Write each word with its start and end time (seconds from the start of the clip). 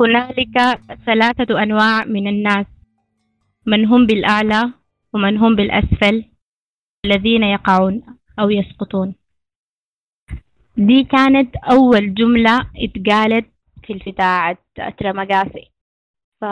هنالك 0.00 0.80
ثلاثة 1.06 1.62
أنواع 1.62 2.04
من 2.04 2.28
الناس. 2.28 2.66
من 3.66 3.86
هم 3.86 4.06
بالأعلى 4.06 4.72
ومن 5.14 5.36
هم 5.36 5.56
بالأسفل 5.56 6.24
الذين 7.06 7.42
يقعون 7.42 8.02
أو 8.38 8.50
يسقطون. 8.50 9.14
دي 10.76 11.04
كانت 11.04 11.56
أول 11.56 12.14
جملة 12.14 12.70
اتقالت 12.76 13.46
في 13.86 13.92
الفتاة 13.92 14.56
تراماغاسي 14.98 15.70
ف 16.40 16.44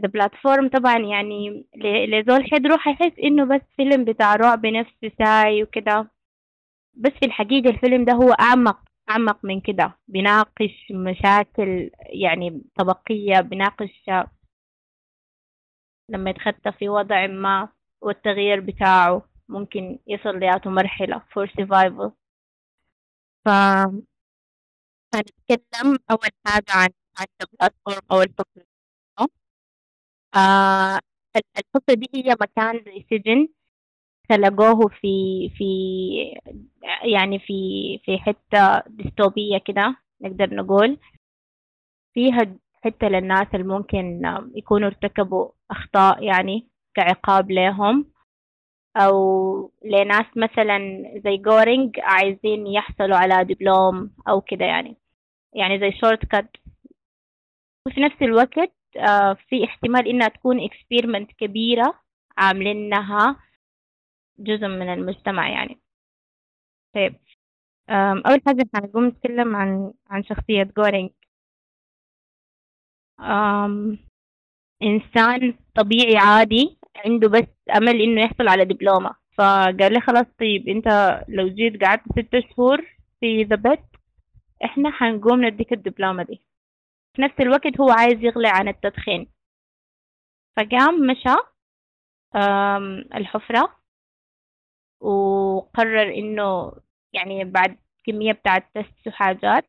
ذا 0.00 0.08
بلاتفورم 0.08 0.68
طبعا 0.68 0.98
يعني 0.98 1.64
لزول 2.08 2.50
حيدرو 2.50 2.76
حيحس 2.76 3.12
إنه 3.24 3.44
بس 3.44 3.60
فيلم 3.76 4.04
بتاع 4.04 4.36
رعب 4.36 4.66
نفسي 4.66 5.12
ساي 5.18 5.62
وكده. 5.62 6.10
بس 6.94 7.12
في 7.20 7.26
الحقيقة 7.26 7.70
الفيلم 7.70 8.04
ده 8.04 8.12
هو 8.12 8.32
أعمق 8.32 8.78
أعمق 9.10 9.44
من 9.44 9.60
كده 9.60 9.98
بيناقش 10.08 10.86
مشاكل 10.90 11.90
يعني 11.98 12.62
طبقية 12.78 13.40
بيناقش 13.40 13.90
لما 16.08 16.30
يتخطى 16.30 16.72
في 16.78 16.88
وضع 16.88 17.26
ما 17.26 17.68
والتغيير 18.00 18.60
بتاعه 18.60 19.28
ممكن 19.48 19.98
يصل 20.06 20.38
لياته 20.38 20.70
مرحلة 20.70 21.18
for 21.18 21.46
survival. 21.48 22.10
ف 23.44 23.48
هنتكلم 25.14 25.98
أول 26.10 26.28
حاجة 26.46 26.64
عن 26.70 26.88
عن 27.18 27.26
البلاتفورم 27.42 28.00
أو 28.12 28.22
الفكرة 28.22 28.64
آه 30.36 31.00
الفكرة 31.36 31.94
دي 31.94 32.08
هي 32.14 32.36
مكان 32.40 32.84
زي 32.86 33.06
سجن 33.10 33.48
خلقوه 34.30 34.88
في 34.88 35.48
في 35.56 35.64
يعني 37.04 37.38
في 37.38 37.54
في 38.04 38.18
حتة 38.18 38.82
ديستوبية 38.86 39.58
كده 39.58 39.96
نقدر 40.20 40.54
نقول. 40.54 40.98
فيها 42.14 42.56
حتة 42.84 43.08
للناس 43.08 43.46
اللي 43.54 43.66
ممكن 43.66 44.22
يكونوا 44.54 44.88
ارتكبوا 44.88 45.50
أخطاء 45.70 46.22
يعني 46.22 46.68
كعقاب 46.94 47.50
لهم 47.50 48.06
أو 48.96 49.72
لناس 49.84 50.26
مثلا 50.36 50.78
زي 51.24 51.36
جورينج 51.36 52.00
عايزين 52.00 52.66
يحصلوا 52.66 53.16
على 53.16 53.44
دبلوم 53.44 54.10
أو 54.28 54.40
كده 54.40 54.64
يعني. 54.64 54.96
يعني 55.52 55.78
زي 55.80 55.92
short 56.00 56.24
cut 56.26 56.50
وفي 57.86 58.00
نفس 58.00 58.22
الوقت 58.22 58.72
في 59.48 59.64
احتمال 59.64 60.08
إنها 60.08 60.28
تكون 60.28 60.60
experiment 60.60 61.30
كبيرة 61.32 61.94
عاملينها 62.38 63.36
جزء 64.38 64.66
من 64.66 64.92
المجتمع 64.92 65.48
يعني. 65.48 65.80
طيب 66.94 67.16
أول 68.26 68.42
حاجة 68.46 68.66
هنقوم 68.74 69.06
نتكلم 69.06 69.56
عن 69.56 69.92
عن 70.10 70.24
شخصية 70.24 70.62
جورينج. 70.76 71.10
إنسان 74.82 75.58
طبيعي 75.74 76.16
عادي 76.16 76.78
عنده 76.96 77.28
بس 77.28 77.46
أمل 77.76 78.02
إنه 78.02 78.22
يحصل 78.22 78.48
على 78.48 78.64
دبلومة. 78.64 79.14
فقال 79.38 79.92
لي 79.92 80.00
خلاص 80.00 80.26
طيب 80.40 80.68
أنت 80.68 80.88
لو 81.28 81.48
جيت 81.48 81.84
قعدت 81.84 82.02
ست 82.12 82.38
شهور 82.54 82.96
في 83.20 83.42
the 83.42 83.56
pit 83.56 83.80
إحنا 84.64 84.90
حنقوم 84.90 85.44
نديك 85.44 85.72
الدبلومة 85.72 86.22
دي. 86.22 86.42
في 87.16 87.22
نفس 87.22 87.34
الوقت 87.40 87.80
هو 87.80 87.90
عايز 87.90 88.24
يغلي 88.24 88.48
عن 88.48 88.68
التدخين. 88.68 89.28
فقام 90.56 90.94
مشى 91.06 91.36
الحفرة. 93.14 93.76
وقرر 95.00 96.14
إنه 96.14 96.72
يعني 97.12 97.44
بعد 97.44 97.78
كمية 98.04 98.32
بتاعت 98.32 98.66
تست 98.74 99.06
وحاجات 99.08 99.64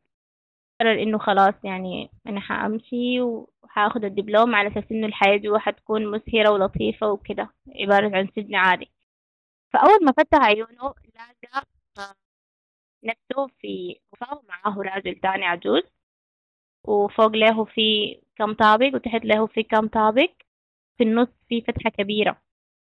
قرر 0.80 1.02
إنه 1.02 1.18
خلاص 1.18 1.54
يعني 1.64 2.10
أنا 2.26 2.40
حأمشي 2.40 3.20
وحأخد 3.20 4.04
الدبلوم 4.04 4.54
على 4.54 4.68
أساس 4.68 4.84
إنه 4.92 5.06
الحياة 5.06 5.36
جوا 5.36 5.58
حتكون 5.58 6.06
مسهرة 6.10 6.50
ولطيفة 6.50 7.10
وكده 7.12 7.50
عبارة 7.80 8.16
عن 8.16 8.28
سجن 8.36 8.54
عادي. 8.54 8.90
فأول 9.72 10.04
ما 10.04 10.12
فتح 10.12 10.38
عيونه 10.38 10.94
لقى 11.16 12.14
نفسه 13.04 13.46
في 13.60 14.00
غرفة 14.22 14.42
معاه 14.48 14.78
راجل 14.78 15.14
تاني 15.20 15.44
عجوز 15.46 15.82
وفوق 16.84 17.32
له 17.36 17.64
في 17.64 18.16
كم 18.36 18.54
طابق 18.54 18.94
وتحت 18.94 19.24
له 19.24 19.46
في 19.46 19.62
كم 19.62 19.88
طابق 19.88 20.30
في 20.98 21.04
النص 21.04 21.28
في 21.48 21.60
فتحة 21.62 21.90
كبيرة. 21.90 22.42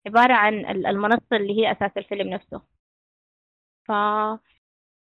عبارة 0.06 0.32
عن 0.34 0.66
المنصة 0.86 1.36
اللي 1.36 1.58
هي 1.60 1.72
أساس 1.72 1.90
الفيلم 1.96 2.28
نفسه. 2.28 2.62
ف 3.88 3.92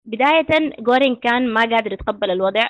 بداية 0.05 0.75
جورين 0.79 1.15
كان 1.15 1.53
ما 1.53 1.61
قادر 1.61 1.93
يتقبل 1.93 2.31
الوضع 2.31 2.67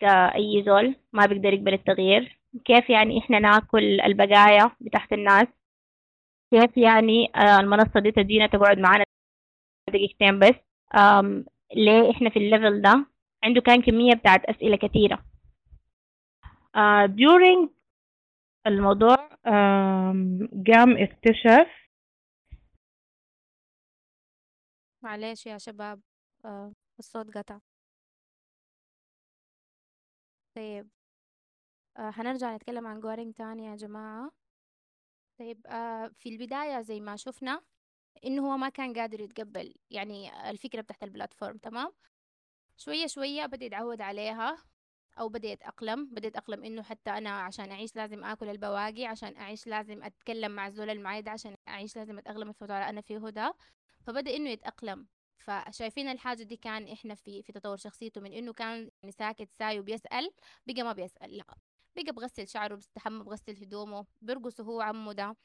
كأي 0.00 0.62
زول 0.66 0.96
ما 1.12 1.26
بيقدر 1.26 1.52
يقبل 1.54 1.74
التغيير. 1.74 2.38
كيف 2.64 2.90
يعني 2.90 3.18
إحنا 3.18 3.38
ناكل 3.38 4.00
البقايا 4.00 4.70
بتاعت 4.80 5.12
الناس؟ 5.12 5.46
كيف 6.50 6.76
يعني 6.76 7.32
المنصة 7.60 8.00
دي 8.00 8.10
تجينا 8.12 8.46
تقعد 8.46 8.78
معانا 8.78 9.04
دقيقتين 9.90 10.38
بس؟ 10.38 10.54
ليه 11.76 12.10
إحنا 12.10 12.30
في 12.30 12.38
الليفل 12.38 12.82
ده؟ 12.82 13.06
عنده 13.44 13.60
كان 13.60 13.82
كمية 13.82 14.14
بتاعت 14.14 14.44
أسئلة 14.44 14.76
كثيرة. 14.76 15.24
uh, 16.76 17.06
during 17.08 17.68
الموضوع 18.66 19.16
قام 20.66 20.96
اكتشف 20.98 21.68
معلش 25.02 25.46
يا 25.46 25.58
شباب 25.58 26.00
آه 26.44 26.72
الصوت 26.98 27.36
قطع. 27.38 27.58
طيب 30.56 30.88
آه 31.96 32.10
هنرجع 32.14 32.54
نتكلم 32.56 32.86
عن 32.86 33.00
جورينج 33.00 33.34
تاني 33.34 33.64
يا 33.66 33.76
جماعة. 33.76 34.30
طيب 35.38 35.66
آه 35.66 36.08
في 36.18 36.28
البداية 36.28 36.80
زي 36.82 37.00
ما 37.00 37.16
شفنا 37.16 37.60
إنه 38.24 38.52
هو 38.52 38.56
ما 38.56 38.68
كان 38.68 38.92
قادر 38.94 39.20
يتقبل 39.20 39.74
يعني 39.90 40.50
الفكرة 40.50 40.80
بتاعت 40.82 41.02
ال 41.02 41.08
platform 41.08 41.58
تمام؟ 41.58 41.92
شوية 42.76 43.06
شوية 43.06 43.46
بدأ 43.46 43.66
يتعود 43.66 44.00
عليها. 44.00 44.56
أو 45.18 45.28
بدأ 45.28 45.48
يتأقلم 45.48 46.06
بدأ 46.06 46.28
يتأقلم 46.28 46.64
إنه 46.64 46.82
حتى 46.82 47.10
أنا 47.10 47.30
عشان 47.30 47.70
أعيش 47.72 47.96
لازم 47.96 48.24
آكل 48.24 48.48
البواقي 48.48 49.06
عشان 49.06 49.36
أعيش 49.36 49.66
لازم 49.66 50.02
أتكلم 50.02 50.52
مع 50.52 50.66
الزول 50.66 50.90
المعاي 50.90 51.17
ده 51.17 51.30
عشان 51.30 51.56
أعيش 51.68 51.96
لازم 51.96 52.18
أتأقلم 52.18 52.52
في 52.52 52.62
الوضع 52.62 52.88
أنا 52.88 53.00
فيه 53.00 53.18
ده. 53.18 53.54
فبدأ 54.06 54.36
إنه 54.36 54.50
يتأقلم. 54.50 55.06
فشايفين 55.38 56.08
الحاجة 56.08 56.42
دي 56.42 56.56
كان 56.56 56.88
إحنا 56.88 57.14
في 57.14 57.42
في 57.42 57.52
تطور 57.52 57.76
شخصيته 57.76 58.20
من 58.20 58.32
إنه 58.32 58.52
كان 58.52 58.90
يعني 59.02 59.12
ساكت 59.12 59.48
ساي 59.58 59.80
وبيسأل 59.80 60.30
بقى 60.66 60.82
ما 60.82 60.92
بيسأل 60.92 61.36
لأ. 61.36 61.44
بقى 61.96 62.12
بغسل 62.12 62.48
شعره 62.48 62.74
بيستحمى 62.74 63.24
بغسل 63.24 63.56
هدومه 63.62 64.06
بيرقص 64.22 64.60
هو 64.60 64.80
عمه 64.80 65.12
ده. 65.12 65.36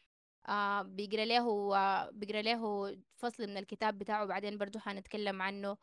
آه 0.47 0.81
بيقرأ 0.81 1.25
له 1.25 1.75
آه 1.77 2.09
بيقرأ 2.11 2.41
له 2.41 2.97
فصل 3.15 3.43
من 3.47 3.57
الكتاب 3.57 3.97
بتاعه 3.97 4.25
بعدين 4.25 4.57
برضه 4.57 4.79
حنتكلم 4.79 5.41
عنه. 5.41 5.77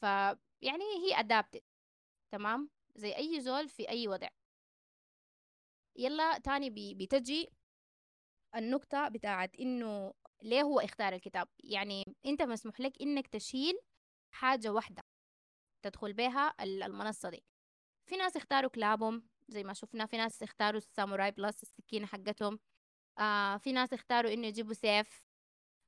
ف 0.00 0.02
يعني 0.62 0.84
هي 1.04 1.20
أدابتد 1.20 1.62
تمام؟ 2.30 2.75
زي 2.96 3.16
أي 3.16 3.40
زول 3.40 3.68
في 3.68 3.88
أي 3.88 4.08
وضع. 4.08 4.28
يلا 5.96 6.38
تاني 6.38 6.70
بي 6.70 6.94
بتجي 6.94 7.48
النقطة 8.56 9.08
بتاعت 9.08 9.56
إنه 9.56 10.14
ليه 10.42 10.62
هو 10.62 10.80
اختار 10.80 11.12
الكتاب؟ 11.12 11.48
يعني 11.64 12.04
أنت 12.26 12.42
مسموح 12.42 12.80
لك 12.80 13.02
إنك 13.02 13.26
تشيل 13.26 13.78
حاجة 14.30 14.72
واحدة 14.72 15.02
تدخل 15.82 16.12
بها 16.12 16.54
المنصة 16.60 17.30
دي. 17.30 17.44
في 18.06 18.16
ناس 18.16 18.36
اختاروا 18.36 18.70
كلابهم 18.70 19.28
زي 19.48 19.64
ما 19.64 19.72
شفنا 19.72 20.06
في 20.06 20.16
ناس 20.16 20.42
اختاروا 20.42 20.78
الساموراي 20.78 21.30
plus 21.30 21.62
السكينة 21.62 22.06
حقتهم. 22.06 22.58
آه 23.18 23.56
في 23.56 23.72
ناس 23.72 23.92
اختاروا 23.92 24.32
إنه 24.32 24.46
يجيبوا 24.46 24.74
سيف. 24.74 25.22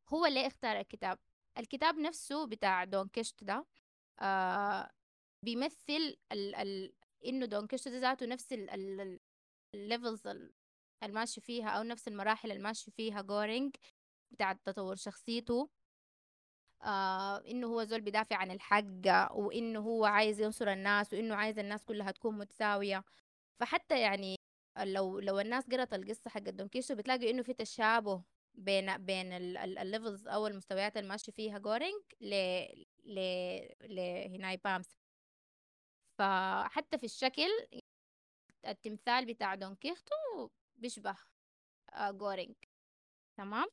هو 0.09 0.27
ليه 0.27 0.47
اختار 0.47 0.81
الكتاب؟ 0.81 1.19
الكتاب 1.59 1.99
نفسه 1.99 2.47
بتاع 2.47 2.85
دون 2.85 3.09
كيشت 3.09 3.45
ده 3.45 3.67
آه 4.21 4.91
بيمثل 5.43 6.17
ال 6.33 6.55
ال 6.55 6.93
إنه 7.27 7.47
دون 7.47 7.67
كيشت 7.67 7.89
ذاته 7.89 8.27
نفس 8.27 8.53
ال 9.75 9.82
levels 9.82 10.23
الماشي 11.03 11.41
فيها 11.41 11.69
أو 11.69 11.83
نفس 11.83 12.09
المراحل 12.09 12.53
الماشي 12.53 12.91
فيها 12.91 13.23
جورينج 13.23 13.77
بتاع 14.31 14.53
تطور 14.53 14.97
شخصيته. 14.97 15.71
آه 16.83 17.39
إنه 17.49 17.67
هو 17.67 17.85
زول 17.85 18.01
بيدافع 18.01 18.37
عن 18.37 18.51
الحق 18.51 18.85
وإنه 19.33 19.81
هو 19.81 20.05
عايز 20.05 20.41
ينصر 20.41 20.69
الناس 20.73 21.13
وإنه 21.13 21.35
عايز 21.35 21.59
الناس 21.59 21.85
كلها 21.85 22.11
تكون 22.11 22.39
متساوية. 22.39 23.05
فحتى 23.61 24.01
يعني 24.01 24.37
لو 24.79 25.19
لو 25.21 25.41
الناس 25.41 25.65
قرأت 25.67 25.95
القصة 25.95 26.31
حق 26.31 26.41
دون 26.41 26.69
كيشو 26.69 26.95
بتلاقي 26.95 27.31
إنه 27.31 27.43
في 27.43 27.55
تشابه 27.55 28.25
بين 28.55 28.99
بين 28.99 29.33
ال 29.33 29.47
levels 29.47 30.29
أو 30.29 30.47
المستويات 30.47 30.97
الماشي 30.97 31.33
فيها 31.33 31.59
جورينج 31.59 32.03
ل 32.21 32.35
ل 33.05 33.21
لهناي 33.83 34.57
بامس 34.65 34.98
فحتى 36.19 36.99
في 36.99 37.05
الشكل 37.05 37.49
التمثال 38.67 39.27
بتاع 39.27 39.55
دون 39.55 39.75
كيختو 39.75 40.15
بيشبه 40.77 41.17
جورينج. 42.11 42.55
تمام؟ 43.39 43.69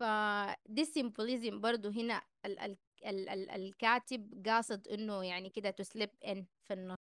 فدي 0.00 0.84
symbolism 0.84 1.60
برضو 1.60 1.88
هنا 1.88 2.22
ال 2.44 2.58
ال 2.58 2.78
ال 3.06 3.28
ال 3.28 3.50
الكاتب 3.50 4.42
قاصد 4.46 4.88
إنه 4.88 5.24
يعني 5.24 5.50
كده 5.50 5.70
ت 5.70 5.78
slip 5.78 6.10
in 6.24 6.46
في 6.68 6.72
النص. 6.74 6.96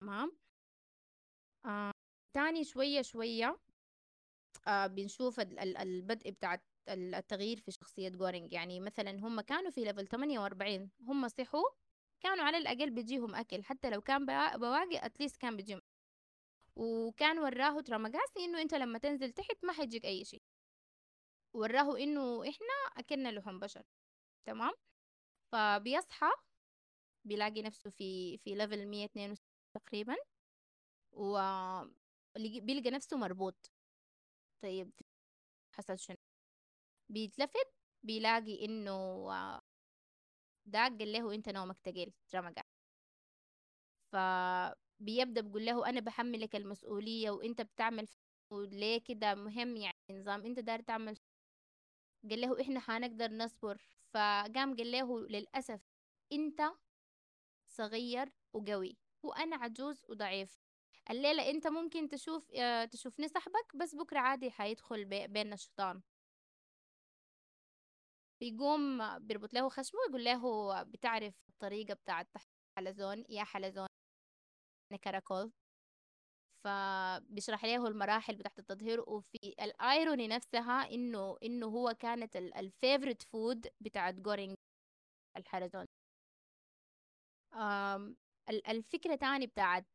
تمام؟ 0.00 0.38
آه 1.66 1.90
تاني 2.34 2.64
شوية 2.64 3.02
شوية 3.02 3.58
آه 4.68 4.86
بنشوف 4.86 5.40
ال- 5.40 5.58
ال- 5.58 5.76
البدء 5.76 6.30
بتاع 6.30 6.58
التغيير 6.88 7.60
في 7.60 7.70
شخصية 7.70 8.08
جورينج. 8.08 8.52
يعني 8.52 8.80
مثلا 8.80 9.10
هم 9.10 9.40
كانوا 9.40 9.70
في 9.70 9.84
level 9.84 10.06
48 10.06 10.90
هم 11.00 11.28
صحوا 11.28 11.64
كانوا 12.20 12.44
على 12.44 12.58
الأقل 12.58 12.90
بيجيهم 12.90 13.34
أكل 13.34 13.64
حتى 13.64 13.90
لو 13.90 14.00
كان 14.00 14.26
بوا- 14.26 14.56
بواقي 14.56 15.06
at 15.06 15.15
least 15.15 15.36
كان 15.36 15.56
بيجيهم. 15.56 15.82
وكان 16.76 17.38
وراه 17.38 17.80
تراماغاسي 17.80 18.44
إنه 18.44 18.60
أنت 18.62 18.74
لما 18.74 18.98
تنزل 18.98 19.32
تحت 19.32 19.64
ما 19.64 19.72
حيجيك 19.72 20.04
أي 20.04 20.24
شيء. 20.24 20.42
وراه 21.54 21.98
إنه 21.98 22.42
إحنا 22.48 22.66
أكلنا 22.96 23.28
لحوم 23.28 23.58
بشر 23.60 23.82
تمام؟ 24.44 24.72
فبيصحى 25.52 26.30
بيلاقي 27.24 27.62
نفسه 27.62 27.90
في 27.90 28.38
في 28.38 28.54
ليفل 28.54 28.86
162 28.88 29.36
تقريبا 29.74 30.16
وبيلقى 31.12 32.90
نفسه 32.90 33.16
مربوط. 33.16 33.72
طيب 34.62 34.92
حصل 35.72 35.98
شنو؟ 35.98 36.16
بيتلفت 37.08 37.74
بيلاقي 38.02 38.64
إنه 38.64 39.30
داق 40.66 40.98
قال 40.98 41.12
له 41.12 41.34
انت 41.34 41.48
نومك 41.48 41.78
تقيل 41.80 42.12
ترمى 42.28 42.52
فبيبدا 44.12 45.40
بيقول 45.40 45.66
له 45.66 45.88
أنا 45.88 46.00
بحملك 46.00 46.56
المسؤولية 46.56 47.30
وأنت 47.30 47.62
بتعمل 47.62 48.08
ليه 48.52 48.98
كده 48.98 49.34
مهم 49.34 49.76
يعني 49.76 49.96
نظام 50.10 50.44
أنت 50.44 50.58
داير 50.58 50.80
تعمل 50.80 51.18
قال 52.30 52.40
له 52.40 52.60
إحنا 52.60 52.80
حنقدر 52.80 53.30
نصبر. 53.32 53.82
فقام 54.14 54.76
قال 54.76 54.90
له 54.92 55.20
للأسف 55.28 55.80
أنت 56.32 56.62
صغير 57.68 58.32
وقوي 58.52 58.98
وأنا 59.22 59.56
عجوز 59.56 60.04
وضعيف. 60.08 60.60
الليلة 61.10 61.50
أنت 61.50 61.66
ممكن 61.66 62.08
تشوف 62.08 62.50
آه، 62.54 62.84
تشوفني 62.84 63.28
صاحبك 63.28 63.76
بس 63.76 63.94
بكرة 63.94 64.18
عادي 64.18 64.50
حيدخل 64.50 65.04
بي- 65.04 65.26
بيننا 65.28 65.54
الشيطان. 65.54 66.02
بيقوم 68.40 69.18
بيربط 69.18 69.54
له 69.54 69.68
خشمه 69.68 70.00
ويقول 70.06 70.24
له 70.24 70.82
بتعرف 70.82 71.34
الطريقة 71.48 71.94
بتاعت 71.94 72.28
حلزون 72.78 73.24
يا 73.28 73.44
حلزون 73.44 73.86
أنا 74.92 74.98
كراكول 75.00 75.52
فبيشرح 76.64 77.64
له 77.64 77.86
المراحل 77.88 78.34
بتاعت 78.36 78.58
التطهير 78.58 79.00
وفي 79.00 79.38
ال 79.60 79.71
irony 79.71 80.28
نفسها 80.28 80.90
إنه 80.92 81.36
إنه 81.42 81.66
هو 81.66 81.94
كانت 81.98 82.36
ال 82.36 82.45
favourite 82.45 83.22
food 83.22 83.66
بتاعت 83.80 84.14
جورينج 84.14 84.54
الحلزون. 85.36 85.86
الفكرة 88.68 89.14
تاني 89.16 89.46
بتاعت 89.46 89.86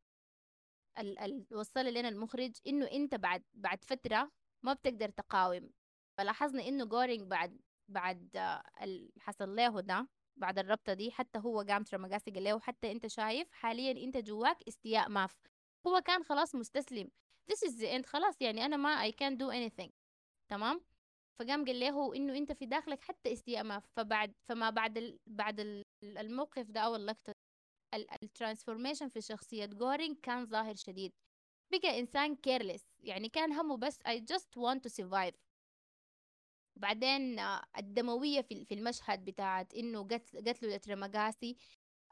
ال 1.00 1.20
ال 1.20 1.46
وصل 1.54 1.86
لنا 1.86 2.10
المخرج 2.10 2.52
إنه 2.68 2.86
أنت 2.92 3.16
بعد 3.16 3.44
بعد 3.54 3.84
فترة 3.84 4.32
ما 4.66 4.74
بتقدر 4.74 5.10
تقاوم. 5.10 5.70
فلاحظنا 6.18 6.68
إنه 6.68 6.86
جورينج 6.86 7.22
بعد 7.22 7.62
بعد 7.92 8.36
آه، 8.36 8.64
ال- 8.82 9.12
حصل 9.20 9.56
له 9.56 9.80
ده 9.82 10.08
بعد 10.36 10.60
الربطة 10.60 10.94
دي 10.94 11.12
حتى 11.12 11.40
هو 11.40 11.62
قام 11.62 11.84
تريماقاسي 11.84 12.32
قال 12.32 12.44
له 12.44 12.60
حتى 12.60 12.92
أنت 12.92 13.08
شايف 13.08 13.52
حاليا 13.52 14.04
أنت 14.06 14.18
جواك 14.18 14.58
استياء 14.68 15.10
ماف 15.10 15.42
هو 15.88 16.02
كان 16.02 16.24
خلاص 16.24 16.56
مستسلم. 16.56 17.12
This 17.52 17.70
is 17.70 17.72
the 17.82 17.88
end 18.00 18.06
خلاص 18.06 18.42
يعني 18.42 18.66
أنا 18.66 18.78
ما 18.78 19.12
I 19.12 19.14
can't 19.14 19.38
do 19.38 19.52
anything. 19.52 19.90
تمام؟ 20.50 20.82
فقام 21.40 21.66
قال 21.66 21.80
له 21.80 22.16
إنه 22.16 22.38
أنت 22.38 22.52
في 22.52 22.66
داخلك 22.66 23.04
حتى 23.04 23.34
استياء 23.34 23.64
ماف 23.64 23.86
فبعد 23.96 24.34
فما 24.50 24.70
بعد 24.70 24.98
ال 24.98 25.20
بعد 25.28 25.60
ال- 25.60 25.84
الموقف 26.04 26.72
ده 26.72 26.80
أو 26.80 26.96
اللقطة 26.96 27.34
ال 28.24 28.29
transformation 28.29 29.08
في 29.10 29.22
شخصية 29.22 29.66
قورينق 29.66 30.18
كان 30.18 30.46
ظاهر 30.46 30.76
شديد. 30.76 31.12
بقى 31.72 32.00
إنسان 32.00 32.36
careless 32.36 32.84
يعني 33.00 33.30
كان 33.30 33.54
همه 33.54 33.78
بس 33.78 34.00
I 34.00 34.20
just 34.34 34.58
want 34.58 34.80
to 34.80 34.90
survive. 35.04 35.36
بعدين 36.76 37.40
آه، 37.40 37.64
الدموية 37.78 38.42
في 38.42 38.74
المشهد 38.74 39.26
بتاعت 39.26 39.74
إنه 39.74 40.04
قتل 40.08 40.50
قتله 40.50 40.76
لترمقاسي 40.76 41.58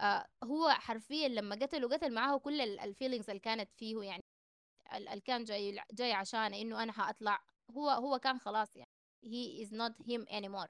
آه 0.02 0.28
هو 0.44 0.70
حرفيا 0.70 1.28
لما 1.28 1.56
قتله 1.56 1.88
قتل 1.90 2.14
معاه 2.14 2.38
كل 2.40 2.62
ال 2.62 2.69
feelings 2.69 3.30
اللي 3.30 3.40
كانت 3.40 3.74
فيه 3.74 4.02
يعني 4.04 4.24
ال- 4.94 5.08
اللي 5.08 5.22
كان 5.22 5.44
جاي 5.44 5.80
جاي 5.94 6.14
عشان 6.14 6.54
إنه 6.54 6.84
أنا 6.84 6.92
حأطلع. 6.92 7.40
هو 7.72 7.90
هو 7.90 8.20
كان 8.20 8.40
خلاص 8.40 8.76
يعني 8.76 8.90
he 9.26 9.66
is 9.66 9.70
not 9.72 9.94
him 10.06 10.26
anymore. 10.30 10.70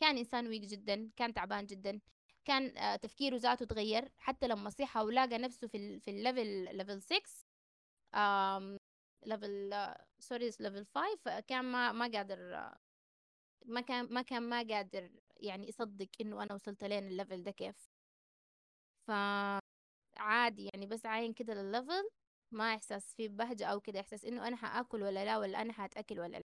كان 0.00 0.18
إنسان 0.18 0.46
weak 0.48 0.62
جدا 0.62 1.10
كان 1.16 1.34
تعبان 1.34 1.66
جدا 1.66 2.00
كان 2.44 2.78
آه، 2.78 2.96
تفكيره 2.96 3.36
ذاته 3.36 3.64
تغير. 3.66 4.12
حتى 4.18 4.48
لما 4.48 4.70
صحى 4.70 5.00
ولقى 5.00 5.38
نفسه 5.38 5.68
في 5.68 5.76
ال 5.76 6.00
في 6.00 6.10
ال 6.10 6.21
level 6.21 6.76
level 6.76 7.02
6 7.02 7.22
آم 8.14 8.76
level 9.26 9.70
sorry 10.18 10.50
level 10.60 10.86
5 10.94 11.40
كان 11.40 11.64
ما 11.64 11.92
ما 11.92 12.06
قادر 12.14 12.70
ما 13.64 13.80
كان 13.80 14.14
ما 14.14 14.22
كان 14.22 14.42
ما 14.42 14.62
قادر 14.62 15.10
يعني 15.36 15.68
يصدق 15.68 16.08
إنه 16.20 16.42
أنا 16.42 16.54
وصلت 16.54 16.84
لين 16.84 17.06
ال 17.08 17.14
level 17.14 17.42
ده 17.42 17.50
كيف. 17.50 17.90
فعادي 19.08 20.70
يعني 20.74 20.86
بس 20.86 21.06
عاين 21.06 21.32
كده 21.32 21.54
للل 21.54 21.74
level 21.74 22.08
ما 22.52 22.74
إحساس 22.74 23.14
فيه 23.14 23.28
بهجة 23.28 23.66
أو 23.66 23.80
كده 23.80 24.00
إحساس 24.00 24.24
إنه 24.24 24.48
أنا 24.48 24.56
حأكل 24.56 25.02
ولا 25.02 25.24
لا 25.24 25.38
ولا 25.38 25.62
أنا 25.62 25.72
حأتأكل 25.72 26.20
ولا 26.20 26.36
لا. 26.36 26.42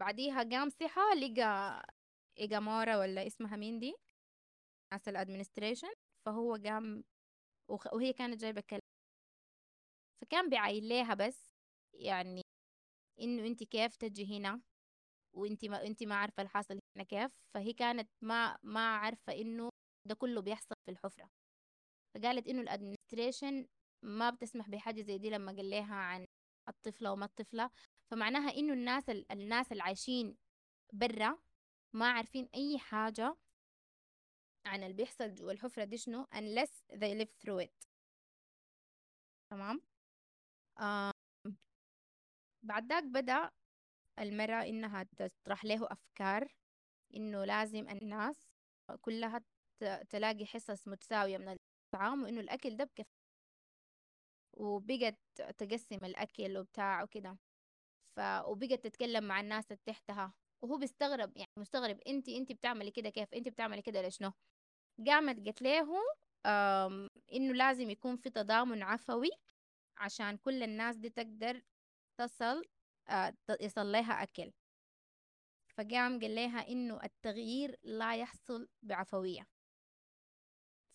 بعديها 0.00 0.42
قام 0.42 0.68
صحى 0.70 1.00
لقى 1.20 1.82
إيجامورا 2.38 2.96
ولا 2.96 3.26
اسمها 3.26 3.56
مين 3.56 3.78
دي؟ 3.78 3.94
ناس 4.92 5.08
ال 5.08 5.14
administration 5.14 5.92
فهو 6.26 6.54
قام 6.54 7.04
وخ- 7.68 7.92
وهي 7.94 8.12
كانت 8.12 8.40
جايبة 8.40 8.60
كلب 8.60 8.80
فكان 10.22 10.48
بيعاين 10.50 10.84
ليها 10.84 11.14
بس 11.14 11.52
يعني 11.94 12.42
إنه 13.20 13.46
انت 13.46 13.64
كيف 13.64 13.96
تجي 13.96 14.38
هنا؟ 14.38 14.60
وانت 15.32 15.64
ما 15.64 15.86
انت 15.86 16.02
ما 16.02 16.14
عارفة 16.14 16.42
الحاصل 16.42 16.78
هنا 16.96 17.04
كيف 17.04 17.32
فهي 17.54 17.72
كانت 17.72 18.10
ما 18.22 18.58
ما 18.62 18.96
عارفة 18.96 19.32
إنه 19.32 19.68
ده 20.08 20.14
كله 20.14 20.40
بيحصل 20.42 20.74
في 20.84 20.90
الحفرة. 20.90 21.30
فقالت 22.14 22.48
إنه 22.48 22.60
ال 22.62 22.69
administration 22.69 23.66
ما 24.02 24.30
بتسمح 24.30 24.68
بحاجة 24.68 25.02
زي 25.02 25.18
دي 25.18 25.30
لما 25.30 25.52
قال 25.52 25.70
لها 25.70 25.94
عن 25.94 26.26
الطفلة 26.68 27.12
وما 27.12 27.24
الطفلة. 27.24 27.70
فمعناها 28.10 28.50
إنه 28.56 28.72
الناس 28.72 29.10
ال- 29.10 29.32
الناس 29.32 29.72
اللي 29.72 29.82
عايشين 29.82 30.36
برا 30.92 31.38
ما 31.92 32.10
عارفين 32.12 32.48
أي 32.54 32.78
حاجة 32.78 33.36
عن 34.66 34.82
اللي 34.82 34.94
بيحصل 34.94 35.34
جوا 35.34 35.52
الحفرة 35.52 35.84
دي 35.84 35.96
شنو 35.98 36.24
unless 36.34 36.70
they 36.92 37.14
live 37.20 37.30
through 37.44 37.66
it. 37.66 37.86
تمام؟ 39.50 39.80
آه 40.80 41.10
بعد 42.62 42.86
ذاك 42.92 43.04
بدأ 43.04 43.50
المرأة 44.18 44.62
إنها 44.68 45.02
تطرح 45.02 45.64
له 45.64 45.86
أفكار 45.92 46.48
إنه 47.16 47.44
لازم 47.44 47.88
الناس 47.88 48.48
كلها 49.00 49.40
تلاقي 50.10 50.46
حصص 50.46 50.88
متساوية 50.88 51.38
من 51.38 51.56
الطعام 51.94 52.22
وإنه 52.22 52.40
الأكل 52.40 52.76
ده 52.76 52.84
بكف 52.84 53.06
وبقت 54.52 55.18
تقسم 55.58 55.98
الأكل 56.04 56.58
وبتاع 56.58 57.02
وكده. 57.02 57.38
ف... 58.16 58.20
وبقت 58.46 58.84
تتكلم 58.84 59.24
مع 59.24 59.40
الناس 59.40 59.64
اللي 59.72 59.82
تحتها. 59.86 60.34
وهو 60.62 60.78
بيستغرب 60.78 61.36
يعني 61.36 61.48
مستغرب 61.58 62.00
انت 62.08 62.28
انت 62.28 62.52
بتعملي 62.52 62.90
كده 62.90 63.10
كيف؟ 63.10 63.34
انت 63.34 63.48
بتعملي 63.48 63.82
كده 63.82 64.02
لشنو 64.08 64.32
قامت 65.06 65.36
قالت 65.36 65.62
له 65.62 65.86
إنه 67.32 67.52
لازم 67.54 67.90
يكون 67.90 68.16
في 68.16 68.30
تضامن 68.30 68.82
عفوي 68.82 69.30
عشان 69.98 70.36
كل 70.36 70.62
الناس 70.62 70.96
دي 70.96 71.10
تقدر 71.10 71.62
تصل 72.20 72.64
يصل 73.60 73.92
لها 73.92 74.22
أكل. 74.22 74.52
فقام 75.76 76.20
قال 76.20 76.34
لها 76.34 76.68
إنه 76.68 77.02
التغيير 77.04 77.76
لا 77.82 78.16
يحصل 78.16 78.68
بعفوية. 78.82 79.46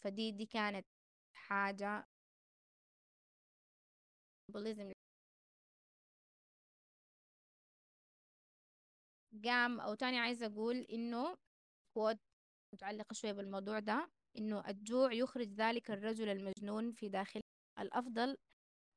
فدي 0.04 0.32
دي 0.32 0.46
كانت 0.46 0.86
حاجة 1.34 2.08
symbolism. 4.52 4.94
قام 9.46 9.80
أو 9.80 9.94
تاني 9.94 10.20
عايزة 10.20 10.46
أقول 10.46 10.76
إنه 10.78 11.38
quote 12.00 12.18
متعلقة 12.74 13.14
شوية 13.14 13.32
بالموضوع 13.34 13.80
ده 13.80 14.12
إنه 14.38 14.64
الجوع 14.70 15.14
يخرج 15.14 15.54
ذلك 15.54 15.92
الرجل 15.92 16.30
المجنون 16.30 16.92
في 16.92 17.10
داخل 17.10 17.42
الأفضل 17.80 18.38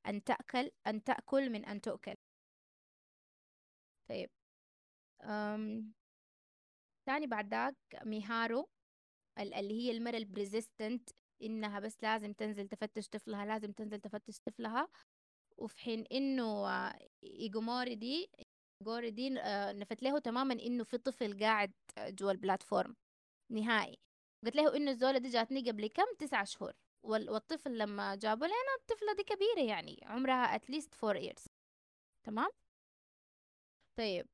أن 0.07 0.23
تأكل 0.23 0.71
أن 0.87 1.03
تأكل 1.03 1.49
من 1.49 1.65
أن 1.65 1.81
تؤكل. 1.81 2.15
طيب. 4.11 4.29
أم... 5.23 5.93
تاني 7.07 7.27
بعد 7.27 7.49
ذاك 7.53 7.75
ميهارو 8.05 8.69
ال- 9.39 9.53
اللي 9.53 9.73
هي 9.73 9.91
المرة 9.91 10.17
ال 10.17 10.25
persistent 10.25 11.09
إنها 11.41 11.79
بس 11.79 12.03
لازم 12.03 12.33
تنزل 12.33 12.67
تفتش 12.67 13.07
طفلها 13.09 13.45
لازم 13.45 13.71
تنزل 13.71 13.99
تفتش 14.01 14.39
طفلها. 14.39 14.87
وفي 15.57 15.79
حين 15.81 16.05
إنه 16.11 16.43
آه، 16.69 16.99
إيجوموري 17.23 17.95
دي 17.95 18.29
جوري 18.83 19.11
دي 19.11 19.39
آه، 19.39 19.71
نفت 19.73 20.03
له 20.03 20.19
تماما 20.19 20.53
إنه 20.53 20.83
في 20.83 20.97
طفل 20.97 21.39
قاعد 21.39 21.73
جوا 21.99 22.31
البلاتفورم 22.31 22.95
نهائي. 23.51 23.99
قلت 24.45 24.55
له 24.55 24.75
إنه 24.77 24.91
الزولة 24.91 25.17
دي 25.17 25.29
جاتني 25.29 25.71
قبل 25.71 25.87
كم؟ 25.87 26.15
تسعة 26.19 26.43
شهور. 26.43 26.73
وال- 27.05 27.29
والطفل 27.29 27.77
لما 27.77 28.15
جابوا 28.15 28.47
لنا 28.47 28.75
الطفلة 28.79 29.13
دي 29.13 29.23
كبيرة 29.23 29.67
يعني 29.69 29.99
عمرها 30.03 30.57
least 30.59 30.89
four 30.95 31.15
years. 31.15 31.45
تمام؟ 32.23 32.49
طيب 33.97 34.27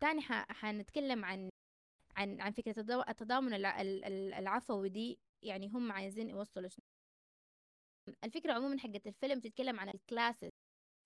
تاني 0.00 0.20
حنتكلم 0.50 1.24
عن 1.24 1.50
عن 2.16 2.40
عن 2.40 2.50
فكرة 2.52 2.80
التضا- 2.80 3.08
التضامن 3.08 3.54
الع- 3.54 3.80
ال- 3.80 4.04
ال- 4.04 4.34
العفوي 4.34 4.88
دي 4.88 5.18
يعني 5.42 5.68
هم 5.68 5.92
عايزين 5.92 6.30
يوصلوا 6.30 6.68
شنو 6.68 6.84
الفكرة 8.24 8.52
عموما 8.52 8.78
حقت 8.78 9.06
الفيلم 9.06 9.40
تتكلم 9.40 9.80
عن 9.80 9.88
ال 9.88 9.96
classes 9.96 10.50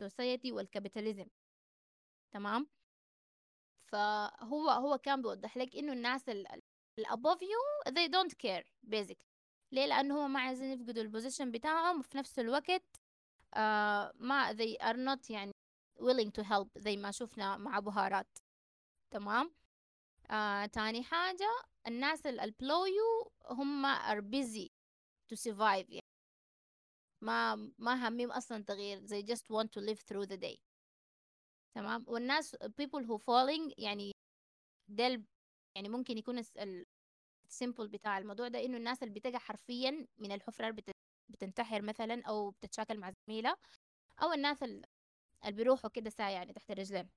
ال 0.01 0.07
society 0.07 0.53
وال 0.53 0.65
capitalism 0.65 1.27
تمام؟ 2.35 2.67
فهو 3.93 4.71
هو 4.71 4.99
كان 4.99 5.23
بيوضح 5.23 5.57
لك 5.57 5.77
إنه 5.77 5.93
الناس 5.93 6.29
ال 6.29 6.47
ال 6.53 6.63
above 7.07 7.39
you 7.41 7.91
they 7.93 8.09
don't 8.09 8.35
care 8.47 8.65
basically. 8.87 9.25
ليه؟ 9.73 9.87
لأنه 9.87 10.27
هم 10.27 10.33
ما 10.33 10.41
عايزين 10.41 10.71
يفقدوا 10.73 11.03
ال 11.03 11.08
position 11.08 11.51
بتاعهم 11.51 11.99
وفي 11.99 12.19
نفس 12.19 12.39
الوقت 12.39 12.97
آه 13.55 14.13
ما 14.15 14.53
they 14.53 14.77
are 14.83 14.97
not 14.97 15.31
يعني 15.31 15.54
willing 16.01 16.31
to 16.41 16.43
help 16.45 16.69
زي 16.79 16.97
ما 16.97 17.11
شفنا 17.11 17.57
مع 17.57 17.79
بهارات. 17.79 18.39
تمام؟ 19.11 19.55
آه 20.31 20.67
تاني 20.67 21.03
حاجة 21.03 21.49
الناس 21.87 22.27
ال 22.27 22.55
below 22.63 22.87
you 22.89 23.31
هم 23.51 23.87
are 23.97 24.21
busy 24.23 24.69
to 25.33 25.37
survive 25.37 25.87
يعني. 25.91 26.01
ما 27.23 27.55
ما 27.79 28.09
همهم 28.09 28.31
أصلا 28.33 28.65
تغيير 28.65 29.07
they 29.07 29.23
just 29.27 29.43
want 29.51 29.69
to 29.69 29.81
live 29.81 29.99
through 30.01 30.27
the 30.27 30.37
day. 30.37 30.57
تمام؟ 31.75 32.05
والناس 32.09 32.57
people 32.57 33.03
who 33.07 33.19
falling 33.19 33.75
يعني 33.79 34.13
ديل 34.89 35.25
يعني 35.77 35.89
ممكن 35.89 36.19
يكون 36.19 36.39
الس- 36.39 36.57
ال 36.57 36.87
السيمبل 37.49 37.89
بتاع 37.89 38.19
الموضوع 38.19 38.49
ده 38.49 38.65
إنه 38.65 38.77
الناس 38.77 39.03
اللي 39.03 39.15
بتقع 39.15 39.39
حرفيا 39.39 40.07
من 40.19 40.33
الحفرة 40.33 40.77
بتنتحر 41.29 41.83
مثلا 41.83 42.23
أو 42.29 42.51
بتتشاكل 42.51 42.99
مع 42.99 43.13
زميلة 43.29 43.57
أو 44.23 44.33
الناس 44.33 44.63
ال- 44.63 44.85
اللي 45.45 45.57
بيروحوا 45.57 45.91
كده 45.91 46.11
ساعة 46.11 46.31
يعني 46.31 46.53
تحت 46.53 46.71
الرجلين. 46.71 47.09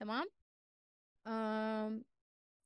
تمام؟ 0.00 0.26
آم... 1.26 2.04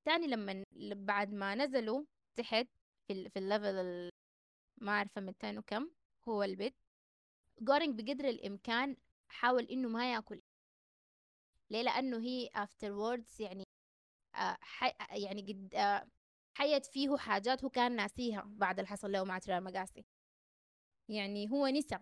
تاني 0.04 0.26
لما 0.26 0.64
بعد 0.94 1.32
ما 1.32 1.54
نزلوا 1.54 2.04
تحت 2.36 2.66
في 3.08 3.28
في 3.30 3.38
الليفل 3.38 3.64
ال- 3.66 4.10
ما 4.78 4.92
عارفة 4.92 5.20
200 5.20 5.58
وكم 5.58 5.90
هو 6.28 6.42
البيت 6.42 6.74
جورينج 7.60 8.00
بقدر 8.02 8.24
الإمكان 8.28 8.96
حاول 9.28 9.64
إنه 9.64 9.88
ما 9.88 10.12
يأكل. 10.12 10.42
ليه؟ 11.70 11.82
لأنه 11.82 12.18
هي 12.20 12.50
afterwards 12.56 13.40
يعني 13.40 13.64
آه 14.34 14.56
حي 14.60 14.92
يعني 15.10 15.42
قد 15.52 15.74
آه 15.74 16.08
حيت 16.54 16.86
فيه 16.86 17.16
حاجات 17.16 17.64
هو 17.64 17.70
كان 17.70 17.96
ناسيها 17.96 18.42
بعد 18.46 18.78
اللي 18.78 18.88
حصل 18.88 19.12
له 19.12 19.24
مع 19.24 19.38
ترى 19.38 19.60
مقاسي 19.60 20.04
يعني 21.08 21.50
هو 21.50 21.66
نسى. 21.66 21.98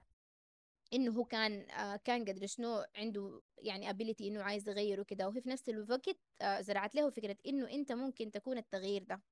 إنه 0.93 1.13
هو 1.13 1.25
كان 1.25 1.71
آه 1.71 1.97
كان 1.97 2.25
قدر 2.25 2.47
شنو 2.47 2.85
عنده 2.97 3.43
يعني 3.59 3.89
ability 3.91 4.21
إنه 4.21 4.43
عايز 4.43 4.69
يغير 4.69 5.01
وكده. 5.01 5.29
وهي 5.29 5.41
في 5.41 5.49
نفس 5.49 5.69
الوقت 5.69 6.19
آه 6.41 6.61
زرعت 6.61 6.95
له 6.95 7.11
فكرة 7.11 7.37
إنه 7.47 7.71
أنت 7.71 7.93
ممكن 7.93 8.31
تكون 8.31 8.59
التغيير 8.59 9.03
ده. 9.03 9.23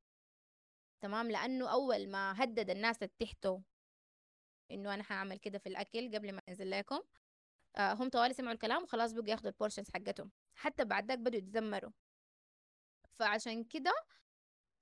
تمام؟ 1.01 1.31
لأنه 1.31 1.73
أول 1.73 2.11
ما 2.11 2.45
هدد 2.45 2.71
الناس 2.71 2.97
اللي 2.97 3.15
تحته 3.19 3.63
إنه 4.71 4.95
أنا 4.95 5.03
حاعمل 5.03 5.39
كده 5.39 5.59
في 5.59 5.69
الأكل 5.69 6.15
قبل 6.15 6.33
ما 6.33 6.43
أنزل 6.49 6.71
لكم 6.71 7.01
آه 7.77 7.93
هم 7.95 8.09
طوالي 8.09 8.35
سمعوا 8.35 8.55
الكلام 8.55 8.83
وخلاص 8.83 9.13
بقوا 9.13 9.29
ياخدوا 9.29 9.51
البورشنز 9.51 9.87
حقتهم. 9.95 10.31
حتى 10.55 10.85
بعد 10.85 11.09
ذاك 11.09 11.19
بدوا 11.19 11.39
يتذمروا. 11.39 11.91
فعشان 13.13 13.65
كده 13.65 13.93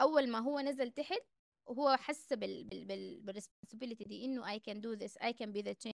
أول 0.00 0.28
ما 0.30 0.38
هو 0.38 0.60
نزل 0.60 0.90
تحت 0.90 1.22
هو 1.68 1.96
حس 1.96 2.32
بال 2.32 2.64
بال 2.64 2.84
بال 2.84 3.20
بال 3.20 3.31
responsibility 3.31 4.04
دي 4.04 4.24
إنه 4.24 4.56
I 4.56 4.60
can 4.60 4.74
do 4.80 4.96
this 5.02 5.12
I 5.22 5.32
can 5.32 5.52
be 5.52 5.62
the 5.62 5.74
change 5.84 5.91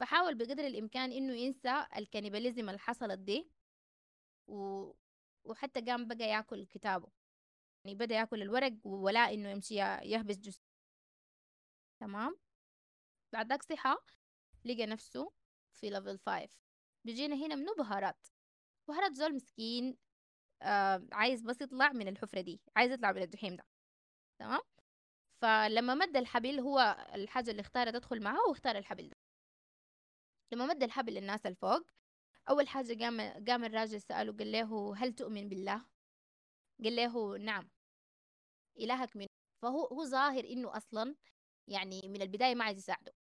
فحاول 0.00 0.34
بقدر 0.34 0.66
الإمكان 0.66 1.12
إنه 1.12 1.32
ينسى 1.34 1.86
ال 1.96 2.02
cannibalism 2.02 2.68
اللي 2.68 2.78
حصلت 2.80 3.18
دي 3.18 3.50
و... 4.48 4.92
وحتى 5.44 5.80
قام 5.80 6.08
بقى 6.08 6.24
ياكل 6.28 6.66
كتابه. 6.66 7.08
يعني 7.84 7.96
بدا 7.96 8.14
ياكل 8.14 8.42
الورق 8.42 8.72
ولا 8.84 9.20
إنه 9.34 9.50
يمشي 9.50 9.74
يهبس 10.04 10.36
جزء 10.38 10.60
تمام؟ 12.00 12.36
بعد 13.32 13.48
ذاك 13.48 13.62
صحى 13.62 13.96
لقى 14.64 14.86
نفسه 14.86 15.32
في 15.72 15.90
level 15.90 16.18
5 16.26 16.48
بيجينا 17.04 17.36
هنا 17.46 17.54
منو؟ 17.54 17.74
بهارات. 17.78 18.26
بهارات 18.88 19.12
زول 19.14 19.34
مسكين 19.34 19.96
آه 20.62 21.06
عايز 21.12 21.42
بس 21.42 21.60
يطلع 21.60 21.92
من 21.92 22.08
الحفرة 22.08 22.40
دي 22.40 22.60
عايز 22.76 22.92
يطلع 22.92 23.12
من 23.12 23.22
الجحيم 23.22 23.56
ده. 23.56 23.64
تمام؟ 24.38 24.60
فلما 25.42 25.94
مد 25.94 26.16
الحبل 26.16 26.60
هو 26.60 27.06
الحاجة 27.14 27.50
اللي 27.50 27.60
اختارها 27.60 27.90
تدخل 27.92 28.22
معاه 28.22 28.48
واختار 28.48 28.76
الحبل 28.78 29.08
ده. 29.08 29.16
لما 30.52 30.66
مد 30.66 30.82
الحبل 30.82 31.14
للناس 31.14 31.46
الفوق 31.46 31.86
أول 32.48 32.68
حاجة 32.68 33.04
قام 33.04 33.20
قام 33.48 33.64
الراجل 33.64 34.02
سأله 34.02 34.32
قال 34.36 34.52
له 34.52 34.96
هل 34.96 35.12
تؤمن 35.14 35.48
بالله؟ 35.48 35.86
قال 36.84 36.96
له 36.96 37.38
نعم. 37.38 37.70
إلهك 38.78 39.16
من 39.16 39.26
فهو 39.62 39.86
هو 39.86 40.04
ظاهر 40.04 40.44
إنه 40.44 40.76
أصلا 40.76 41.16
يعني 41.68 42.00
من 42.08 42.22
البداية 42.22 42.54
ما 42.54 42.64
عايز 42.64 42.78
يساعده. 42.78 43.12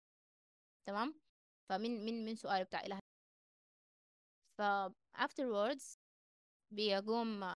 تمام؟ 0.86 1.22
فمن 1.70 2.06
من 2.06 2.26
من 2.26 2.36
سؤاله 2.36 2.64
بتاع 2.64 2.86
إله. 2.86 3.00
ف 4.58 4.62
afterwards 5.18 5.98
بيقوم 6.72 7.54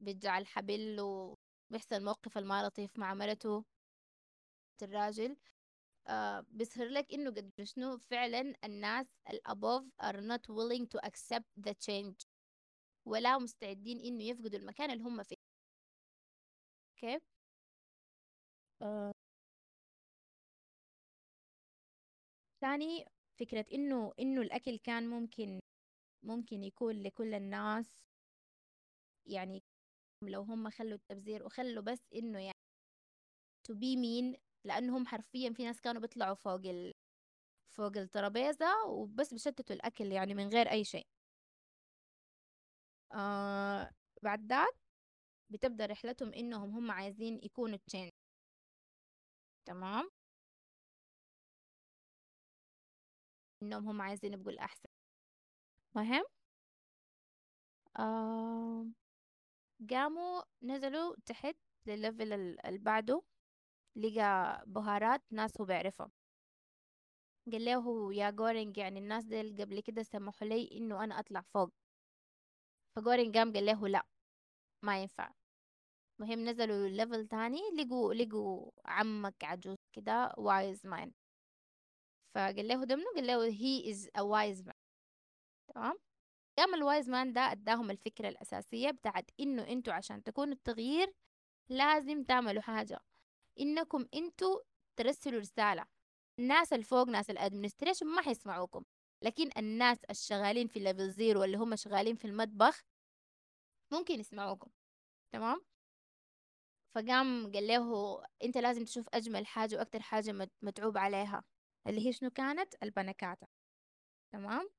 بيرجع 0.00 0.38
الحبل 0.38 1.00
وبيحصل 1.00 2.04
موقف 2.04 2.38
الما 2.38 2.66
لطيف 2.66 2.98
مع 2.98 3.14
مرته. 3.14 3.64
الراجل 4.82 5.36
آه 6.08 6.40
بيظهر 6.50 6.88
لك 6.88 7.12
إنه 7.12 7.30
قد 7.30 7.52
شنو 7.64 7.98
فعلا 7.98 8.54
الناس 8.64 9.06
الابوف 9.30 9.84
are 10.02 10.16
not 10.20 10.40
willing 10.50 10.86
to 10.86 10.98
accept 11.08 11.62
the 11.68 11.74
change. 11.74 12.26
ولا 13.06 13.38
مستعدين 13.38 14.00
إنه 14.00 14.24
يفقدوا 14.24 14.58
المكان 14.58 14.90
اللي 14.90 15.04
هم 15.04 15.22
فيه. 15.22 15.36
أوكي؟ 16.90 17.18
آه. 18.82 19.12
ثاني 22.60 23.04
فكرة 23.40 23.66
إنه 23.72 24.12
إنه 24.20 24.40
الأكل 24.42 24.78
كان 24.78 25.08
ممكن 25.08 25.60
ممكن 26.22 26.64
يكون 26.64 27.02
لكل 27.02 27.34
الناس. 27.34 28.02
يعني 29.26 29.62
لو 30.22 30.42
هم 30.42 30.70
خلوا 30.70 30.94
التبذير 30.94 31.46
وخلوا 31.46 31.82
بس 31.82 32.00
إنه 32.14 32.38
يعني 32.38 32.52
to 33.68 33.74
be 33.74 33.96
mean 33.96 34.36
لأنهم 34.64 35.06
حرفيا 35.06 35.52
في 35.52 35.64
ناس 35.64 35.80
كانوا 35.80 36.00
بيطلعوا 36.00 36.34
فوق 36.34 36.60
ال... 36.66 36.94
فوق 37.70 37.96
الترابيزة 37.96 38.86
وبس 38.88 39.32
بيشتتوا 39.34 39.76
الأكل 39.76 40.12
يعني 40.12 40.34
من 40.34 40.48
غير 40.48 40.70
أي 40.70 40.84
شيء. 40.84 41.06
آه 43.14 43.90
بعد 44.22 44.46
ذاك 44.52 44.74
بتبدأ 45.50 45.86
رحلتهم 45.86 46.32
إنهم 46.34 46.70
هم 46.76 46.90
عايزين 46.90 47.40
يكونوا 47.44 47.78
تشين 47.88 48.10
تمام؟ 49.66 50.08
إنهم 53.62 53.88
هم 53.88 54.02
عايزين 54.02 54.32
يبقوا 54.32 54.52
الأحسن. 54.52 54.88
مهم؟ 55.94 56.24
آه 57.98 58.86
قاموا 59.90 60.42
نزلوا 60.62 61.16
تحت 61.26 61.56
للل 61.86 62.03
level 62.03 62.32
ال- 62.32 62.66
اللي 62.66 62.78
بعده. 62.78 63.22
لقى 63.96 64.62
بهارات 64.66 65.22
ناس 65.30 65.60
هو 65.60 65.64
بيعرفهم 65.66 66.10
قال 67.52 67.64
له 67.64 68.14
يا 68.14 68.30
جورينج 68.30 68.78
يعني 68.78 68.98
الناس 68.98 69.24
دي 69.24 69.62
قبل 69.62 69.80
كده 69.80 70.02
سمحوا 70.02 70.48
لي 70.48 70.70
إنه 70.72 71.04
أنا 71.04 71.18
أطلع 71.18 71.40
فوق. 71.40 71.72
فجورينج 72.96 73.36
قام 73.38 73.52
قال 73.52 73.66
له 73.66 73.88
لا 73.88 74.06
ما 74.82 75.02
ينفع. 75.02 75.32
مهم 76.18 76.44
نزلوا 76.48 76.88
level 76.88 77.26
تاني 77.28 77.60
لقوا 77.78 78.14
لقوا 78.14 78.70
عمك 78.84 79.44
عجوز 79.44 79.78
كده 79.92 80.34
wise 80.38 80.86
man 80.86 81.12
فقال 82.34 82.68
له 82.68 82.84
ده 82.84 82.96
منو؟ 82.96 83.10
قال 83.16 83.26
له 83.26 83.44
he 83.46 83.90
is 83.90 84.08
a 84.16 84.20
wise 84.20 84.62
man 84.62 84.74
تمام؟ 85.74 85.98
قام 86.58 86.74
ال 86.74 86.81
wise 86.81 87.10
man 87.10 87.32
ده 87.32 87.40
أداهم 87.40 87.90
الفكرة 87.90 88.28
الأساسية 88.28 88.90
بتاعت 88.90 89.30
إنه 89.40 89.68
أنتوا 89.68 89.92
عشان 89.94 90.22
تكونوا 90.22 90.54
التغيير 90.54 91.12
لازم 91.68 92.24
تعملوا 92.24 92.62
حاجة. 92.62 93.00
إنكم 93.60 94.06
أنتوا 94.14 94.60
ترسلوا 94.96 95.40
رسالة. 95.40 95.86
الناس 96.38 96.72
الفوق 96.72 97.08
ناس 97.08 97.30
ال 97.30 97.35
administration 97.35 98.06
ما 98.06 98.22
حيسمعوكم. 98.22 98.84
لكن 99.22 99.50
الناس 99.56 100.04
الشغالين 100.04 100.68
في 100.68 100.80
level 100.80 101.10
zero 101.10 101.44
اللي 101.44 101.56
هم 101.56 101.76
شغالين 101.76 102.16
في 102.16 102.24
المطبخ 102.24 102.82
ممكن 103.92 104.20
يسمعوكم. 104.20 104.70
تمام؟ 105.32 105.64
فقام 106.94 107.52
قال 107.52 107.66
له 107.66 108.22
أنت 108.44 108.58
لازم 108.58 108.84
تشوف 108.84 109.08
أجمل 109.14 109.46
حاجة 109.46 109.76
وأكتر 109.76 110.00
حاجة 110.02 110.32
مت- 110.32 110.52
متعوب 110.62 110.98
عليها 110.98 111.44
اللي 111.86 112.06
هي 112.06 112.12
شنو 112.12 112.30
كانت؟ 112.30 112.74
البنكاتا. 112.82 113.46
تمام؟ 114.32 114.70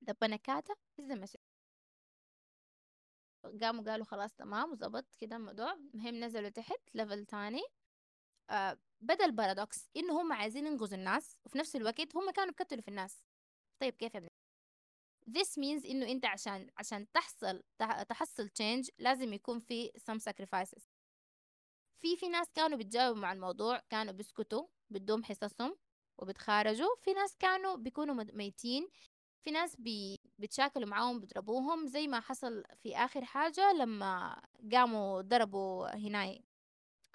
ده 0.00 0.16
بنكاتا 0.20 0.74
is 1.00 1.04
the 1.04 1.16
قاموا 3.62 3.84
قالوا 3.84 4.04
خلاص 4.04 4.34
تمام 4.34 4.72
وظبط 4.72 5.14
كده 5.18 5.36
الموضوع. 5.36 5.74
مهم 5.94 6.14
نزلوا 6.24 6.48
تحت 6.48 6.80
level 6.94 7.26
تاني. 7.26 7.62
آه 8.50 8.78
بدا 9.00 9.24
ال 9.24 9.32
paradox 9.32 9.90
إنه 9.96 10.20
هم 10.20 10.32
عايزين 10.32 10.66
ينقذوا 10.66 10.98
الناس 10.98 11.36
وفي 11.44 11.58
نفس 11.58 11.76
الوقت 11.76 12.16
هم 12.16 12.30
كانوا 12.30 12.52
بيقتلوا 12.52 12.82
في 12.82 12.88
الناس. 12.88 13.24
طيب 13.80 13.94
كيف 13.94 14.14
يا 14.14 14.18
ابني؟ 14.18 14.30
This 15.30 15.48
means 15.56 15.90
إنه 15.90 16.10
أنت 16.10 16.26
عشان 16.26 16.70
عشان 16.78 17.12
تحصل 17.12 17.62
تحصل 18.08 18.48
change 18.48 18.88
لازم 18.98 19.32
يكون 19.32 19.60
في 19.60 19.90
some 20.10 20.18
sacrifices. 20.32 20.82
في 22.00 22.16
في 22.16 22.28
ناس 22.28 22.46
كانوا 22.54 22.78
بيتجاوبوا 22.78 23.20
مع 23.20 23.32
الموضوع 23.32 23.82
كانوا 23.90 24.12
بيسكتوا 24.12 24.66
بدهم 24.90 25.24
حصصهم 25.24 25.76
وبتخارجوا 26.18 26.96
في 27.02 27.12
ناس 27.12 27.36
كانوا 27.36 27.76
بيكونوا 27.76 28.14
ميتين. 28.14 28.88
في 29.42 29.50
ناس 29.50 29.76
بي 29.76 30.16
بيتشاكلوا 30.44 30.88
معاهم 30.88 31.20
بيضربوهم 31.20 31.86
زي 31.86 32.08
ما 32.08 32.20
حصل 32.20 32.64
في 32.82 32.96
آخر 32.96 33.24
حاجة 33.24 33.72
لما 33.72 34.42
قاموا 34.72 35.20
ضربوا 35.22 35.96
هناي 35.96 36.44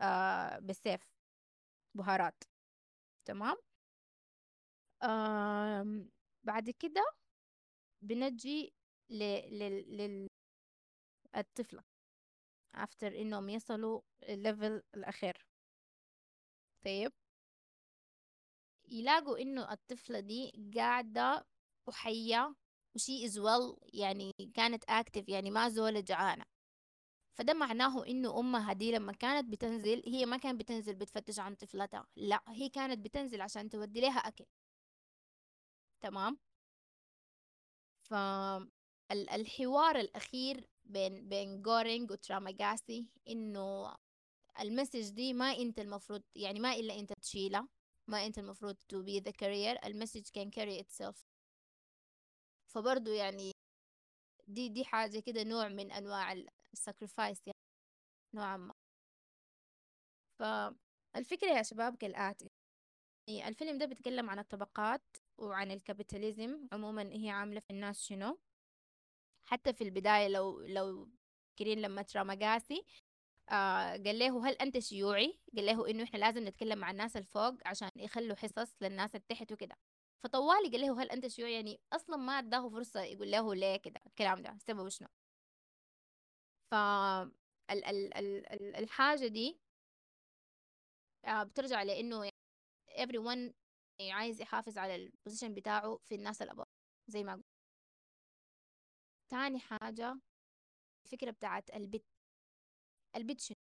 آه 0.02 0.60
بالسيف 0.60 1.02
بهارات 1.96 2.44
تمام؟ 3.26 3.56
آه 5.04 6.06
بعد 6.44 6.70
كده 6.70 7.12
بنجي 8.02 8.74
للطفلة 9.10 10.20
after 12.78 13.04
إنهم 13.04 13.50
يصلوا 13.50 14.02
الليفل 14.24 14.84
الأخير. 14.96 15.46
طيب؟ 16.86 17.12
يلاقوا 18.88 19.38
إنه 19.42 19.72
الطفلة 19.72 20.20
دي 20.20 20.72
قاعدة 20.76 21.46
وحية 21.88 22.56
و 22.96 23.03
she 23.03 23.26
is 23.26 23.40
well 23.40 23.76
يعني 23.94 24.32
كانت 24.56 24.84
active 24.90 25.30
يعني 25.30 25.52
ما 25.52 25.70
زول 25.70 26.04
جعانة. 26.04 26.46
فده 27.34 27.54
معناه 27.54 28.06
إنه 28.08 28.40
أمها 28.40 28.74
دي 28.74 28.92
لما 28.92 29.14
كانت 29.14 29.50
بتنزل 29.52 30.04
هي 30.06 30.26
ما 30.26 30.38
كانت 30.38 30.60
بتنزل 30.60 30.96
بتفتش 30.96 31.40
عن 31.40 31.56
طفلتها 31.56 32.08
لا 32.16 32.44
هي 32.48 32.70
كانت 32.70 33.00
بتنزل 33.06 33.42
عشان 33.42 33.70
تودي 33.70 34.02
لها 34.02 34.20
أكل. 34.20 34.46
تمام؟ 36.02 36.38
فالحوار 38.04 39.96
الأخير 40.00 40.68
بين 40.86 41.30
بين 41.30 41.62
جورينج 41.62 42.12
وتراماغاسي 42.12 43.08
إنه 43.30 43.96
ال 44.60 44.66
message 44.66 45.10
دي 45.10 45.34
ما 45.34 45.46
أنت 45.58 45.80
المفروض 45.80 46.24
يعني 46.36 46.60
ما 46.60 46.74
إلا 46.76 47.00
أنت 47.00 47.14
تشيلها 47.22 47.68
ما 48.08 48.26
أنت 48.26 48.38
المفروض 48.40 48.76
to 48.76 48.98
be 48.98 49.24
the 49.30 49.32
carrier 49.34 49.86
ال 49.86 49.91
message 49.91 50.24
can 50.28 50.50
carry 50.52 50.84
itself 50.84 51.29
فبرضو 52.70 53.12
يعني 53.12 53.52
دي 54.48 54.70
دي 54.70 54.86
حاجة 54.86 55.20
كده 55.20 55.44
نوع 55.44 55.68
من 55.68 55.92
أنواع 55.92 56.34
ال 56.74 56.81
sacrifice 56.81 57.42
يعني 57.48 57.58
نوعا 58.36 58.58
ما. 58.58 58.74
فالفكرة 60.40 61.48
يا 61.58 61.64
شباب 61.64 61.96
كالآتي 61.96 62.50
يعني 63.28 63.48
الفيلم 63.50 63.78
ده 63.78 63.86
بيتكلم 63.86 64.30
عن 64.30 64.40
الطبقات 64.40 65.04
وعن 65.38 65.72
ال 65.72 65.81
capitalism 65.81 66.68
عموما 66.74 67.02
هي 67.14 67.30
عاملة 67.30 67.60
في 67.60 67.70
الناس 67.70 68.04
شنو؟ 68.06 68.40
حتى 69.46 69.74
في 69.74 69.84
البداية 69.84 70.28
لو 70.28 70.62
لو 70.62 71.10
كرين 71.60 71.82
لما 71.82 72.02
تراماغاسي 72.02 72.86
آه 73.50 73.92
قال 73.98 74.20
له 74.20 74.50
هل 74.50 74.54
أنت 74.54 74.80
شيوعي؟ 74.80 75.40
قال 75.56 75.66
له 75.66 75.90
إنه 75.90 76.04
إحنا 76.04 76.18
لازم 76.18 76.48
نتكلم 76.48 76.80
مع 76.80 76.92
الناس 76.92 77.18
الفوق 77.18 77.56
عشان 77.66 77.90
يخلوا 77.96 78.36
حصص 78.36 78.76
للناس 78.82 79.16
التحت 79.16 79.52
وكده. 79.52 79.76
فطوالي 80.24 80.70
قال 80.72 80.82
له 80.82 81.02
هل 81.04 81.12
أنت 81.12 81.28
شيوعي؟ 81.28 81.54
يعني 81.54 81.80
أصلا 81.94 82.18
ما 82.18 82.40
أداه 82.40 82.70
فرصة 82.70 83.02
يقول 83.04 83.32
له 83.32 83.56
ليه 83.56 83.78
كده؟ 83.78 84.02
الكلام 84.08 84.42
ده 84.42 84.58
سببه 84.68 84.90
شنو؟ 84.90 85.08
ف 86.72 86.74
ال 87.72 87.86
ال 87.86 88.18
ال 88.18 88.76
الحاجة 88.76 89.28
دي 89.28 89.60
آه 91.26 91.44
بترجع 91.44 91.84
لأنه 91.84 92.30
everyone 92.92 93.54
عايز 94.12 94.42
يحافظ 94.42 94.78
على 94.78 94.96
البوزيشن 94.96 95.54
بتاعه 95.54 95.98
في 96.10 96.16
الناس 96.16 96.42
الأباء 96.42 96.68
زي 97.08 97.24
ما 97.24 97.34
قلت. 97.36 97.46
تاني 99.30 99.60
حاجة 99.60 100.20
الفكرة 101.06 101.32
بتاعت 101.32 101.70
البت 101.76 102.04
البت 103.16 103.40
شنو؟ 103.42 103.56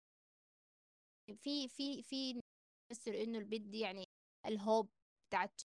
في 1.36 1.68
في 1.68 2.02
في 2.02 2.40
بيفسر 2.90 3.22
إنه 3.22 3.38
البت 3.38 3.60
دي 3.60 3.80
يعني 3.80 4.04
ال 4.46 4.55
hope 4.55 4.90
بتاعت 5.28 5.60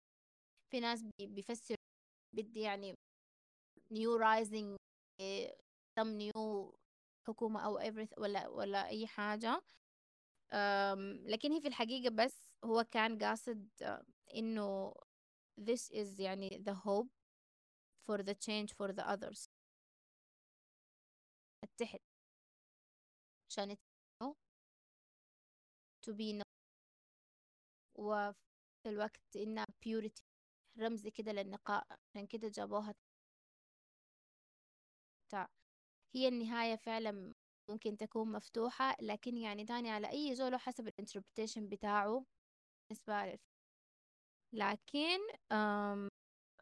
في 0.71 0.79
ناس 0.79 1.03
بيفسر 1.21 1.75
البت 2.33 2.49
دي 2.49 2.59
يعني 2.61 2.95
new 3.91 4.15
rising 4.15 4.77
some 5.99 6.07
new 6.07 6.75
حكومة 7.27 7.65
أو 7.65 7.79
everything 7.79 8.17
ولا 8.17 8.47
ولا 8.47 8.87
أي 8.87 9.07
حاجة. 9.07 9.61
لكن 11.25 11.51
هي 11.51 11.61
في 11.61 11.67
الحقيقة 11.67 12.09
بس 12.15 12.57
هو 12.65 12.83
كان 12.83 13.17
قاصد 13.23 13.69
إنه 14.35 14.93
this 15.59 15.91
is 15.91 16.19
يعني 16.19 16.63
the 16.69 16.73
hope 16.73 17.09
for 18.07 18.23
the 18.23 18.33
change 18.33 18.73
for 18.73 18.93
the 18.93 19.03
others. 19.03 19.45
أتحد. 21.63 21.99
عشان 23.49 23.75
to 26.05 26.13
be 26.13 26.33
known. 26.33 26.43
وفي 27.95 28.89
الوقت 28.89 29.35
إنها 29.35 29.65
purity. 29.85 30.28
رمز 30.79 31.07
كده 31.07 31.31
للنقاء 31.31 31.87
عشان 32.09 32.27
كده 32.27 32.47
جابوها 32.49 32.93
هي 36.15 36.27
النهاية 36.27 36.75
فعلا 36.75 37.33
ممكن 37.69 37.97
تكون 37.97 38.31
مفتوحة 38.31 38.95
لكن 39.01 39.37
يعني 39.37 39.65
تاني 39.65 39.89
على 39.91 40.09
أي 40.11 40.35
زول 40.35 40.55
حسب 40.55 40.87
الانتربريتيشن 40.87 41.69
بتاعه. 41.69 42.25
بالنسبة 42.89 43.39
لكن 44.53 45.19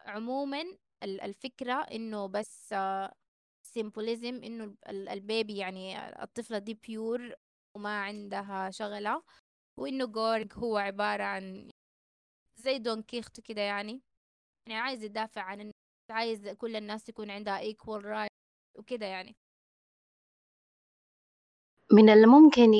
عموما 0.05 0.63
الفكرة 1.03 1.73
إنه 1.73 2.25
بس 2.27 2.75
symbolism 3.65 4.43
إنه 4.43 4.75
ال 4.89 5.03
baby 5.03 5.57
يعني 5.57 6.09
الطفلة 6.23 6.57
دي 6.57 6.73
pure 6.73 7.35
وما 7.75 8.01
عندها 8.03 8.71
شغلة 8.71 9.23
وإنه 9.79 10.05
جورينج 10.05 10.53
هو 10.53 10.77
عبارة 10.77 11.23
عن 11.23 11.71
زي 12.57 12.79
دون 12.79 13.01
كيخوت 13.03 13.41
كده 13.41 13.61
يعني. 13.61 14.03
يعني 14.67 14.81
عايز 14.81 15.03
يدافع 15.03 15.41
عن 15.41 15.71
عايز 16.09 16.47
كل 16.47 16.75
الناس 16.75 17.03
تكون 17.03 17.31
عندها 17.31 17.61
equal 17.71 18.01
right 18.01 18.33
وكده 18.75 19.05
يعني. 19.05 19.35
من 21.91 22.09
الممكن 22.09 22.71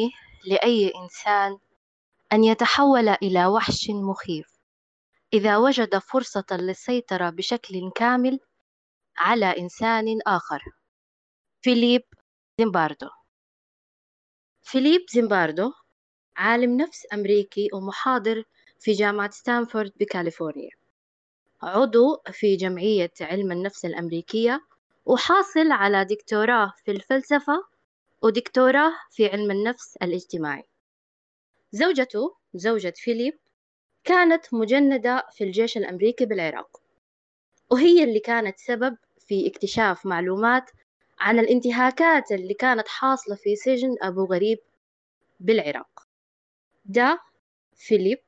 لأي 0.45 0.91
إنسان 0.95 1.57
أن 2.33 2.43
يتحول 2.43 3.09
إلى 3.09 3.45
وحش 3.45 3.89
مخيف. 3.89 4.57
إذا 5.33 5.57
وجد 5.57 5.97
فرصة 5.97 6.45
للسيطرة 6.51 7.29
بشكل 7.29 7.91
كامل 7.95 8.39
على 9.17 9.45
إنسان 9.57 10.05
آخر. 10.27 10.63
فيليب 11.61 12.03
زيمباردو. 12.61 13.09
فيليب 14.63 15.01
زيمباردو 15.09 15.73
عالم 16.37 16.77
نفس 16.77 17.07
أمريكي 17.13 17.69
ومحاضر 17.73 18.43
في 18.79 18.91
جامعة 18.91 19.29
ستانفورد 19.31 19.91
بكاليفورنيا. 19.99 20.86
عضو 21.61 22.17
في 22.31 22.55
جمعية 22.55 23.11
علم 23.21 23.51
النفس 23.51 23.85
الأمريكية 23.85 24.61
وحاصل 25.05 25.71
على 25.71 26.05
دكتوراه 26.05 26.73
في 26.85 26.91
الفلسفة 26.91 27.63
ودكتوراه 28.21 28.91
في 29.11 29.27
علم 29.27 29.51
النفس 29.51 29.97
الاجتماعي. 29.97 30.63
زوجته 31.71 32.35
زوجة 32.53 32.93
فيليب 32.95 33.39
كانت 34.03 34.53
مجندة 34.53 35.23
في 35.31 35.43
الجيش 35.43 35.77
الأمريكي 35.77 36.25
بالعراق 36.25 36.81
وهي 37.71 38.03
اللي 38.03 38.19
كانت 38.19 38.57
سبب 38.59 38.97
في 39.19 39.47
اكتشاف 39.47 40.05
معلومات 40.05 40.71
عن 41.19 41.39
الانتهاكات 41.39 42.31
اللي 42.31 42.53
كانت 42.53 42.87
حاصلة 42.87 43.35
في 43.35 43.55
سجن 43.55 43.95
أبو 44.01 44.25
غريب 44.25 44.59
بالعراق. 45.39 46.07
ده 46.85 47.19
فيليب 47.75 48.19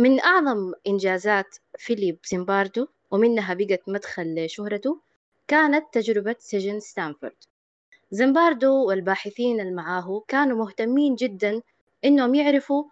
من 0.00 0.20
أعظم 0.20 0.72
إنجازات 0.86 1.56
فيليب 1.78 2.18
زيمباردو 2.24 2.86
ومنها 3.10 3.54
بقت 3.54 3.88
مدخل 3.88 4.44
لشهرته 4.44 5.00
كانت 5.48 5.84
تجربة 5.92 6.36
سجن 6.38 6.80
ستانفورد. 6.80 7.36
زيمباردو 8.10 8.84
والباحثين 8.88 9.60
اللي 9.60 9.72
معاه 9.72 10.22
كانوا 10.28 10.58
مهتمين 10.58 11.14
جدا 11.14 11.62
إنهم 12.04 12.34
يعرفوا 12.34 12.84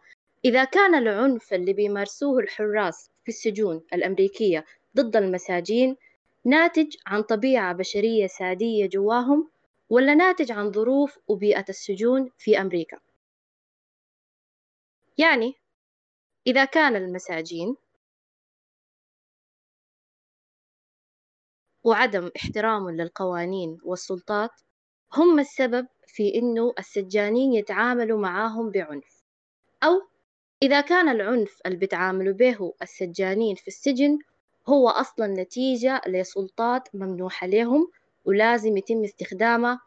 إذا 0.45 0.65
كان 0.65 0.95
العنف 0.95 1.55
اللي 1.55 1.73
بيمارسوه 1.73 2.39
الحراس 2.39 3.11
في 3.23 3.29
السجون 3.29 3.81
الأمريكية 3.93 4.65
ضد 4.97 5.17
المساجين 5.17 5.97
ناتج 6.45 6.97
عن 7.07 7.23
طبيعة 7.23 7.73
بشرية 7.73 8.27
سادية 8.27 8.87
جواهم 8.87 9.49
ولا 9.91 10.15
ناتج 10.15 10.53
عن 10.53 10.73
ظروف 10.73 11.19
وبيئة 11.29 11.65
السجون 11.69 12.31
في 12.39 12.61
أمريكا. 12.61 12.99
يعني 15.19 15.55
إذا 16.49 16.65
كان 16.65 16.97
المساجين 16.97 17.77
وعدم 21.85 22.31
احترام 22.37 22.91
للقوانين 22.91 23.79
والسلطات 23.85 24.51
هم 25.15 25.39
السبب 25.39 25.87
في 26.07 26.35
إنه 26.35 26.75
السجانين 26.79 27.53
يتعاملوا 27.53 28.21
معاهم 28.21 28.71
بعنف. 28.71 29.23
أو 29.83 29.91
إذا 30.63 30.81
كان 30.81 31.09
العنف 31.09 31.59
اللي 31.67 31.77
بيتعاملوا 31.77 32.35
به 32.35 32.73
السجانين 32.83 33.57
في 33.57 33.69
السجن 33.69 34.19
هو 34.69 34.89
أصلا 34.89 35.27
نتيجة 35.27 36.01
لسلطات 36.07 36.89
ممنوحة 36.95 37.47
لهم 37.47 37.91
ولازم 38.25 38.77
يتم 38.77 39.05
استخدامها 39.05 39.81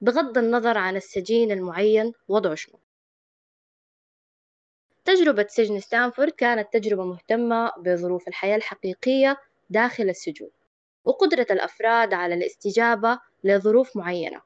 بغض 0.00 0.38
النظر 0.38 0.78
عن 0.78 0.96
السجين 0.96 1.50
المعين 1.52 2.12
وضعه 2.28 2.54
شنو. 2.54 2.78
تجربة 5.14 5.46
سجن 5.48 5.80
ستانفورد 5.80 6.30
كانت 6.32 6.72
تجربة 6.72 7.04
مهتمة 7.04 7.72
بظروف 7.78 8.28
الحياة 8.28 8.56
الحقيقية 8.56 9.36
داخل 9.70 10.08
السجون 10.08 10.50
وقدرة 11.04 11.46
الأفراد 11.50 12.14
على 12.14 12.34
الاستجابة 12.34 13.18
لظروف 13.44 13.96
معينة. 13.96 14.40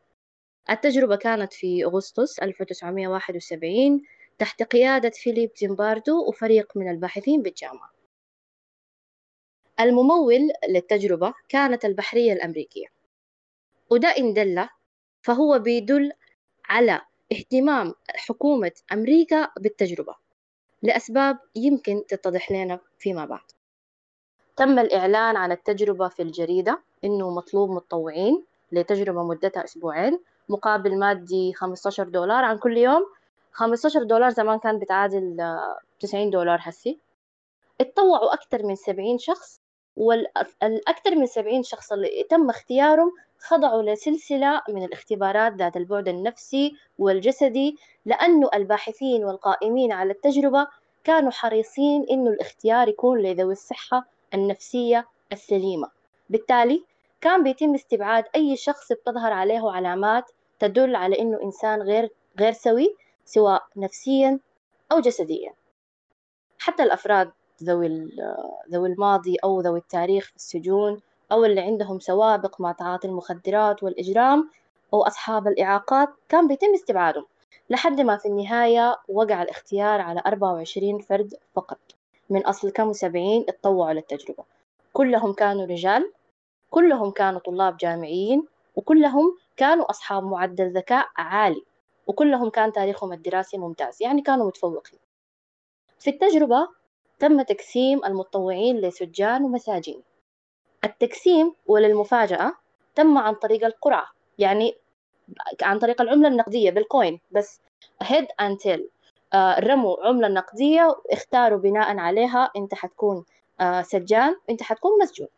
التجربة 0.70 1.16
كانت 1.16 1.52
في 1.52 1.84
أغسطس 1.84 2.38
1971 2.38 4.02
تحت 4.38 4.62
قيادة 4.62 5.10
فيليب 5.10 5.50
زيمباردو 5.56 6.28
وفريق 6.28 6.76
من 6.76 6.90
الباحثين 6.90 7.42
بالجامعة. 7.42 7.90
الممول 9.80 10.50
للتجربة 10.68 11.34
كانت 11.48 11.84
البحرية 11.84 12.32
الأمريكية. 12.32 12.86
وده 13.90 14.08
إن 14.08 14.34
دل 14.34 14.68
فهو 15.22 15.58
بيدل 15.58 16.12
على 16.64 17.00
اهتمام 17.32 17.94
حكومة 18.08 18.72
أمريكا 18.92 19.48
بالتجربة. 19.60 20.23
لأسباب 20.84 21.38
يمكن 21.56 22.02
تتضح 22.08 22.52
لنا 22.52 22.78
فيما 22.98 23.24
بعد. 23.24 23.40
تم 24.56 24.78
الإعلان 24.78 25.36
عن 25.36 25.52
التجربة 25.52 26.08
في 26.08 26.22
الجريدة 26.22 26.80
إنه 27.04 27.30
مطلوب 27.30 27.70
متطوعين 27.70 28.44
لتجربة 28.72 29.22
مدتها 29.22 29.64
أسبوعين 29.64 30.20
مقابل 30.48 30.98
مادي 30.98 31.52
15 31.52 32.08
دولار 32.08 32.44
عن 32.44 32.58
كل 32.58 32.76
يوم. 32.76 33.06
15 33.52 34.02
دولار 34.02 34.30
زمان 34.30 34.58
كان 34.58 34.78
بتعادل 34.78 35.36
90 36.00 36.30
دولار 36.30 36.58
هسي. 36.62 36.98
اتطوعوا 37.80 38.34
أكثر 38.34 38.62
من 38.66 38.74
70 38.74 39.18
شخص 39.18 39.60
والأكثر 39.96 41.14
من 41.16 41.26
70 41.26 41.62
شخص 41.62 41.92
اللي 41.92 42.26
تم 42.30 42.50
اختيارهم 42.50 43.12
خضعوا 43.46 43.82
لسلسلة 43.82 44.62
من 44.68 44.84
الاختبارات 44.84 45.52
ذات 45.52 45.76
البعد 45.76 46.08
النفسي 46.08 46.72
والجسدي 46.98 47.76
لأنه 48.04 48.50
الباحثين 48.54 49.24
والقائمين 49.24 49.92
على 49.92 50.12
التجربة 50.12 50.66
كانوا 51.04 51.30
حريصين 51.30 52.06
إنه 52.10 52.30
الاختيار 52.30 52.88
يكون 52.88 53.22
لذوي 53.22 53.52
الصحة 53.52 54.06
النفسية 54.34 55.08
السليمة. 55.32 55.88
بالتالي 56.30 56.84
كان 57.20 57.42
بيتم 57.42 57.74
استبعاد 57.74 58.24
أي 58.36 58.56
شخص 58.56 58.92
بتظهر 58.92 59.32
عليه 59.32 59.70
علامات 59.70 60.30
تدل 60.58 60.96
على 60.96 61.18
إنه 61.18 61.42
إنسان 61.42 61.82
غير 61.82 62.10
غير 62.40 62.52
سوي 62.52 62.96
سواء 63.24 63.62
نفسيا 63.76 64.40
أو 64.92 65.00
جسديا. 65.00 65.54
حتى 66.58 66.82
الأفراد 66.82 67.32
ذوي 67.62 67.88
ذوي 68.72 68.88
الماضي 68.88 69.36
أو 69.44 69.60
ذوي 69.60 69.78
التاريخ 69.78 70.26
في 70.28 70.36
السجون 70.36 71.00
أو 71.32 71.44
اللي 71.44 71.60
عندهم 71.60 72.00
سوابق 72.00 72.60
مع 72.60 72.72
تعاطي 72.72 73.08
المخدرات 73.08 73.82
والإجرام 73.82 74.50
أو 74.94 75.02
أصحاب 75.02 75.48
الإعاقات 75.48 76.08
كان 76.28 76.48
بيتم 76.48 76.74
استبعادهم. 76.74 77.26
لحد 77.70 78.00
ما 78.00 78.16
في 78.16 78.28
النهاية 78.28 78.96
وقع 79.08 79.42
الاختيار 79.42 80.00
على 80.00 80.22
24 80.26 80.98
فرد 80.98 81.34
فقط. 81.54 81.78
من 82.30 82.46
أصل 82.46 82.70
كم 82.70 82.88
وسبعين 82.88 83.44
اتطوعوا 83.48 83.92
للتجربة. 83.92 84.44
كلهم 84.92 85.32
كانوا 85.32 85.66
رجال 85.66 86.12
كلهم 86.70 87.10
كانوا 87.10 87.40
طلاب 87.40 87.76
جامعيين 87.76 88.46
وكلهم 88.76 89.38
كانوا 89.56 89.90
أصحاب 89.90 90.24
معدل 90.24 90.72
ذكاء 90.76 91.08
عالي 91.16 91.64
وكلهم 92.06 92.50
كان 92.50 92.72
تاريخهم 92.72 93.12
الدراسي 93.12 93.58
ممتاز 93.58 94.02
يعني 94.02 94.22
كانوا 94.22 94.46
متفوقين. 94.46 94.98
في 95.98 96.10
التجربة 96.10 96.68
تم 97.18 97.42
تقسيم 97.42 98.04
المتطوعين 98.04 98.76
لسجان 98.76 99.44
ومساجين. 99.44 100.02
التقسيم 100.84 101.54
وللمفاجأة 101.66 102.52
تم 102.94 103.18
عن 103.18 103.34
طريق 103.34 103.64
القرعة 103.64 104.06
يعني 104.38 104.74
عن 105.62 105.78
طريق 105.78 106.00
العملة 106.02 106.28
النقدية 106.28 106.70
بالكوين 106.70 107.20
بس 107.30 107.60
and 108.42 108.56
tail. 108.64 108.80
آه 109.34 109.60
رموا 109.60 110.06
عملة 110.06 110.28
نقدية 110.28 110.96
واختاروا 111.10 111.58
بناء 111.58 111.96
عليها 111.98 112.50
أنت 112.56 112.74
حتكون 112.74 113.24
آه 113.60 113.82
سجان 113.82 114.36
أنت 114.50 114.62
حتكون 114.62 114.90
مسجون. 115.02 115.28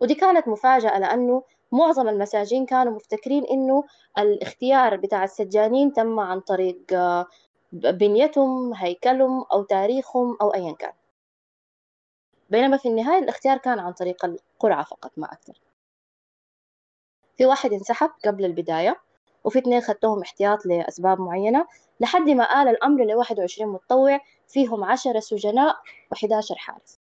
ودي 0.00 0.14
كانت 0.14 0.48
مفاجأة 0.48 0.98
لأنه 0.98 1.42
معظم 1.72 2.08
المساجين 2.08 2.66
كانوا 2.66 2.92
مفتكرين 2.92 3.44
إنه 3.44 3.84
الاختيار 4.18 4.96
بتاع 4.96 5.24
السجانين 5.24 5.92
تم 5.92 6.20
عن 6.20 6.40
طريق 6.40 6.78
آه، 6.92 7.26
بنيتهم 7.72 8.74
هيكلهم 8.74 9.44
أو 9.52 9.62
تاريخهم 9.62 10.36
أو 10.40 10.54
أيا 10.54 10.72
كان. 10.72 10.92
بينما 12.48 12.76
في 12.76 12.88
النهاية 12.88 13.18
الاختيار 13.18 13.58
كان 13.58 13.78
عن 13.78 13.92
طريق 13.92 14.24
القرعة 14.24 14.84
فقط 14.84 15.12
ما 15.16 15.32
أكثر. 15.32 15.60
في 17.36 17.46
واحد 17.46 17.72
انسحب 17.72 18.10
قبل 18.24 18.44
البداية 18.44 19.00
وفي 19.44 19.58
اثنين 19.58 19.80
خدتهم 19.80 20.22
احتياط 20.22 20.66
لأسباب 20.66 21.20
معينة 21.20 21.66
لحد 22.00 22.30
ما 22.30 22.62
آل 22.62 22.68
الأمر 22.68 23.04
ل 23.04 23.14
21 23.14 23.72
متطوع 23.72 24.20
فيهم 24.48 24.84
10 24.84 25.20
سجناء 25.20 25.76
و11 26.14 26.54
حارس. 26.56 26.98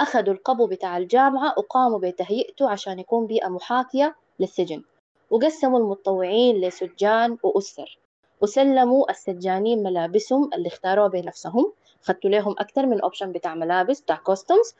أخذوا 0.00 0.34
القبو 0.34 0.66
بتاع 0.66 0.96
الجامعة 0.96 1.54
وقاموا 1.58 1.98
بتهيئته 1.98 2.70
عشان 2.70 2.98
يكون 2.98 3.26
بيئة 3.26 3.48
محاكية 3.48 4.16
للسجن. 4.40 4.84
وقسموا 5.30 5.78
المتطوعين 5.78 6.60
لسجان 6.60 7.38
وأسر 7.42 7.98
وسلموا 8.40 9.10
السجانين 9.10 9.82
ملابسهم 9.82 10.50
اللي 10.54 10.68
اختاروها 10.68 11.08
بنفسهم 11.08 11.72
ختوا 12.02 12.30
لهم 12.30 12.52
أكثر 12.58 12.86
من 12.86 13.00
option 13.00 13.32
بتاع 13.32 13.54
ملابس 13.54 14.00
بتاع 14.00 14.16
costumes 14.16 14.74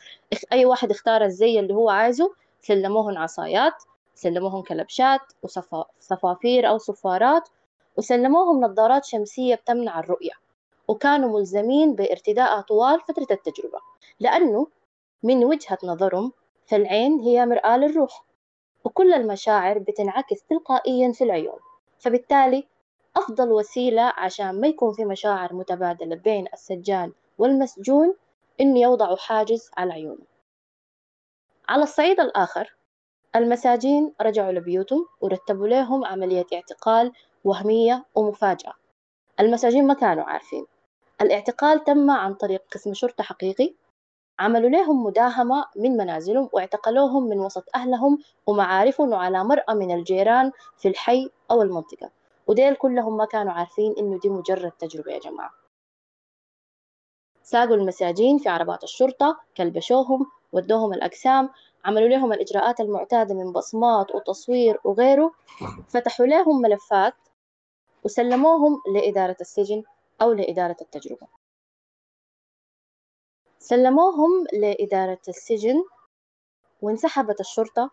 أي 0.52 0.64
واحد 0.64 0.90
اختار 0.90 1.24
الزي 1.24 1.60
اللي 1.60 1.74
هو 1.74 1.90
عايزه 1.90 2.34
سلموهم 2.60 3.16
عصايات 3.16 3.74
سلموهم 4.14 4.62
كلبشات 4.62 5.20
وصفافير 5.42 6.68
أو 6.68 6.78
صفارات 6.78 7.48
وسلموهم 7.96 8.64
نظارات 8.64 9.04
شمسية 9.04 9.54
بتمنع 9.54 10.00
الرؤية. 10.00 10.32
وكانوا 10.88 11.38
ملزمين 11.38 11.94
بارتدائها 11.94 12.60
طوال 12.60 13.00
فترة 13.00 13.26
التجربة 13.30 13.78
لأنه 14.20 14.66
من 15.22 15.44
وجهة 15.44 15.78
نظرهم 15.84 16.32
فالعين 16.66 17.20
هي 17.20 17.46
مرآة 17.46 17.76
للروح. 17.76 18.24
وكل 18.84 19.12
المشاعر 19.14 19.78
بتنعكس 19.78 20.42
تلقائيا 20.42 21.12
في 21.12 21.24
العيون. 21.24 21.58
فبالتالي 21.98 22.66
أفضل 23.16 23.52
وسيلة 23.52 24.12
عشان 24.16 24.60
ما 24.60 24.66
يكون 24.68 24.92
في 24.92 25.04
مشاعر 25.04 25.54
متبادلة 25.54 26.16
بين 26.16 26.46
السجان 26.52 27.12
والمسجون 27.38 28.14
إنه 28.60 28.80
يوضعوا 28.80 29.16
حاجز 29.16 29.70
على 29.76 29.92
عيونه. 29.92 30.24
على 31.68 31.82
الصعيد 31.82 32.20
الآخر 32.20 32.74
المساجين 33.36 34.14
رجعوا 34.20 34.52
لبيوتهم 34.52 35.06
ورتبوا 35.20 35.68
لهم 35.68 36.04
عملية 36.04 36.46
اعتقال 36.52 37.12
وهمية 37.44 38.04
ومفاجأة. 38.14 38.72
المساجين 39.40 39.86
ما 39.86 39.94
كانوا 39.94 40.24
عارفين. 40.24 40.66
الاعتقال 41.20 41.84
تم 41.84 42.10
عن 42.10 42.34
طريق 42.34 42.62
قسم 42.72 42.94
شرطة 42.94 43.24
حقيقي 43.24 43.74
عملوا 44.38 44.70
لهم 44.70 45.04
مداهمة 45.04 45.64
من 45.76 45.96
منازلهم 45.96 46.48
واعتقلوهم 46.52 47.28
من 47.28 47.38
وسط 47.40 47.64
أهلهم 47.74 48.18
ومعارفهم 48.46 49.12
وعلى 49.12 49.44
مرأى 49.44 49.74
من 49.74 49.90
الجيران 49.94 50.52
في 50.78 50.88
الحي 50.88 51.30
أو 51.50 51.62
المنطقة. 51.62 52.10
وديل 52.46 52.74
كلهم 52.76 53.16
ما 53.16 53.24
كانوا 53.24 53.52
عارفين 53.52 53.94
إنه 53.98 54.18
دي 54.18 54.28
مجرد 54.28 54.72
تجربة 54.72 55.12
يا 55.12 55.18
جماعة. 55.18 55.50
ساقوا 57.42 57.76
المساجين 57.76 58.38
في 58.38 58.48
عربات 58.48 58.84
الشرطة 58.84 59.40
كلبشوهم 59.56 60.26
ودوهم 60.52 60.92
الأقسام 60.92 61.50
عملوا 61.84 62.08
لهم 62.08 62.32
الإجراءات 62.32 62.80
المعتادة 62.80 63.34
من 63.34 63.52
بصمات 63.52 64.14
وتصوير 64.14 64.80
وغيره 64.84 65.32
فتحوا 65.88 66.26
لهم 66.26 66.60
ملفات 66.60 67.14
وسلموهم 68.04 68.82
لإدارة 68.94 69.36
السجن 69.40 69.82
أو 70.22 70.32
لإدارة 70.32 70.76
التجربة. 70.80 71.26
سلموهم 73.58 74.46
لإدارة 74.52 75.20
السجن 75.28 75.84
وانسحبت 76.82 77.40
الشرطة 77.40 77.90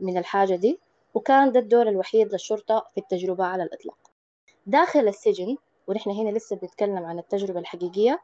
من 0.00 0.18
الحاجة 0.18 0.54
دي. 0.56 0.80
وكان 1.14 1.52
ده 1.52 1.60
الدور 1.60 1.88
الوحيد 1.88 2.32
للشرطة 2.32 2.86
في 2.94 3.00
التجربة 3.00 3.44
على 3.44 3.62
الإطلاق. 3.62 3.98
داخل 4.66 5.08
السجن 5.08 5.56
ونحن 5.86 6.10
هنا 6.10 6.30
لسه 6.30 6.56
بنتكلم 6.56 7.04
عن 7.04 7.18
التجربة 7.18 7.60
الحقيقية 7.60 8.20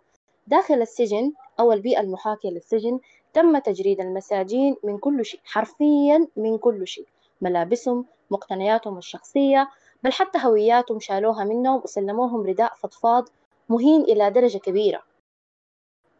داخل 0.46 0.82
السجن 0.82 1.32
أو 1.60 1.72
البيئة 1.72 2.00
المحاكية 2.00 2.50
للسجن 2.50 3.00
تم 3.32 3.58
تجريد 3.58 4.00
المساجين 4.00 4.76
من 4.84 4.98
كل 4.98 5.24
شيء 5.24 5.40
حرفيا 5.44 6.28
من 6.36 6.58
كل 6.58 6.86
شيء 6.86 7.06
ملابسهم 7.40 8.06
مقتنياتهم 8.30 8.98
الشخصية 8.98 9.68
بل 10.02 10.12
حتى 10.12 10.38
هوياتهم 10.42 11.00
شالوها 11.00 11.44
منهم 11.44 11.80
وسلموهم 11.84 12.46
رداء 12.46 12.74
فضفاض 12.74 13.28
مهين 13.68 14.00
إلى 14.02 14.30
درجة 14.30 14.58
كبيرة. 14.58 15.02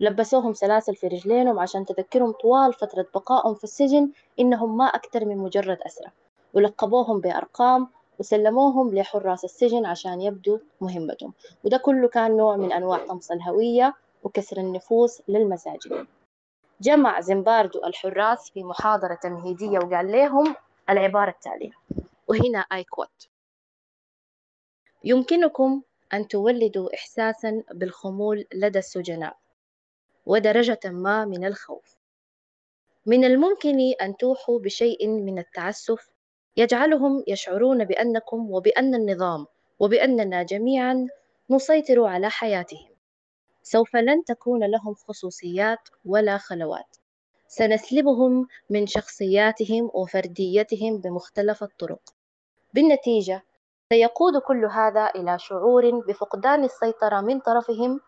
لبسوهم 0.00 0.54
سلاسل 0.54 0.94
في 0.96 1.06
رجلينهم 1.06 1.58
عشان 1.58 1.84
تذكرهم 1.84 2.32
طوال 2.32 2.72
فترة 2.72 3.06
بقائهم 3.14 3.54
في 3.54 3.64
السجن 3.64 4.10
إنهم 4.40 4.76
ما 4.76 4.84
أكثر 4.84 5.24
من 5.24 5.38
مجرد 5.38 5.78
أسرة. 5.86 6.12
ولقبوهم 6.54 7.20
بأرقام 7.20 7.88
وسلموهم 8.18 8.94
لحراس 8.94 9.44
السجن 9.44 9.86
عشان 9.86 10.20
يبدوا 10.20 10.58
مهمتهم. 10.80 11.32
وده 11.64 11.76
كله 11.76 12.08
كان 12.08 12.36
نوع 12.36 12.56
من 12.56 12.72
أنواع 12.72 13.06
طمس 13.06 13.32
الهوية 13.32 13.94
وكسر 14.22 14.56
النفوس 14.56 15.22
للمساجين 15.28 16.06
جمع 16.80 17.20
زمباردو 17.20 17.84
الحراس 17.84 18.50
في 18.50 18.64
محاضرة 18.64 19.14
تمهيدية 19.14 19.78
وقال 19.78 20.12
لهم 20.12 20.56
العبارة 20.90 21.30
التالية. 21.30 21.72
وهنا 22.28 22.58
آي 22.58 22.84
كوت 22.84 23.28
يمكنكم 25.04 25.82
أن 26.12 26.28
تولدوا 26.28 26.94
إحساسا 26.94 27.62
بالخمول 27.70 28.46
لدى 28.54 28.78
السجناء 28.78 29.36
ودرجة 30.26 30.80
ما 30.84 31.24
من 31.24 31.44
الخوف. 31.44 31.96
من 33.06 33.24
الممكن 33.24 33.78
أن 34.02 34.16
توحوا 34.16 34.58
بشيء 34.58 35.08
من 35.08 35.38
التعسف 35.38 36.13
يجعلهم 36.56 37.24
يشعرون 37.26 37.84
بأنكم 37.84 38.50
وبأن 38.50 38.94
النظام 38.94 39.46
وبأننا 39.78 40.42
جميعا 40.42 41.08
نسيطر 41.50 42.04
على 42.04 42.30
حياتهم. 42.30 42.88
سوف 43.62 43.96
لن 43.96 44.24
تكون 44.24 44.64
لهم 44.64 44.94
خصوصيات 44.94 45.78
ولا 46.04 46.38
خلوات. 46.38 46.96
سنسلبهم 47.48 48.48
من 48.70 48.86
شخصياتهم 48.86 49.90
وفرديتهم 49.94 50.98
بمختلف 50.98 51.62
الطرق. 51.62 52.00
بالنتيجة 52.74 53.42
سيقود 53.92 54.36
كل 54.36 54.64
هذا 54.64 55.06
إلى 55.06 55.38
شعور 55.38 55.90
بفقدان 56.00 56.64
السيطرة 56.64 57.20
من 57.20 57.40
طرفهم 57.40 58.00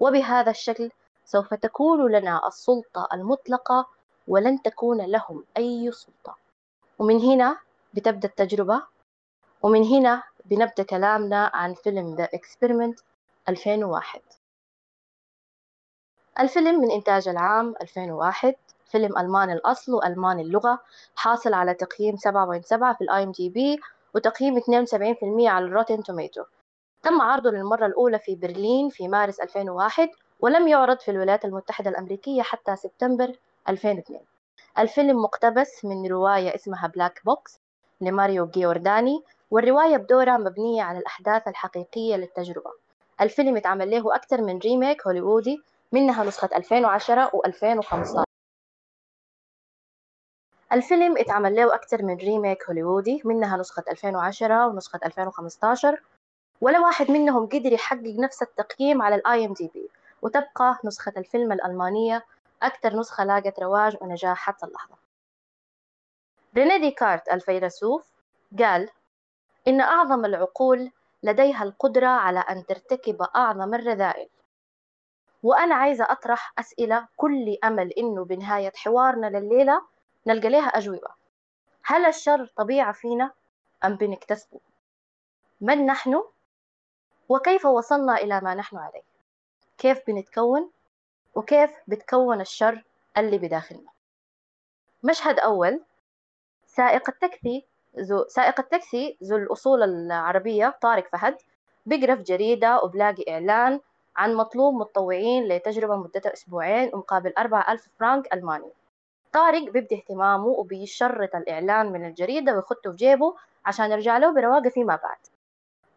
وبهذا 0.00 0.50
الشكل 0.50 0.90
سوف 1.24 1.54
تكون 1.54 2.12
لنا 2.12 2.46
السلطة 2.46 3.08
المطلقة 3.12 3.86
ولن 4.28 4.62
تكون 4.62 5.00
لهم 5.00 5.44
أي 5.56 5.92
سلطة. 5.92 6.36
ومن 6.98 7.20
هنا 7.20 7.56
بتبدأ 7.94 8.28
التجربة. 8.28 8.82
ومن 9.62 9.84
هنا 9.84 10.22
بنبدأ 10.44 10.82
كلامنا 10.82 11.50
عن 11.54 11.74
فيلم 11.74 12.16
The 12.16 12.28
Experiment 12.38 13.02
2001 13.48 14.20
الفيلم 16.40 16.80
من 16.80 16.90
إنتاج 16.90 17.28
العام 17.28 17.74
2001 17.82 18.54
فيلم 18.86 19.18
ألماني 19.18 19.52
الأصل 19.52 19.94
وألماني 19.94 20.42
اللغة. 20.42 20.78
حاصل 21.16 21.54
على 21.54 21.74
تقييم 21.74 22.16
7.7 22.16 22.92
في 22.92 23.00
ال 23.00 23.22
IMDb 23.22 23.80
وتقييم 24.14 24.60
72% 24.60 24.64
على 25.48 25.64
ال 25.64 25.69
Rotten 25.69 26.02
Tomatoes 26.02 26.44
تم 27.02 27.22
عرضه 27.22 27.50
للمرة 27.50 27.86
الأولى 27.86 28.18
في 28.18 28.34
برلين 28.34 28.88
في 28.88 29.08
مارس 29.08 29.40
2001 29.40 30.08
ولم 30.40 30.68
يعرض 30.68 31.00
في 31.00 31.10
الولايات 31.10 31.44
المتحدة 31.44 31.90
الأمريكية 31.90 32.42
حتى 32.42 32.76
سبتمبر 32.76 33.36
2002 33.68 34.20
الفيلم 34.78 35.22
مقتبس 35.22 35.84
من 35.84 36.06
رواية 36.06 36.54
اسمها 36.54 36.86
Black 36.86 37.20
Box 37.24 37.61
لماريو 38.02 38.46
جيورداني 38.46 39.22
والرواية 39.50 39.96
بدورها 39.96 40.36
مبنية 40.36 40.82
على 40.82 40.98
الأحداث 40.98 41.48
الحقيقية 41.48 42.16
للتجربة. 42.16 42.70
الفيلم 43.20 43.56
اتعمل 43.56 43.90
له 43.90 44.14
أكثر 44.14 44.40
من 44.40 44.58
remake 44.58 45.06
هوليوودي 45.06 45.62
منها 45.92 46.24
نسخة 46.24 46.48
2010 46.56 47.30
و 47.36 47.42
2015 47.46 48.24
الفيلم 50.72 51.18
اتعمل 51.18 51.54
له 51.56 51.74
أكثر 51.74 52.02
من 52.02 52.16
remake 52.16 52.64
هوليوودي 52.68 53.22
منها 53.24 53.56
نسخة 53.56 53.84
2010 53.90 54.66
ونسخة 54.66 55.00
2015 55.04 56.00
ولا 56.60 56.80
واحد 56.80 57.10
منهم 57.10 57.46
قدر 57.46 57.72
يحقق 57.72 58.16
نفس 58.18 58.42
التقييم 58.42 59.02
على 59.02 59.14
ال 59.14 59.46
IMDb. 59.46 59.88
وتبقى 60.22 60.78
نسخة 60.84 61.12
الفيلم 61.16 61.52
الألمانية 61.52 62.24
أكثر 62.62 62.96
نسخة 62.96 63.24
لاقت 63.24 63.60
رواج 63.60 63.96
ونجاح 64.00 64.36
حتى 64.38 64.66
اللحظة. 64.66 65.01
ريني 66.56 66.78
ديكارت 66.78 67.28
الفيلسوف 67.28 68.06
قال 68.58 68.90
إن 69.68 69.80
أعظم 69.80 70.24
العقول 70.24 70.90
لديها 71.22 71.62
القدرة 71.62 72.06
على 72.06 72.38
أن 72.38 72.66
ترتكب 72.66 73.22
أعظم 73.36 73.74
الرذائل 73.74 74.28
وأنا 75.42 75.74
عايزة 75.74 76.04
أطرح 76.10 76.52
أسئلة 76.58 77.08
كل 77.16 77.56
أمل 77.64 77.92
إنه 77.92 78.24
بنهاية 78.24 78.72
حوارنا 78.76 79.26
لليلة 79.26 79.82
نلقى 80.26 80.48
لها 80.48 80.66
أجوبة 80.68 81.08
هل 81.84 82.06
الشر 82.06 82.46
طبيعة 82.56 82.92
فينا 82.92 83.30
أم 83.84 83.96
بنكتسبه؟ 83.96 84.60
من 85.60 85.86
نحن؟ 85.86 86.22
وكيف 87.28 87.64
وصلنا 87.66 88.16
إلى 88.16 88.40
ما 88.40 88.54
نحن 88.54 88.76
عليه؟ 88.76 89.02
كيف 89.78 90.00
بنتكون؟ 90.06 90.70
وكيف 91.34 91.70
بتكون 91.86 92.40
الشر 92.40 92.84
اللي 93.16 93.38
بداخلنا؟ 93.38 93.90
مشهد 95.02 95.38
أول 95.38 95.80
سائق 96.76 97.10
التاكسي 97.10 97.66
ذو 98.00 98.24
سائق 98.28 98.60
التاكسي 98.60 99.18
ذو 99.24 99.36
الأصول 99.36 99.82
العربية 99.82 100.78
طارق 100.80 101.08
فهد 101.12 101.36
بيقرا 101.86 102.14
في 102.14 102.22
جريدة 102.22 102.80
وبلاقي 102.84 103.24
إعلان 103.28 103.80
عن 104.16 104.34
مطلوب 104.34 104.74
متطوعين 104.74 105.48
لتجربة 105.48 105.96
مدتها 105.96 106.32
أسبوعين 106.32 106.90
ومقابل 106.94 107.32
أربعة 107.38 107.72
ألف 107.72 107.88
فرانك 108.00 108.34
ألماني. 108.34 108.70
طارق 109.32 109.70
بيبدي 109.70 109.94
اهتمامه 109.94 110.46
وبيشرط 110.46 111.36
الإعلان 111.36 111.92
من 111.92 112.04
الجريدة 112.04 112.54
ويخطه 112.54 112.90
في 112.90 112.96
جيبه 112.96 113.34
عشان 113.66 113.90
يرجع 113.92 114.18
له 114.18 114.34
برواقة 114.34 114.68
فيما 114.70 114.96
بعد. 114.96 115.18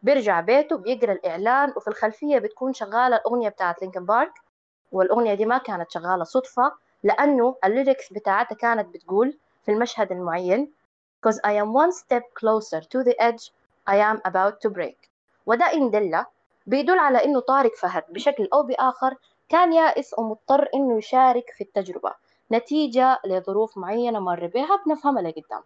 بيرجع 0.02 0.40
بيته 0.40 0.76
بيقرأ 0.76 1.12
الإعلان 1.12 1.72
وفي 1.76 1.88
الخلفية 1.88 2.38
بتكون 2.38 2.72
شغالة 2.72 3.16
الأغنية 3.16 3.48
بتاعت 3.48 3.82
Linkin 3.82 4.06
Park 4.06 4.32
والأغنية 4.92 5.34
دي 5.34 5.46
ما 5.46 5.58
كانت 5.58 5.90
شغالة 5.90 6.24
صدفة 6.24 6.72
لأنه 7.02 7.56
ال 7.64 7.71
lyrics 7.71 8.12
بتاعتها 8.12 8.56
كانت 8.56 8.94
بتقول 8.94 9.38
في 9.66 9.72
المشهد 9.72 10.12
المعين. 10.12 10.72
Cause 11.26 11.36
I 11.36 11.52
am 11.62 11.72
one 11.72 11.92
step 11.92 12.22
closer 12.40 12.80
to 12.80 13.02
the 13.04 13.14
edge 13.20 13.50
I 13.86 13.96
am 13.96 14.20
about 14.24 14.60
to 14.62 14.70
break 14.70 15.10
وده 15.46 15.72
إن 15.72 15.90
دل 15.90 16.24
بيدل 16.66 16.98
على 16.98 17.24
إنه 17.24 17.40
طارق 17.40 17.74
فهد 17.74 18.04
بشكل 18.08 18.48
أو 18.52 18.62
بآخر 18.62 19.14
كان 19.48 19.72
يائس 19.72 20.18
ومضطر 20.18 20.68
إنه 20.74 20.98
يشارك 20.98 21.50
في 21.50 21.64
التجربة. 21.64 22.12
نتيجة 22.52 23.18
لظروف 23.24 23.78
معينة 23.78 24.18
مر 24.18 24.46
بها 24.46 24.82
بنفهمها 24.86 25.22
لقدام. 25.22 25.62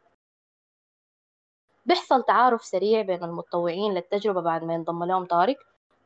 بيحصل 1.86 2.22
تعارف 2.22 2.64
سريع 2.64 3.02
بين 3.02 3.24
المتطوعين 3.24 3.94
للتجربة 3.94 4.40
بعد 4.40 4.64
ما 4.64 4.74
ينضم 4.74 5.04
لهم 5.04 5.24
طارق. 5.24 5.56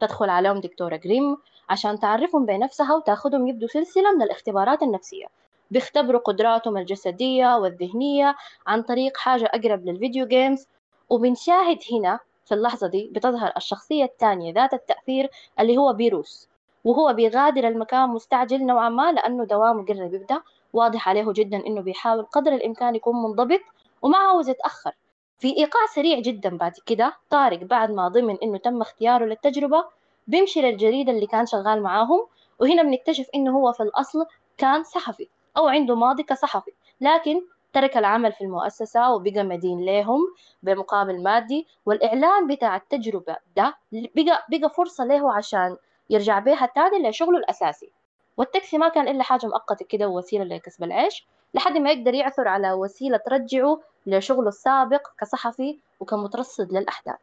تدخل 0.01 0.31
عليهم 0.31 0.61
دكتورة 0.61 0.97
جريم 0.97 1.37
عشان 1.69 1.99
تعرفهم 1.99 2.47
بنفسها 2.47 2.95
وتاخذهم 2.95 3.49
يبدوا 3.49 3.69
سلسلة 3.69 4.13
من 4.13 4.23
الاختبارات 4.23 4.83
النفسية. 4.83 5.27
بيختبروا 5.71 6.21
قدراتهم 6.21 6.77
الجسدية 6.77 7.57
والذهنية 7.57 8.35
عن 8.67 8.83
طريق 8.83 9.17
حاجة 9.17 9.45
أقرب 9.45 9.87
للفيديو 9.87 10.27
جيمز 10.27 10.67
وبنشاهد 11.11 11.79
هنا 11.93 12.19
في 12.45 12.55
اللحظة 12.55 12.87
دي 12.87 13.11
بتظهر 13.13 13.53
الشخصية 13.57 14.05
الثانية 14.05 14.53
ذات 14.53 14.75
التأثير 14.75 15.31
اللي 15.61 15.77
هو 15.77 15.93
بيروس. 15.93 16.49
وهو 16.85 17.13
بيغادر 17.13 17.69
المكان 17.69 18.09
مستعجل 18.09 18.67
نوعا 18.67 18.89
ما 18.89 19.13
لأنه 19.13 19.45
دوامه 19.45 19.85
قرب 19.87 20.15
يبدأ. 20.15 20.43
واضح 20.73 21.09
عليه 21.09 21.33
جدا 21.33 21.67
إنه 21.67 21.81
بيحاول 21.81 22.25
قدر 22.25 22.53
الإمكان 22.53 22.95
يكون 22.95 23.23
منضبط 23.23 23.61
وما 24.03 24.19
عاوز 24.19 24.49
يتأخر. 24.49 24.93
في 25.39 25.57
إيقاع 25.57 25.87
سريع 25.95 26.19
جدا 26.21 26.57
بعد 26.57 26.73
كده 26.87 27.17
طارق 27.31 27.59
بعد 27.59 27.91
ما 27.91 28.09
ضمن 28.09 28.37
إنه 28.43 28.59
تم 28.59 28.81
اختياره 28.81 29.25
للتجربة 29.25 29.85
بيمشي 30.27 30.63
للجريدة 30.63 31.13
اللي 31.13 31.27
كان 31.27 31.47
شغال 31.47 31.83
معاهم. 31.83 32.27
وهنا 32.61 32.83
بنكتشف 32.83 33.27
إنه 33.35 33.59
هو 33.59 33.73
في 33.73 33.83
الأصل 33.83 34.27
كان 34.59 34.83
صحفي. 34.85 35.29
أو 35.57 35.69
عنده 35.69 35.95
ماضي 35.95 36.23
كصحفي 36.23 36.71
لكن 37.01 37.43
ترك 37.73 37.97
العمل 37.97 38.33
في 38.33 38.45
المؤسسة 38.45 39.15
وبقى 39.15 39.43
مدين 39.45 39.85
لهم 39.85 40.21
بمقابل 40.63 41.23
مادي 41.23 41.67
والإعلان 41.87 42.47
بتاع 42.47 42.77
التجربة 42.77 43.37
ده 43.57 43.75
بقى, 43.93 44.47
بقى 44.49 44.71
فرصة 44.71 45.05
له 45.05 45.33
عشان 45.35 45.77
يرجع 46.11 46.39
بيها 46.39 46.67
تاني 46.75 47.09
لشغله 47.09 47.39
الأساسي. 47.39 47.91
والتاكسي 48.37 48.79
ما 48.79 48.89
كان 48.89 49.09
إلا 49.09 49.23
حاجة 49.23 49.47
مؤقتة 49.47 49.85
كده 49.85 50.09
ووسيلة 50.09 50.45
لكسب 50.45 50.85
العيش 50.85 51.27
لحد 51.55 51.77
ما 51.77 51.91
يقدر 51.91 52.15
يعثر 52.15 52.49
على 52.49 52.73
وسيلة 52.73 53.17
ترجعه 53.17 53.81
لشغله 54.07 54.49
السابق 54.49 55.09
كصحفي 55.21 55.79
وكمترصد 56.01 56.73
للأحداث. 56.73 57.17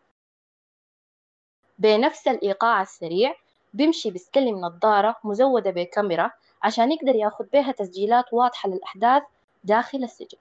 بنفس 1.79 2.27
الإيقاع 2.27 2.81
السريع 2.81 3.35
بيمشي 3.73 4.11
بيستلم 4.11 4.57
نظارة 4.61 5.15
مزودة 5.23 5.71
بكاميرا 5.71 6.31
عشان 6.63 6.91
يقدر 6.91 7.15
ياخد 7.15 7.45
بها 7.53 7.71
تسجيلات 7.71 8.25
واضحة 8.33 8.69
للأحداث 8.69 9.23
داخل 9.63 10.03
السجن. 10.03 10.37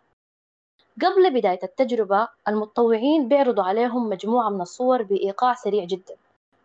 قبل 1.02 1.35
بداية 1.35 1.61
التجربة 1.62 2.28
المتطوعين 2.48 3.28
بيعرضوا 3.28 3.64
عليهم 3.64 4.09
مجموعة 4.09 4.48
من 4.48 4.61
الصور 4.61 5.02
بإيقاع 5.02 5.54
سريع 5.54 5.85
جدا. 5.85 6.14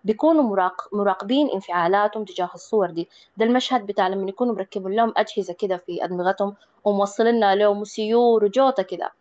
بيكونوا 0.03 0.43
مراق... 0.43 0.89
مراقبين 0.93 1.49
انفعالاتهم 1.49 2.25
تجاه 2.25 2.49
الصور 2.55 2.89
دي. 2.91 3.07
ده 3.37 3.45
المشهد 3.45 3.85
بتاع 3.85 4.07
لما 4.07 4.29
يكونوا 4.29 4.55
مركبين 4.55 4.91
لهم 4.91 5.13
أجهزة 5.17 5.53
كده 5.53 5.77
في 5.77 6.03
أدمغتهم 6.03 6.55
وموصلين 6.85 7.53
لهم 7.53 7.83
سيور 7.83 8.43
وجوطة 8.45 8.83
كده. 8.83 9.11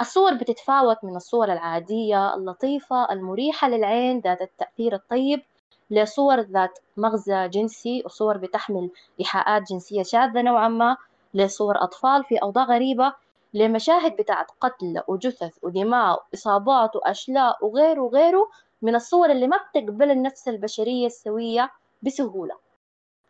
الصور 0.00 0.34
بتتفاوت 0.34 1.04
من 1.04 1.16
الصور 1.16 1.52
العادية 1.52 2.34
اللطيفة 2.34 3.12
المريحة 3.12 3.68
للعين 3.68 4.20
ذات 4.20 4.42
التأثير 4.42 4.94
الطيب 4.94 5.42
لصور 5.90 6.40
ذات 6.40 6.78
مغزى 6.96 7.48
جنسي 7.48 8.02
وصور 8.04 8.36
بتحمل 8.36 8.90
إيحاءات 9.20 9.62
جنسية 9.72 10.02
شاذة 10.02 10.42
نوعا 10.42 10.68
ما 10.68 10.96
لصور 11.34 11.82
أطفال 11.82 12.24
في 12.24 12.36
أوضاع 12.36 12.64
غريبة 12.64 13.12
لمشاهد 13.54 14.16
بتاعت 14.16 14.50
قتل 14.60 15.02
وجثث 15.08 15.58
ودماء 15.62 16.22
وإصابات 16.32 16.96
وأشلاء 16.96 17.66
وغيره 17.66 18.00
وغيره 18.00 18.48
من 18.82 18.94
الصور 18.94 19.30
اللي 19.30 19.46
ما 19.46 19.56
بتقبل 19.56 20.10
النفس 20.10 20.48
البشرية 20.48 21.06
السوية 21.06 21.70
بسهولة. 22.02 22.54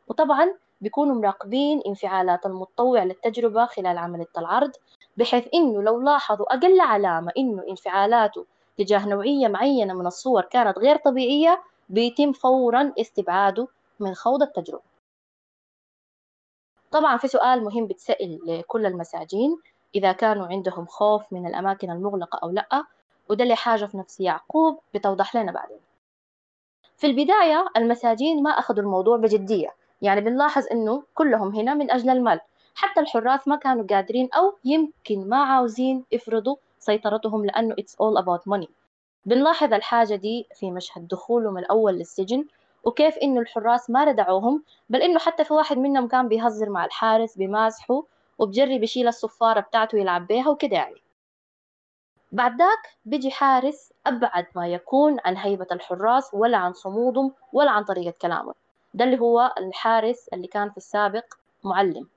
وطبعا 0.09 0.55
بيكونوا 0.81 1.15
مراقبين 1.15 1.83
انفعالات 1.87 2.47
المتطوع 2.47 3.05
للتجربة 3.05 3.67
خلال 3.67 3.99
عملية 3.99 4.29
العرض 4.39 4.73
بحيث 5.17 5.45
إنه 5.55 5.83
لو 5.83 6.01
لاحظوا 6.01 6.55
أقل 6.55 6.81
علامة 6.81 7.33
إنه 7.39 7.63
انفعالاته 7.69 8.47
تجاه 8.79 9.09
نوعية 9.09 9.49
معينة 9.49 9.95
من 9.95 10.07
الصور 10.07 10.43
كانت 10.43 10.79
غير 10.79 10.97
طبيعية 10.97 11.63
بيتم 11.89 12.33
فورا 12.33 12.93
استبعاده 13.01 13.69
من 14.01 14.15
خوض 14.15 14.43
التجربة. 14.43 14.83
طبعا 16.91 17.17
في 17.17 17.29
سؤال 17.29 17.65
مهم 17.65 17.87
بتسأل 17.87 18.41
لكل 18.47 18.87
المساجين 18.87 19.57
إذا 19.95 20.13
كانوا 20.13 20.47
عندهم 20.47 20.87
خوف 20.87 21.33
من 21.33 21.47
الأماكن 21.47 21.91
المغلقة 21.91 22.39
أو 22.43 22.51
لأ 22.51 22.85
وده 23.31 23.45
اللي 23.45 23.57
حاجة 23.57 23.85
في 23.85 23.97
نفس 23.97 24.21
يعقوب 24.21 24.79
بتوضح 24.95 25.37
لنا 25.37 25.53
بعدين. 25.53 25.81
في 26.97 27.07
البداية 27.07 27.67
المساجين 27.77 28.43
ما 28.43 28.51
أخذوا 28.51 28.83
الموضوع 28.83 29.17
بجدية 29.17 29.75
يعني 30.03 30.21
بنلاحظ 30.21 30.67
إنه 30.73 31.03
كلهم 31.15 31.55
هنا 31.55 31.75
من 31.75 31.91
أجل 31.91 32.11
المال. 32.11 32.41
حتى 32.75 33.01
الحراس 33.01 33.49
ما 33.49 33.57
كانوا 33.57 33.87
قادرين 33.87 34.29
أو 34.37 34.59
يمكن 34.65 35.29
ما 35.29 35.45
عاوزين 35.45 36.05
يفرضوا 36.13 36.57
سيطرتهم 36.79 37.45
لأنه 37.45 37.75
it's 37.75 37.95
all 37.95 38.23
about 38.23 38.43
money. 38.53 38.69
بنلاحظ 39.29 39.73
الحاجة 39.73 40.15
دي 40.15 40.47
في 40.55 40.71
مشهد 40.71 41.09
دخولهم 41.09 41.59
الأول 41.59 41.95
للسجن 41.95 42.45
وكيف 42.85 43.19
إنه 43.19 43.41
الحراس 43.41 43.91
ما 43.91 44.05
ردعوهم 44.05 44.63
بل 44.89 45.03
إنه 45.03 45.19
حتى 45.19 45.45
في 45.45 45.55
واحد 45.55 45.79
منهم 45.79 46.09
كان 46.09 46.29
بيهزر 46.29 46.71
مع 46.71 46.85
الحارس 46.85 47.37
بمازحه 47.37 48.03
وبجرب 48.39 48.83
يشيل 48.83 49.09
الصفارة 49.09 49.61
بتاعته 49.61 49.99
يلعب 49.99 50.27
بيها 50.27 50.49
وكده 50.49 50.77
يعني. 50.77 51.03
بعد 52.33 52.59
ذاك 52.59 52.97
بيجي 53.05 53.31
حارس 53.31 53.93
أبعد 54.07 54.47
ما 54.55 54.69
يكون 54.69 55.17
عن 55.25 55.37
هيبة 55.37 55.67
الحراس 55.73 56.35
ولا 56.35 56.59
عن 56.59 56.73
صمودهم 56.73 57.33
ولا 57.53 57.71
عن 57.71 57.85
طريقة 57.85 58.15
كلامهم. 58.23 58.55
ده 58.95 59.05
اللي 59.05 59.19
هو 59.21 59.55
الحارس 59.59 60.29
اللي 60.29 60.47
كان 60.47 60.71
في 60.71 60.77
السابق 60.77 61.35
معلم. 61.65 62.09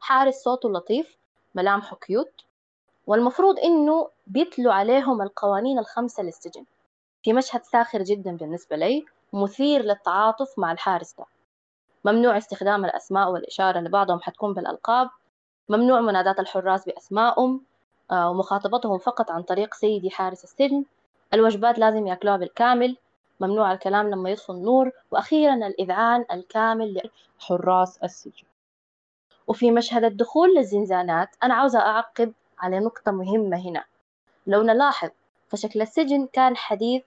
حارس 0.00 0.34
صوته 0.34 0.70
لطيف 0.70 1.16
ملامحه 1.54 1.96
كيوت 1.96 2.44
والمفروض 3.06 3.58
إنه 3.58 4.15
بيتلوا 4.26 4.72
عليهم 4.72 5.22
القوانين 5.22 5.78
الخمسة 5.78 6.22
للسجن. 6.22 6.64
في 7.22 7.32
مشهد 7.32 7.62
ساخر 7.64 8.02
جدا 8.02 8.36
بالنسبة 8.36 8.76
لي 8.76 9.04
مثير 9.32 9.82
للتعاطف 9.82 10.58
مع 10.58 10.72
الحارس 10.72 11.14
ده. 11.18 11.24
ممنوع 12.04 12.38
استخدام 12.38 12.84
الأسماء 12.84 13.30
والإشارة 13.30 13.80
لبعضهم 13.80 14.20
حتكون 14.20 14.54
بالألقاب. 14.54 15.10
ممنوع 15.68 16.00
مناداة 16.00 16.36
الحراس 16.38 16.84
بأسمائهم 16.86 17.60
آه، 18.10 18.30
ومخاطبتهم 18.30 18.98
فقط 18.98 19.30
عن 19.30 19.42
طريق 19.42 19.74
سيدي 19.74 20.10
حارس 20.10 20.44
السجن. 20.44 20.84
الوجبات 21.34 21.78
لازم 21.78 22.06
يأكلوها 22.06 22.36
بالكامل. 22.36 22.96
ممنوع 23.40 23.72
الكلام 23.72 24.10
لما 24.10 24.30
يطفوا 24.30 24.54
النور. 24.54 24.90
وأخيرا 25.10 25.54
الإذعان 25.54 26.24
الكامل 26.32 27.10
لحراس 27.40 27.98
السجن. 27.98 28.44
وفي 29.46 29.70
مشهد 29.70 30.04
الدخول 30.04 30.54
للزنزانات 30.54 31.28
أنا 31.42 31.54
عاوزة 31.54 31.78
أعقب 31.78 32.32
على 32.58 32.80
نقطة 32.80 33.12
مهمة 33.12 33.56
هنا. 33.56 33.84
لو 34.46 34.62
نلاحظ 34.62 35.08
فشكل 35.48 35.82
السجن 35.82 36.26
كان 36.32 36.56
حديث 36.56 37.02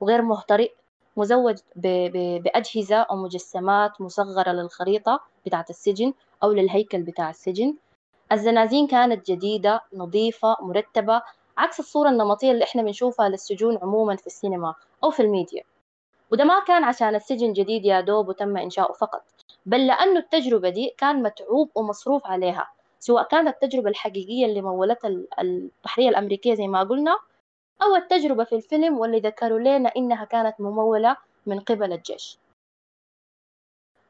وغير 0.00 0.22
مهترئ 0.22 0.72
مزوج 1.16 1.58
بأجهزة 1.76 2.96
أو 2.96 3.16
مجسمات 3.16 4.00
مصغرة 4.00 4.50
للخريطة 4.52 5.20
بتاعة 5.46 5.66
السجن 5.70 6.12
أو 6.42 6.52
للهيكل 6.52 7.02
بتاع 7.02 7.30
السجن. 7.30 7.74
الزنازين 8.32 8.86
كانت 8.86 9.30
جديدة 9.30 9.80
نظيفة 9.92 10.56
مرتبة 10.60 11.22
عكس 11.58 11.80
الصورة 11.80 12.08
النمطية 12.08 12.50
اللي 12.52 12.64
إحنا 12.64 12.82
بنشوفها 12.82 13.28
للسجون 13.28 13.78
عموما 13.82 14.16
في 14.16 14.26
السينما 14.26 14.74
أو 15.04 15.10
في 15.10 15.20
الميديا. 15.22 15.62
وده 16.32 16.44
ما 16.44 16.60
كان 16.66 16.84
عشان 16.84 17.14
السجن 17.14 17.52
جديد 17.52 17.84
يا 17.84 18.00
دوب 18.00 18.28
وتم 18.28 18.56
إنشاؤه 18.56 18.92
فقط 18.92 19.22
بل 19.66 19.86
لأنه 19.86 20.18
التجربة 20.18 20.68
دي 20.68 20.94
كان 20.98 21.22
متعوب 21.22 21.70
ومصروف 21.74 22.26
عليها. 22.26 22.68
سواء 23.02 23.28
كانت 23.28 23.48
التجربة 23.62 23.90
الحقيقية 23.90 24.46
اللي 24.46 24.62
مولتها 24.62 25.08
البحرية 25.40 26.08
الأمريكية 26.08 26.54
زي 26.54 26.68
ما 26.68 26.82
قلنا 26.82 27.18
أو 27.82 27.96
التجربة 27.96 28.44
في 28.44 28.54
الفيلم 28.54 28.98
واللي 28.98 29.20
ذكروا 29.20 29.58
لنا 29.58 29.88
إنها 29.96 30.24
كانت 30.24 30.60
ممولة 30.60 31.16
من 31.46 31.60
قبل 31.60 31.92
الجيش. 31.92 32.38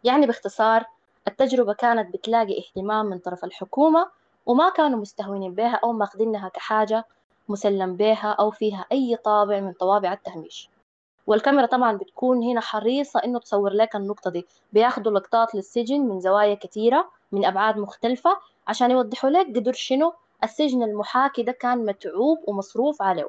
يعني 0.04 0.26
باختصار 0.26 0.84
التجربة 1.28 1.72
كانت 1.72 2.14
بتلاقي 2.14 2.58
اهتمام 2.58 3.06
من 3.06 3.18
طرف 3.18 3.44
الحكومة 3.44 4.10
وما 4.46 4.68
كانوا 4.68 4.98
مستهونين 4.98 5.54
بها 5.54 5.80
أو 5.84 5.92
ماخذينها 5.92 6.48
كحاجة 6.48 7.04
مسلم 7.48 7.96
بها 7.96 8.32
أو 8.32 8.50
فيها 8.50 8.86
أي 8.92 9.16
طابع 9.16 9.60
من 9.60 9.72
طوابع 9.72 10.12
التهميش. 10.12 10.70
والكاميرا 11.26 11.66
طبعا 11.66 11.96
بتكون 11.96 12.42
هنا 12.42 12.60
حريصة 12.60 13.20
إنه 13.24 13.38
تصور 13.38 13.72
لك 13.72 13.96
النقطة 13.96 14.30
دي. 14.30 14.46
بياخدوا 14.72 15.12
لقطات 15.12 15.54
للسجن 15.54 16.00
من 16.00 16.20
زوايا 16.20 16.54
كثيرة 16.54 17.10
من 17.32 17.44
أبعاد 17.44 17.76
مختلفة 17.78 18.36
عشان 18.68 18.90
يوضحوا 18.90 19.30
لك 19.30 19.46
قدر 19.46 19.72
شنو 19.72 20.12
السجن 20.44 20.82
المحاكي 20.82 21.42
ده 21.42 21.52
كان 21.52 21.86
متعوب 21.86 22.38
ومصروف 22.48 23.02
عليه. 23.02 23.28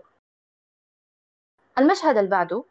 المشهد 1.78 2.18
اللي 2.18 2.30
بعده 2.30 2.64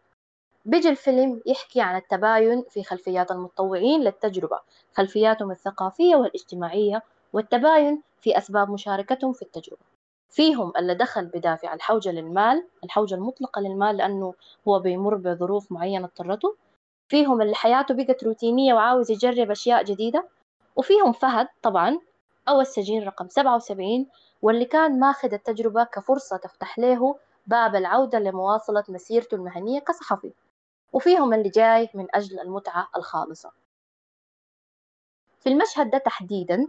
بيجي 0.64 0.88
الفيلم 0.88 1.40
يحكي 1.46 1.80
عن 1.80 1.96
التباين 1.96 2.64
في 2.70 2.84
خلفيات 2.84 3.30
المتطوعين 3.30 4.00
للتجربة 4.00 4.60
خلفياتهم 4.94 5.50
الثقافية 5.50 6.16
والاجتماعية 6.16 7.02
والتباين 7.32 8.02
في 8.20 8.38
أسباب 8.38 8.70
مشاركتهم 8.70 9.32
في 9.32 9.42
التجربة. 9.42 9.82
فيهم 10.30 10.72
اللي 10.76 10.94
دخل 10.94 11.26
بدافع 11.26 11.74
الحوجة 11.74 12.12
للمال 12.12 12.64
الحوجة 12.84 13.14
المطلقة 13.14 13.60
للمال 13.60 13.96
لأنه 13.96 14.34
هو 14.68 14.78
بيمر 14.78 15.14
بظروف 15.14 15.72
معينة 15.72 16.04
اضطرته. 16.04 16.56
فيهم 17.08 17.42
اللي 17.42 17.54
حياته 17.54 17.94
بقت 17.94 18.24
روتينية 18.24 18.74
وعاوز 18.74 19.10
يجرب 19.10 19.50
أشياء 19.50 19.84
جديدة. 19.84 20.28
وفيهم 20.76 21.12
فهد 21.12 21.48
طبعا 21.62 21.98
أو 22.48 22.60
السجين 22.60 23.02
رقم 23.04 23.28
77 23.28 24.06
واللي 24.42 24.64
كان 24.64 25.00
ماخذ 25.00 25.32
التجربة 25.32 25.84
كفرصة 25.84 26.36
تفتح 26.36 26.78
له 26.78 27.18
باب 27.46 27.74
العودة 27.76 28.18
لمواصلة 28.18 28.84
مسيرته 28.88 29.34
المهنية 29.34 29.80
كصحفي. 29.80 30.32
وفيهم 30.92 31.34
اللي 31.34 31.48
جاي 31.48 31.88
من 31.94 32.06
أجل 32.14 32.40
المتعة 32.40 32.88
الخالصة. 32.96 33.50
في 35.40 35.48
المشهد 35.48 35.90
ده 35.90 35.98
تحديدا 35.98 36.68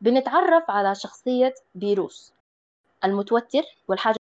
بنتعرف 0.00 0.70
على 0.70 0.94
شخصية 0.94 1.54
بيروس 1.74 2.32
المتوتر 3.04 3.62
والحاجة 3.88 4.16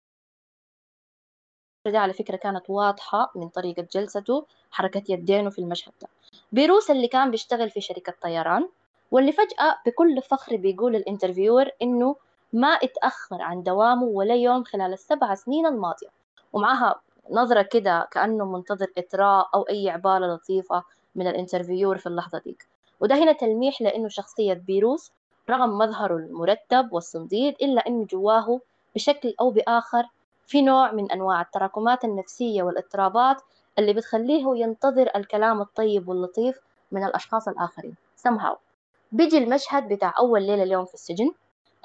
دي 1.87 1.97
على 1.97 2.13
فكرة 2.13 2.37
كانت 2.37 2.71
واضحة 2.71 3.33
من 3.35 3.49
طريقة 3.49 3.87
جلسته 3.93 4.47
حركة 4.71 5.03
يدينه 5.09 5.51
في 5.51 5.59
المشهد 5.59 5.93
ده. 6.03 6.09
بيروس 6.53 6.91
اللي 6.91 7.09
كان 7.09 7.31
بيشتغل 7.31 7.71
في 7.71 7.81
شركة 7.81 8.15
طيران 8.23 8.69
واللي 9.11 9.33
فجأة 9.33 9.77
بكل 9.87 10.23
فخر 10.23 10.57
بيقول 10.57 10.97
الانترفيور 10.97 11.69
إنه 11.83 12.17
ما 12.53 12.69
اتأخر 12.69 13.43
عن 13.43 13.63
دوامه 13.63 14.05
ولا 14.05 14.35
يوم 14.35 14.65
خلال 14.65 14.93
السبع 14.93 15.35
سنين 15.35 15.67
الماضية. 15.67 16.09
ومعها 16.53 17.01
نظرة 17.31 17.63
كده 17.63 18.09
كأنه 18.11 18.45
منتظر 18.45 18.87
إطراء 18.99 19.49
أو 19.55 19.63
أي 19.63 19.91
عبارة 19.91 20.27
لطيفة 20.27 20.83
من 21.15 21.27
الانترفيور 21.27 21.99
في 21.99 22.07
اللحظة 22.07 22.39
ديك. 22.39 22.67
وده 23.01 23.15
هنا 23.15 23.33
تلميح 23.33 23.83
لأنه 23.83 24.09
شخصية 24.09 24.55
بيروس 24.55 25.13
رغم 25.51 25.79
مظهره 25.79 26.17
المرتب 26.17 26.93
والصنديد 26.93 27.55
إلا 27.63 27.87
أنه 27.87 28.05
جواه 28.05 28.61
بشكل 28.95 29.35
أو 29.41 29.51
بآخر 29.51 30.05
في 30.47 30.63
نوع 30.63 30.93
من 30.93 31.11
أنواع 31.13 31.41
التراكمات 31.41 32.05
النفسية 32.05 32.63
والإضطرابات 32.63 33.43
اللي 33.79 33.93
بتخليه 33.93 34.45
ينتظر 34.57 35.11
الكلام 35.17 35.61
الطيب 35.61 36.09
واللطيف 36.09 36.61
من 36.93 37.05
الأشخاص 37.05 37.49
الآخرين. 37.49 37.95
Somehow. 38.29 38.66
بيجي 39.13 39.39
المشهد 39.39 39.89
بتاع 39.89 40.15
أول 40.19 40.43
ليلة 40.43 40.63
اليوم 40.63 40.85
في 40.85 40.95
السجن 40.95 41.33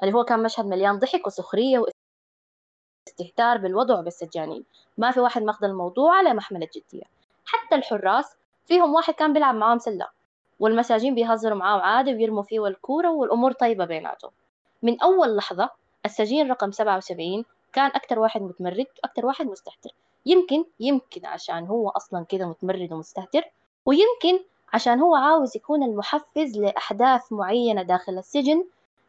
اللي 0.02 0.14
هو 0.14 0.24
كان 0.24 0.42
مشهد 0.42 0.66
مليان 0.66 0.98
ضحك 0.98 1.26
وسخرية 1.26 1.84
واستهتار 3.08 3.58
بالوضع 3.58 3.98
وبالسجانين 3.98 4.64
ما 4.98 5.10
في 5.10 5.20
واحد 5.20 5.42
ماخذ 5.42 5.64
الموضوع 5.64 6.16
على 6.16 6.34
محمل 6.34 6.62
الجدية 6.62 7.04
حتى 7.46 7.74
الحراس 7.74 8.36
فيهم 8.66 8.94
واحد 8.94 9.14
كان 9.14 9.32
بيلعب 9.32 9.54
معاهم 9.54 9.78
سلة 9.78 10.08
والمساجين 10.60 11.14
بيهزروا 11.14 11.56
معاه 11.58 11.80
عادي 11.80 12.14
ويرموا 12.14 12.42
فيه 12.42 12.66
الكورة 12.66 13.10
والأمور 13.10 13.52
طيبة 13.52 13.84
بيناتهم. 13.84 14.30
من 14.82 15.00
أول 15.00 15.36
لحظة 15.36 15.70
السجين 16.04 16.50
رقم 16.50 16.72
77 16.72 17.44
كان 17.72 17.90
أكتر 17.94 18.18
واحد 18.18 18.42
متمرد 18.42 18.86
وأكتر 19.04 19.26
واحد 19.26 19.46
مستهتر. 19.46 19.90
يمكن 20.26 20.64
يمكن 20.80 21.26
عشان 21.26 21.66
هو 21.66 21.88
أصلا 21.88 22.24
كده 22.24 22.46
متمرد 22.46 22.92
ومستهتر 22.92 23.42
ويمكن 23.86 24.44
عشان 24.72 25.00
هو 25.00 25.14
عاوز 25.14 25.56
يكون 25.56 25.82
المحفز 25.82 26.58
لأحداث 26.58 27.32
معينة 27.32 27.82
داخل 27.82 28.18
السجن 28.18 28.64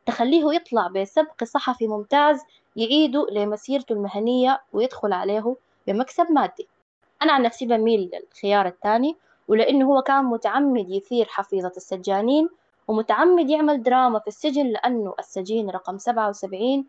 تخليه 0.06 0.54
يطلع 0.54 0.88
بسبق 0.88 1.44
صحفي 1.44 1.88
ممتاز 1.88 2.42
يعيده 2.76 3.28
لمسيرته 3.32 3.94
المهنية 3.94 4.62
ويدخل 4.74 5.14
عليه 5.14 5.56
بمكسب 5.88 6.32
مادي. 6.32 6.68
أنا 7.22 7.34
عن 7.34 7.42
نفسي 7.42 7.66
بميل 7.66 8.12
للخيار 8.14 8.66
الثاني 8.66 9.16
ولأنه 9.48 9.86
هو 9.86 10.02
كان 10.02 10.26
متعمد 10.26 10.90
يثير 10.90 11.26
حفيظة 11.26 11.72
السجانين 11.78 12.50
ومتعمد 12.88 13.50
يعمل 13.50 13.84
دراما 13.84 14.20
في 14.20 14.28
السجن 14.28 14.66
لأنه 14.66 15.14
السجين 15.20 15.70
رقم 15.70 15.98
سبعة 15.98 16.30
وسبعين 16.30 16.86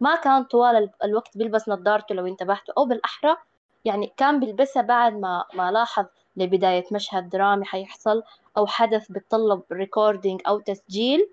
ما 0.00 0.16
كان 0.16 0.44
طوال 0.44 0.90
الوقت 1.04 1.38
بيلبس 1.38 1.68
نظارته 1.68 2.14
لو 2.14 2.26
انتبهتوا 2.26 2.74
أو 2.78 2.84
بالأحرى 2.84 3.36
يعني 3.84 4.12
كان 4.16 4.40
بيلبسها 4.40 4.82
بعد 4.82 5.12
ما 5.12 5.44
ما 5.54 5.70
لاحظ 5.72 6.06
لبداية 6.36 6.84
مشهد 6.92 7.28
درامي 7.28 7.64
حيحصل 7.64 8.22
أو 8.56 8.66
حدث 8.66 9.12
بيتطلب 9.12 9.62
recording 9.72 10.40
أو 10.48 10.60
تسجيل. 10.60 11.28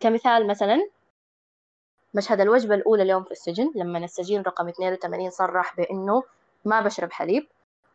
كمثال 0.00 0.46
مثلا 0.46 0.88
مشهد 2.14 2.40
الوجبة 2.40 2.74
الأولى 2.74 3.02
اليوم 3.02 3.24
في 3.24 3.30
السجن 3.30 3.72
لما 3.74 3.98
السجين 3.98 4.42
رقم 4.42 4.68
82 4.68 5.30
صرح 5.30 5.76
بأنه 5.76 6.22
ما 6.64 6.80
بشرب 6.80 7.12
حليب. 7.12 7.46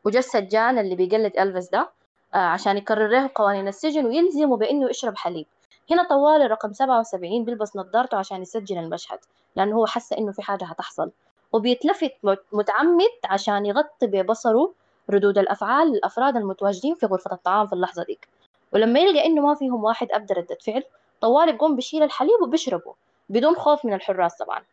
وجا 0.06 0.20
السجان 0.20 0.78
اللي 0.80 0.96
بيقلد 0.96 1.38
ألفيس 1.40 1.70
ده 1.70 1.90
آه، 2.34 2.38
عشان 2.38 2.78
يكرر 2.78 3.08
له 3.08 3.30
قوانين 3.36 3.68
السجن 3.68 4.06
ويلزمه 4.06 4.58
بأنه 4.58 4.90
يشرب 4.90 5.18
حليب. 5.18 5.46
هنا 5.92 6.04
طوال 6.10 6.42
الرقم 6.42 6.74
77 6.74 7.46
بيلبس 7.46 7.76
نظارته 7.76 8.18
عشان 8.18 8.42
يسجل 8.42 8.78
المشهد 8.78 9.20
لأنه 9.56 9.76
هو 9.76 9.86
حس 9.86 10.14
إنه 10.14 10.32
في 10.32 10.42
حاجة 10.42 10.66
هتحصل. 10.66 11.12
وبيتلفت 11.54 12.12
متعمد 12.52 13.12
عشان 13.26 13.66
يغطي 13.66 14.08
ببصره 14.08 14.74
ردود 15.10 15.38
الأفعال 15.38 15.88
للأفراد 15.88 16.38
المتواجدين 16.38 16.96
في 16.96 17.06
غرفة 17.06 17.32
الطعام 17.34 17.68
في 17.68 17.74
اللحظة 17.74 18.04
ديك 18.04 18.28
ولما 18.74 19.00
يلقى 19.00 19.26
إنه 19.26 19.42
ما 19.48 19.56
فيهم 19.56 19.84
واحد 19.84 20.08
أبدى 20.12 20.34
ردة 20.34 20.58
فعل 20.66 20.84
طوال 21.22 21.50
يقوم 21.50 21.76
بشيل 21.76 22.04
الحليب 22.04 22.42
وبيشربه 22.44 22.94
بدون 23.30 23.56
خوف 23.56 23.86
من 23.86 23.94
الحراس 23.94 24.38
طبعا. 24.38 24.64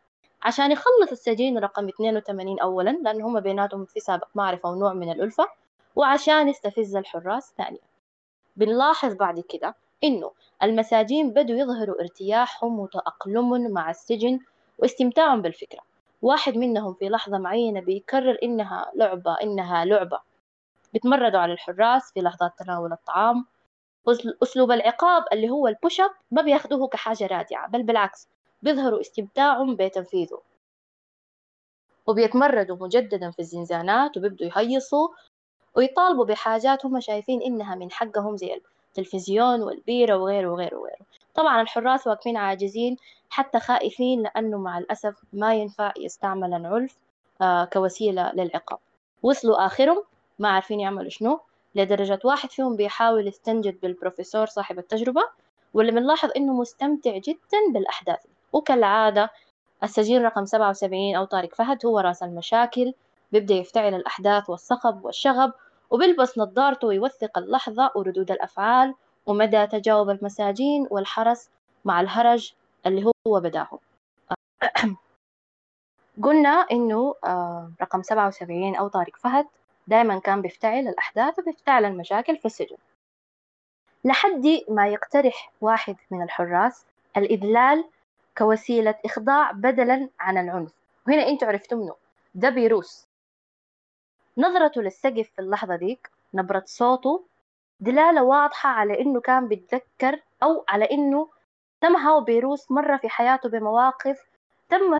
عشان 0.43 0.71
يخلص 0.71 1.11
السجين 1.11 1.57
رقم 1.57 1.87
82 1.87 2.59
أولا 2.59 2.89
لأن 2.89 3.21
هم 3.21 3.39
بيناتهم 3.39 3.85
في 3.85 3.99
سابق 3.99 4.27
معرفة 4.35 4.69
ونوع 4.69 4.93
من 4.93 5.11
الألفة 5.11 5.47
وعشان 5.95 6.49
يستفز 6.49 6.95
الحراس 6.95 7.53
ثانيا. 7.57 7.79
بنلاحظ 8.55 9.13
بعد 9.13 9.39
كده 9.39 9.75
إنه 10.03 10.31
المساجين 10.63 11.33
بدوا 11.33 11.55
يظهروا 11.55 12.01
ارتياحهم 12.01 12.79
وتأقلمهم 12.79 13.71
مع 13.71 13.89
السجن 13.89 14.39
واستمتاعهم 14.79 15.41
بالفكرة. 15.41 15.81
واحد 16.23 16.57
منهم 16.57 16.93
في 16.93 17.09
لحظة 17.09 17.37
معينة 17.37 17.79
بيكرر 17.81 18.37
إنها 18.43 18.91
لعبة 18.95 19.37
إنها 19.43 19.85
لعبة. 19.85 20.19
بتمردوا 20.93 21.39
على 21.39 21.53
الحراس 21.53 22.11
في 22.13 22.19
لحظات 22.21 22.51
تناول 22.59 22.91
الطعام. 22.93 23.45
أسلوب 24.43 24.71
العقاب 24.71 25.23
اللي 25.33 25.49
هو 25.49 25.67
البوش 25.67 26.01
اب 26.01 26.11
ما 26.31 26.41
بياخدوه 26.41 26.87
كحاجة 26.87 27.27
رادعة 27.27 27.67
بل 27.69 27.83
بالعكس 27.83 28.27
بيظهروا 28.61 29.01
استمتاعهم 29.01 29.75
بتنفيذه. 29.75 30.41
وبيتمردوا 32.07 32.77
مجددا 32.77 33.31
في 33.31 33.39
الزنزانات 33.39 34.17
وبيبدوا 34.17 34.47
يهيصوا 34.47 35.07
ويطالبوا 35.75 36.25
بحاجات 36.25 36.85
هم 36.85 36.99
شايفين 36.99 37.41
إنها 37.41 37.75
من 37.75 37.91
حقهم 37.91 38.37
زي 38.37 38.53
التلفزيون 38.97 39.61
والبيرة 39.61 40.17
وغيره 40.17 40.49
وغيره 40.51 40.77
وغيره. 40.77 41.05
طبعا 41.35 41.61
الحراس 41.61 42.07
واقفين 42.07 42.37
عاجزين 42.37 42.97
حتى 43.29 43.59
خائفين 43.59 44.21
لأنه 44.21 44.57
مع 44.57 44.77
الأسف 44.77 45.15
ما 45.33 45.55
ينفع 45.55 45.93
يستعمل 45.97 46.53
العنف 46.53 46.95
آه 47.41 47.65
كوسيلة 47.65 48.31
للعقاب. 48.33 48.79
وصلوا 49.23 49.65
آخرهم 49.65 50.03
ما 50.39 50.49
عارفين 50.49 50.79
يعملوا 50.79 51.09
شنو. 51.09 51.39
لدرجة 51.75 52.19
واحد 52.23 52.51
فيهم 52.51 52.75
بيحاول 52.75 53.27
يستنجد 53.27 53.79
بالبروفيسور 53.81 54.45
صاحب 54.45 54.79
التجربة 54.79 55.21
واللي 55.73 55.91
بنلاحظ 55.91 56.29
إنه 56.37 56.53
مستمتع 56.53 57.17
جدا 57.17 57.59
بالأحداث. 57.73 58.19
وكالعادة 58.53 59.29
السجين 59.83 60.21
رقم 60.25 60.45
77 60.45 61.15
أو 61.15 61.25
طارق 61.25 61.55
فهد 61.55 61.85
هو 61.85 61.99
رأس 61.99 62.23
المشاكل 62.23 62.93
بيبدأ 63.31 63.53
يفتعل 63.53 63.93
الأحداث 63.93 64.49
والصخب 64.49 65.05
والشغب 65.05 65.53
وبيلبس 65.89 66.37
نظارته 66.37 66.87
ويوثق 66.87 67.37
اللحظة 67.37 67.91
وردود 67.95 68.31
الأفعال 68.31 68.95
ومدى 69.25 69.67
تجاوب 69.67 70.09
المساجين 70.09 70.87
والحرس 70.91 71.49
مع 71.85 72.01
الهرج 72.01 72.53
اللي 72.85 73.11
هو 73.27 73.39
بداه 73.39 73.69
قلنا 76.23 76.65
إنه 76.71 77.15
آه، 77.23 77.71
رقم 77.81 78.01
77 78.01 78.75
أو 78.75 78.87
طارق 78.87 79.17
فهد 79.17 79.45
دائما 79.87 80.19
كان 80.19 80.41
بيفتعل 80.41 80.87
الأحداث 80.87 81.39
وبيفتعل 81.39 81.85
المشاكل 81.85 82.37
في 82.37 82.45
السجن. 82.45 82.77
لحد 84.05 84.47
ما 84.69 84.87
يقترح 84.87 85.51
واحد 85.61 85.95
من 86.11 86.23
الحراس 86.23 86.85
الإذلال 87.17 87.85
كوسيلة 88.37 88.95
إخضاع 89.05 89.51
بدلا 89.51 90.09
عن 90.19 90.37
العنف. 90.37 90.71
وهنا 91.07 91.27
أنتوا 91.27 91.47
عرفتوا 91.47 91.77
منه 91.77 91.95
ده 92.35 92.49
بيروس. 92.49 93.07
نظرته 94.37 94.81
للسقف 94.81 95.29
في 95.35 95.39
اللحظة 95.39 95.75
ديك 95.75 96.09
نبرة 96.33 96.63
صوته 96.65 97.23
دلالة 97.79 98.23
واضحة 98.23 98.69
على 98.69 98.99
إنه 99.01 99.21
كان 99.21 99.47
بيتذكر 99.47 100.19
أو 100.43 100.65
على 100.69 100.85
إنه 100.85 101.27
تمها 101.81 102.19
بيروس 102.19 102.71
مرة 102.71 102.97
في 102.97 103.09
حياته 103.09 103.49
بمواقف 103.49 104.21
تم 104.69 104.97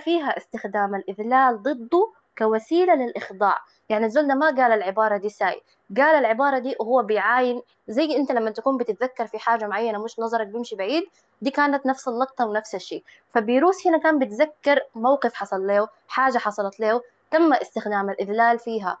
فيها 0.00 0.36
استخدام 0.36 0.94
الإذلال 0.94 1.62
ضده 1.62 2.12
كوسيلة 2.38 2.94
للإخضاع. 2.94 3.58
يعني 3.88 4.06
الزول 4.06 4.34
ما 4.38 4.46
قال 4.46 4.72
العبارة 4.72 5.16
دي 5.16 5.28
ساي 5.28 5.62
قال 5.96 6.16
العبارة 6.16 6.58
دي 6.58 6.76
وهو 6.80 7.02
بيعاين 7.02 7.62
زي 7.88 8.16
أنت 8.16 8.32
لما 8.32 8.50
تكون 8.50 8.76
بتتذكر 8.76 9.26
في 9.26 9.38
حاجة 9.38 9.66
معينة 9.66 10.04
مش 10.04 10.18
نظرك 10.20 10.46
بيمشي 10.46 10.76
بعيد 10.76 11.04
دي 11.42 11.50
كانت 11.50 11.86
نفس 11.86 12.08
اللقطة 12.08 12.46
ونفس 12.46 12.74
الشيء. 12.74 13.04
فبيروس 13.30 13.86
هنا 13.86 13.98
كان 13.98 14.18
بيتذكر 14.18 14.80
موقف 14.94 15.34
حصل 15.34 15.66
له 15.66 15.88
حاجة 16.08 16.38
حصلت 16.38 16.80
له 16.80 17.02
تم 17.32 17.52
استخدام 17.52 18.10
الإذلال 18.10 18.58
فيها 18.58 18.98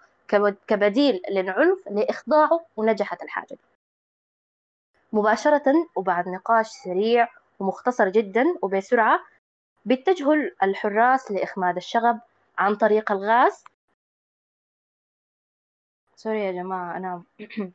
كبديل 0.68 1.22
للعنف 1.30 1.88
لإخضاعه 1.90 2.66
ونجحت 2.76 3.22
الحاجة. 3.22 3.48
دي 3.54 3.58
مباشرة 5.12 5.88
وبعد 5.96 6.28
نقاش 6.28 6.68
سريع 6.68 7.28
ومختصر 7.60 8.08
جدا 8.08 8.44
وبسرعة 8.62 9.20
بيتجهوا 9.84 10.34
الحراس 10.62 11.30
لإخماد 11.30 11.76
الشغب 11.76 12.20
عن 12.58 12.74
طريق 12.74 13.12
الغاز. 13.12 13.64
سوري 16.16 16.44
يا 16.44 16.52
جماعة 16.52 16.96
أنا 16.96 17.22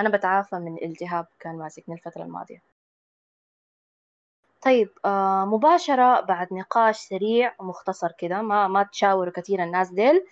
أنا 0.00 0.08
بتعافى 0.08 0.56
من 0.56 0.84
التهاب 0.84 1.26
كان 1.40 1.58
ماسكني 1.58 1.94
الفترة 1.94 2.22
الماضية. 2.22 2.71
طيب 4.62 4.90
آه 5.04 5.44
مباشرة 5.44 6.20
بعد 6.20 6.52
نقاش 6.52 6.96
سريع 6.98 7.54
ومختصر 7.58 8.12
كده 8.18 8.42
ما 8.42 8.68
ما 8.68 8.82
تشاوروا 8.82 9.32
كثير 9.32 9.62
الناس 9.64 9.90
ديل 9.90 10.24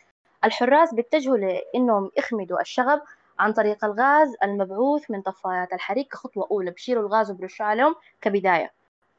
الحراس 0.44 0.94
بيتجهوا 0.94 1.36
لإنهم 1.36 2.10
يخمدوا 2.18 2.60
الشغب 2.60 3.02
عن 3.38 3.52
طريق 3.52 3.84
الغاز 3.84 4.36
المبعوث 4.42 5.10
من 5.10 5.22
طفايات 5.22 5.72
الحريق 5.72 6.06
كخطوة 6.08 6.48
أولى 6.50 6.70
بشيلوا 6.70 7.02
الغاز 7.02 7.30
وبرشوا 7.30 7.66
عليهم 7.66 7.94
كبداية. 8.20 8.72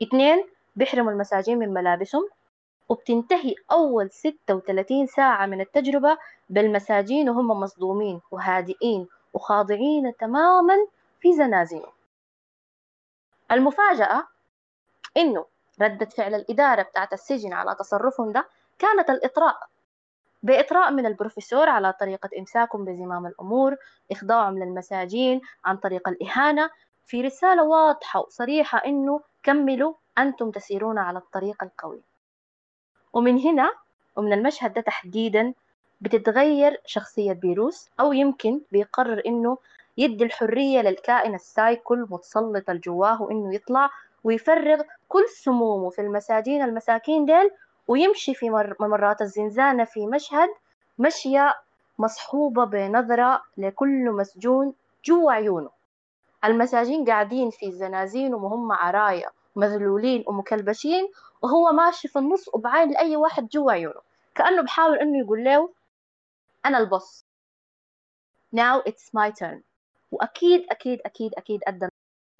اثنين 0.03 0.45
بيحرموا 0.75 1.11
المساجين 1.11 1.59
من 1.59 1.73
ملابسهم. 1.73 2.29
وبتنتهي 2.89 3.55
أول 3.71 4.11
36 4.11 5.07
ساعة 5.07 5.45
من 5.45 5.61
التجربة 5.61 6.17
بالمساجين 6.49 7.29
وهم 7.29 7.47
مصدومين 7.47 8.21
وهادئين 8.31 9.07
وخاضعين 9.33 10.13
تماما 10.19 10.75
في 11.19 11.33
زنازينهم. 11.33 11.91
المفاجأة 13.51 14.23
إنه 15.17 15.45
ردة 15.81 16.05
فعل 16.05 16.35
الإدارة 16.35 16.81
بتاعت 16.81 17.13
السجن 17.13 17.53
على 17.53 17.75
تصرفهم 17.75 18.31
ده 18.31 18.45
كانت 18.79 19.09
الإطراء 19.09 19.57
بإطراء 20.43 20.91
من 20.91 21.05
البروفيسور 21.05 21.69
على 21.69 21.93
طريقة 21.93 22.29
إمساكهم 22.39 22.85
بزمام 22.85 23.25
الأمور 23.25 23.75
إخضاعهم 24.11 24.59
للمساجين 24.59 25.41
عن 25.65 25.77
طريق 25.77 26.09
الإهانة. 26.09 26.69
في 27.05 27.21
رسالة 27.21 27.63
واضحة 27.63 28.19
وصريحة 28.19 28.77
إنه 28.85 29.21
كملوا 29.43 29.93
أنتم 30.17 30.51
تسيرون 30.51 30.97
على 30.97 31.17
الطريق 31.19 31.63
القويم. 31.63 32.01
ومن 33.13 33.39
هنا 33.39 33.71
ومن 34.15 34.33
المشهد 34.33 34.73
ده 34.73 34.81
تحديدا 34.81 35.53
بتتغير 36.01 36.81
شخصية 36.85 37.33
بيروس 37.33 37.89
أو 37.99 38.13
يمكن 38.13 38.61
بيقرر 38.71 39.21
إنه 39.25 39.57
يدي 39.97 40.23
الحرية 40.23 40.81
للكائن 40.81 41.35
ال 41.35 41.46
psycho 41.46 42.07
المتسلط 42.09 42.69
الجواه 42.69 43.21
وإنه 43.21 43.55
يطلع 43.55 43.89
ويفرغ 44.23 44.81
كل 45.07 45.29
سمومه 45.29 45.89
في 45.89 46.01
المساجين 46.01 46.61
المساكين 46.61 47.25
ديل 47.25 47.51
ويمشي 47.87 48.33
في 48.33 48.49
ممرات 48.79 49.21
الزنزانة 49.21 49.83
في 49.83 50.07
مشهد 50.07 50.49
مشية 50.99 51.55
مصحوبة 51.99 52.65
بنظرة 52.65 53.41
لكل 53.57 54.11
مسجون 54.11 54.73
جوا 55.05 55.31
عيونه. 55.31 55.69
المساجين 56.45 57.05
قاعدين 57.05 57.49
في 57.49 57.71
زنازين 57.71 58.33
وهم 58.33 58.71
عرايا 58.71 59.29
مذلولين 59.55 60.23
ومكلبشين 60.27 61.09
وهو 61.41 61.71
ماشي 61.71 62.07
في 62.07 62.19
النص 62.19 62.49
وبعين 62.53 62.91
لأي 62.91 63.15
واحد 63.15 63.47
جوا 63.47 63.71
عيونه. 63.71 64.01
كأنه 64.35 64.61
بحاول 64.61 64.97
إنه 64.99 65.19
يقول 65.19 65.43
له 65.43 65.69
أنا 66.65 66.77
البص. 66.77 67.25
Now 68.55 68.81
it's 68.89 69.09
my 69.13 69.31
turn. 69.31 69.61
وأكيد 70.11 70.65
أكيد 70.69 70.99
أكيد 71.05 71.33
أكيد 71.37 71.61
أدى 71.67 71.87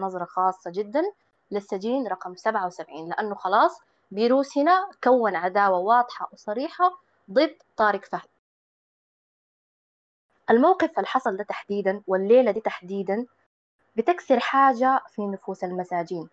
نظرة 0.02 0.26
خاصة 0.26 0.72
جدا 0.72 1.04
للسجين 1.52 2.08
رقم 2.08 2.36
77 2.36 3.10
لأنه 3.10 3.36
خلاص 3.36 3.80
بيروس 4.12 4.58
هنا 4.58 4.90
كون 5.04 5.36
عداوة 5.36 5.78
واضحة 5.80 6.30
وصريحة 6.34 6.98
ضد 7.32 7.58
طارق 7.78 8.06
فهد. 8.06 8.30
الموقف 10.50 10.90
اللي 10.98 11.08
حصل 11.08 11.38
ده 11.38 11.44
تحديدا 11.44 12.02
والليلة 12.08 12.52
دي 12.52 12.62
تحديدا 12.62 13.26
بتكسر 13.96 14.40
حاجة 14.40 15.02
في 15.10 15.22
نفوس 15.28 15.64
المساجين. 15.64 16.30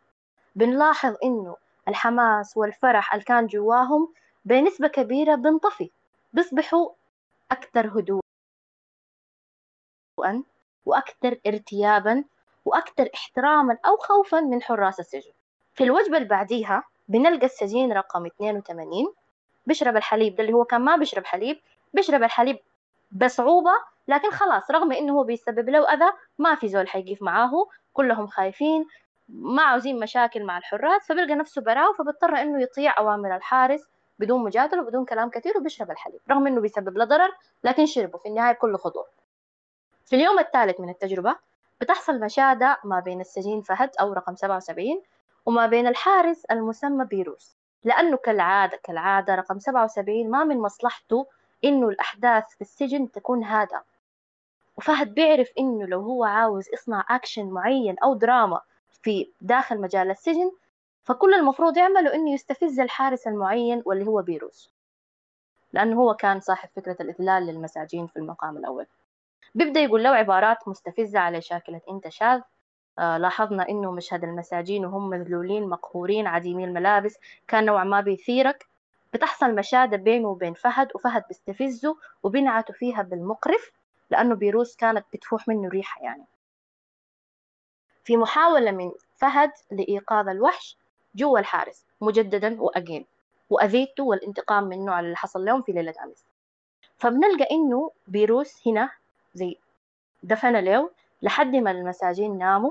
بنلاحظ 0.56 1.16
إنه 1.24 1.56
الحماس 1.88 2.56
والفرح 2.56 3.12
اللي 3.14 3.24
كان 3.24 3.46
جواهم 3.46 4.12
بنسبة 4.44 4.88
كبيرة 4.88 5.34
بنطفي 5.34 5.90
بيصبحوا 6.32 6.90
أكثر 7.52 7.86
هدوءا 7.98 8.22
وأكثر 10.86 11.40
ارتيابا 11.46 12.24
وأكثر 12.68 13.08
احتراما 13.14 13.78
أو 13.86 13.96
خوفا 13.96 14.40
من 14.40 14.62
حراس 14.62 15.00
السجن. 15.00 15.32
في 15.74 15.84
الوجبة 15.84 16.16
اللي 16.16 16.28
بعديها 16.28 16.82
بنلقى 17.08 17.46
السجين 17.46 17.92
رقم 17.92 18.26
82 18.26 19.14
بيشرب 19.66 19.96
الحليب 19.96 20.36
ده 20.36 20.42
اللي 20.42 20.52
هو 20.54 20.64
كان 20.64 20.80
ما 20.80 20.96
بيشرب 20.96 21.24
حليب 21.24 21.60
بيشرب 21.94 22.22
الحليب 22.22 22.58
بصعوبة 23.12 23.70
لكن 24.08 24.30
خلاص 24.30 24.70
رغم 24.70 24.92
إنه 24.92 25.12
هو 25.18 25.24
بيسبب 25.24 25.68
له 25.68 25.92
أذى 25.92 26.12
ما 26.38 26.54
في 26.54 26.68
زول 26.68 26.88
حيقف 26.88 27.22
معاه 27.22 27.66
كلهم 27.92 28.26
خايفين 28.26 28.86
ما 29.28 29.62
عاوزين 29.62 30.00
مشاكل 30.00 30.44
مع 30.44 30.58
الحراس 30.58 31.06
فبيلقى 31.08 31.34
نفسه 31.34 31.62
براو 31.62 31.92
فبيضطر 31.92 32.36
إنه 32.36 32.62
يطيع 32.62 32.98
أوامر 32.98 33.36
الحارس 33.36 33.80
بدون 34.18 34.44
مجادلة 34.44 34.82
وبدون 34.82 35.04
كلام 35.04 35.30
كثير 35.30 35.58
وبيشرب 35.58 35.90
الحليب. 35.90 36.20
رغم 36.30 36.46
إنه 36.46 36.60
بيسبب 36.60 36.98
له 36.98 37.04
ضرر 37.04 37.30
لكن 37.64 37.86
شربه 37.86 38.18
في 38.18 38.28
النهاية 38.28 38.54
بكل 38.54 38.76
خضوع. 38.76 39.06
في 40.06 40.16
اليوم 40.16 40.38
الثالث 40.38 40.80
من 40.80 40.88
التجربة 40.88 41.36
بتحصل 41.80 42.20
مشادة 42.20 42.78
ما 42.84 43.00
بين 43.00 43.20
السجين 43.20 43.62
فهد 43.62 43.90
أو 44.00 44.12
رقم 44.12 44.34
77 44.36 45.02
وما 45.46 45.66
بين 45.66 45.86
الحارس 45.86 46.44
المسمى 46.44 47.04
بيروس 47.04 47.56
لأنه 47.84 48.16
كالعادة 48.16 48.80
كالعادة 48.82 49.34
رقم 49.34 49.58
77 49.58 50.30
ما 50.30 50.44
من 50.44 50.58
مصلحته 50.58 51.26
إنه 51.64 51.88
الأحداث 51.88 52.44
في 52.54 52.60
السجن 52.60 53.10
تكون 53.10 53.44
هادئة. 53.44 53.84
وفهد 54.76 55.14
بيعرف 55.14 55.48
إنه 55.58 55.86
لو 55.86 56.00
هو 56.00 56.24
عاوز 56.24 56.68
يصنع 56.72 57.04
أكشن 57.10 57.50
معين 57.50 57.98
أو 57.98 58.14
دراما 58.14 58.60
في 59.02 59.32
داخل 59.40 59.80
مجال 59.80 60.10
السجن 60.10 60.50
فكل 61.04 61.34
المفروض 61.34 61.76
يعمله 61.76 62.14
إنه 62.14 62.32
يستفز 62.32 62.80
الحارس 62.80 63.26
المعين 63.26 63.82
واللي 63.86 64.06
هو 64.06 64.22
بيروس. 64.22 64.70
لأنه 65.72 66.00
هو 66.00 66.14
كان 66.14 66.40
صاحب 66.40 66.68
فكرة 66.76 66.96
الإذلال 67.00 67.46
للمساجين 67.46 68.06
في 68.06 68.16
المقام 68.16 68.56
الأول. 68.56 68.86
بيبدأ 69.54 69.80
يقول 69.80 70.02
له 70.02 70.10
عبارات 70.10 70.68
مستفزة 70.68 71.18
على 71.18 71.40
شاكلة 71.40 71.80
أنت 71.90 72.08
شاذ؟ 72.08 72.40
آه 72.98 73.18
لاحظنا 73.18 73.68
إنه 73.68 73.90
مشهد 73.92 74.24
المساجين 74.24 74.84
وهم 74.86 75.10
مذلولين 75.10 75.68
مقهورين 75.68 76.26
عديمي 76.26 76.64
الملابس 76.64 77.16
كان 77.48 77.64
نوعا 77.64 77.84
ما 77.84 78.00
بيثيرك. 78.00 78.66
بتحصل 79.14 79.54
مشادة 79.54 79.96
بينه 79.96 80.28
وبين 80.28 80.54
فهد 80.54 80.88
وفهد 80.94 81.22
بيستفزه 81.28 81.96
وبينعتوا 82.22 82.74
فيها 82.74 83.02
بالمقرف 83.02 83.72
لأنه 84.10 84.34
بيروس 84.34 84.76
كانت 84.76 85.06
بتفوح 85.12 85.48
منه 85.48 85.68
ريحة 85.68 86.02
يعني. 86.02 86.24
في 88.04 88.16
محاولة 88.16 88.70
من 88.70 88.92
فهد 89.16 89.50
لإيقاظ 89.70 90.28
الوحش 90.28 90.76
جوا 91.14 91.38
الحارس 91.38 91.86
مجددا 92.00 92.62
وأجين 92.62 93.06
وأذيته 93.50 94.04
والانتقام 94.04 94.64
منه 94.64 94.92
على 94.92 95.06
اللي 95.06 95.16
حصل 95.16 95.44
لهم 95.44 95.62
في 95.62 95.72
ليلة 95.72 95.94
أمس. 96.04 96.24
فبنلقى 96.98 97.46
إنه 97.50 97.90
بيروس 98.06 98.68
هنا 98.68 98.90
زي 99.34 99.56
دفن 100.22 100.56
له 100.56 100.90
لحد 101.22 101.56
ما 101.56 101.70
المساجين 101.70 102.38
ناموا 102.38 102.70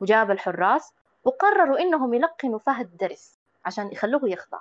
وجاب 0.00 0.30
الحراس 0.30 0.92
وقرروا 1.24 1.78
إنهم 1.80 2.14
يلقنوا 2.14 2.58
فهد 2.58 2.96
درس 2.96 3.38
عشان 3.64 3.92
يخلوه 3.92 4.30
يخضع. 4.30 4.58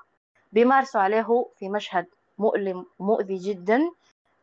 بيمارسوا 0.52 1.02
عليه 1.02 1.46
في 1.56 1.70
مشهد 1.70 2.06
مؤلم 2.38 2.86
مؤذي 3.00 3.36
جدا. 3.36 3.92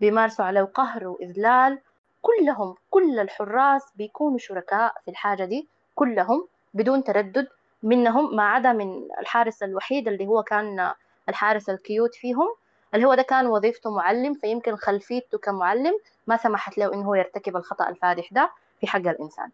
بيمارسوا 0.01 0.45
عليه 0.45 0.63
قهر 0.63 1.07
وإذلال. 1.07 1.79
كلهم 2.23 2.75
كل 2.91 3.19
الحراس 3.19 3.83
بيكونوا 3.97 4.39
شركاء 4.39 4.95
في 5.05 5.11
الحاجة 5.11 5.45
دي 5.45 5.69
كلهم 5.95 6.49
بدون 6.75 7.05
تردد. 7.05 7.49
منهم 7.83 8.37
ما 8.37 8.49
عدا 8.49 8.73
من 8.73 9.09
الحارس 9.21 9.63
الوحيد 9.63 10.09
اللي 10.09 10.27
هو 10.27 10.43
كان 10.43 10.93
الحارس 11.29 11.71
الكيوت 11.71 12.15
فيهم. 12.15 12.49
اللي 12.95 13.07
هو 13.07 13.15
ده 13.15 13.23
كان 13.23 13.47
وظيفته 13.47 13.91
معلم 13.91 14.35
فيمكن 14.35 14.77
خلفيته 14.77 15.39
كمعلم 15.39 15.99
ما 16.27 16.37
سمحت 16.37 16.79
له 16.79 16.95
إنه 16.95 17.05
هو 17.09 17.15
يرتكب 17.15 17.57
الخطأ 17.57 17.89
الفادح 17.89 18.29
ده 18.33 18.51
في 18.81 18.87
حق 18.87 18.99
الإنسان. 19.01 19.51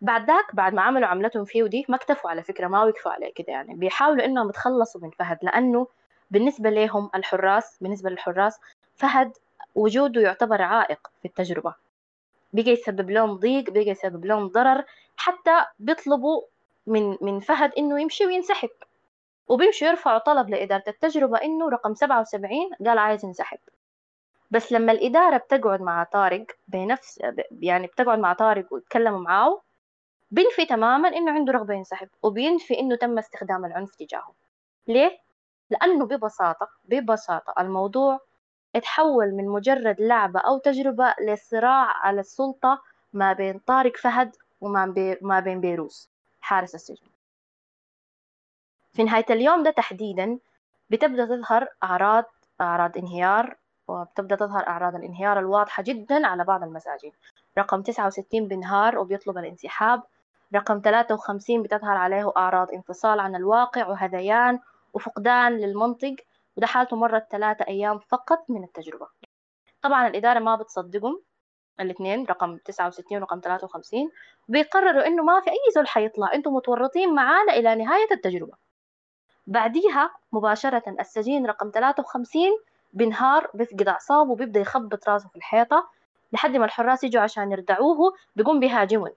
بعد 0.00 0.26
ذاك 0.26 0.54
بعد 0.54 0.74
ما 0.74 0.82
عملوا 0.82 1.08
عملتهم 1.08 1.44
فيه 1.44 1.62
ودي 1.62 1.86
ما 1.88 1.96
اكتفوا 1.96 2.30
على 2.30 2.42
فكرة 2.42 2.66
ما 2.68 2.84
وقفوا 2.84 3.12
عليه 3.12 3.32
كده 3.34 3.46
يعني. 3.52 3.74
بيحاولوا 3.74 4.24
إنهم 4.24 4.48
يتخلصوا 4.48 5.00
من 5.00 5.10
فهد 5.10 5.38
لأنه 5.42 5.86
بالنسبة 6.30 6.70
لهم 6.70 7.10
الحراس 7.14 7.78
بالنسبة 7.80 8.10
للحراس 8.10 8.60
فهد 8.96 9.32
وجوده 9.74 10.20
يعتبر 10.20 10.62
عائق 10.62 11.10
في 11.22 11.28
التجربة. 11.28 11.74
بقى 12.52 12.70
يسبب 12.70 13.10
لهم 13.10 13.34
ضيق 13.36 13.70
بقى 13.70 13.88
يسبب 13.88 14.24
لهم 14.24 14.48
ضرر 14.48 14.84
حتى 15.16 15.64
بيطلبوا 15.78 16.42
من 16.86 17.16
من 17.20 17.40
فهد 17.40 17.72
إنه 17.78 18.00
يمشي 18.00 18.26
وينسحب. 18.26 18.70
وبيمشوا 19.48 19.88
يرفعوا 19.88 20.18
طلب 20.18 20.50
لإدارة 20.50 20.84
التجربة 20.88 21.38
إنه 21.42 21.68
رقم 21.68 21.94
77 21.94 22.50
قال 22.86 22.98
عايز 22.98 23.24
ينسحب. 23.24 23.58
بس 24.50 24.72
لما 24.72 24.92
الإدارة 24.92 25.36
بتقعد 25.36 25.80
مع 25.80 26.04
طارق 26.04 26.46
بنفس 26.68 27.20
يعني 27.50 27.86
بتقعد 27.86 28.18
مع 28.18 28.32
طارق 28.32 28.66
ويتكلموا 28.72 29.18
معاه 29.18 29.60
بينفي 30.30 30.66
تماما 30.66 31.08
إنه 31.08 31.32
عنده 31.32 31.52
رغبة 31.52 31.74
ينسحب 31.74 32.08
وبينفي 32.22 32.80
إنه 32.80 32.96
تم 32.96 33.18
استخدام 33.18 33.64
العنف 33.64 33.94
تجاهه. 33.94 34.34
ليه؟ 34.86 35.18
لأنه 35.70 36.06
ببساطة 36.06 36.68
ببساطة 36.84 37.54
الموضوع 37.58 38.20
اتحول 38.76 39.30
من 39.34 39.48
مجرد 39.48 39.96
لعبة 40.00 40.40
أو 40.40 40.58
تجربة 40.58 41.14
لصراع 41.20 41.86
على 42.06 42.20
السلطة 42.20 42.82
ما 43.12 43.32
بين 43.32 43.58
طارق 43.58 43.96
فهد 43.96 44.36
وما 44.60 45.40
بين 45.40 45.60
بيروس 45.60 46.10
حارس 46.40 46.74
السجن. 46.74 47.07
في 48.98 49.04
نهاية 49.04 49.24
اليوم 49.30 49.62
ده 49.62 49.70
تحديدا 49.70 50.38
بتبدأ 50.90 51.24
تظهر 51.26 51.68
أعراض 51.82 52.24
أعراض 52.60 52.96
انهيار 52.96 53.56
وبتبدأ 53.88 54.36
تظهر 54.36 54.66
أعراض 54.66 54.94
الانهيار 54.94 55.38
الواضحة 55.38 55.82
جدا 55.82 56.26
على 56.26 56.44
بعض 56.44 56.62
المساجين 56.62 57.12
رقم 57.58 57.82
69 57.82 58.48
بينهار 58.48 58.98
وبيطلب 58.98 59.38
الانسحاب. 59.38 60.02
رقم 60.54 60.80
53 60.84 61.62
بتظهر 61.62 61.96
عليه 61.96 62.32
أعراض 62.36 62.72
انفصال 62.72 63.20
عن 63.20 63.36
الواقع 63.36 63.88
وهذيان 63.88 64.58
وفقدان 64.92 65.52
للمنطق 65.56 66.16
وده 66.56 66.66
حالته 66.66 66.96
مرت 66.96 67.26
ثلاثة 67.30 67.64
أيام 67.68 67.98
فقط 67.98 68.44
من 68.48 68.64
التجربة. 68.64 69.06
طبعا 69.82 70.06
الإدارة 70.08 70.38
ما 70.38 70.56
بتصدقهم 70.56 71.22
الاثنين 71.80 72.26
رقم 72.26 72.56
69 72.56 73.18
ورقم 73.18 73.40
53 73.44 74.10
بيقرروا 74.48 75.06
إنه 75.06 75.22
ما 75.22 75.40
في 75.40 75.50
أي 75.50 75.72
زول 75.74 75.88
حيطلع. 75.88 76.34
أنتم 76.34 76.54
متورطين 76.54 77.14
معانا 77.14 77.52
إلى 77.52 77.74
نهاية 77.74 78.08
التجربة. 78.12 78.67
بعديها 79.48 80.10
مباشرة 80.32 80.82
السجين 81.00 81.46
رقم 81.46 81.70
53 81.74 82.42
بنهار 82.92 83.50
بيفقد 83.54 83.88
أعصابه 83.88 84.30
وبيبدأ 84.30 84.60
يخبط 84.60 85.08
راسه 85.08 85.28
في 85.28 85.36
الحيطة 85.36 85.88
لحد 86.32 86.56
ما 86.56 86.64
الحراس 86.64 87.04
يجوا 87.04 87.22
عشان 87.22 87.52
يردعوه 87.52 88.14
بيقوم 88.36 88.60
بيهاجمون 88.60 89.10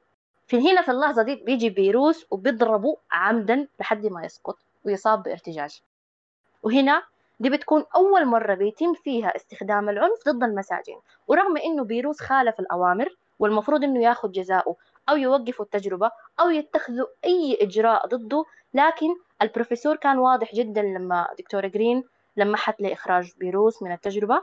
في 0.48 0.72
هنا 0.72 0.82
في 0.82 0.92
اللحظة 0.92 1.24
دي 1.24 1.36
بيجي 1.36 1.70
بيروس 1.70 2.26
وبيضربه 2.32 2.98
عمدا 3.12 3.68
لحد 3.80 4.06
ما 4.06 4.26
يسقط 4.26 4.58
ويصاب 4.86 5.24
بارتجاج. 5.24 5.82
وهنا 6.64 7.04
دي 7.40 7.50
بتكون 7.50 7.86
أول 7.96 8.26
مرة 8.26 8.54
بيتم 8.54 8.94
فيها 8.94 9.36
استخدام 9.36 9.90
العنف 9.90 10.20
ضد 10.28 10.44
المساجين. 10.44 10.98
ورغم 11.28 11.58
إنه 11.58 11.84
بيروس 11.84 12.20
خالف 12.20 12.60
الأوامر 12.60 13.16
والمفروض 13.40 13.84
إنه 13.84 14.00
ياخد 14.04 14.32
جزاؤه 14.32 14.76
أو 15.10 15.16
يوقفوا 15.16 15.66
التجربة 15.66 16.12
أو 16.40 16.50
يتخذوا 16.50 17.08
أي 17.26 17.58
إجراء 17.62 18.08
ضده 18.08 18.46
لكن 18.74 19.08
البروفيسور 19.42 19.96
كان 19.96 20.18
واضح 20.18 20.56
جدا 20.56 20.82
لما 20.82 21.28
دكتورة 21.40 21.68
جرين 21.68 22.04
لمحت 22.38 22.82
لإخراج 22.82 23.32
بيروس 23.38 23.84
من 23.84 23.92
التجربة 23.92 24.42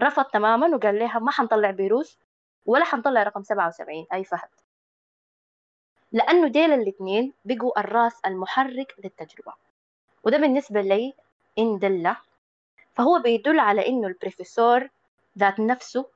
رفض 0.00 0.24
تماما 0.24 0.76
وقال 0.76 0.98
لها 0.98 1.18
ما 1.18 1.30
حنطلع 1.30 1.70
بيروس 1.70 2.18
ولا 2.66 2.84
حنطلع 2.84 3.22
رقم 3.22 3.42
77 3.42 4.06
أي 4.12 4.24
فهد. 4.24 4.48
لأنه 6.12 6.48
ديل 6.48 6.72
الاثنين 6.72 7.32
بقوا 7.44 7.80
الرأس 7.80 8.20
المحرك 8.26 8.94
للتجربة. 9.04 9.52
وده 10.24 10.38
بالنسبة 10.38 10.80
لي 10.80 11.14
إن 11.58 11.78
دل 11.78 12.14
فهو 12.92 13.18
بيدل 13.18 13.58
على 13.58 13.88
إنه 13.88 14.08
البروفيسور 14.08 14.88
ذات 15.38 15.60
نفسه 15.60 16.06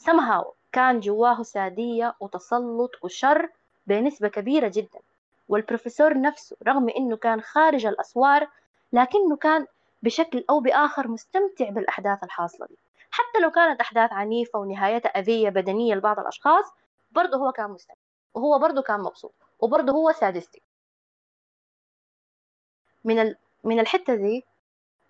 somehow 0.00 0.52
كان 0.72 1.00
جواه 1.00 1.42
سادية 1.42 2.14
وتسلط 2.20 2.90
وشر 3.02 3.48
بنسبة 3.86 4.28
كبيرة 4.28 4.68
جدا. 4.74 5.00
والبروفيسور 5.52 6.20
نفسه 6.20 6.56
رغم 6.68 6.88
إنه 6.88 7.16
كان 7.16 7.40
خارج 7.40 7.86
الأسوار 7.86 8.48
لكنه 8.92 9.36
كان 9.36 9.66
بشكل 10.02 10.44
أو 10.50 10.60
بآخر 10.60 11.08
مستمتع 11.08 11.70
بالأحداث 11.70 12.24
الحاصلة 12.24 12.66
دي. 12.66 12.76
حتى 13.10 13.38
لو 13.42 13.50
كانت 13.50 13.80
أحداث 13.80 14.12
عنيفة 14.12 14.58
ونهايتها 14.58 15.08
أذية 15.08 15.48
بدنية 15.48 15.94
لبعض 15.94 16.18
الأشخاص 16.18 16.64
برضه 17.10 17.38
هو 17.38 17.52
كان 17.52 17.70
مستمتع. 17.70 18.00
وهو 18.34 18.58
برضه 18.58 18.82
كان 18.82 19.00
مبسوط. 19.00 19.32
وبرضه 19.60 19.92
هو 19.92 20.12
سادستي. 20.12 20.62
من 23.04 23.18
ال... 23.18 23.36
من 23.64 23.80
الحتة 23.80 24.14
دي 24.14 24.44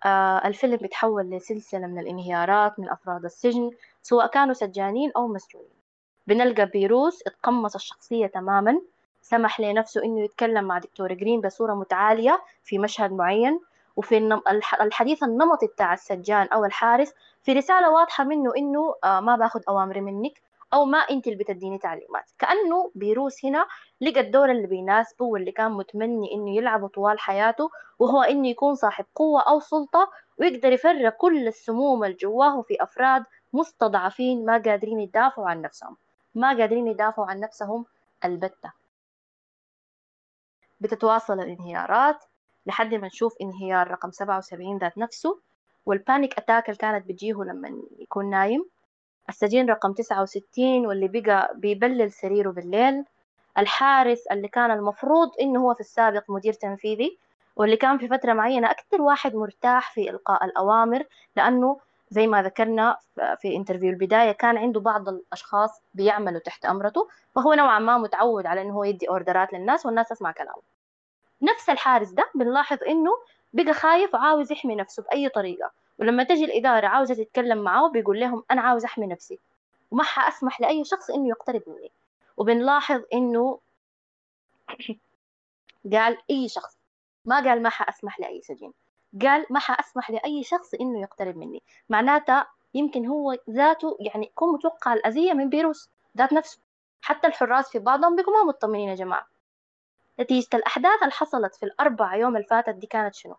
آه 0.05 0.47
الفيلم 0.47 0.75
بيتحول 0.75 1.29
لسلسلة 1.29 1.87
من 1.87 1.99
الانهيارات 1.99 2.79
من 2.79 2.89
أفراد 2.89 3.25
السجن 3.25 3.71
سواء 4.01 4.27
كانوا 4.27 4.53
سجانين 4.53 5.11
أو 5.15 5.27
مسجونين. 5.27 5.83
بنلقى 6.27 6.65
بيروس 6.65 7.21
اتقمص 7.27 7.75
الشخصية 7.75 8.27
تماما. 8.27 8.81
سمح 9.23 9.59
لنفسه 9.59 10.03
إنه 10.03 10.21
يتكلم 10.23 10.63
مع 10.63 10.77
دكتور 10.77 11.13
جرين 11.13 11.41
بصورة 11.41 11.73
متعالية 11.73 12.41
في 12.63 12.79
مشهد 12.79 13.11
معين. 13.11 13.59
وفي 13.95 14.39
الحديث 14.81 15.23
النمطي 15.23 15.67
بتاع 15.67 15.93
السجان 15.93 16.47
أو 16.47 16.65
الحارس 16.65 17.13
في 17.43 17.53
رسالة 17.53 17.91
واضحة 17.91 18.23
منه 18.23 18.51
إنه 18.57 18.95
آه، 19.03 19.19
ما 19.19 19.35
باخذ 19.35 19.61
أوامر 19.69 20.01
منك 20.01 20.41
أو 20.73 20.85
ما 20.85 20.97
أنت 20.97 21.27
اللي 21.27 21.37
بتديني 21.43 21.77
تعليمات. 21.77 22.31
كأنه 22.39 22.91
بيروس 22.95 23.45
هنا 23.45 23.65
لقى 24.01 24.19
الدور 24.19 24.51
اللي 24.51 24.67
بيناسبه 24.67 25.25
واللي 25.25 25.51
كان 25.51 25.71
متمني 25.71 26.33
إنه 26.33 26.55
يلعبه 26.55 26.87
طوال 26.87 27.19
حياته 27.19 27.69
وهو 27.99 28.21
إنه 28.21 28.47
يكون 28.47 28.75
صاحب 28.75 29.05
قوة 29.15 29.41
أو 29.41 29.59
سلطة 29.59 30.09
ويقدر 30.39 30.71
يفرغ 30.71 31.09
كل 31.09 31.47
السموم 31.47 32.03
اللي 32.03 32.15
جواه 32.15 32.61
في 32.61 32.83
أفراد 32.83 33.23
مستضعفين 33.53 34.45
ما 34.45 34.53
قادرين 34.57 34.99
يدافعوا 34.99 35.49
عن 35.49 35.61
نفسهم. 35.61 35.97
ما 36.35 36.47
قادرين 36.47 36.87
يدافعوا 36.87 37.27
عن 37.27 37.39
نفسهم 37.39 37.85
البتة. 38.25 38.82
بتتواصل 40.83 41.39
الانهيارات 41.39 42.23
لحد 42.65 42.93
ما 42.93 43.07
نشوف 43.07 43.33
انهيار 43.41 43.91
رقم 43.91 44.11
77 44.11 44.77
ذات 44.77 44.97
نفسه 44.97 45.39
والبانيك 45.85 46.37
أتاك 46.37 46.65
اللي 46.69 46.77
كانت 46.77 47.05
بتجيه 47.09 47.33
لما 47.33 47.81
يكون 47.99 48.29
نايم. 48.29 48.65
السجين 49.29 49.69
رقم 49.69 49.93
69 49.93 50.85
واللي 50.87 51.07
بقى 51.07 51.51
بيبلل 51.55 52.11
سريره 52.11 52.51
بالليل. 52.51 53.05
الحارس 53.57 54.27
اللي 54.27 54.47
كان 54.47 54.71
المفروض 54.71 55.31
إنه 55.41 55.59
هو 55.61 55.73
في 55.73 55.79
السابق 55.79 56.23
مدير 56.31 56.53
تنفيذي 56.53 57.17
واللي 57.55 57.77
كان 57.77 57.97
في 57.97 58.07
فترة 58.07 58.33
معينة 58.33 58.71
أكثر 58.71 59.01
واحد 59.01 59.35
مرتاح 59.35 59.93
في 59.93 60.09
إلقاء 60.09 60.45
الأوامر 60.45 61.03
لأنه 61.35 61.79
زي 62.09 62.27
ما 62.27 62.43
ذكرنا 62.43 62.97
في 63.41 63.55
انترفيو 63.55 63.89
البداية 63.89 64.31
كان 64.31 64.57
عنده 64.57 64.79
بعض 64.79 65.09
الأشخاص 65.09 65.81
بيعملوا 65.93 66.39
تحت 66.39 66.65
أمرته 66.65 67.07
فهو 67.35 67.53
نوعا 67.53 67.79
ما 67.79 67.97
متعود 67.97 68.45
على 68.45 68.61
إنه 68.61 68.73
هو 68.73 68.83
يدي 68.83 69.09
أوردرات 69.09 69.53
للناس 69.53 69.85
والناس 69.85 70.09
تسمع 70.09 70.31
كلامه. 70.31 70.72
نفس 71.43 71.69
الحارس 71.69 72.09
ده 72.09 72.31
بنلاحظ 72.35 72.77
إنه 72.87 73.11
بقى 73.53 73.73
خايف 73.73 74.13
وعاوز 74.13 74.51
يحمي 74.51 74.75
نفسه 74.75 75.03
بأي 75.03 75.29
طريقة. 75.29 75.71
ولما 75.99 76.23
تجي 76.23 76.45
الإدارة 76.45 76.87
عاوزة 76.87 77.15
تتكلم 77.15 77.57
معاه 77.57 77.89
بيقول 77.89 78.19
لهم 78.19 78.43
أنا 78.51 78.61
عاوز 78.61 78.85
أحمي 78.85 79.07
نفسي. 79.07 79.39
وما 79.91 80.03
حأسمح 80.03 80.61
لأي 80.61 80.83
شخص 80.83 81.09
إنه 81.09 81.29
يقترب 81.29 81.63
مني. 81.67 81.91
وبنلاحظ 82.37 83.01
إنه 83.13 83.59
قال 85.93 86.17
أي 86.29 86.49
شخص. 86.49 86.77
ما 87.25 87.35
قال 87.35 87.63
ما 87.63 87.69
حأسمح 87.69 88.19
لأي 88.19 88.41
سجين. 88.41 88.73
قال 89.21 89.45
ما 89.49 89.59
حأسمح 89.59 90.11
لأي 90.11 90.43
شخص 90.43 90.73
إنه 90.73 91.01
يقترب 91.01 91.37
مني. 91.37 91.63
معناتها 91.89 92.47
يمكن 92.73 93.05
هو 93.05 93.37
ذاته 93.49 93.97
يعني 93.99 94.25
يكون 94.25 94.53
متوقع 94.53 94.93
الأذية 94.93 95.33
من 95.33 95.49
فيروس 95.49 95.89
ذات 96.17 96.33
نفسه. 96.33 96.59
حتى 97.01 97.27
الحراس 97.27 97.69
في 97.69 97.79
بعضهم 97.79 98.15
بيكونوا 98.15 98.43
مطمنين 98.43 98.89
يا 98.89 98.95
جماعة. 98.95 99.32
نتيجة 100.19 100.47
الأحداث 100.53 101.01
اللي 101.01 101.11
حصلت 101.11 101.55
في 101.55 101.63
الأربع 101.65 102.15
يوم 102.15 102.35
اللي 102.35 102.47
فاتت 102.47 102.75
دي 102.75 102.87
كانت 102.87 103.15
شنو؟ 103.15 103.35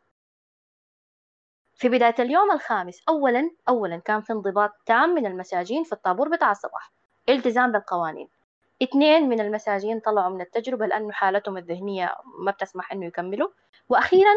في 1.74 1.88
بداية 1.88 2.14
اليوم 2.18 2.50
الخامس 2.50 3.02
أولا 3.08 3.50
أولا 3.68 3.96
كان 3.96 4.20
في 4.20 4.32
انضباط 4.32 4.70
تام 4.86 5.10
من 5.10 5.26
المساجين 5.26 5.84
في 5.84 5.92
الطابور 5.92 6.28
بتاع 6.28 6.50
الصباح 6.50 6.92
التزام 7.28 7.72
بالقوانين. 7.72 8.28
اثنين 8.82 9.28
من 9.28 9.40
المساجين 9.40 10.00
طلعوا 10.00 10.30
من 10.34 10.40
التجربة 10.40 10.86
لأنه 10.86 11.12
حالتهم 11.12 11.56
الذهنية 11.56 12.14
ما 12.38 12.50
بتسمح 12.50 12.92
إنه 12.92 13.06
يكملوا. 13.06 13.48
وأخيرا 13.88 14.30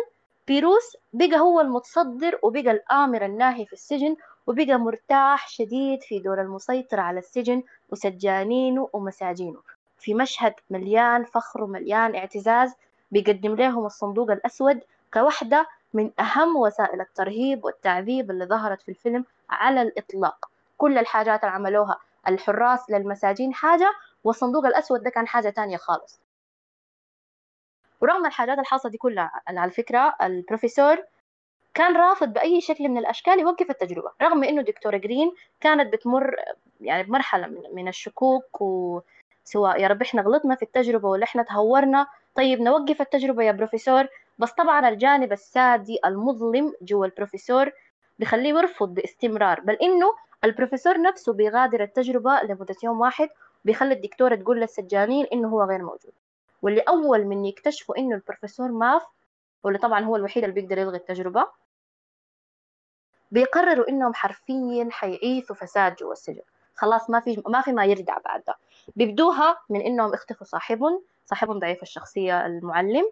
بيروس 0.47 0.97
بقى 1.13 1.39
هو 1.39 1.61
المتصدر 1.61 2.39
وبقى 2.43 2.71
الآمر 2.71 3.25
الناهي 3.25 3.65
في 3.65 3.73
السجن 3.73 4.15
وبقى 4.47 4.77
مرتاح 4.77 5.49
شديد 5.49 6.03
في 6.03 6.19
دور 6.19 6.41
المسيطر 6.41 6.99
على 6.99 7.19
السجن 7.19 7.63
وسجانينه 7.89 8.89
ومساجينه. 8.93 9.61
في 9.99 10.13
مشهد 10.13 10.53
مليان 10.69 11.23
فخر 11.23 11.63
ومليان 11.63 12.15
اعتزاز 12.15 12.73
بيقدم 13.11 13.55
لهم 13.55 13.85
الصندوق 13.85 14.31
الأسود 14.31 14.79
كوحدة 15.13 15.67
من 15.93 16.11
أهم 16.19 16.55
وسائل 16.55 17.01
الترهيب 17.01 17.65
والتعذيب 17.65 18.31
اللي 18.31 18.45
ظهرت 18.45 18.81
في 18.81 18.89
الفيلم 18.89 19.25
على 19.49 19.81
الإطلاق. 19.81 20.49
كل 20.77 20.97
الحاجات 20.97 21.43
اللي 21.43 21.55
عملوها 21.55 21.99
الحراس 22.27 22.89
للمساجين 22.89 23.53
حاجة 23.53 23.93
والصندوق 24.23 24.65
الأسود 24.65 25.03
ده 25.03 25.09
كان 25.09 25.27
حاجة 25.27 25.49
تانية 25.49 25.77
خالص. 25.77 26.19
ورغم 28.01 28.25
الحاجات 28.25 28.59
الحاصلة 28.59 28.91
دي 28.91 28.97
كلها 28.97 29.31
على 29.47 29.71
فكرة 29.71 30.15
البروفيسور 30.21 30.97
كان 31.73 31.97
رافض 31.97 32.27
بأي 32.33 32.61
شكل 32.61 32.89
من 32.89 32.97
الأشكال 32.97 33.39
يوقف 33.39 33.69
التجربة 33.69 34.11
رغم 34.21 34.43
إنه 34.43 34.61
دكتورة 34.61 34.97
جرين 34.97 35.31
كانت 35.61 35.93
بتمر 35.93 36.35
يعني 36.81 37.03
بمرحلة 37.03 37.47
من, 37.73 37.87
الشكوك 37.87 38.61
وسواء 39.47 39.81
يا 39.81 39.87
رب 39.87 40.01
إحنا 40.01 40.21
غلطنا 40.21 40.55
في 40.55 40.63
التجربة 40.63 41.09
ولا 41.09 41.23
إحنا 41.23 41.43
تهورنا. 41.43 42.07
طيب 42.35 42.61
نوقف 42.61 43.01
التجربة 43.01 43.43
يا 43.43 43.51
بروفيسور. 43.51 44.07
بس 44.39 44.51
طبعا 44.51 44.89
الجانب 44.89 45.31
السادي 45.31 45.99
المظلم 46.05 46.73
جوا 46.81 47.05
البروفيسور 47.05 47.71
بخليه 48.19 48.49
يرفض 48.49 48.93
باستمرار. 48.93 49.59
بل 49.59 49.73
إنه 49.73 50.07
البروفيسور 50.43 51.01
نفسه 51.01 51.33
بيغادر 51.33 51.83
التجربة 51.83 52.41
لمدة 52.41 52.75
يوم 52.83 52.99
واحد 53.01 53.29
بيخلي 53.65 53.93
الدكتورة 53.93 54.35
تقول 54.35 54.59
للسجانين 54.59 55.25
إنه 55.33 55.47
هو 55.47 55.63
غير 55.63 55.79
موجود. 55.83 56.13
واللي 56.61 56.81
أول 56.81 57.25
من 57.25 57.45
يكتشفوا 57.45 57.97
إنه 57.97 58.15
البروفيسور 58.15 58.71
ماف 58.71 59.03
واللي 59.63 59.79
طبعا 59.79 59.99
هو 59.99 60.15
الوحيد 60.15 60.43
اللي 60.43 60.61
بيقدر 60.61 60.77
يلغي 60.77 60.97
التجربة 60.97 61.47
بيقرروا 63.31 63.89
إنهم 63.89 64.13
حرفيا 64.13 64.87
حيعيثوا 64.91 65.55
فساد 65.55 65.95
جوا 65.95 66.11
السجن. 66.11 66.41
خلاص 66.75 67.09
ما 67.09 67.19
في 67.19 67.43
ما 67.47 67.61
في 67.61 67.71
ما 67.71 67.85
يرجع 67.85 68.17
بعد 68.17 68.43
ده 68.47 68.55
بيبدوها 68.95 69.57
من 69.69 69.81
إنهم 69.81 70.13
اختفوا 70.13 70.47
صاحبهم 70.47 71.01
صاحبهم 71.25 71.59
ضعيف 71.59 71.83
الشخصية 71.83 72.45
المعلم 72.45 73.05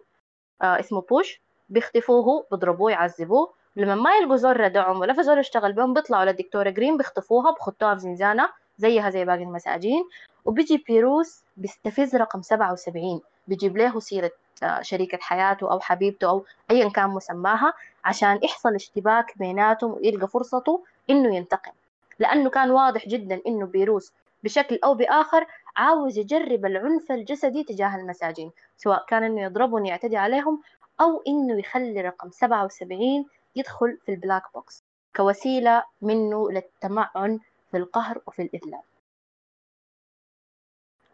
آه 0.62 0.80
اسمه 0.80 1.00
بوش. 1.00 1.40
بيختفوه 1.68 2.46
بيضربوه 2.50 2.90
يعذبوه. 2.90 3.52
لما 3.76 3.94
ما 3.94 4.10
يلقوا 4.16 4.36
زول 4.36 4.60
ردعهم 4.60 5.00
ولا 5.00 5.12
في 5.12 5.22
زول 5.22 5.38
يشتغل 5.38 5.72
بهم 5.72 5.94
بيطلعوا 5.94 6.24
للدكتورة 6.24 6.70
جرين 6.70 6.96
بيخطفوها 6.96 7.50
بخطوها 7.50 7.94
في 7.94 8.00
زنزانة 8.00 8.48
زيها 8.78 9.10
زي 9.10 9.24
باقي 9.24 9.42
المساجين. 9.42 10.04
وبيجي 10.44 10.84
بيروس 10.88 11.42
بيستفز 11.56 12.16
رقم 12.16 12.42
77 12.42 13.20
بيجيب 13.48 13.76
له 13.76 14.00
سيرة 14.00 14.30
آه، 14.62 14.82
شريكة 14.82 15.18
حياته 15.20 15.70
أو 15.72 15.80
حبيبته 15.80 16.28
أو 16.28 16.44
أيا 16.70 16.88
كان 16.88 17.10
مسماها 17.10 17.72
عشان 18.04 18.40
يحصل 18.42 18.74
اشتباك 18.74 19.38
بيناتهم 19.38 19.92
ويلقى 19.92 20.28
فرصته 20.28 20.84
إنه 21.10 21.36
ينتقم. 21.36 21.72
لأنه 22.18 22.50
كان 22.50 22.70
واضح 22.70 23.08
جدا 23.08 23.40
إنه 23.46 23.66
بيروس 23.66 24.12
بشكل 24.44 24.78
أو 24.84 24.94
بآخر 24.94 25.46
عاوز 25.76 26.18
يجرب 26.18 26.66
العنف 26.66 27.12
الجسدي 27.12 27.64
تجاه 27.64 27.96
المساجين 27.96 28.52
سواء 28.76 29.04
كان 29.08 29.24
إنه 29.24 29.42
يضربهم 29.42 29.84
يعتدي 29.86 30.16
عليهم 30.16 30.62
أو 31.00 31.22
إنه 31.28 31.58
يخلي 31.58 32.00
رقم 32.00 32.30
77 32.30 33.26
يدخل 33.56 33.98
في 34.06 34.12
ال 34.12 34.17
black 34.17 34.42
box 34.54 34.84
كوسيلة 35.16 35.84
منه 36.02 36.50
للتمعن 36.50 37.40
في 37.70 37.76
القهر 37.76 38.20
وفي 38.26 38.42
الإذلال. 38.42 38.82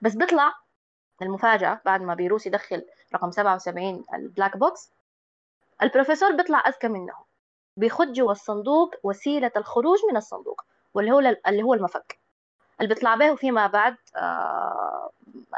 بس 0.02 0.14
بيطلع 0.14 0.54
المفاجأة 1.22 1.80
بعد 1.84 2.02
ما 2.02 2.14
بيروس 2.14 2.46
يدخل 2.46 2.84
رقم 3.14 3.30
77 3.30 4.04
ال 4.14 4.21
black 4.21 4.56
box 4.56 4.90
البروفيسور 5.82 6.32
بيطلع 6.36 6.68
أذكى 6.68 6.88
منه 6.88 7.14
بيخد 7.76 8.12
جوا 8.12 8.32
الصندوق 8.32 8.94
وسيلة 9.02 9.52
الخروج 9.56 9.98
من 10.10 10.16
الصندوق 10.16 10.64
واللي 10.94 11.10
هو 11.12 11.18
اللي 11.18 11.62
هو 11.62 11.74
المفك. 11.74 12.21
اللي 12.80 12.94
بيطلع 12.94 13.14
به 13.14 13.34
فيما 13.34 13.66
بعد 13.66 13.96
آه 14.16 15.10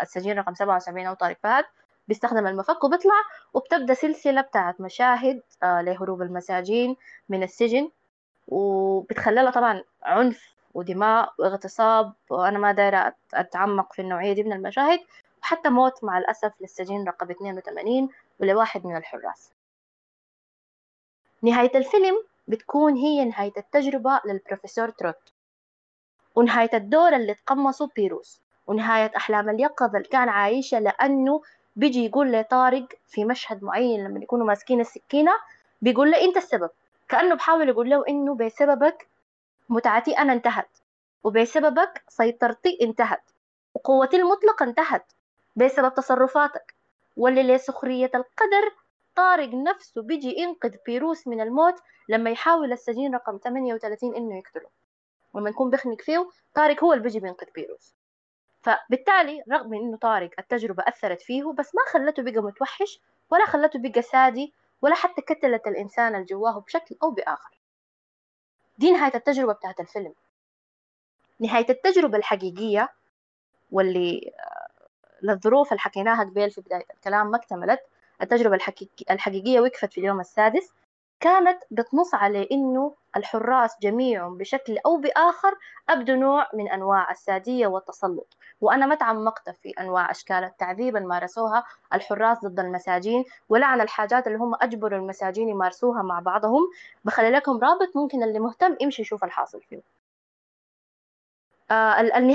السجين 0.03 0.39
رقم 0.39 0.55
77 0.55 1.07
أو 1.07 1.15
طارق 1.15 1.37
فهد 1.43 1.65
بيستخدم 2.09 2.47
المفك 2.47 2.85
وبيطلع 2.85 3.15
وبتبدأ 3.55 3.95
سلسلة 3.95 4.41
بتاعت 4.41 4.81
مشاهد 4.81 5.43
آه 5.63 5.81
لهروب 5.83 6.23
المساجين 6.23 6.97
من 7.29 7.43
السجن. 7.43 7.91
وبتخللها 8.49 9.51
طبعا 9.51 9.83
عنف 10.03 10.55
ودماء 10.75 11.33
واغتصاب 11.39 12.13
وأنا 12.31 12.59
ما 12.59 12.73
دايرة 12.73 13.15
أتعمق 13.35 13.93
في 13.93 14.03
النوعية 14.03 14.33
دي 14.33 14.43
من 14.43 14.53
المشاهد. 14.53 15.01
وحتى 15.43 15.69
موت 15.69 16.05
مع 16.05 16.19
الأسف 16.19 16.53
للسجين 16.61 17.05
رقم 17.09 17.31
82 17.31 18.09
ولواحد 18.41 18.87
من 18.87 18.97
الحراس. 18.97 19.51
نهاية 21.43 21.71
الفيلم 21.75 22.15
بتكون 22.49 22.95
هي 22.97 23.25
نهاية 23.25 23.53
التجربة 23.57 24.21
للبروفيسور 24.25 24.89
تروت. 24.91 25.34
ونهاية 26.35 26.71
الدور 26.75 27.17
اللي 27.17 27.35
تقمصه 27.35 27.91
بيروس 27.97 28.41
ونهاية 28.67 29.13
أحلام 29.17 29.51
اليقظة 29.51 29.97
اللي 29.97 30.09
كان 30.09 30.29
عايشة 30.29 30.79
لأنه 30.79 31.43
بيجي 31.77 32.05
يقول 32.05 32.33
لطارق 32.33 32.87
في 33.07 33.25
مشهد 33.25 33.65
معين 33.65 34.05
لما 34.05 34.21
يكونوا 34.21 34.47
ماسكين 34.47 34.81
السكينة 34.81 35.33
بيقول 35.83 36.11
له 36.11 36.21
أنت 36.25 36.37
السبب؟ 36.37 36.71
كأنه 37.09 37.35
بحاول 37.35 37.69
يقول 37.69 37.91
له 37.91 38.05
إنه 38.09 38.35
بسببك 38.35 39.09
متعتي 39.69 40.19
أنا 40.19 40.33
انتهت 40.33 40.79
وبسببك 41.25 42.03
سيطرتي 42.09 42.79
انتهت 42.83 43.23
وقوتي 43.75 44.17
المطلقة 44.17 44.65
انتهت 44.65 45.13
بسبب 45.57 45.95
تصرفاتك. 45.95 46.75
واللي 47.17 47.43
لسخرية 47.43 48.11
القدر 48.15 48.75
طارق 49.17 49.55
نفسه 49.55 50.03
بيجي 50.03 50.35
ينقذ 50.39 50.75
بيروس 50.87 51.27
من 51.29 51.41
الموت 51.41 51.75
لما 52.09 52.31
يحاول 52.31 52.73
السجين 52.73 53.15
رقم 53.15 53.39
38 53.45 54.17
إنه 54.17 54.39
يقتله. 54.39 54.69
ولما 55.35 55.51
يكون 55.51 55.71
بيخنق 55.71 56.01
فيه 56.01 56.29
طارق 56.55 56.85
هو 56.85 56.93
اللي 56.93 57.03
بيجي 57.03 57.21
بينقذ 57.21 57.47
بيروس. 57.55 57.95
فبالتالي 58.63 59.43
رغم 59.53 59.75
إنه 59.75 59.97
طارق 59.97 60.31
التجربة 60.39 60.85
أثرت 60.87 61.23
فيه 61.23 61.53
بس 61.53 61.75
ما 61.75 61.81
خلته 61.93 62.23
بقى 62.23 62.43
متوحش 62.43 63.01
ولا 63.31 63.47
خلته 63.47 63.79
بقى 63.79 64.03
سادي 64.03 64.53
ولا 64.83 64.95
حتى 64.95 65.23
كتلت 65.23 65.67
الإنسان 65.67 66.15
اللي 66.15 66.27
جواه 66.27 66.59
بشكل 66.61 66.97
أو 67.03 67.11
بآخر. 67.11 67.59
دي 68.79 68.93
نهاية 68.93 69.15
التجربة 69.15 69.53
بتاعت 69.53 69.81
الفيلم. 69.81 70.15
نهاية 71.41 71.67
التجربة 71.71 72.19
الحقيقية 72.19 72.89
واللي 73.73 74.33
للظروف 75.23 75.69
اللي 75.73 75.81
حكيناها 75.81 76.25
قبل 76.25 76.51
في 76.51 76.61
بداية 76.61 76.87
الكلام 76.95 77.31
ما 77.31 77.37
اكتملت 77.37 77.81
التجربة 78.23 78.59
الحقيقية 79.11 79.61
وقفت 79.61 79.93
في 79.93 79.99
اليوم 80.01 80.21
السادس. 80.21 80.73
كانت 81.21 81.63
بتنص 81.71 82.15
على 82.15 82.49
إنه 82.53 82.95
الحراس 83.17 83.77
جميعهم 83.83 84.39
بشكل 84.39 84.79
أو 84.87 84.97
بآخر 84.97 85.59
أبدوا 85.89 86.17
نوع 86.17 86.49
من 86.55 86.69
أنواع 86.69 87.11
السادية 87.11 87.67
والتسلط. 87.67 88.37
وأنا 88.61 88.87
ما 88.87 88.95
تعمقت 88.95 89.51
في 89.51 89.71
أنواع 89.71 90.11
أشكال 90.11 90.45
التعذيب 90.45 90.97
اللي 90.97 91.09
مارسوها 91.09 91.65
الحراس 91.95 92.39
ضد 92.45 92.61
المساجين 92.61 93.25
ولا 93.49 93.67
عن 93.67 93.81
الحاجات 93.81 94.27
اللي 94.27 94.39
هم 94.39 94.55
أجبروا 94.55 94.99
المساجين 94.99 95.49
يمارسوها 95.49 96.03
مع 96.03 96.21
بعضهم. 96.21 96.63
بخلي 97.05 97.31
لكم 97.31 97.59
رابط 97.63 97.97
ممكن 97.97 98.23
اللي 98.23 98.39
مهتم 98.39 98.77
يمشي 98.81 99.03
يشوف 99.03 99.25
الحاصل 99.25 99.61
فيه. 99.63 99.81
آه 101.71 102.01
النهاية 102.01 102.35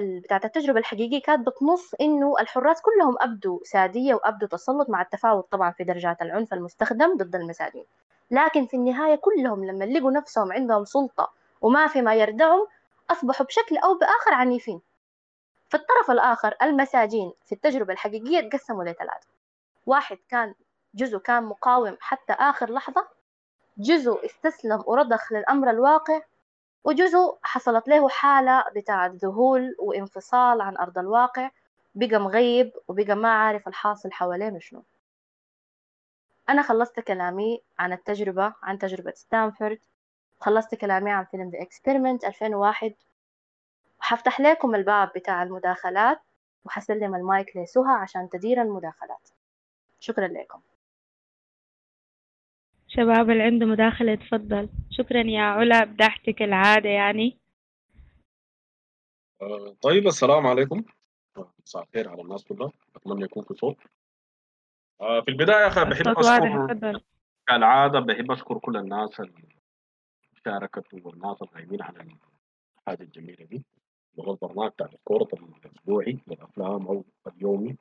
بتاعت 0.00 0.44
التجربة 0.44 0.78
الحقيقية 0.78 1.22
كانت 1.22 1.46
بتنص 1.48 1.94
إنه 2.00 2.34
الحراس 2.40 2.82
كلهم 2.82 3.16
أبدوا 3.20 3.58
سادية 3.64 4.14
وأبدوا 4.14 4.48
تسلط 4.48 4.90
مع 4.90 5.02
التفاوت 5.02 5.52
طبعا 5.52 5.70
في 5.70 5.84
درجات 5.84 6.22
العنف 6.22 6.52
المستخدم 6.54 7.16
ضد 7.16 7.34
المساجين. 7.36 7.86
لكن 8.30 8.66
في 8.66 8.76
النهاية 8.76 9.14
كلهم 9.14 9.64
لما 9.64 9.84
لقوا 9.84 10.10
نفسهم 10.10 10.52
عندهم 10.52 10.84
سلطة 10.84 11.32
وما 11.60 11.86
في 11.86 12.02
ما 12.02 12.14
يردعهم 12.14 12.66
أصبحوا 13.10 13.46
بشكل 13.46 13.76
أو 13.76 13.94
بآخر 13.94 14.34
عنيفين. 14.34 14.80
في 15.68 15.76
الطرف 15.76 16.10
الآخر 16.10 16.54
المساجين 16.62 17.32
في 17.44 17.52
التجربة 17.52 17.92
الحقيقية 17.92 18.48
تقسموا 18.48 18.84
لثلاثة 18.84 19.26
واحد 19.86 20.18
كان 20.28 20.54
جزء 20.94 21.18
كان 21.18 21.42
مقاوم 21.42 21.96
حتى 22.00 22.32
آخر 22.32 22.70
لحظة 22.72 23.08
جزء 23.78 24.24
استسلم 24.26 24.82
ورضخ 24.86 25.32
للأمر 25.32 25.70
الواقع 25.70 26.20
وجزء 26.84 27.38
حصلت 27.42 27.88
له 27.88 28.08
حالة 28.08 28.64
بتاعة 28.76 29.12
ذهول 29.14 29.76
وانفصال 29.78 30.60
عن 30.60 30.76
أرض 30.76 30.98
الواقع 30.98 31.50
بقى 31.94 32.18
مغيب 32.18 32.72
وبقى 32.88 33.14
ما 33.14 33.28
عارف 33.28 33.68
الحاصل 33.68 34.12
حواليه 34.12 34.58
شنو. 34.58 34.82
أنا 36.48 36.62
خلصت 36.62 37.00
كلامي 37.00 37.60
عن 37.78 37.92
التجربة 37.92 38.54
عن 38.62 38.78
تجربة 38.78 39.12
ستانفورد. 39.14 39.78
خلصت 40.40 40.74
كلامي 40.74 41.10
عن 41.10 41.24
فيلم 41.24 41.50
The 41.50 41.64
Experiment 41.66 42.26
2001 42.26 42.94
وحفتح 44.00 44.40
لكم 44.40 44.74
الباب 44.74 45.12
بتاع 45.16 45.42
المداخلات 45.42 46.20
وحسلم 46.64 47.14
المايك 47.14 47.56
لسهى 47.56 47.92
عشان 47.94 48.28
تدير 48.28 48.62
المداخلات. 48.62 49.28
شكرا 50.00 50.28
لكم. 50.28 50.60
شباب 52.88 53.30
اللي 53.30 53.42
عنده 53.42 53.66
مداخلة 53.66 54.12
يتفضل 54.12 54.68
شكرا 54.90 55.22
يا 55.22 55.42
علا 55.42 55.84
بدحتك 55.84 56.42
العادة 56.42 56.88
يعني. 56.88 57.38
آه، 59.42 59.76
طيب 59.82 60.06
السلام 60.06 60.46
عليكم. 60.46 60.84
مساء 61.64 61.82
الخير 61.82 62.08
على 62.08 62.22
الناس 62.22 62.44
كلها. 62.44 62.72
أتمنى 62.96 63.24
يكون 63.24 63.42
في 63.42 63.54
صوت. 63.54 63.76
آه، 65.00 65.20
في 65.20 65.30
البداية 65.30 65.56
يا 65.56 65.66
أخي 65.66 65.84
بحب 65.84 66.08
أشكر 66.08 67.00
كالعادة 67.48 68.00
بحب 68.00 68.30
أشكر 68.30 68.58
كل 68.58 68.76
الناس 68.76 69.20
اللي 69.20 69.48
شاركت 70.44 70.84
والناس 70.92 71.42
الغايبين 71.42 71.82
على 71.82 72.06
الحاجة 72.78 73.02
الجميلة 73.02 73.44
دي. 73.44 73.64
وهو 74.16 74.32
البرنامج 74.32 74.70
بتاع 74.72 74.86
الكورة 74.86 75.28
الأسبوعي 75.64 76.18
للأفلام 76.26 76.86
أو 76.86 77.04
اليومي. 77.26 77.76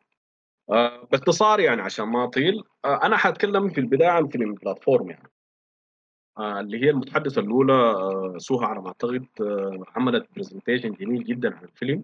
آه 0.69 1.03
باختصار 1.11 1.59
يعني 1.59 1.81
عشان 1.81 2.05
ما 2.05 2.23
أطيل 2.23 2.63
آه 2.85 2.99
أنا 3.03 3.17
حأتكلم 3.17 3.69
في 3.69 3.79
البداية 3.79 4.09
عن 4.09 4.27
فيلم 4.27 4.53
Platform 4.53 5.09
يعني. 5.09 5.31
آه 6.37 6.59
اللي 6.59 6.83
هي 6.85 6.89
المتحدثة 6.89 7.41
الأولى 7.41 7.73
آه 7.73 8.35
سوها 8.37 8.67
على 8.67 8.81
ما 8.81 8.87
أعتقد 8.87 9.27
آه 9.41 9.83
عملت 9.95 10.27
presentation 10.35 10.91
جميل 10.91 11.23
جدا 11.23 11.55
عن 11.55 11.63
الفيلم 11.63 12.03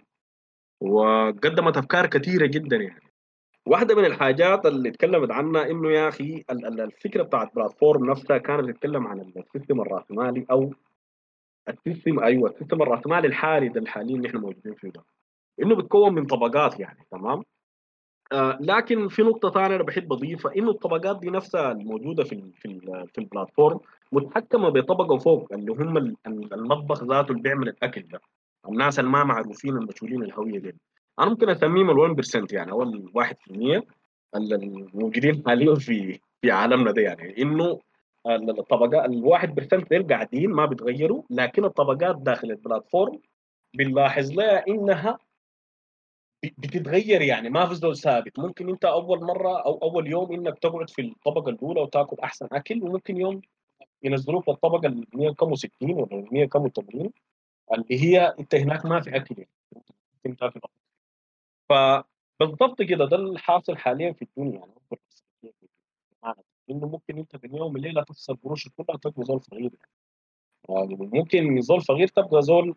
وقدمت 0.82 1.78
أفكار 1.78 2.08
كثيرة 2.08 2.46
جدا 2.46 2.78
يعني. 2.78 3.11
واحدة 3.66 3.96
من 3.96 4.06
الحاجات 4.06 4.66
اللي 4.66 4.92
تكلمت 4.92 5.32
عنها 5.32 5.70
إنه 5.70 5.92
يا 5.92 6.08
أخي 6.10 6.44
الفكرة 6.52 7.24
بتاعت 7.24 7.56
Platform 7.56 8.10
نفسها 8.10 8.38
كانت 8.38 8.70
تتكلم 8.70 9.08
عن 9.08 9.20
ال 9.38 9.44
system 9.44 9.82
الرأسمالي 9.82 10.46
أو 10.52 10.74
ال 11.70 11.77
system 11.77 12.20
أيوه 12.24 12.50
ال 12.50 12.54
system 12.54 12.82
الرأسمالي 12.82 13.28
الحالي 13.28 13.70
ده 13.70 13.82
الحالي 13.82 14.14
اللي 14.16 14.28
إحنا 14.28 14.40
موجودين 14.40 14.74
فيه 14.74 14.90
ده. 14.90 15.04
إنه 15.62 15.76
بتكون 15.76 16.14
من 16.14 16.26
طبقات 16.26 16.80
يعني 16.80 17.06
تمام؟ 17.12 17.44
آه 18.32 18.58
لكن 18.62 19.08
في 19.08 19.22
نقطة 19.22 19.50
ثانية 19.52 19.76
أنا 19.76 19.84
بحب 19.84 20.14
أضيفها 20.14 20.56
إنه 20.56 20.70
الطبقات 20.72 21.20
دي 21.20 21.30
نفسها 21.30 21.72
الموجودة 21.72 22.24
في 22.24 22.34
ال 22.36 22.54
في 22.54 22.66
ال 22.66 23.08
في 23.14 23.18
ال 23.22 23.28
Platform 23.28 23.80
متحكمة 24.12 24.70
بطبقة 24.70 25.18
فوق 25.18 25.54
اللي 25.54 25.72
هم 25.72 25.98
المطبخ 26.54 27.04
ذاته 27.04 27.32
اللي 27.32 27.42
بيعمل 27.42 27.70
الأكل 27.70 28.02
ده. 28.02 28.22
الناس 28.70 29.00
اللي 29.00 29.10
ما 29.12 29.24
معروفين 29.24 29.78
المسؤولين 29.78 30.24
الهوية 30.24 30.60
دي. 30.60 30.76
أنا 31.22 31.30
ممكن 31.30 31.50
اسميهم 31.50 31.90
ال 31.90 32.16
1% 32.16 32.48
يعني 32.52 32.72
أو 32.72 32.84
ال 32.84 33.12
1% 33.14 33.84
الموجودين 34.36 35.44
حاليا 35.48 35.76
في 35.76 36.20
في 36.42 36.52
عالمنا 36.52 36.92
ده 36.92 37.02
يعني. 37.02 37.42
إنه 37.42 37.80
الطبقات 38.28 39.10
ال 39.10 39.24
1% 39.24 39.88
دول 39.92 40.08
قاعدين 40.08 40.50
ما 40.50 40.66
بيتغيروا 40.66 41.24
لكن 41.30 41.66
الطبقات 41.66 42.16
داخل 42.16 42.52
البلاتفورم 42.52 43.20
بنلاحظ 43.74 44.32
لها 44.32 44.68
إنها 44.68 45.20
بتتغير 46.44 47.22
يعني 47.22 47.50
ما 47.50 47.66
في 47.66 47.76
زول 47.76 47.98
ثابت. 47.98 48.40
ممكن 48.40 48.70
أنت 48.70 48.86
أول 48.86 49.24
مرة 49.24 49.62
أو 49.66 49.78
أول 49.78 50.08
يوم 50.08 50.32
إنك 50.34 50.60
تقعد 50.60 50.90
في 50.90 51.02
الطبقة 51.02 51.50
الأولى 51.50 51.82
وتاكل 51.82 52.18
أحسن 52.24 52.48
أكل 52.52 52.84
وممكن 52.84 53.18
يوم 53.18 53.42
ينزلوك 54.04 54.50
الطبقة 54.50 54.88
ال 54.88 55.06
160 55.14 55.92
ولا 55.92 56.28
180 56.32 57.12
اللي 57.74 58.04
هي 58.04 58.36
أنت 58.40 58.56
هناك 58.56 58.86
ما 58.86 59.02
في 59.02 59.16
أكل 59.16 59.36
يعني. 59.38 59.50
تاكل 60.38 60.60
فبالضبط 61.72 62.82
كده 62.82 63.06
ده 63.06 63.18
الحاصل 63.18 63.78
حاليا 63.78 64.14
في 64.14 64.22
الدنيا 64.22 64.62
يعني 66.24 66.44
إنه 66.70 66.88
ممكن 66.88 67.18
أنت 67.18 67.36
في 67.36 67.48
اليوم 67.48 67.76
الليلة 67.76 68.04
تخسر 68.04 68.34
قروش 68.44 68.70
كلها 68.70 68.98
تبقى 68.98 69.24
زول 69.24 69.40
فقير 69.40 69.72
يعني 70.70 70.98
ممكن 71.00 71.62
زول 71.62 71.82
فقير 71.82 72.08
تبقى 72.08 72.42
زول 72.42 72.76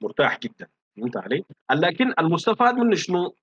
مرتاح 0.00 0.38
جدا 0.38 0.68
فهمت 0.96 1.16
علي؟ 1.16 1.44
لكن 1.72 2.14
المستفاد 2.18 2.74
منه 2.74 2.94
شنو؟ 2.96 3.34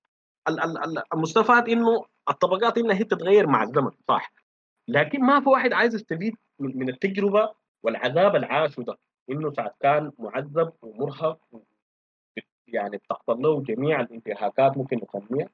المستفاد 1.14 1.68
إنه 1.68 2.04
الطبقات 2.28 2.78
إنها 2.78 2.96
هي 2.96 3.04
تتغير 3.04 3.46
مع 3.46 3.62
الزمن 3.62 3.90
صح 4.08 4.32
لكن 4.88 5.20
ما 5.20 5.40
في 5.40 5.48
واحد 5.48 5.72
عايز 5.72 5.94
يستفيد 5.94 6.36
من 6.58 6.88
التجربة 6.88 7.54
والعذاب 7.82 8.36
العاشه 8.36 8.82
ده 8.82 8.98
إنه 9.30 9.52
ساعه 9.52 9.74
كان 9.80 10.12
معذب 10.18 10.72
ومرهق 10.82 11.38
يعني 12.74 12.96
بتحصل 12.96 13.42
له 13.42 13.60
جميع 13.60 14.00
الانتهاكات 14.00 14.76
ممكن 14.76 15.00
نسميها. 15.14 15.48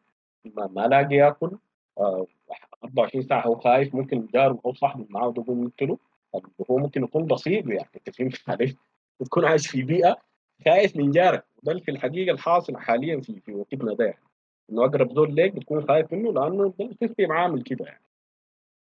ما, 0.44 0.66
ما 0.66 0.86
لاقي 0.86 1.14
ياكل. 1.14 1.58
آه 1.98 2.26
24 2.84 3.22
ساعة 3.22 3.46
هو 3.46 3.54
خايف. 3.54 3.94
ممكن 3.94 4.26
جاره 4.34 4.58
أو 4.64 4.74
صاحبه 4.74 5.06
معاه 5.10 5.34
يقوم 5.38 5.64
يقتله 5.64 5.98
هو 6.70 6.78
ممكن 6.78 7.04
يكون 7.04 7.26
بسيط 7.26 7.66
يعني 7.66 7.88
انت 7.96 8.10
فهمت 8.16 8.40
علي؟ 8.48 8.76
تكون 9.20 9.44
عايش 9.44 9.66
في 9.66 9.82
بيئة 9.82 10.16
خايف 10.64 10.96
من 10.96 11.10
جارك 11.10 11.44
وده 11.56 11.80
في 11.80 11.90
الحقيقة 11.90 12.32
الحاصل 12.32 12.76
حاليا 12.76 13.20
في 13.20 13.40
في 13.40 13.54
وقتنا 13.54 13.94
ده 13.94 14.04
يعني. 14.04 14.24
إنه 14.70 14.84
أقرب 14.84 15.12
زول 15.12 15.34
ليك 15.34 15.54
بتكون 15.54 15.86
خايف 15.86 16.12
منه 16.12 16.32
لأنه 16.32 16.74
السيستم 16.80 17.32
عامل 17.32 17.62
كده 17.62 17.84
يعني. 17.84 18.04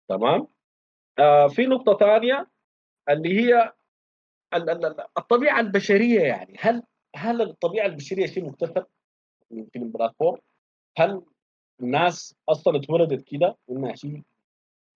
تمام؟ 0.08 0.46
آه 1.18 1.48
في 1.48 1.66
نقطة 1.66 1.96
ثانية 1.96 2.46
اللي 3.10 3.40
هي 3.40 3.72
الطبيعة 5.18 5.60
البشرية 5.60 6.20
يعني. 6.20 6.56
هل 6.60 6.82
هل 7.16 7.42
الطبيعة 7.42 7.86
البشرية 7.86 8.26
شيء 8.26 8.44
مكتسب؟ 8.44 8.86
في 9.48 9.76
البلاتفورم؟ 9.76 10.40
هل 10.98 11.22
الناس 11.80 12.34
أصلا 12.48 12.76
اتولدت 12.76 13.22
كده 13.22 13.56
انها 13.70 13.94
شيء 13.94 14.22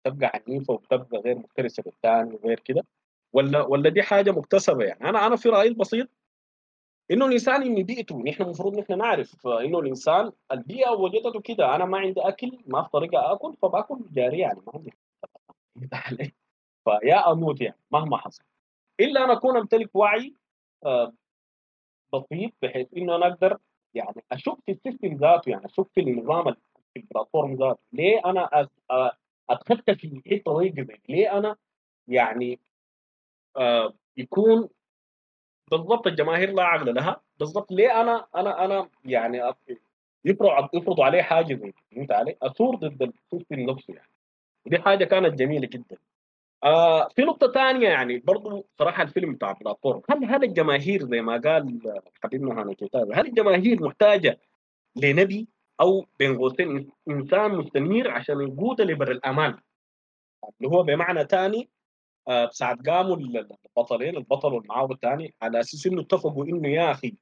تبقى 0.03 0.31
عنيفة 0.47 0.73
وتبقى 0.73 1.19
غير 1.19 1.37
مفترسة 1.37 1.83
بالثاني 1.83 2.35
وغير 2.35 2.59
كده؟ 2.59 2.85
ولا 3.33 3.61
ولا 3.61 3.89
دي 3.89 4.03
حاجة 4.03 4.31
مكتسبة 4.31 4.83
يعني؟ 4.83 5.09
أنا 5.09 5.27
أنا 5.27 5.35
في 5.35 5.49
رأيي 5.49 5.69
البسيط 5.69 6.09
إنه 7.11 7.25
الإنسان 7.25 7.63
ان 7.63 7.83
بيئته. 7.83 8.23
نحن 8.23 8.43
المفروض 8.43 8.79
نحن 8.79 8.97
نعرف 8.97 9.47
إنه 9.47 9.79
الإنسان 9.79 10.31
البيئة 10.51 10.89
وجدته 10.89 11.41
كده. 11.41 11.75
أنا 11.75 11.85
ما 11.85 11.97
عندي 11.97 12.21
أكل 12.21 12.57
ما 12.67 12.83
في 12.83 12.89
طريقة 12.89 13.33
آكل 13.33 13.55
فباكل 13.61 13.99
جاري 14.11 14.39
يعني. 14.39 14.59
ما 14.67 14.73
عندي. 14.75 14.93
فيا 16.85 17.31
أموت 17.31 17.61
يعني 17.61 17.77
مهما 17.91 18.17
حصل. 18.17 18.43
إلا 18.99 19.23
أن 19.25 19.29
أكون 19.29 19.57
أمتلك 19.57 19.95
وعي 19.95 20.35
بسيط 22.19 22.51
بحيث 22.61 22.87
إنه 22.97 23.15
أنا 23.15 23.27
أقدر 23.27 23.57
يعني 23.93 24.23
اشك 24.31 24.57
في 24.65 24.71
السيستم 24.71 25.15
ذاته 25.17 25.49
يعني 25.49 25.65
اشك 25.65 25.87
في 25.95 26.01
النظام 26.01 26.53
في 26.93 26.99
البلاتفورم 26.99 27.55
ذاته 27.55 27.79
ليه 27.93 28.21
أنا 28.25 28.67
ادخلت 29.49 29.91
في 29.91 30.21
حتة 30.31 30.51
ضيقه 30.53 30.97
ليه 31.09 31.37
أنا 31.37 31.55
يعني 32.07 32.59
آه 33.57 33.93
يكون 34.17 34.69
بالضبط 35.71 36.07
الجماهير 36.07 36.51
لا 36.53 36.63
عقل 36.63 36.95
لها؟ 36.95 37.21
بالضبط 37.39 37.71
ليه 37.71 38.01
أنا 38.01 38.27
أنا 38.35 38.65
أنا 38.65 38.89
يعني 39.05 39.37
يفرض 40.25 40.69
يفرضوا 40.73 41.05
عليه 41.05 41.21
حاجة 41.21 41.53
زي 41.55 41.71
دي 41.71 41.75
فهمت 41.95 42.11
علي؟ 42.11 42.35
أثور 42.41 42.75
ضد 42.75 43.01
ال 43.01 43.09
system 43.09 43.59
نفسه 43.59 43.93
يعني. 43.93 44.09
ودي 44.65 44.79
حاجة 44.79 45.05
كانت 45.05 45.39
جميلة 45.39 45.67
جدا. 45.67 45.97
آه 46.65 47.07
في 47.07 47.21
نقطة 47.21 47.51
ثانية 47.51 47.89
يعني 47.89 48.17
برضو 48.19 48.65
صراحة 48.79 49.03
الفيلم 49.03 49.33
بتاع 49.33 49.51
Platform 49.51 50.01
هل 50.09 50.25
هل 50.25 50.43
الجماهير 50.43 51.03
زي 51.05 51.21
ما 51.21 51.37
قال 51.37 51.79
حبيبنا 52.23 52.61
هانا 52.61 52.75
هل 53.13 53.27
الجماهير 53.27 53.83
محتاجة 53.83 54.39
لنبي 54.95 55.47
أو 55.81 56.05
بين 56.19 56.37
قوسين 56.37 56.91
إنسان 57.09 57.51
مستنير 57.51 58.11
عشان 58.11 58.41
يقودها 58.41 58.85
لبر 58.85 59.11
الأمان؟ 59.11 59.57
اللي 60.61 60.75
هو 60.75 60.83
بمعنى 60.83 61.23
ثاني 61.23 61.69
آه 62.27 62.49
ساعة 62.49 62.77
قاموا 62.87 63.15
البطلين 63.17 64.17
البطل 64.17 64.53
والمعاور 64.53 64.91
الثاني 64.91 65.33
على 65.41 65.59
أساس 65.59 65.87
إنه 65.87 66.01
اتفقوا 66.01 66.45
إنه 66.45 66.69
يا 66.69 66.91
أخي 66.91 67.15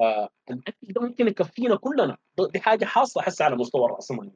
آه 0.00 0.28
الأكل 0.50 0.86
ده 0.86 1.00
ممكن 1.00 1.28
يكفينا 1.28 1.76
كلنا 1.76 2.16
دي 2.52 2.60
حاجة 2.60 2.84
حاصلة 2.84 3.22
هسه 3.22 3.44
على 3.44 3.56
مستوى 3.56 3.84
الرأسمالية 3.84 4.30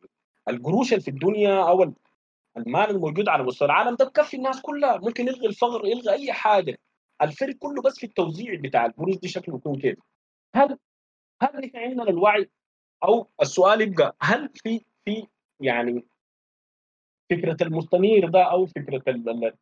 القروش 0.48 0.92
اللي 0.92 1.02
في 1.04 1.08
الدنيا 1.08 1.68
أو 1.68 1.92
المال 2.56 2.90
الموجود 2.90 3.28
على 3.28 3.42
مستوى 3.42 3.66
العالم 3.66 3.96
ده 3.96 4.04
بكفي 4.04 4.36
الناس 4.36 4.60
كلها. 4.62 4.96
ممكن 4.96 5.28
يلغي 5.28 5.46
الفقر 5.46 5.86
يلغي 5.86 6.12
أي 6.12 6.32
حاجة. 6.32 6.78
الفرق 7.22 7.54
كله 7.54 7.82
بس 7.82 7.98
في 7.98 8.06
التوزيع 8.06 8.54
بتاع 8.60 8.86
القروش 8.86 9.16
دي 9.16 9.28
شكله 9.28 9.56
يكون 9.56 9.78
كيف 9.80 9.98
هل 10.54 10.78
هل 11.42 11.60
نحن 11.66 11.76
عندنا 11.76 12.02
الوعي؟ 12.02 12.50
أو 13.04 13.26
السؤال 13.42 13.80
يبقى 13.80 14.16
هل 14.20 14.50
في 14.54 14.84
في 15.04 15.26
يعني 15.60 16.04
فكرة 17.30 17.56
المستنير 17.62 18.28
ده 18.28 18.42
أو 18.42 18.66
فكرة 18.66 19.02
ال- 19.08 19.28
ال- 19.28 19.52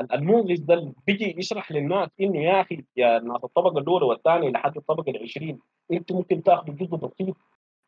ال- 0.00 0.12
المنغز 0.12 0.60
ده 0.60 0.92
بيجي 1.06 1.34
يشرح 1.38 1.72
للناس 1.72 2.08
إنه 2.20 2.42
يا 2.44 2.60
أخي 2.60 2.84
يا 2.96 3.18
ناس 3.18 3.44
الطبقة 3.44 3.78
الاولى 3.78 4.04
والثانية 4.06 4.50
لحد 4.50 4.76
الطبقة 4.76 5.10
العشرين 5.10 5.58
أنتم 5.92 6.16
ممكن 6.16 6.42
تاخذوا 6.42 6.74
جزء 6.74 6.96
بسيط 6.96 7.36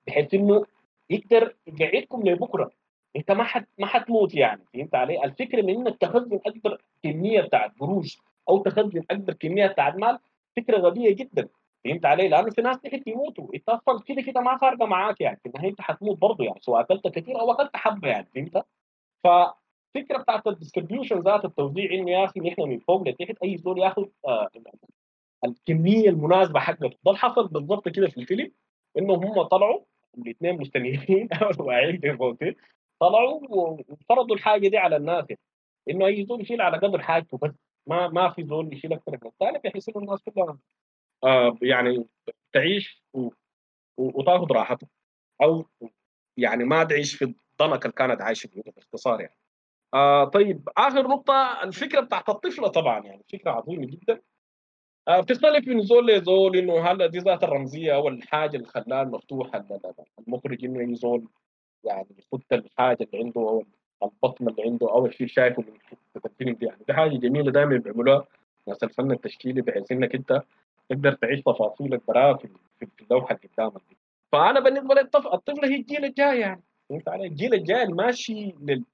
بحيث 0.07 0.34
إنه 0.34 0.64
يقدر 1.11 1.57
يقعدكم 1.66 2.28
لبكرة. 2.28 2.70
انت 3.16 3.30
ما 3.32 3.44
حد 3.44 3.66
ما 3.78 3.86
حتموت 3.86 4.34
يعني 4.34 4.64
فهمت 4.74 4.94
علي؟ 4.94 5.24
الفكرة 5.24 5.62
من 5.62 5.70
إنك 5.70 5.96
تخزن 5.98 6.40
أكبر 6.46 6.82
كمية 7.02 7.40
بتاعت 7.40 7.72
قروش 7.80 8.18
أو 8.48 8.62
تخزن 8.62 9.02
أكبر 9.10 9.32
كمية 9.32 9.66
بتاعت 9.66 9.94
مال 9.94 10.18
فكرة 10.56 10.78
غبية 10.78 11.14
جدا 11.14 11.48
فهمت 11.84 12.06
علي؟ 12.06 12.28
لأنه 12.28 12.50
في 12.50 12.62
ناس 12.62 12.80
تحت 12.80 13.06
يموتوا 13.06 13.54
أنت 13.54 13.68
أصلا 13.68 14.00
كده 14.06 14.22
كده 14.22 14.40
ما 14.40 14.56
فارقة 14.58 14.86
معاك 14.86 15.20
يعني 15.20 15.36
في 15.42 15.46
النهاية 15.48 15.70
أنت 15.70 15.80
حتموت 15.80 16.18
برضه 16.18 16.44
يعني 16.44 16.60
سواء 16.60 16.80
أكلت 16.80 17.08
كثير 17.08 17.40
أو 17.40 17.52
أكلت 17.52 17.76
حبة 17.76 18.08
يعني 18.08 18.26
فهمت؟ 18.34 18.64
ففكرة 19.24 20.18
بتاعت 20.18 20.46
ال 20.46 20.52
distribution 20.52 21.20
ذات 21.20 21.44
التوزيع 21.44 21.90
إنه 21.92 22.10
يا 22.10 22.24
أخي 22.24 22.40
نحن 22.40 22.62
من 22.62 22.78
فوق 22.78 23.08
لتحت 23.08 23.36
أي 23.44 23.56
زول 23.56 23.78
ياخذ 23.78 24.06
آه 24.26 24.48
الكمية 25.44 26.08
المناسبة 26.08 26.60
حقته 26.60 26.90
ده 27.06 27.14
حصل 27.14 27.48
بالضبط 27.48 27.88
كده 27.88 28.08
في 28.08 28.20
الفيلم 28.20 28.52
إنه 28.98 29.14
هم 29.14 29.42
طلعوا 29.42 29.80
الاثنين 30.18 30.60
مستنيرين 30.60 31.28
أو 31.32 31.50
واعيين 31.66 32.16
قوسين 32.16 32.54
طلعوا 33.01 33.40
وفرضوا 33.51 34.36
الحاجة 34.36 34.68
دي 34.68 34.78
على 34.78 34.97
الناس. 34.97 35.24
إنه 35.90 36.07
اي 36.07 36.24
زول 36.24 36.40
يشيل 36.40 36.61
على 36.61 36.78
قدر 36.78 37.03
حاجته 37.03 37.38
بس. 37.38 37.51
ما 37.86 38.09
ما 38.09 38.30
في 38.30 38.44
زول 38.44 38.72
يشيل 38.74 38.92
أكثر 38.92 39.12
من 39.12 39.30
الثاني 39.30 39.59
بحيث 39.59 39.88
انه 39.88 39.99
الناس 39.99 40.22
كلها 40.22 40.59
آه 41.24 41.59
يعني 41.62 42.07
تعيش 42.53 43.03
و- 43.14 43.30
وتاخذ 43.99 44.53
راحتها 44.53 44.88
أو 45.42 45.66
يعني 46.36 46.64
ما 46.64 46.84
تعيش 46.84 47.14
في 47.14 47.24
الضنك 47.24 47.82
اللي 47.84 47.92
كانت 47.97 48.20
عايشة 48.22 48.47
فيه 48.47 48.62
باختصار 48.76 49.20
يعني. 49.20 49.36
آه 49.94 50.24
طيب 50.24 50.68
آخر 50.76 51.03
نقطة 51.09 51.62
الفكرة 51.62 52.01
بتاعت 52.01 52.28
الطفلة 52.28 52.68
طبعا 52.68 53.05
يعني. 53.07 53.24
فكرة 53.32 53.51
عظيمة 53.51 53.86
جدا. 53.86 54.22
آه 55.09 55.20
بتختلف 55.20 55.68
من 55.68 55.82
زول 55.82 56.07
لزول 56.07 56.57
إنه 56.57 56.80
هل 56.90 57.09
دي 57.09 57.18
ذات 57.18 57.44
الرمزية 57.44 57.94
أو 57.94 58.09
الحاجة 58.09 58.57
اللي 58.57 58.68
خلاها 58.68 59.03
ال- 59.03 59.20
المخرج 60.18 60.64
إنه 60.64 60.80
اي 60.80 60.94
زول 60.94 61.28
يعني 61.87 62.07
يخد 62.18 62.43
الحاجة 62.53 62.99
اللي 63.01 63.24
عنده 63.24 63.41
أو 63.41 63.64
البطمه 64.03 64.51
اللي 64.51 64.62
عنده 64.62 64.91
أو 64.91 65.07
الشيء 65.07 65.26
شايفه 65.26 65.62
من 65.62 66.22
الفيلم 66.26 66.53
دي. 66.55 66.66
يعني 66.66 66.80
دي 66.89 66.95
حاجة 66.95 67.16
جميلة 67.16 67.51
دائما 67.51 67.76
بيعملوها. 67.76 68.26
ناس 68.68 68.82
الفن 68.84 69.12
التشكيلي 69.12 69.62
بحيث 69.62 69.93
إنك 69.93 70.14
أنت 70.14 70.43
تقدر 70.89 71.12
تعيش 71.12 71.41
تفاصيلك 71.41 72.01
براها 72.09 72.37
في 72.37 72.49
اللوحة 73.03 73.34
اللي 73.34 73.49
قدامك 73.57 73.82
دي. 73.91 73.97
فأنا 74.32 74.61
بالنسبة 74.61 74.95
لي 74.95 75.01
الطفل 75.01 75.64
هي 75.64 75.76
الجيل 75.76 76.05
الجاي 76.05 76.41
يعني. 76.41 76.62
فهمت 76.89 77.09
علي؟ 77.09 77.26
الجيل 77.26 77.55
الجاي 77.55 77.82
الماشي 77.82 78.55
لل 78.62 78.84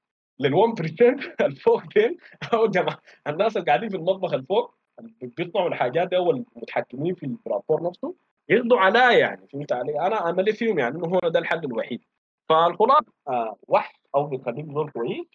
لل 0.41 0.55
1% 0.55 1.41
الفوق 1.47 1.83
ديل 1.95 2.19
أو 2.55 2.67
جماعة 2.67 2.99
الناس 3.27 3.57
اللي 3.57 3.67
قاعدين 3.67 3.89
في 3.89 3.97
المطبخ 3.97 4.35
الفوق 4.35 4.75
بيصنعوا 5.23 5.69
الحاجات 5.69 6.09
دي 6.09 6.17
أو 6.17 6.31
المتحكمين 6.31 7.15
في 7.15 7.27
البلاتفورم 7.27 7.87
نفسه. 7.87 8.15
يقضوا 8.49 8.79
عليا 8.79 9.11
يعني. 9.19 9.47
فهمت 9.53 9.73
علي؟ 9.73 10.01
أنا 10.01 10.31
أملي 10.31 10.53
فيهم 10.53 10.79
يعني 10.79 10.97
إنه 10.97 11.07
هو 11.07 11.29
ده 11.29 11.39
الحل 11.39 11.65
الوحيد. 11.65 12.01
فالخلاصه 12.53 13.13
آه 13.29 13.57
وحش 13.69 13.95
أو 14.15 14.27
بتخليك 14.27 14.67
زول 14.67 14.91
كويس. 14.91 15.27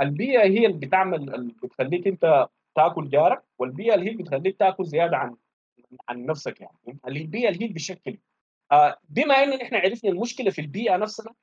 البيئة 0.00 0.42
هي 0.42 0.66
اللي 0.66 0.86
بتعمل 0.86 1.50
بتخليك 1.62 2.06
أنت 2.06 2.48
تاكل 2.74 3.08
جارك 3.10 3.42
والبيئة 3.58 3.94
اللي 3.94 4.10
هي 4.10 4.14
بتخليك 4.16 4.58
تاكل 4.58 4.84
زيادة 4.84 5.16
عن 5.16 5.36
عن 6.08 6.26
نفسك 6.26 6.60
يعني. 6.60 6.98
البيئة 7.06 7.48
اللي 7.48 7.64
هي 7.64 7.68
بتشكل. 7.68 8.18
آه 8.72 8.96
بما 9.08 9.34
إن 9.34 9.52
إحنا 9.60 9.78
عرفنا 9.78 10.10
المشكلة 10.10 10.50
في 10.50 10.60
البيئة 10.60 10.96
نفسنا 10.96 11.34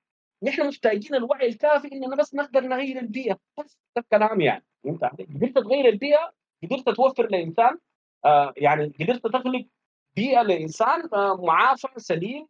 نحن 0.43 0.67
محتاجين 0.67 1.15
الوعي 1.15 1.47
الكافي 1.47 1.87
اننا 1.91 2.15
بس 2.15 2.35
نقدر 2.35 2.61
نغير 2.61 2.99
البيئة. 2.99 3.37
بس 3.59 3.77
ده 3.95 4.01
الكلام 4.01 4.41
يعني. 4.41 4.65
علي؟ 4.85 5.27
قدرت 5.35 5.55
تغير 5.55 5.85
البيئة 5.89 6.33
قدرت 6.63 6.89
توفر 6.89 7.27
لإنسان 7.27 7.77
آه 8.25 8.53
يعني 8.57 8.93
قدرت 8.99 9.27
تخلق 9.27 9.65
بيئة 10.15 10.41
لإنسان 10.41 11.09
معافى 11.39 11.87
سليم 11.97 12.47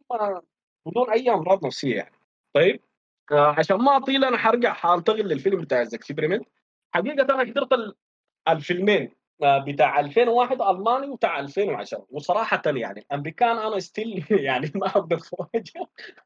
بدون 0.86 1.10
أي 1.10 1.30
أمراض 1.30 1.66
نفسية 1.66 1.96
يعني. 1.96 2.19
طيب. 2.54 2.80
آه 3.32 3.54
عشان 3.58 3.76
ما 3.76 3.96
أطيل 3.96 4.24
أنا 4.24 4.36
حرجع 4.38 4.72
حأنتقل 4.72 5.28
للفيلم 5.28 5.60
بتاع 5.60 5.82
اكسبيرمنت 5.82 6.44
حقيقة 6.94 7.22
أنا 7.34 7.38
حضرت 7.50 7.72
ال- 7.72 7.94
الفيلمين 8.48 9.10
آه، 9.42 9.58
بتاع 9.58 10.00
2001 10.00 10.62
ألماني 10.62 11.06
وبتاع 11.08 11.40
2010 11.40 12.06
وصراحه 12.10 12.62
يعني 12.66 13.00
الامريكان 13.00 13.58
أنا 13.58 13.78
still 13.78 14.24
يعني 14.48 14.72
ما 14.74 14.86
أقدر 14.86 15.18
خواجه 15.18 15.72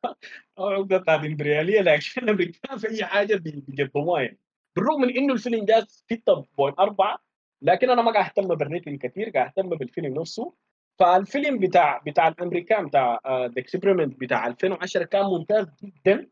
أو 0.59 0.69
عقده 0.69 0.99
بتاعت 0.99 1.21
الامبرياليه 1.21 1.81
لكن 1.81 2.23
الأمريكان 2.23 2.79
في 2.79 2.89
أي 2.91 3.05
حاجة 3.05 3.37
بي- 3.37 3.65
بيقدموها 3.69 4.23
يعني. 4.23 4.39
بالرغم 4.77 5.01
من 5.01 5.17
إنه 5.17 5.33
الفيلم 5.35 5.65
جاب 5.65 5.85
6.4 5.89 7.19
لكن 7.63 7.91
أنا 7.91 8.03
ما 8.03 8.13
قاعد 8.13 8.25
أهتم 8.27 8.55
بال 8.55 8.66
rating 8.66 8.99
كثير 9.07 9.31
قاعد 9.31 9.47
أهتم 9.47 9.69
بالفيلم 9.69 10.21
نفسه. 10.21 10.55
فالفيلم 10.99 11.59
بتاع 11.59 12.03
بتاع 12.07 12.29
الأمريكان 12.29 12.87
بتاع 12.87 13.21
The 13.27 13.53
Experiment 13.59 14.21
بتاع 14.21 14.47
2010 14.47 15.05
كان 15.05 15.25
ممتاز 15.25 15.67
جدا 15.85 16.27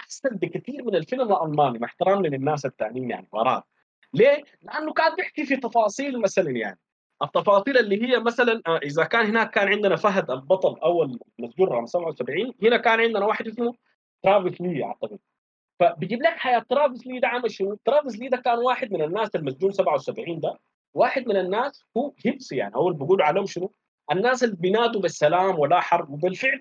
أحسن 0.00 0.28
بكثير 0.28 0.84
من 0.84 0.94
الفيلم 0.96 1.32
الألماني 1.32 1.78
مع 1.78 1.86
احترامي 1.86 2.28
للناس 2.28 2.66
الثانيين 2.66 3.10
يعني 3.10 3.28
براء 3.32 3.64
ليه؟ 4.14 4.44
لأنه 4.62 4.92
كان 4.92 5.14
بيحكي 5.16 5.46
في 5.46 5.56
تفاصيل 5.56 6.20
مثلا 6.20 6.50
يعني 6.50 6.78
التفاصيل 7.22 7.78
اللي 7.78 8.02
هي 8.02 8.18
مثلا 8.18 8.62
آه، 8.66 8.76
إذا 8.76 9.04
كان 9.04 9.26
هناك 9.26 9.50
كان 9.50 9.68
عندنا 9.68 9.96
فهد 9.96 10.30
البطل 10.30 10.80
أو 10.80 11.02
المسجون 11.02 11.68
رقم 11.68 11.86
77 11.86 12.52
هنا 12.62 12.76
كان 12.76 13.00
عندنا 13.00 13.24
واحد 13.26 13.46
اسمه 13.46 13.74
ترافيس 14.22 14.60
لي 14.60 14.84
أعتقد 14.84 15.18
فبيجيب 15.80 16.22
لك 16.22 16.36
حياة 16.36 16.58
ترافيس 16.70 17.06
لي 17.06 17.20
ده 17.20 17.28
عمل 17.28 17.50
شنو؟ 17.50 17.78
ترافيس 17.84 18.18
لي 18.18 18.28
ده 18.28 18.36
كان 18.36 18.58
واحد 18.58 18.92
من 18.92 19.02
الناس 19.02 19.36
المسجون 19.36 19.72
77 19.72 20.40
ده 20.40 20.58
واحد 20.94 21.28
من 21.28 21.36
الناس 21.36 21.84
هو 21.96 22.12
هيبس 22.24 22.52
يعني 22.52 22.76
هو 22.76 22.88
اللي 22.88 22.98
بيقولوا 22.98 23.26
عليهم 23.26 23.46
شنو؟ 23.46 23.72
الناس 24.12 24.44
اللي 24.44 24.56
بينادوا 24.56 25.00
بالسلام 25.00 25.58
ولا 25.58 25.80
حرب 25.80 26.10
وبالفعل 26.10 26.60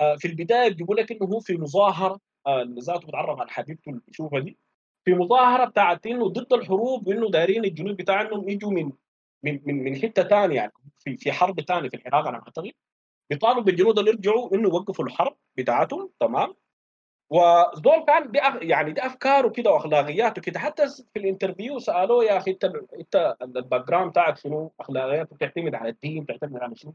آه، 0.00 0.16
في 0.16 0.28
البداية 0.28 0.74
بيقول 0.74 0.96
لك 0.96 1.12
إنه 1.12 1.26
هو 1.26 1.40
في 1.40 1.56
مظاهرة 1.56 2.20
آه، 2.46 2.62
اللي 2.62 2.80
ذاته 2.80 3.08
بتعرف 3.08 3.40
على 3.40 3.50
حبيبته 3.50 3.88
اللي 3.90 4.00
بيشوفها 4.06 4.40
دي 4.40 4.58
في 5.04 5.14
مظاهرة 5.14 5.64
بتاعت 5.64 6.06
إنه 6.06 6.28
ضد 6.28 6.52
الحروب 6.52 7.06
وانه 7.08 7.30
دايرين 7.30 7.64
الجنود 7.64 7.96
بتاعهم 7.96 8.48
يجوا 8.48 8.70
من 8.72 8.92
من 9.42 9.60
من 9.64 9.84
من 9.84 9.96
حتة 9.96 10.22
ثانية 10.22 10.56
يعني 10.56 10.72
في 10.98 11.16
في 11.16 11.32
حرب 11.32 11.60
ثانية 11.60 11.88
في 11.88 11.96
العراق 11.96 12.28
أنا 12.28 12.38
أعتقد 12.38 12.72
بيطالبوا 13.30 13.62
بالجنود 13.62 13.98
اللي 13.98 14.10
يرجعوا 14.10 14.54
إنه 14.54 14.68
يوقفوا 14.68 15.04
الحرب 15.04 15.36
بتاعتهم 15.56 16.10
تمام؟ 16.20 16.54
ودول 17.32 18.04
كان 18.06 18.32
أف- 18.32 18.62
يعني 18.62 18.92
دي 18.92 19.06
افكاره 19.06 19.48
كده 19.48 19.70
واخلاقياته 19.70 20.42
كده 20.42 20.60
حتى 20.60 20.88
في 20.88 21.18
ال 21.18 21.24
interview 21.24 21.78
سألوه 21.78 22.24
يا 22.24 22.36
أخي 22.36 22.50
أنت 22.50 22.64
أنت 23.00 23.36
ال 23.42 23.86
background 23.88 24.10
بتاعك 24.10 24.36
شنو؟ 24.36 24.72
اخلاقياتك 24.80 25.34
بتعتمد 25.34 25.74
على 25.74 25.88
الدين 25.88 26.24
بتعتمد 26.24 26.62
على 26.62 26.76
شنو؟ 26.76 26.94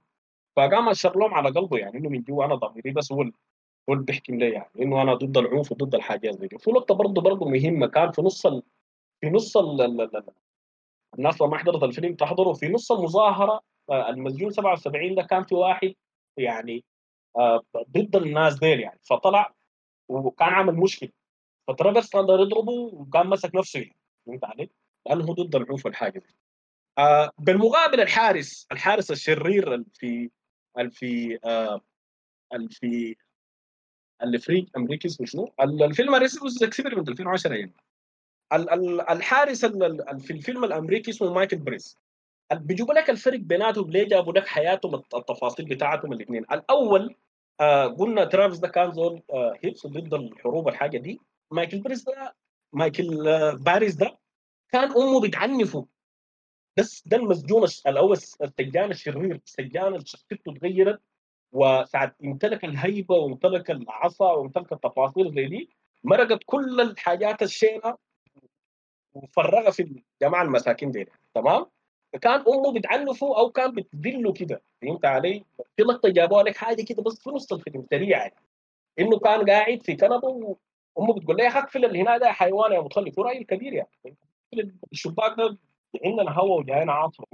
فقام 0.55 0.89
أشر 0.89 1.19
لهم 1.19 1.33
على 1.33 1.49
قلبه 1.49 1.77
يعني 1.77 1.97
إنه 1.97 2.09
من 2.09 2.21
جوا 2.21 2.45
أنا 2.45 2.55
ضميري 2.55 2.91
بس 2.91 3.11
هو 3.11 3.21
هو 3.89 3.93
اللي 3.93 4.05
بيحكم 4.05 4.35
لي 4.35 4.51
يعني 4.51 4.69
إنه 4.81 5.01
أنا 5.01 5.13
ضد 5.13 5.37
العنف 5.37 5.71
وضد 5.71 5.95
الحاجات 5.95 6.37
دي. 6.37 6.55
وفي 6.55 6.71
نقطة 6.71 6.95
برضه 6.95 7.21
برضه 7.21 7.45
مهمة 7.49 7.87
كان 7.87 8.11
في 8.11 8.21
نص 8.21 8.45
ال... 8.45 8.63
في 9.21 9.29
نص 9.29 9.57
ال... 9.57 9.81
ال... 9.81 10.01
ال... 10.01 10.23
الناس 11.17 11.41
لما 11.41 11.57
حضرت 11.57 11.83
الفيلم 11.83 12.15
تحضروا 12.15 12.53
في 12.53 12.69
نص 12.69 12.91
المظاهرة 12.91 13.61
آه، 13.89 14.09
المسجون 14.09 14.49
77 14.51 15.15
ده 15.15 15.23
كان 15.23 15.43
في 15.43 15.55
واحد 15.55 15.93
يعني 16.37 16.83
آه، 17.37 17.61
ضد 17.91 18.15
الناس 18.15 18.59
ديل 18.59 18.79
يعني. 18.79 18.99
فطلع 19.03 19.53
وكان 20.09 20.49
عامل 20.49 20.73
مشكلة. 20.75 21.09
فترافيس 21.67 22.09
قدر 22.15 22.39
يضربه 22.39 22.71
وكان 22.71 23.27
مسك 23.27 23.55
نفسه. 23.55 23.79
يعني 23.79 23.95
فهمت 24.27 24.43
علي؟ 24.45 24.69
لأنه 25.07 25.23
هو 25.25 25.33
ضد 25.33 25.55
العنف 25.55 25.85
والحاجة 25.85 26.19
دي. 26.19 26.35
آه 26.97 27.31
بالمقابل 27.39 28.01
الحارس 28.01 28.67
الحارس 28.71 29.11
الشرير 29.11 29.83
في 29.93 30.29
في 30.91 31.39
آه 31.45 31.81
في 32.69 33.15
اللي 34.23 34.39
فري 34.39 34.67
أمريكي 34.77 35.07
اسمه 35.07 35.25
شنو؟ 35.27 35.53
ال- 35.61 35.83
الفيلم 35.83 36.15
Experiment 36.15 37.09
2010 37.09 37.53
يعني. 37.55 37.73
ال- 38.53 38.69
ال- 38.69 39.09
الحارس 39.09 39.65
ال- 39.65 39.83
ال- 40.09 40.19
في 40.19 40.33
الفيلم 40.33 40.63
الأمريكي 40.63 41.11
اسمه 41.11 41.33
مايكل 41.33 41.57
بريس. 41.57 41.97
بيجيبوا 42.53 42.93
لك 42.93 43.09
الفرق 43.09 43.39
بيناتهم 43.39 43.91
ليه 43.91 44.07
جابوا 44.07 44.33
لك 44.33 44.47
حياتهم 44.47 44.95
الت- 44.95 45.15
التفاصيل 45.15 45.65
بتاعتهم 45.65 46.13
الاثنين. 46.13 46.43
الأول 46.51 47.15
آه 47.61 47.87
قلنا 47.87 48.25
ترافيس 48.25 48.59
ده 48.59 48.67
كان 48.67 48.91
زول 48.91 49.21
آه 49.33 49.53
هيبس 49.63 49.87
ضد 49.87 50.13
الحروب 50.13 50.67
الحاجة 50.67 50.97
دي. 50.97 51.19
مايكل 51.51 51.79
بريس 51.81 52.03
ده 52.03 52.35
مايكل 52.73 53.27
آه 53.27 53.53
باريس 53.53 53.95
ده 53.95 54.17
كان 54.71 54.91
أمه 54.91 55.21
بتعنفه. 55.21 55.87
بس 56.77 57.07
ده 57.07 57.17
المسجون 57.17 57.63
الأول 57.87 58.17
السجان 58.41 58.91
الشرير 58.91 59.41
السجان 59.45 60.05
شخصيته 60.05 60.53
تغيرت 60.53 61.01
وساعد 61.51 62.13
امتلك 62.23 62.65
الهيبة 62.65 63.15
وامتلك 63.15 63.71
العصا 63.71 64.31
وامتلك 64.31 64.73
التفاصيل 64.73 65.33
زي 65.35 65.45
دي 65.47 65.69
مرقت 66.03 66.39
كل 66.45 66.81
الحاجات 66.81 67.41
الشينة 67.41 67.97
وفرغها 69.13 69.71
في 69.71 70.01
الجماعه 70.21 70.43
المساكين 70.43 70.91
دي. 70.91 71.05
تمام؟ 71.33 71.65
فكان 72.17 72.43
أمه 72.47 72.73
بتعنفه 72.73 73.37
أو 73.39 73.49
كان 73.49 73.71
بتذله 73.71 74.33
كده. 74.33 74.61
فهمت 74.81 75.05
علي؟ 75.05 75.45
في 75.77 75.83
لقطة 75.83 76.09
جابوها 76.09 76.43
لك 76.43 76.55
حاجة 76.57 76.83
كده 76.83 77.03
بس 77.03 77.19
في 77.23 77.29
نص 77.29 77.53
الفيلم 77.53 77.85
سريعه 77.91 78.19
يعني. 78.19 78.35
إنه 78.99 79.19
كان 79.19 79.49
قاعد 79.49 79.83
في 79.83 79.95
كندا 79.95 80.27
وأمه 80.95 81.13
بتقول 81.13 81.37
له 81.37 81.43
يا 81.43 81.49
اقفل 81.59 81.85
اللي 81.85 82.01
هنا 82.01 82.17
ده 82.17 82.31
حيوان 82.31 82.71
يا 82.71 82.81
متخلف 82.81 83.19
هو 83.19 83.25
راجل 83.25 83.43
كبير 83.43 83.73
يعني. 83.73 84.17
الشباك 84.91 85.37
ده 85.37 85.57
عندنا 86.05 86.31
هواء 86.31 86.59
وجاينا 86.59 86.93
عاصفة. 86.93 87.25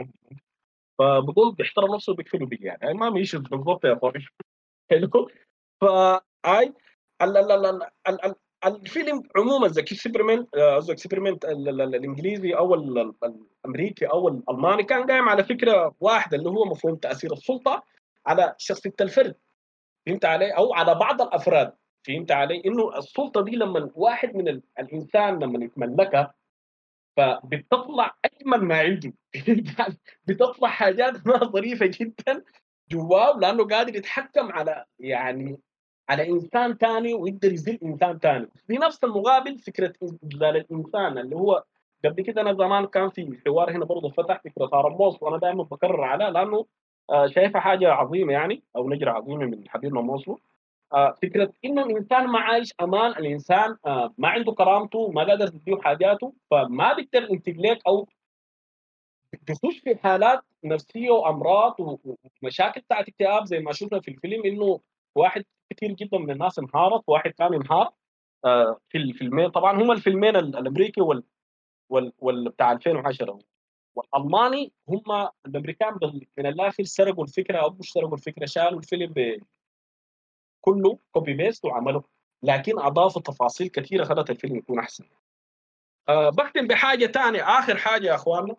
فبقوم 0.99 1.51
بيحترم 1.51 1.95
نفسه 1.95 2.13
وبيقفله 2.13 2.45
بيه 2.45 2.65
يعني. 2.65 2.79
يعني 2.81 2.97
ما 2.97 3.09
ماشي 3.09 3.37
بالضبط 3.37 3.85
يا 3.85 3.93
أخوي. 3.93 4.13
حلو؟ 4.91 5.29
فأي 5.81 6.73
ال- 8.65 8.75
ال- 8.75 8.75
ال- 8.75 8.77
ال- 8.77 8.77
ال- 8.77 8.77
ال- 8.77 8.81
الفيلم 8.85 9.23
عموما 9.35 9.67
ذا 9.67 9.85
سوبرمان 9.85 10.43
قصدي 10.43 10.97
سوبرمان 10.97 11.37
الإنجليزي 11.43 12.53
أو 12.53 12.75
ال- 12.75 12.97
ال- 12.99 13.13
الأمريكي 13.65 14.05
أو 14.05 14.27
الألماني 14.27 14.83
كان 14.83 15.11
قايم 15.11 15.29
على 15.29 15.43
فكرة 15.43 15.95
واحدة 15.99 16.37
اللي 16.37 16.49
هو 16.49 16.65
مفهوم 16.65 16.95
تأثير 16.95 17.33
السلطة 17.33 17.83
على 18.25 18.55
شخصية 18.57 18.93
الفرد 19.01 19.35
فهمت 20.05 20.25
علي؟ 20.25 20.51
أو 20.51 20.73
على 20.73 20.95
بعض 20.95 21.21
الأفراد 21.21 21.73
فهمت 22.07 22.31
علي؟ 22.31 22.61
إنه 22.65 22.97
السلطة 22.97 23.41
دي 23.41 23.51
لما 23.55 23.91
واحد 23.95 24.35
من 24.35 24.47
ال- 24.47 24.63
الإنسان 24.79 25.39
لما 25.39 25.65
يتملكها 25.65 26.33
فبتطلع 27.17 28.15
أجمل 28.25 28.65
ما 28.65 28.79
عنده 28.79 29.13
بتطلع 30.27 30.69
حاجات 30.69 31.27
ما 31.27 31.37
ظريفة 31.53 31.85
جدا 31.85 32.43
جواه 32.91 33.37
لأنه 33.39 33.67
قادر 33.67 33.95
يتحكم 33.95 34.51
على 34.51 34.85
يعني 34.99 35.57
على 36.09 36.29
إنسان 36.29 36.73
ثاني 36.73 37.13
ويقدر 37.13 37.51
يذل 37.51 37.79
إنسان 37.83 38.19
ثاني 38.19 38.47
في 38.67 38.73
نفس 38.73 39.03
المقابل 39.03 39.59
فكرة 39.59 39.93
اذلال 40.23 40.57
الإنسان 40.57 41.17
اللي 41.17 41.35
هو 41.35 41.63
قبل 42.05 42.23
كده 42.23 42.41
أنا 42.41 42.53
زمان 42.53 42.85
كان 42.85 43.09
في 43.09 43.39
حوار 43.45 43.71
هنا 43.71 43.85
برضه 43.85 44.09
فتح 44.09 44.41
فكرة 44.41 44.69
هارموس 44.73 45.23
وأنا 45.23 45.37
دائما 45.37 45.63
بكرر 45.63 46.03
عليها 46.03 46.29
لأنه 46.29 46.65
آه، 47.09 47.27
شايفها 47.27 47.61
حاجة 47.61 47.91
عظيمة 47.91 48.33
يعني 48.33 48.63
أو 48.75 48.89
نجرة 48.89 49.11
عظيمة 49.11 49.45
من 49.45 49.69
حبيبنا 49.69 50.01
موصلو 50.01 50.39
آه، 50.93 51.15
فكرة 51.21 51.53
انه 51.65 51.83
الإنسان 51.85 52.27
ما 52.27 52.39
عايش 52.39 52.73
أمان 52.81 53.11
الإنسان 53.11 53.77
آه، 53.85 54.13
ما 54.17 54.27
عنده 54.27 54.51
كرامته 54.51 55.11
ما 55.11 55.23
قادر 55.23 55.47
تديه 55.47 55.77
حاجاته 55.81 56.33
فما 56.51 56.93
بيقدر 56.93 57.31
ينتج 57.31 57.77
أو 57.87 58.07
بيخش 59.47 59.79
في 59.79 59.95
حالات 59.95 60.41
نفسية 60.63 61.11
وأمراض 61.11 61.75
ومشاكل 62.41 62.81
بتاعت 62.81 63.07
اكتئاب 63.07 63.45
زي 63.45 63.59
ما 63.59 63.73
شفنا 63.73 63.99
في 63.99 64.11
الفيلم 64.11 64.45
إنه 64.45 64.79
واحد 65.15 65.43
كثير 65.69 65.91
جدا 65.91 66.17
من 66.17 66.31
الناس 66.31 66.59
انهارت 66.59 67.03
واحد 67.07 67.31
كان 67.31 67.53
انهار. 67.53 67.93
آه، 68.45 68.79
في 68.89 68.97
الفيلمين 68.97 69.49
طبعا 69.49 69.81
هم 69.81 69.91
الفيلمين 69.91 70.35
ال- 70.35 70.57
الأمريكي 70.57 71.01
وال 71.01 71.23
وال, 71.89 72.13
وال 72.19 72.49
بتاع 72.49 72.71
2010 72.71 73.39
والألماني 73.95 74.73
هم 74.89 75.29
الأمريكان 75.45 75.99
من 76.37 76.45
الآخر 76.45 76.83
سرقوا 76.83 77.23
الفكرة 77.23 77.57
أو 77.57 77.69
مش 77.69 77.91
سرقوا 77.91 78.13
الفكرة 78.13 78.45
شالوا 78.45 78.79
الفيلم 78.79 79.13
كله 80.61 80.99
copy 81.11 81.33
paste 81.33 81.65
وعملوا. 81.65 82.01
لكن 82.43 82.79
أضافوا 82.79 83.21
تفاصيل 83.21 83.67
كثيره 83.67 84.03
خلت 84.03 84.29
الفيلم 84.29 84.55
يكون 84.55 84.79
أحسن. 84.79 85.05
أه 86.09 86.29
بختم 86.29 86.67
بحاجة 86.67 87.05
ثانية 87.05 87.59
آخر 87.59 87.77
حاجة 87.77 88.07
يا 88.07 88.15
أخواننا. 88.15 88.55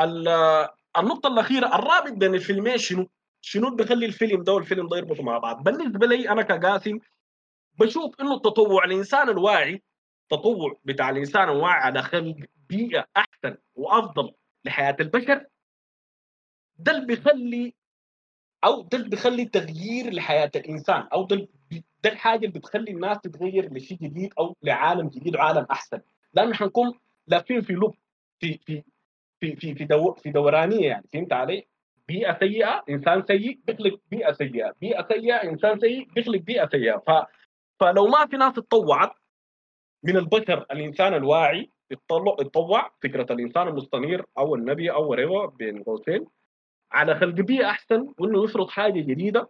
ال- 0.00 0.68
النقطة 0.98 1.26
الأخيرة 1.26 1.66
الرابط 1.66 2.12
بين 2.12 2.34
الفيلمين 2.34 2.78
شنو؟ 2.78 3.08
شنو 3.40 3.66
اللي 3.66 3.76
بيخلي 3.76 4.06
الفيلم 4.06 4.42
ده 4.42 4.52
والفيلم 4.52 4.88
ده 4.88 4.96
يربطوا 4.96 5.24
مع 5.24 5.38
بعض؟ 5.38 5.62
بالنسبة 5.62 6.06
لي 6.06 6.30
أنا 6.30 6.42
كقاسم 6.42 6.98
بشوف 7.78 8.20
إنه 8.20 8.34
التطوع 8.34 8.84
الإنسان 8.84 9.28
الواعي 9.28 9.82
التطوع 10.22 10.80
بتاع 10.84 11.10
الإنسان 11.10 11.48
الواعي 11.48 11.80
على 11.80 12.02
خلق 12.02 12.36
بيئة 12.68 13.06
أحسن 13.16 13.56
وأفضل 13.74 14.32
لحياة 14.64 14.96
البشر 15.00 15.46
ده 16.78 16.92
اللي 16.92 17.06
بيخلي 17.06 17.74
أو 18.64 18.82
ده 18.82 18.98
اللي 18.98 19.08
بيخلي 19.08 19.44
تغيير 19.44 20.12
لحياة 20.14 20.50
الإنسان 20.56 21.08
أو 21.12 21.26
ده 21.26 21.48
ده 22.04 22.10
الحاجة 22.10 22.46
اللي 22.46 22.58
بتخلي 22.58 22.90
الناس 22.90 23.18
تتغير 23.20 23.72
لشيء 23.74 23.98
جديد 23.98 24.32
أو 24.38 24.56
لعالم 24.62 25.08
جديد 25.08 25.36
وعالم 25.36 25.66
أحسن 25.70 26.00
لأنه 26.34 26.54
حنكون 26.54 26.98
لافين 27.26 27.62
في 27.62 27.72
لوب 27.72 27.94
في 28.40 28.58
في 28.66 28.82
في 29.40 29.56
في 29.56 29.74
في, 29.74 29.84
دو 29.84 30.14
في 30.14 30.30
دورانية 30.30 30.86
يعني 30.88 31.06
فهمت 31.12 31.32
علي؟ 31.32 31.68
بيئه 32.08 32.38
سيئة 32.38 32.84
إنسان 32.90 33.22
سيء 33.22 33.60
بيخلق 33.64 34.00
بيئه 34.10 34.32
سيئة، 34.32 34.72
بيئه 34.80 35.06
سيئة 35.12 35.34
إنسان 35.34 35.80
سيء 35.80 36.08
بيخلق 36.14 36.40
بيئه 36.40 36.68
سيئة. 36.68 36.96
ف 37.06 37.10
فلو 37.80 38.06
ما 38.06 38.26
في 38.26 38.36
ناس 38.36 38.58
اتطوعت 38.58 39.12
من 40.04 40.16
البشر 40.16 40.66
الإنسان 40.72 41.14
الواعي 41.14 41.70
يتطوع 41.90 42.92
فكرة 43.02 43.32
الإنسان 43.32 43.68
المستنير 43.68 44.26
أو 44.38 44.54
النبي 44.54 44.92
أو 44.92 45.10
وريوه 45.10 45.46
بين 45.46 45.82
قوسين. 45.82 46.26
على 46.92 47.14
خلق 47.14 47.34
بيئه 47.34 47.70
أحسن 47.70 48.14
وإنه 48.18 48.44
يفرض 48.44 48.68
حاجة 48.68 49.00
جديدة. 49.00 49.48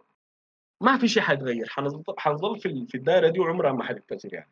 ما 0.81 0.97
في 0.97 1.07
شيء 1.07 1.23
حيتغير. 1.23 1.69
حنظل 2.17 2.59
في 2.59 2.85
في 2.87 2.95
الدائرة 2.95 3.29
دي 3.29 3.39
وعمرها 3.39 3.71
ما 3.71 3.83
حتتكسر 3.83 4.33
يعني. 4.33 4.51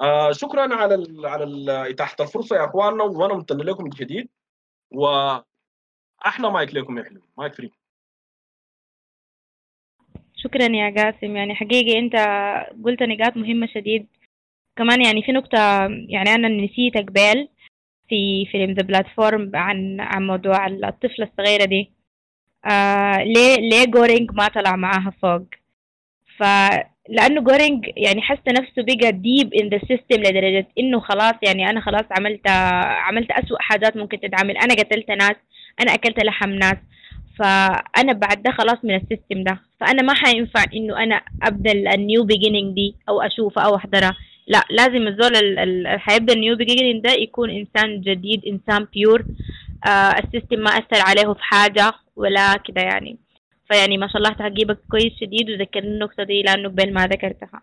آه 0.00 0.32
شكرا 0.32 0.74
على 0.74 0.94
ال 0.94 1.26
على 1.26 1.44
إتاحة 1.90 2.16
الفرصة 2.20 2.56
يا 2.56 2.64
إخواننا 2.64 3.04
وأنا 3.04 3.34
ممتن 3.34 3.56
لكم 3.56 3.88
جديد 3.88 4.28
واحلى 6.24 6.50
مايك 6.50 6.74
لكم 6.74 6.98
يا 6.98 7.04
حلو. 7.04 7.20
mic 7.38 7.54
free 7.54 7.70
شكرا 10.36 10.64
يا 10.76 10.90
قاسم. 11.02 11.36
يعني 11.36 11.54
حقيقي 11.54 11.98
أنت 11.98 12.16
قلت 12.84 13.02
نقاط 13.02 13.36
مهمة 13.36 13.66
شديد. 13.66 14.06
كمان 14.76 15.02
يعني 15.04 15.22
في 15.22 15.32
نقطة 15.32 15.58
يعني 16.08 16.34
أنا 16.34 16.48
نسيت 16.48 16.96
قبل 16.96 17.48
في 18.08 18.46
فيلم 18.52 18.70
The 18.72 18.82
Platform 18.82 19.50
عن 19.54 20.00
عن 20.00 20.26
موضوع 20.26 20.66
الطفلة 20.66 21.26
الصغيرة 21.26 21.64
دي. 21.64 21.90
آه 22.64 23.22
ليه 23.24 23.56
ليه 23.56 23.84
Goreng 23.84 24.30
ما 24.32 24.48
طلع 24.48 24.76
معاها 24.76 25.12
فوق؟ 25.22 25.46
فلأنه 26.38 27.40
Goreng 27.42 27.84
يعني 27.96 28.22
حس 28.22 28.38
نفسه 28.48 28.82
بقى 28.82 29.12
deep 29.12 29.54
in 29.54 29.68
the 29.68 29.78
system 29.78 30.22
لدرجة 30.22 30.66
إنه 30.78 31.00
خلاص 31.00 31.34
يعني 31.42 31.70
أنا 31.70 31.80
خلاص 31.80 32.04
عملت 32.18 32.46
عملت 33.06 33.30
أسوأ 33.30 33.58
حاجات 33.60 33.96
ممكن 33.96 34.20
تتعمل. 34.20 34.56
أنا 34.58 34.74
قتلت 34.74 35.10
ناس. 35.10 35.36
أنا 35.80 35.94
أكلت 35.94 36.24
لحم 36.24 36.50
ناس 36.50 36.76
فأنا 37.38 38.12
بعد 38.12 38.42
ده 38.42 38.50
خلاص 38.50 38.84
من 38.84 38.94
ال 38.94 39.01
system 39.01 39.44
ده. 39.44 39.60
فأنا 39.80 40.02
ما 40.02 40.14
حينفع 40.14 40.64
إنه 40.74 41.02
أنا 41.02 41.22
أبدأ 41.42 41.72
ال 41.94 42.01
new 42.01 42.24
beginning 42.24 42.74
دي 42.74 42.96
أو 43.08 43.20
أشوفها 43.22 43.62
أو 43.64 43.76
أحضرها 43.76 44.16
لا 44.46 44.62
لازم 44.70 45.06
الزول 45.08 45.36
ال- 45.36 45.58
ال- 45.58 45.86
اللي 45.86 45.98
حيبدأ 45.98 46.32
ال 46.32 46.38
new 46.38 46.56
beginning 46.56 47.02
ده 47.04 47.10
يكون 47.12 47.50
إنسان 47.50 48.00
جديد 48.00 48.44
إنسان 48.46 48.84
pure 48.94 49.24
آه 49.86 49.88
ال 50.18 50.24
system 50.24 50.58
ما 50.58 50.70
أثر 50.70 51.00
عليه 51.00 51.32
في 51.32 51.42
حاجة 51.42 51.92
ولا 52.16 52.56
كده 52.56 52.80
يعني. 52.82 53.18
فيعني 53.68 53.98
ما 53.98 54.08
شاء 54.08 54.16
الله 54.16 54.32
تعقيبك 54.32 54.78
كويس 54.90 55.12
شديد 55.20 55.50
وذكرني 55.50 55.88
النقطة 55.88 56.24
دي 56.24 56.42
لأنه 56.42 56.68
قبل 56.68 56.92
ما 56.92 57.06
ذكرتها. 57.06 57.62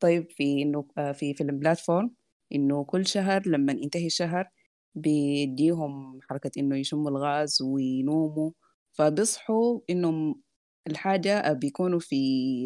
طيب 0.00 0.26
في 0.30 0.72
آه، 0.98 1.12
في 1.12 1.34
فيلم 1.34 1.58
Platform 1.58 2.10
إنه 2.54 2.84
كل 2.84 3.06
شهر 3.06 3.42
لما 3.46 3.72
ينتهي 3.72 4.06
الشهر 4.06 4.48
بيديهم 4.94 6.20
حركة 6.30 6.50
إنه 6.58 6.76
يشموا 6.76 7.10
الغاز 7.10 7.62
وينوموا 7.62 8.50
فبيصحوا 8.92 9.80
إنهم 9.90 10.42
الحاجة 10.86 11.38
آه، 11.38 11.52
بيكونوا 11.52 11.98
في 12.00 12.16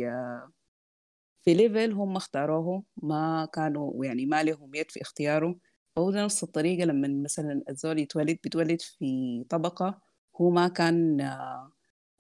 آه، 0.09 0.53
في 1.45 1.55
ليفل 1.55 1.93
هم 1.93 2.17
اختاروه 2.17 2.85
ما 3.03 3.49
كانوا 3.53 4.05
يعني 4.07 4.27
ما 4.27 4.43
لهم 4.43 4.75
يد 4.75 4.91
في 4.91 5.03
اختياره. 5.03 5.57
فهو 5.97 6.11
نفس 6.11 6.45
الطريقة 6.45 6.85
لما 6.85 7.09
مثلا 7.25 7.63
الزول 7.71 7.99
يتولد 7.99 8.39
بيتولد 8.45 8.81
في 8.81 9.45
طبقة 9.51 10.01
هو 10.41 10.51
ما 10.51 10.69
كان 10.69 11.21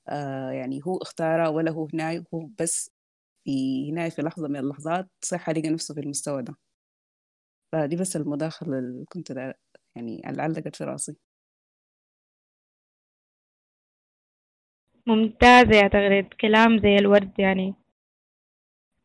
آه، 0.09 0.50
يعني 0.50 0.80
هو 0.86 0.96
اختاره 0.98 1.50
ولا 1.50 1.70
هو 1.70 1.88
هنا 1.94 2.24
هو 2.34 2.48
بس 2.61 2.90
في 3.44 3.92
هنا 3.92 4.09
في 4.09 4.22
لحظة 4.22 4.48
من 4.48 4.57
اللحظات 4.57 5.09
صح 5.22 5.50
لقى 5.50 5.70
نفسه 5.70 5.94
في 5.94 6.00
المستوى 6.00 6.42
ده. 6.42 6.57
فدي 7.72 7.96
بس 7.96 8.16
المداخلة 8.16 8.78
اللي 8.78 9.04
كنت 9.04 9.32
يعني 9.97 10.30
اللي 10.30 10.42
علقت 10.42 10.76
في 10.76 10.84
راسي. 10.84 11.16
ممتازة 15.07 15.76
يا 15.76 15.88
تغريد 15.88 16.34
كلام 16.40 16.78
زي 16.82 16.97
الورد 16.97 17.32
يعني. 17.38 17.74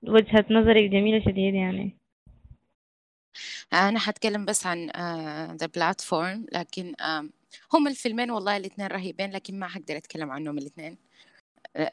وجهة 0.04 0.46
نظرك 0.52 0.84
جميلة 0.90 1.26
شديد 1.26 1.54
يعني. 1.56 1.98
أنا 3.74 4.00
حتكلم 4.00 4.46
بس 4.46 4.66
عن 4.68 4.90
آه 4.96 5.58
the 5.58 5.68
platform 5.68 6.46
لكن 6.54 6.94
آه 7.02 7.30
هم 7.74 7.88
الفيلمين 7.88 8.32
والله 8.32 8.58
الاثنين 8.58 8.88
رهيبين 8.88 9.32
لكن 9.32 9.60
ما 9.60 9.68
حقدر 9.68 9.98
أتكلم 9.98 10.32
عنهم 10.32 10.58
الاثنين. 10.58 10.98
آه 11.76 11.92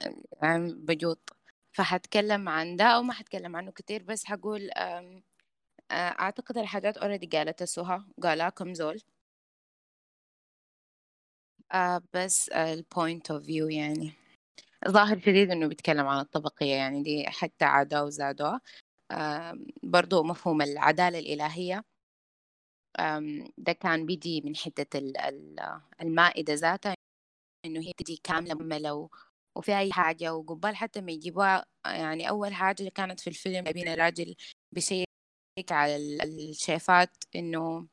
بجوط. 0.69 1.37
فحتكلم 1.73 2.49
عن 2.49 2.77
ده 2.77 2.85
أو 2.85 3.03
ما 3.03 3.13
حتكلم 3.13 3.57
عنه 3.57 3.71
كتير 3.73 4.03
بس 4.03 4.25
حقول 4.25 4.71
آه 4.71 5.23
أعتقد 5.93 6.59
الحاجات 6.59 6.99
already 6.99 7.29
قالتها 7.33 7.65
سهى 7.67 8.01
قالها 8.23 8.49
كم 8.51 8.75
زول. 8.75 9.01
آه 11.73 12.03
بس 12.15 12.49
ال 12.49 12.62
point 12.62 13.31
of 13.31 13.43
view 13.45 13.69
يعني. 13.69 14.13
ظاهر 14.89 15.21
شديد 15.21 15.51
إنه 15.51 15.67
بيتكلم 15.69 16.07
عن 16.07 16.21
الطبقية 16.21 16.75
يعني 16.75 17.03
دي 17.03 17.27
حتى 17.29 17.65
عادوها 17.65 18.05
وزادوها. 18.05 18.61
آه 19.11 19.59
برضو 19.83 20.23
مفهوم 20.23 20.63
العدالة 20.63 21.19
الإلهية. 21.19 21.85
آم، 23.01 23.49
ده 23.59 23.73
كان 23.73 24.07
بيجي 24.07 24.41
من 24.45 24.57
حتة 24.57 24.99
ال- 24.99 25.17
ال- 25.19 25.81
المائدة 26.03 26.55
ذاتها 26.55 26.95
إنه 27.65 27.81
هي 27.81 27.93
بتجي 28.01 28.21
كاملة 28.25 28.55
مكملة 28.55 28.95
و- 28.95 29.09
وفي 29.57 29.79
أي 29.79 29.93
حاجة. 29.93 30.35
وقبال 30.35 30.77
حتى 30.77 31.01
ما 31.01 31.13
يجيبوها 31.13 31.65
يعني 31.87 32.29
أول 32.29 32.55
حاجة 32.55 32.89
كانت 32.89 33.21
في 33.21 33.27
الفيلم 33.31 33.65
جايبين 33.65 33.89
الراجل 33.89 34.37
بيشيك 35.59 35.73
على 35.73 35.97
ال- 35.97 36.23
الشيفات 36.51 37.11
إنه 37.37 37.87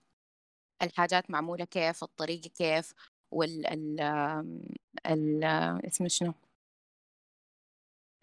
الحاجات 0.84 1.32
معمولة 1.32 1.66
كيف 1.66 2.04
الطريقة 2.04 2.50
كيف 2.50 2.94
وال 3.32 3.68
ال 3.68 4.02
ال 5.08 5.44
اسمه 5.88 6.08
شنو؟ 6.10 6.34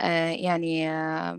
آه 0.00 0.30
يعني 0.30 0.88
آه 0.90 1.38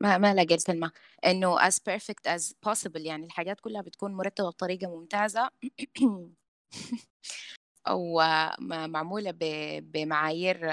ما 0.00 0.18
ما 0.18 0.34
لاقي 0.34 0.54
الكلمة. 0.54 0.92
إنه 1.26 1.58
as 1.70 1.72
perfect 1.74 2.28
as 2.36 2.52
possible 2.68 2.96
يعني 3.06 3.26
الحاجات 3.26 3.60
كلها 3.60 3.82
بتكون 3.82 4.14
مرتبة 4.14 4.48
بطريقة 4.50 4.88
ممتازة. 5.00 5.50
أو 7.88 8.20
معمولة 8.88 9.30
بمعايير 9.82 10.72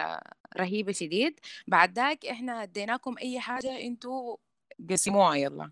رهيبة 0.57 0.91
شديد. 0.91 1.39
بعد 1.67 1.93
ذاك 1.95 2.25
إحنا 2.25 2.63
اديناكم 2.63 3.15
أي 3.21 3.39
حاجة 3.39 3.81
أنتوا 3.81 4.37
قسموها 4.89 5.35
يلا. 5.35 5.71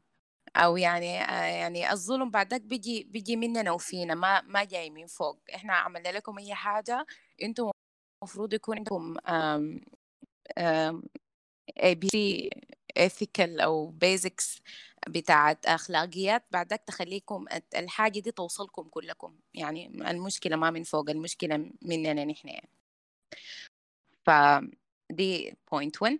أو 0.56 0.78
يعني 0.78 1.22
آه، 1.24 1.43
يعني 1.43 1.91
الظلم 1.91 2.30
بعد 2.32 2.48
ذاك 2.52 2.62
بيجي 2.62 3.04
بيجي 3.04 3.36
مننا 3.36 3.72
وفينا 3.72 4.16
ما 4.16 4.41
ما 4.41 4.64
جاي 4.64 4.89
من 4.89 5.08
فوق. 5.08 5.39
إحنا 5.56 5.74
عملنا 5.74 6.10
لكم 6.10 6.38
أي 6.39 6.54
حاجة 6.56 7.06
أنتوا 7.43 7.72
المفروض 8.24 8.54
يكون 8.54 8.78
عندكم 8.78 9.16
آم، 9.30 9.82
آم، 10.58 11.04
ABC 11.80 12.50
ethical 13.00 13.62
أو 13.62 13.93
basics 14.06 14.62
بتاعت 15.10 15.66
أخلاقيات 15.66 16.45
بعد 16.52 16.70
ذاك 16.70 16.84
تخليكم 16.88 17.45
الحاجة 17.78 18.20
دي 18.20 18.32
توصلكم 18.32 18.84
كلكم. 18.89 19.39
يعني 19.54 19.88
المشكلة 20.12 20.56
ما 20.56 20.72
من 20.72 20.84
فوق 20.84 21.10
المشكلة 21.10 21.72
مننا 21.82 22.26
نحن. 22.26 22.48
يعني 22.50 22.70
فدي 24.26 25.56
point 25.72 25.91
one. 26.10 26.18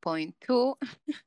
point 0.00 0.34
two. 0.40 0.74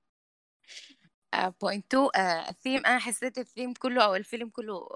point 1.36 1.94
2 1.96 2.10
الثيم 2.50 2.86
أنا 2.86 3.00
حسيت 3.00 3.38
الثيم 3.38 3.74
كله 3.74 4.04
أو 4.06 4.16
الفيلم 4.16 4.50
كله 4.50 4.88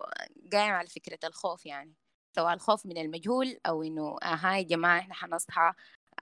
قايم 0.54 0.72
على 0.74 0.88
فكرة 0.88 1.20
الخوف 1.28 1.66
يعني. 1.66 1.94
سواء 2.36 2.54
الخوف 2.54 2.86
من 2.86 2.98
المجهول 2.98 3.58
أو 3.66 3.84
إنه 3.84 4.18
آه 4.24 4.36
هاي 4.36 4.58
يا 4.62 4.68
جماعة 4.68 5.00
إحنا 5.00 5.14
حنصحى 5.14 5.74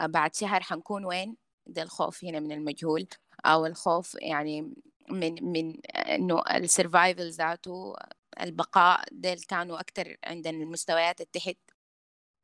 آه 0.02 0.06
بعد 0.06 0.36
شهر 0.36 0.62
حنكون 0.64 1.06
وين؟ 1.06 1.38
ده 1.68 1.82
الخوف 1.84 2.24
هنا 2.26 2.40
من 2.40 2.52
المجهول. 2.52 3.08
أو 3.46 3.66
الخوف 3.66 4.16
يعني 4.22 4.74
من 5.10 5.36
من 5.54 5.86
إنه 5.96 6.42
السرفايفل 6.56 7.32
ذاته 7.32 7.96
البقاء 8.42 9.06
ديل 9.12 9.40
كانوا 9.44 9.80
أكتر 9.80 10.18
عندنا 10.26 10.58
المستويات 10.64 11.22
التحت. 11.22 11.58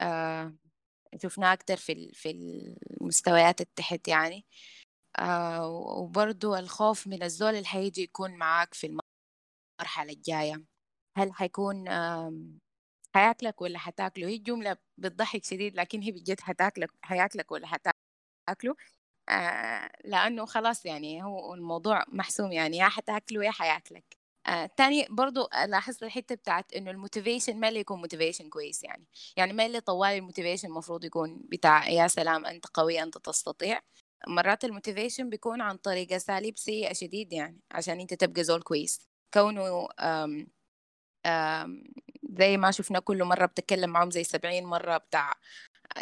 آه 0.01 0.53
شفناه 1.24 1.53
أكتر 1.53 1.78
في 1.78 2.11
في 2.13 2.32
المستويات 3.01 3.61
التحت 3.61 4.07
يعني. 4.07 4.38
آه 4.38 4.86
وبرضو 6.01 6.55
الخوف 6.55 7.07
من 7.07 7.24
الزول 7.24 7.55
اللي 7.55 7.65
حيجي 7.68 8.01
يكون 8.01 8.36
معاك 8.38 8.74
في 8.74 8.88
المرحلة 9.82 10.13
الجاية. 10.13 10.63
هل 11.18 11.34
حيكون 11.34 11.89
آم، 11.89 12.59
حياكلك 13.15 13.61
ولا 13.61 13.80
حتاكله؟ 13.80 14.28
هي 14.28 14.38
جملة 14.38 14.78
بتضحك 14.97 15.45
شديد 15.45 15.76
لكن 15.78 16.01
هي 16.01 16.11
بجد 16.11 16.41
حتاكلك 16.41 16.91
حياكلك 17.03 17.51
ولا 17.51 17.68
حتاكله؟ 17.68 18.76
آه 19.30 19.91
لأنه 20.05 20.45
خلاص 20.45 20.86
يعني 20.86 21.24
هو 21.24 21.53
الموضوع 21.55 22.05
محسوم 22.09 22.51
يعني 22.51 22.78
يا 22.78 22.89
حتاكله 22.89 23.45
يا 23.45 23.51
حياكلك. 23.51 24.18
آه 24.47 24.65
تاني 24.78 25.07
برضو 25.11 25.49
لاحظت 25.68 26.03
الحتة 26.03 26.36
بتاعت 26.36 26.74
إنه 26.74 26.91
ال 26.91 26.98
motivation 26.98 27.59
ما 27.59 27.70
اللي 27.70 27.80
يكون 27.80 27.99
motivation 28.01 28.49
كويس 28.49 28.84
يعني. 28.84 29.07
يعني 29.38 29.53
ما 29.53 29.65
اللي 29.65 29.82
طوال 29.82 30.11
ال 30.17 30.22
motivation 30.22 30.67
المفروض 30.70 31.05
يكون 31.05 31.41
بتاع 31.51 31.89
يا 31.89 32.07
سلام 32.07 32.45
أنت 32.45 32.65
قوي 32.68 33.03
أنت 33.03 33.18
تستطيع. 33.18 33.82
مرات 34.28 34.65
ال 34.65 34.71
motivation 34.71 35.29
بيكون 35.30 35.61
عن 35.61 35.78
طريق 35.78 36.13
أساليب 36.13 36.57
سيئة 36.57 36.93
شديد 36.93 37.34
يعني 37.34 37.59
عشان 37.72 37.99
أنت 37.99 38.13
تبقى 38.13 38.43
زول 38.43 38.61
كويس. 38.61 39.07
كونه 39.34 39.88
آم 39.99 40.47
آم 41.26 41.84
زي 42.39 42.57
ما 42.57 42.72
شفنا 42.72 42.99
كل 42.99 43.24
مرة 43.24 43.45
بتكلم 43.45 43.89
معهم 43.89 44.11
زي 44.11 44.24
سبعين 44.24 44.65
مرة 44.65 44.97
بتاع 44.97 45.34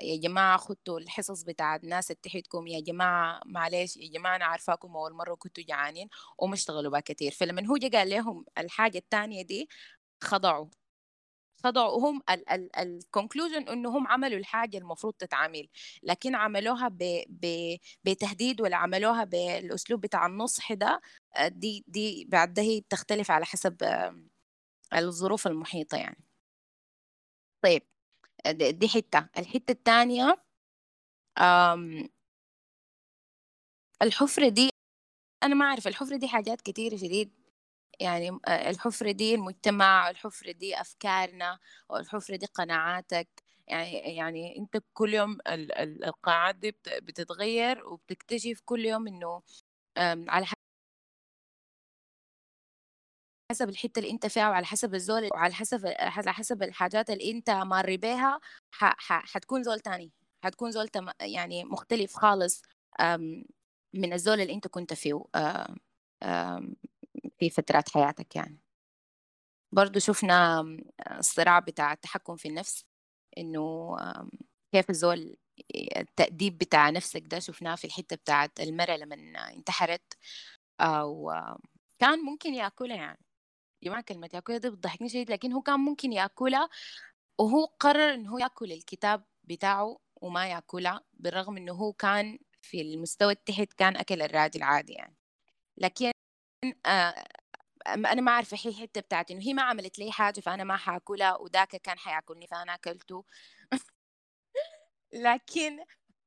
يا 0.04 0.18
جماعة 0.22 0.58
خدتوا 0.58 1.00
الحصص 1.00 1.44
بتاع 1.44 1.76
الناس 1.76 2.12
اللي 2.12 2.20
تحتكم 2.24 2.68
يا 2.68 2.80
جماعة 2.82 3.42
معلش 3.46 3.98
يا 3.98 4.12
جماعة 4.12 4.36
أنا 4.36 4.46
عارفاكم 4.46 4.98
أول 4.98 5.14
مرة 5.14 5.36
كنتوا 5.36 5.64
جعانين 5.64 6.10
وما 6.40 6.54
اشتغلوا 6.54 6.92
بها 6.92 7.00
كتير. 7.00 7.32
فلما 7.32 7.68
هو 7.68 7.78
جا 7.78 8.00
قال 8.00 8.10
لهم 8.10 8.46
الحاجة 8.58 8.98
التانية 8.98 9.42
دي 9.44 9.70
خضعوا. 10.24 10.68
خضعوا 11.66 12.10
هم 12.10 12.22
الكونكلوجن 12.80 13.68
انه 13.70 13.90
هم 13.98 14.08
عملوا 14.08 14.40
الحاجة 14.40 14.78
المفروض 14.78 15.14
تتعمل 15.14 15.68
لكن 16.04 16.36
عملوها 16.36 16.88
ب 16.88 17.24
ب 17.30 17.76
بتهديد 18.04 18.62
ولا 18.62 18.78
عملوها 18.78 19.24
بالأسلوب 19.24 20.02
بتاع 20.02 20.26
النصح 20.26 20.74
ده 20.74 21.02
آه، 21.36 21.48
دي 21.48 21.84
دي 21.88 22.26
بعد 22.30 22.60
هي 22.60 22.82
بتختلف 22.82 23.32
على 23.32 23.46
حسب 23.46 23.84
آه، 23.84 24.16
الظروف 24.94 25.48
المحيطة 25.48 25.98
يعني. 25.98 26.24
طيب 27.62 27.82
آه، 28.46 28.52
دي 28.52 28.90
حتة. 28.90 29.30
الحتة 29.38 29.72
الثانية 29.72 30.38
الحفره 34.02 34.50
دي 34.50 34.70
أنا 35.44 35.56
ما 35.56 35.66
أعرف 35.66 35.88
الحفره 35.88 36.18
دي 36.18 36.28
حاجات 36.28 36.62
كتيره 36.62 36.96
شديد 36.98 37.45
يعني 38.00 38.30
آه، 38.48 38.70
الحفرة 38.70 39.12
دي 39.12 39.36
المجتمع 39.36 40.10
الحفرة 40.10 40.52
دي 40.52 40.82
أفكارنا 40.82 41.60
والحفرة 41.90 42.36
دي 42.36 42.46
قناعاتك. 42.46 43.28
يعني 43.68 43.92
يعني 44.16 44.58
أنت 44.58 44.78
كل 44.94 45.14
يوم 45.14 45.32
ال- 45.48 45.72
ال- 45.78 46.06
القناعات 46.06 46.56
دي 46.56 46.72
بت- 46.72 46.90
بتتغير 47.04 47.88
وبتكتشف 47.88 48.62
كل 48.66 48.86
يوم 48.86 49.08
إنه 49.08 49.42
على 50.30 50.46
حسب 53.52 53.70
الحتة 53.70 54.00
اللي 54.00 54.12
أنت 54.12 54.26
فيها 54.26 54.50
وعلى 54.50 54.66
حسب 54.66 54.96
الزول 54.96 55.30
وعلى 55.34 55.54
حسب 55.54 55.86
على 56.00 56.34
حسب 56.34 56.64
الحاجات 56.64 57.10
اللي 57.10 57.32
أنت 57.32 57.50
مار 57.50 57.96
بيها 57.96 58.40
حتكون 59.10 59.64
زول 59.64 59.80
تاني 59.80 60.12
حتكون 60.44 60.72
زول 60.72 60.88
تم- 60.88 61.12
يعني 61.22 61.64
مختلف 61.64 62.14
خالص 62.16 62.62
من 63.94 64.14
الزول 64.14 64.42
اللي 64.42 64.54
أنت 64.54 64.68
كنت 64.68 64.94
فيه 64.94 65.24
في 67.40 67.50
فترات 67.50 67.90
حياتك 67.90 68.36
يعني؟ 68.36 68.60
برضو 69.72 70.00
شفنا 70.00 70.64
الصراع 71.20 71.60
بتاع 71.60 71.94
التحكم 71.94 72.36
في 72.36 72.48
النفس 72.48 72.86
إنه 73.38 73.96
كيف 74.72 74.90
الزول 74.90 75.36
التأديب 75.98 76.58
بتاع 76.58 76.90
نفسك 76.90 77.24
ده 77.28 77.40
شفناه 77.40 77.76
في 77.76 77.86
الحتة 77.86 78.16
بتاعت 78.16 78.60
المرأة 78.60 78.98
لما 78.98 79.16
انتحرت 79.54 80.14
أو 80.82 81.34
كان 82.00 82.20
ممكن 82.20 82.54
يأكلها 82.54 82.98
يعني. 82.98 83.20
جماعة 83.84 84.02
كلمة 84.02 84.30
يأكلها 84.34 84.58
دي 84.58 84.70
بتضحكني 84.70 85.10
شديد 85.10 85.32
لكن 85.32 85.54
هو 85.54 85.62
كان 85.62 85.80
ممكن 85.80 86.14
يأكلها 86.14 86.70
وهو 87.40 87.66
قرر 87.66 88.14
إنه 88.14 88.32
هو 88.34 88.38
يأكل 88.38 88.72
الكتاب 88.72 89.26
بتاعه 89.44 89.98
وما 90.22 90.48
يأكلها 90.48 91.02
بالرغم 91.14 91.58
إنه 91.58 91.74
هو 91.74 91.94
كان 91.94 92.40
في 92.62 92.82
المستوى 92.82 93.34
التحت 93.34 93.74
كان 93.74 93.98
أكل 93.98 94.22
الراجل 94.22 94.64
عادي 94.64 94.94
يعني. 94.94 95.16
لكن 95.78 96.12
آه 96.86 97.26
أنا 97.88 98.22
ما 98.22 98.32
أعرف 98.32 98.54
هي 98.54 98.72
الحته 98.72 99.02
بتاعت 99.02 99.32
إنه 99.32 99.42
هي 99.42 99.54
ما 99.54 99.62
عملت 99.62 100.00
لي 100.00 100.12
حاجة 100.12 100.40
فأنا 100.40 100.64
ما 100.64 100.78
حأكلها 100.78 101.36
وذاك 101.38 101.76
كان 101.76 101.98
حيأكلني 102.00 102.48
فأنا 102.48 102.74
أكلته. 102.76 103.26
لكن 105.14 105.80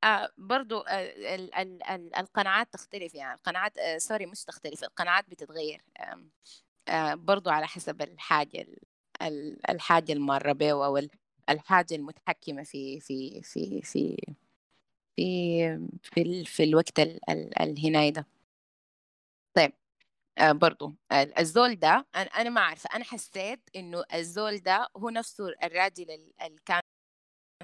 آه 0.05 0.31
برضو 0.39 0.79
آه 0.81 1.35
ال 1.37 1.55
ال 1.55 1.83
ال 1.83 2.17
القناعات 2.17 2.73
تختلف 2.73 3.15
يعني. 3.15 3.35
القناعات 3.35 3.73
سوري 3.99 4.27
مش 4.27 4.45
تختلف 4.45 4.85
القناعات 4.85 5.31
بتتغير. 5.31 5.83
برضو 7.15 7.51
على 7.51 7.67
حسب 7.67 8.03
الحاجة 8.03 8.67
ال- 9.23 9.71
الحاجة 9.71 10.13
المارة 10.13 10.53
به 10.53 10.71
أو 10.71 10.97
ال- 10.99 11.11
الحاجة 11.51 11.95
المتحكمة 11.95 12.63
في 12.63 13.01
في 13.01 13.43
في 13.43 13.83
في 13.83 14.17
في 15.17 15.79
في, 16.03 16.23
ال- 16.23 16.47
في 16.47 16.65
الوقت 16.65 17.01
ال- 17.01 17.31
ال- 17.31 17.59
الهناي 17.63 18.11
ده. 18.11 18.27
برضو 20.41 20.95
ال- 21.13 21.39
الزول 21.39 21.77
ده 21.77 22.07
أنا 22.17 22.51
ما 22.51 22.61
عارفة 22.61 22.91
أنا 22.97 23.05
حسيت 23.05 23.61
إنه 23.77 24.05
الزول 24.15 24.59
ده 24.59 24.89
هو 24.97 25.09
نفسه 25.11 25.45
الراجل 25.63 26.11
ال- 26.11 26.33
اللي 26.43 26.61
كان 26.67 26.81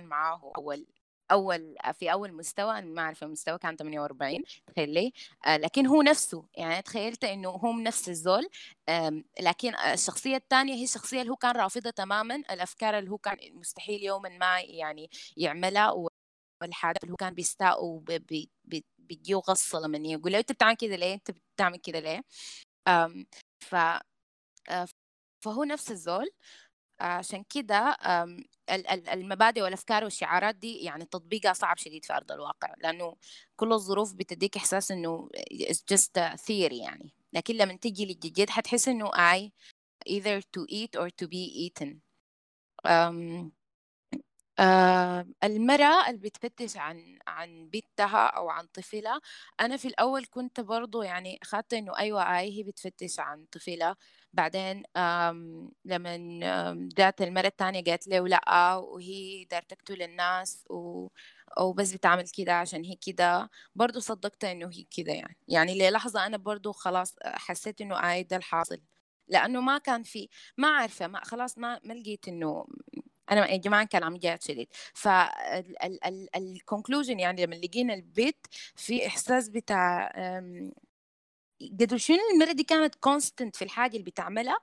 معاه 0.01 0.53
أول 0.59 0.87
أول 1.33 1.77
في 1.95 2.13
أول 2.13 2.33
مستوى 2.33 2.79
أنا 2.79 2.87
ما 2.87 3.03
أعرف 3.03 3.23
المستوى 3.23 3.59
كان 3.59 3.77
48 3.77 4.43
تخيل 4.67 4.91
لي 4.95 5.13
آه 5.47 5.57
لكن 5.57 5.87
هو 5.87 6.03
نفسه 6.03 6.47
يعني 6.55 6.83
تخيلت 6.83 7.25
إنه 7.25 7.51
هم 7.51 7.81
نفس 7.83 8.09
الزول 8.09 8.49
لكن 9.41 9.75
الشخصية 9.93 10.37
الثانية 10.37 10.75
هي 10.75 10.85
الشخصية 10.85 11.21
اللي 11.21 11.33
هو 11.33 11.37
كان 11.37 11.57
رافضها 11.57 11.91
تماما 11.93 12.35
الأفكار 12.37 12.99
اللي 12.99 13.11
هو 13.11 13.19
كان 13.19 13.37
مستحيل 13.55 14.03
يوما 14.05 14.29
ما 14.29 14.61
يعني 14.61 15.11
يعملها 15.37 15.93
والحاجات 16.63 17.03
اللي 17.05 17.13
هو 17.13 17.17
كان 17.17 17.35
بيستاء 17.35 17.85
وبيجيه 17.85 19.37
غصة 19.37 19.81
لما 19.81 19.99
يقول 19.99 20.33
له 20.33 20.39
أنت 20.39 20.53
بتعمل 20.53 20.75
كده 20.77 20.97
ليه؟ 20.97 21.15
أنت 21.15 21.31
بتعمل 21.57 21.79
كده 21.79 22.01
ليه؟ 22.01 22.23
ف 23.61 23.74
آه، 24.69 24.89
فهو 25.40 25.65
نفس 25.65 25.90
الزول. 25.90 26.31
عشان 27.01 27.44
كده 27.44 27.97
المبادئ 29.12 29.62
والأفكار 29.62 30.05
والشعارات 30.05 30.55
دي 30.56 30.77
يعني 30.78 31.05
تطبيقها 31.05 31.52
صعب 31.52 31.77
شديد 31.78 32.05
في 32.05 32.12
أرض 32.12 32.32
الواقع 32.32 32.74
لأنه 32.78 33.16
كل 33.56 33.73
الظروف 33.73 34.15
بتديك 34.15 34.56
إحساس 34.56 34.90
إنه 34.90 35.28
it's 35.52 35.82
just 35.94 36.11
a 36.19 36.36
theory 36.36 36.73
يعني. 36.73 37.15
لكن 37.32 37.55
لما 37.55 37.77
تيجي 37.77 38.06
للجد 38.06 38.51
حتحس 38.51 38.89
إنه 38.89 39.11
I 39.11 39.51
either 40.09 40.40
to 40.40 40.62
eat 40.70 41.01
or 41.01 41.09
to 41.23 41.27
be 41.28 41.69
eaten. 41.69 41.94
آه 42.86 43.51
المرأة 45.45 46.09
اللي 46.11 46.19
بتفتش 46.21 46.77
عن 46.77 47.19
عن 47.27 47.69
بنتها 47.69 48.27
أو 48.27 48.51
عن 48.51 48.67
طفلها 48.67 49.21
أنا 49.61 49.77
في 49.77 49.89
الأول 49.89 50.25
كنت 50.31 50.61
برضو 50.61 51.03
يعني 51.03 51.39
أخذت 51.43 51.75
إنه 51.75 51.99
أيوة 51.99 52.39
آي 52.39 52.59
هي 52.59 52.63
بتفتش 52.63 53.21
عن 53.21 53.45
طفلها. 53.53 53.97
بعدين 54.33 54.83
لما 55.85 56.17
جات 56.97 57.23
المرة 57.23 57.47
التانية 57.47 57.85
قالت 57.85 58.07
له 58.09 58.29
لأ 58.29 58.75
وهي 58.77 59.45
دار 59.45 59.63
تقتل 59.63 60.03
الناس 60.03 60.65
و 60.71 61.09
أو 61.59 61.73
بس 61.73 61.93
بتعمل 61.93 62.25
كده 62.29 62.53
عشان 62.55 62.85
هي 62.85 62.95
كده. 63.07 63.51
برضو 63.75 64.01
صدقت 64.01 64.45
إنه 64.45 64.71
هي 64.75 64.85
كده 64.91 65.13
يعني. 65.13 65.37
يعني 65.49 65.79
للحظة 65.79 66.27
أنا 66.27 66.37
برضو 66.37 66.73
خلاص 66.73 67.15
حسيت 67.25 67.81
إنه 67.81 68.13
آي 68.13 68.23
ده 68.23 68.37
الحاصل. 68.37 68.81
لأنه 69.29 69.61
ما 69.61 69.79
كان 69.79 70.03
في 70.03 70.29
ما 70.59 70.69
عارفة 70.69 71.07
ما 71.07 71.25
خلاص 71.25 71.59
ما 71.59 71.81
ما 71.85 71.93
لقيت 71.95 72.29
إنه 72.29 72.67
أنا 73.31 73.51
يا 73.51 73.57
جماعة 73.57 73.85
كان 73.87 74.03
عم 74.05 74.17
جات 74.17 74.43
شديد 74.43 74.69
فالكونكلوجن 74.95 77.21
يعني 77.21 77.47
لما 77.47 77.55
لقينا 77.55 77.95
البيت 77.95 78.47
في 78.77 79.07
إحساس 79.07 79.49
بتاع 79.49 80.13
قدر 81.81 81.97
شنو 81.97 82.19
المرة 82.35 82.53
دي 82.53 82.63
كانت 82.65 82.95
كونستنت 82.95 83.57
في 83.57 83.63
الحاجة 83.65 83.93
اللي 83.97 84.05
بتعملها؟ 84.05 84.57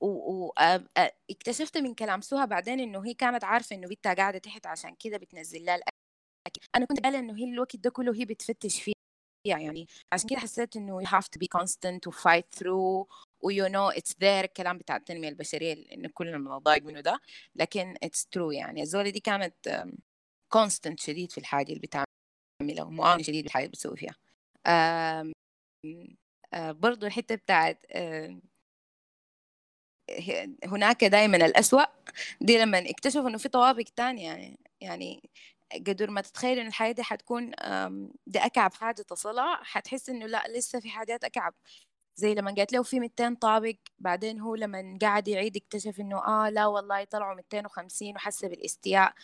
واكتشفت 0.00 1.78
من 1.78 1.94
كلام 1.94 2.20
سوها 2.20 2.44
بعدين 2.44 2.80
إنه 2.80 3.06
هي 3.06 3.14
كانت 3.14 3.44
عارفة 3.44 3.76
إنه 3.76 3.88
بنتها 3.88 4.14
قاعدة 4.14 4.38
تحت 4.38 4.66
عشان 4.66 4.94
كده 4.94 5.16
بتنزل 5.18 5.64
لها 5.64 5.74
الأكل. 5.76 5.96
أنا 6.76 6.86
كنت 6.86 7.00
قايلة 7.00 7.18
إنه 7.18 7.36
هي 7.36 7.44
الوقت 7.44 7.76
ده 7.76 7.90
كله 7.90 8.14
هي 8.14 8.24
بتفتش 8.24 8.82
فيه 8.82 8.92
يعني. 9.46 9.86
عشان 10.12 10.28
كده 10.28 10.38
حسيت 10.40 10.76
إنه 10.76 11.02
you 11.04 11.06
have 11.06 11.24
to 11.24 11.38
be 11.44 11.48
constant 11.60 12.06
و 12.06 12.12
fight 12.12 12.44
through 12.60 13.06
و 13.40 13.50
you 13.52 13.68
know 13.68 13.96
it's 13.98 14.12
there 14.12 14.24
الكلام 14.44 14.78
بتاع 14.78 14.96
التنمية 14.96 15.28
البشرية 15.28 15.72
اللي 15.72 16.08
كلنا 16.08 16.38
بنضايق 16.38 16.82
منه 16.82 17.00
ده 17.00 17.20
لكن 17.54 17.94
it's 18.04 18.20
true 18.36 18.52
يعني. 18.52 18.82
الزولة 18.82 19.10
دي 19.10 19.20
كانت 19.20 19.86
constant 20.56 20.94
شديد 20.96 21.32
في 21.32 21.38
الحاجة 21.38 21.68
اللي 21.72 21.80
بتعملها 21.80 22.84
ومعاونة 22.84 23.22
شديد 23.22 23.44
بالحاجة 23.44 23.62
اللي 23.64 23.72
بتسوي 23.72 23.96
فيها. 23.96 24.14
uh, 24.68 25.32
برضو 26.56 27.06
الحتة 27.06 27.34
بتاعت 27.34 27.86
هناك 30.64 31.04
دائما 31.04 31.36
الأسوأ 31.36 31.82
دي 32.40 32.58
لما 32.58 32.78
اكتشفوا 32.90 33.28
إنه 33.28 33.38
في 33.38 33.48
طوابق 33.48 33.84
تانية 33.96 34.28
يعني 34.28 34.58
يعني 34.80 35.30
قدر 35.86 36.10
ما 36.10 36.20
تتخيل 36.20 36.58
انه 36.58 36.68
الحياة 36.68 36.92
دي 36.92 37.02
حتكون 37.02 37.50
دي 38.26 38.38
أكعب 38.38 38.74
حاجة 38.74 39.02
تصلها 39.02 39.56
حتحس 39.64 40.08
إنه 40.08 40.26
لا 40.26 40.44
لسه 40.48 40.80
في 40.80 40.90
حاجات 40.90 41.24
أكعب. 41.24 41.54
زي 42.18 42.34
لما 42.34 42.54
قالت 42.54 42.72
له 42.72 42.82
في 42.82 43.00
200 43.00 43.34
طابق 43.34 43.74
بعدين 43.98 44.40
هو 44.40 44.54
لما 44.54 44.98
قعد 45.02 45.28
يعيد 45.28 45.56
اكتشف 45.56 46.00
إنه 46.00 46.18
آه 46.26 46.50
لا 46.50 46.66
والله 46.66 47.04
طلعوا 47.04 47.34
250 47.36 48.16
وحس 48.16 48.44
بالإستياء. 48.44 49.14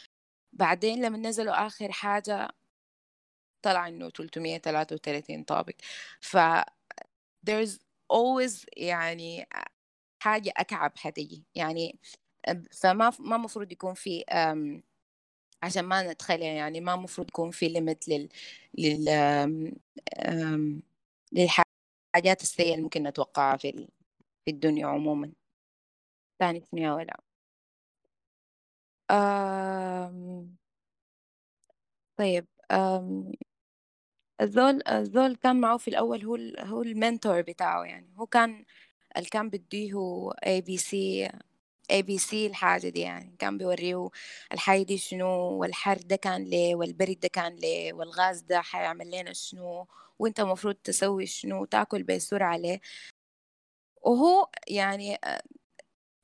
بعدين 0.53 1.03
لما 1.07 1.19
نزلوا 1.19 1.67
آخر 1.67 1.93
حاجة 1.93 2.49
طلع 3.63 3.89
إنه 3.89 4.11
333 4.11 5.45
طابق. 5.45 5.75
ف 6.21 6.37
there's 7.51 7.79
always 8.13 8.65
يعني 8.77 9.47
حاجة 10.23 10.53
أكعب 10.57 10.93
حتيجي 10.99 11.45
يعني 11.55 11.99
فما 12.73 13.13
ما 13.21 13.37
مفروض 13.39 13.73
يكون 13.73 13.95
في 13.95 14.25
عشان 15.63 15.85
ما 15.85 16.13
نتخيل 16.13 16.43
يعني 16.43 16.81
ما 16.81 16.97
مفروض 16.97 17.29
يكون 17.29 17.51
في 17.51 17.69
ليميت 17.69 18.09
لل 18.09 18.29
لل 18.79 19.09
أم، 20.19 20.83
أم، 22.15 22.19
للحاجات 22.19 22.43
السيئة 22.43 22.73
اللي 22.73 22.83
ممكن 22.83 23.03
نتوقعها 23.03 23.57
في 23.57 23.89
في 24.45 24.51
الدنيا 24.51 24.87
عموما. 24.87 25.33
ثاني 26.39 26.59
اسمها 26.59 26.95
ولا. 26.95 27.17
أم... 29.11 30.57
طيب 32.17 32.47
أم... 32.71 33.33
الزول 34.41 34.83
الزول 34.89 35.37
كان 35.37 35.61
معه 35.61 35.77
في 35.79 35.89
الأول 35.89 36.23
هو 36.25 36.37
ال... 36.37 36.61
هو 36.61 36.83
ال 36.83 36.91
mentor 36.91 37.43
بتاعه 37.43 37.85
يعني. 37.85 38.11
هو 38.19 38.27
كان 38.27 38.65
اللي 39.17 39.29
كان 39.29 39.51
بديه 39.51 39.95
اي 40.47 40.61
بي 40.61 40.77
سي 40.79 41.31
اي 41.91 42.03
بي 42.03 42.19
سي 42.19 42.47
الحاجة 42.47 42.89
دي 42.89 43.01
يعني. 43.01 43.37
كان 43.39 43.59
بيوريه 43.59 44.09
الحاجة 44.53 44.83
دي 44.83 44.99
شنو 44.99 45.29
والحر 45.31 45.99
ده 45.99 46.17
كان 46.17 46.45
ليه 46.45 46.75
والبرد 46.77 47.21
ده 47.21 47.29
كان 47.29 47.57
ليه 47.57 47.93
والغاز 47.93 48.41
ده 48.43 48.61
حيعمل 48.63 49.09
لنا 49.11 49.33
شنو. 49.33 49.87
وأنت 50.19 50.41
المفروض 50.41 50.75
تسوي 50.75 51.27
شنو 51.27 51.65
تاكل 51.65 52.03
بسرعة 52.03 52.57
ليه 52.57 52.81
وهو 54.03 54.49
يعني 54.69 55.19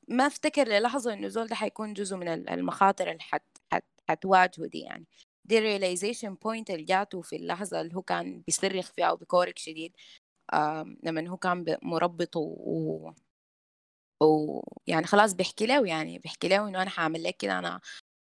ما 0.09 0.27
أفتكر 0.27 0.69
للحظة 0.69 1.13
إنه 1.13 1.29
زول 1.29 1.47
ده 1.47 1.55
حيكون 1.55 1.93
جزء 1.95 2.17
من 2.17 2.29
ال- 2.29 2.51
المخاطر 2.51 3.11
اللي 3.11 3.23
حت 3.23 3.45
حت 3.73 3.85
حتواجهه 4.09 4.67
دي 4.67 4.81
يعني. 4.81 5.07
دي 5.45 5.79
realization 5.79 6.31
point 6.45 6.65
اللي 6.71 6.85
جاته 6.85 7.23
في 7.23 7.37
اللحظة 7.37 7.81
اللي 7.81 7.97
هو 7.97 8.03
كان 8.03 8.41
بيصرخ 8.47 8.93
فيها 8.93 9.13
وبكورك 9.13 9.59
شديد. 9.59 9.97
لما 11.03 11.29
هو 11.29 11.37
كان 11.37 11.77
مربط 11.83 12.37
و... 12.37 12.41
و... 12.41 13.15
و... 14.27 14.61
يعني 14.87 15.07
خلاص 15.07 15.33
بيحكي 15.35 15.67
له 15.67 15.87
يعني 15.87 16.19
بيحكي 16.19 16.49
له 16.49 16.69
إنه 16.69 16.83
أنا 16.83 16.91
حأعمل 16.91 17.23
لك 17.23 17.37
كده 17.37 17.59
أنا 17.59 17.81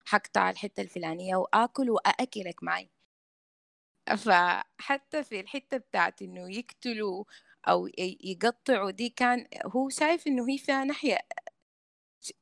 حقطع 0.06 0.50
الحتة 0.50 0.82
الفلانية 0.82 1.36
وآكل 1.36 1.90
واكلك 1.90 2.64
معي. 2.64 2.90
فحتى 4.16 5.24
في 5.24 5.40
الحتة 5.40 5.78
بتاعت 5.78 6.22
إنه 6.22 6.52
يقتلوا 6.58 7.24
ي- 8.00 8.18
يقطعوا 8.24 8.92
دي 8.92 9.10
كان 9.10 9.48
هو 9.66 9.90
شايف 9.90 10.28
إنه 10.28 10.50
هي 10.50 10.58
فيها 10.58 10.84
ناحية 10.84 11.18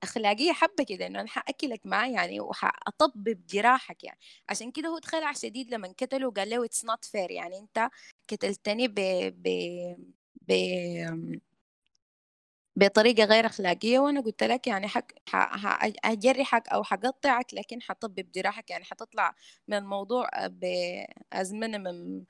أخلاقية 0.03 0.51
حبة 0.53 0.83
كده 0.89 1.07
إنه 1.07 1.19
أنا 1.21 1.27
حأكلك 1.29 1.81
معي 1.85 2.13
يعني 2.13 2.39
وحأطبب 2.39 3.45
جراحك 3.47 4.03
يعني. 4.03 4.19
عشان 4.49 4.71
كده 4.71 4.89
هو 4.89 4.97
اتخلع 4.97 5.31
شديد 5.33 5.73
لما 5.73 5.87
قتله 5.87 6.27
وقال 6.27 6.49
له 6.49 6.65
it's 6.65 6.85
not 6.85 7.05
fair 7.05 7.31
يعني 7.31 7.59
أنت 7.59 7.89
قتلتني 8.31 8.87
ب 8.87 8.95
ب 9.43 9.47
ب 10.47 10.51
بطريقة 12.75 13.23
غير 13.25 13.45
أخلاقية 13.45 13.99
وأنا 13.99 14.21
قلت 14.21 14.43
لك 14.43 14.67
يعني 14.67 14.87
حق 14.87 15.05
ح- 15.29 15.89
هجرحك 16.05 16.69
أو 16.69 16.83
حقطعك 16.83 17.53
لكن 17.53 17.81
حطبب 17.81 18.31
جراحك 18.35 18.69
يعني 18.69 18.83
حتطلع 18.85 19.35
من 19.67 19.77
الموضوع 19.77 20.29
ب 20.47 20.74
the 20.74 21.53
minimum 21.53 22.25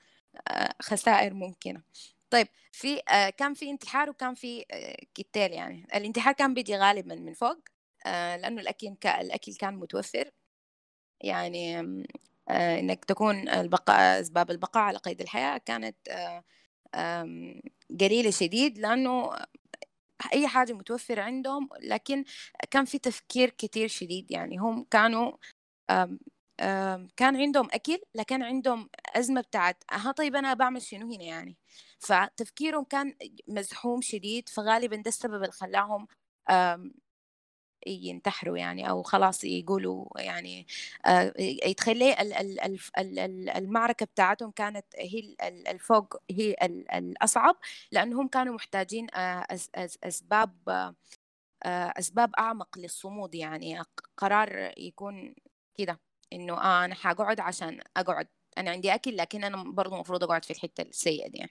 خسائر 0.82 1.34
ممكنة. 1.34 1.82
طيب 2.30 2.48
في 2.72 3.00
آه، 3.10 3.30
كان 3.30 3.54
في 3.54 3.70
انتحار 3.70 4.10
وكان 4.10 4.34
في 4.34 4.64
آه، 4.72 4.96
قتال 5.18 5.52
يعني. 5.52 5.86
الانتحار 5.94 6.32
كان 6.34 6.54
بيجي 6.54 6.76
غالبا 6.76 7.14
من 7.14 7.32
فوق 7.34 7.58
آه، 8.06 8.36
لأنه 8.36 8.60
الأكل 8.60 8.96
الأكل 9.06 9.54
كان 9.54 9.74
متوفر. 9.76 10.30
يعني 11.20 11.78
آه، 12.48 12.80
إنك 12.80 13.04
تكون 13.04 13.48
البقاء 13.48 14.20
أسباب 14.20 14.50
البقاء 14.50 14.82
على 14.82 14.98
قيد 14.98 15.20
الحياة 15.20 15.58
كانت 15.58 15.96
آه، 16.94 17.48
قليلة 18.00 18.30
شديد 18.30 18.78
لأنه 18.78 19.30
أي 20.32 20.48
حاجة 20.48 20.72
متوفرة 20.72 21.22
عندهم 21.22 21.68
لكن 21.82 22.24
كان 22.70 22.84
في 22.84 22.98
تفكير 22.98 23.50
كتير 23.50 23.88
شديد. 23.88 24.30
يعني 24.30 24.58
هم 24.58 24.84
كانوا 24.90 25.32
آم، 25.90 26.20
آم، 26.60 27.08
كان 27.16 27.36
عندهم 27.36 27.68
أكل 27.72 27.98
لكن 28.14 28.42
عندهم 28.42 28.90
أزمة 29.16 29.40
بتاعت 29.40 29.84
ها 29.92 30.12
طيب 30.12 30.36
أنا 30.36 30.54
بعمل 30.54 30.82
شنو 30.82 31.12
هنا 31.14 31.24
يعني؟ 31.24 31.58
فتفكيرهم 32.00 32.84
كان 32.84 33.14
مزحوم 33.48 34.00
شديد 34.02 34.48
فغالبا 34.48 34.96
ده 34.96 35.08
السبب 35.08 35.34
اللي 35.34 35.52
خلاهم 35.52 36.08
ينتحروا 37.86 38.58
يعني 38.58 38.90
أو 38.90 39.02
خلاص 39.02 39.44
يقولوا 39.44 40.06
يعني 40.20 40.66
آه، 41.06 41.32
يتخيلي 41.38 42.16
المعركة 43.58 44.06
بتاعتهم 44.06 44.50
كانت 44.50 44.86
هي 44.98 45.36
الفوق 45.70 46.16
هي 46.30 46.56
الأصعب 46.94 47.56
لأنهم 47.92 48.28
كانوا 48.28 48.54
محتاجين 48.54 49.06
آه، 49.14 49.46
أسباب 50.04 50.52
أسباب 51.98 52.34
أعمق 52.38 52.78
للصمود 52.78 53.34
يعني 53.34 53.82
قرار 54.16 54.72
يكون 54.78 55.34
كده 55.74 56.00
إنه 56.32 56.54
آه 56.54 56.84
أنا 56.84 56.94
حقعد 56.94 57.40
عشان 57.40 57.80
أقعد 57.96 58.28
أنا 58.58 58.70
عندي 58.70 58.94
أكل 58.94 59.16
لكن 59.16 59.44
أنا 59.44 59.62
برضه 59.72 59.94
المفروض 59.96 60.24
أقعد 60.24 60.44
في 60.44 60.50
الحتة 60.52 60.82
السيئة 60.82 61.28
دي. 61.30 61.46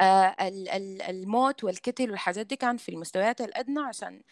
آه 0.00 0.36
الموت 1.10 1.64
والكتل 1.64 2.10
والحاجات 2.10 2.46
دي 2.46 2.56
كان 2.56 2.76
في 2.76 2.88
المستويات 2.88 3.40
الأدنى 3.40 3.80
عشان 3.80 4.22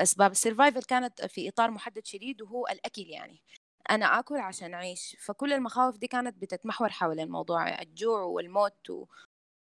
أسباب 0.00 0.30
السرفايفل 0.30 0.82
كانت 0.82 1.24
في 1.26 1.48
إطار 1.48 1.70
محدد 1.70 2.06
شديد 2.06 2.42
وهو 2.42 2.66
الأكل 2.66 3.02
يعني. 3.02 3.42
أنا 3.90 4.18
آكل 4.18 4.36
عشان 4.36 4.74
أعيش 4.74 5.16
فكل 5.20 5.52
المخاوف 5.52 5.98
دي 5.98 6.06
كانت 6.06 6.36
بتتمحور 6.42 6.88
حول 6.88 7.20
الموضوع 7.20 7.82
الجوع 7.82 8.22
والموت 8.22 8.90
و... 8.90 9.06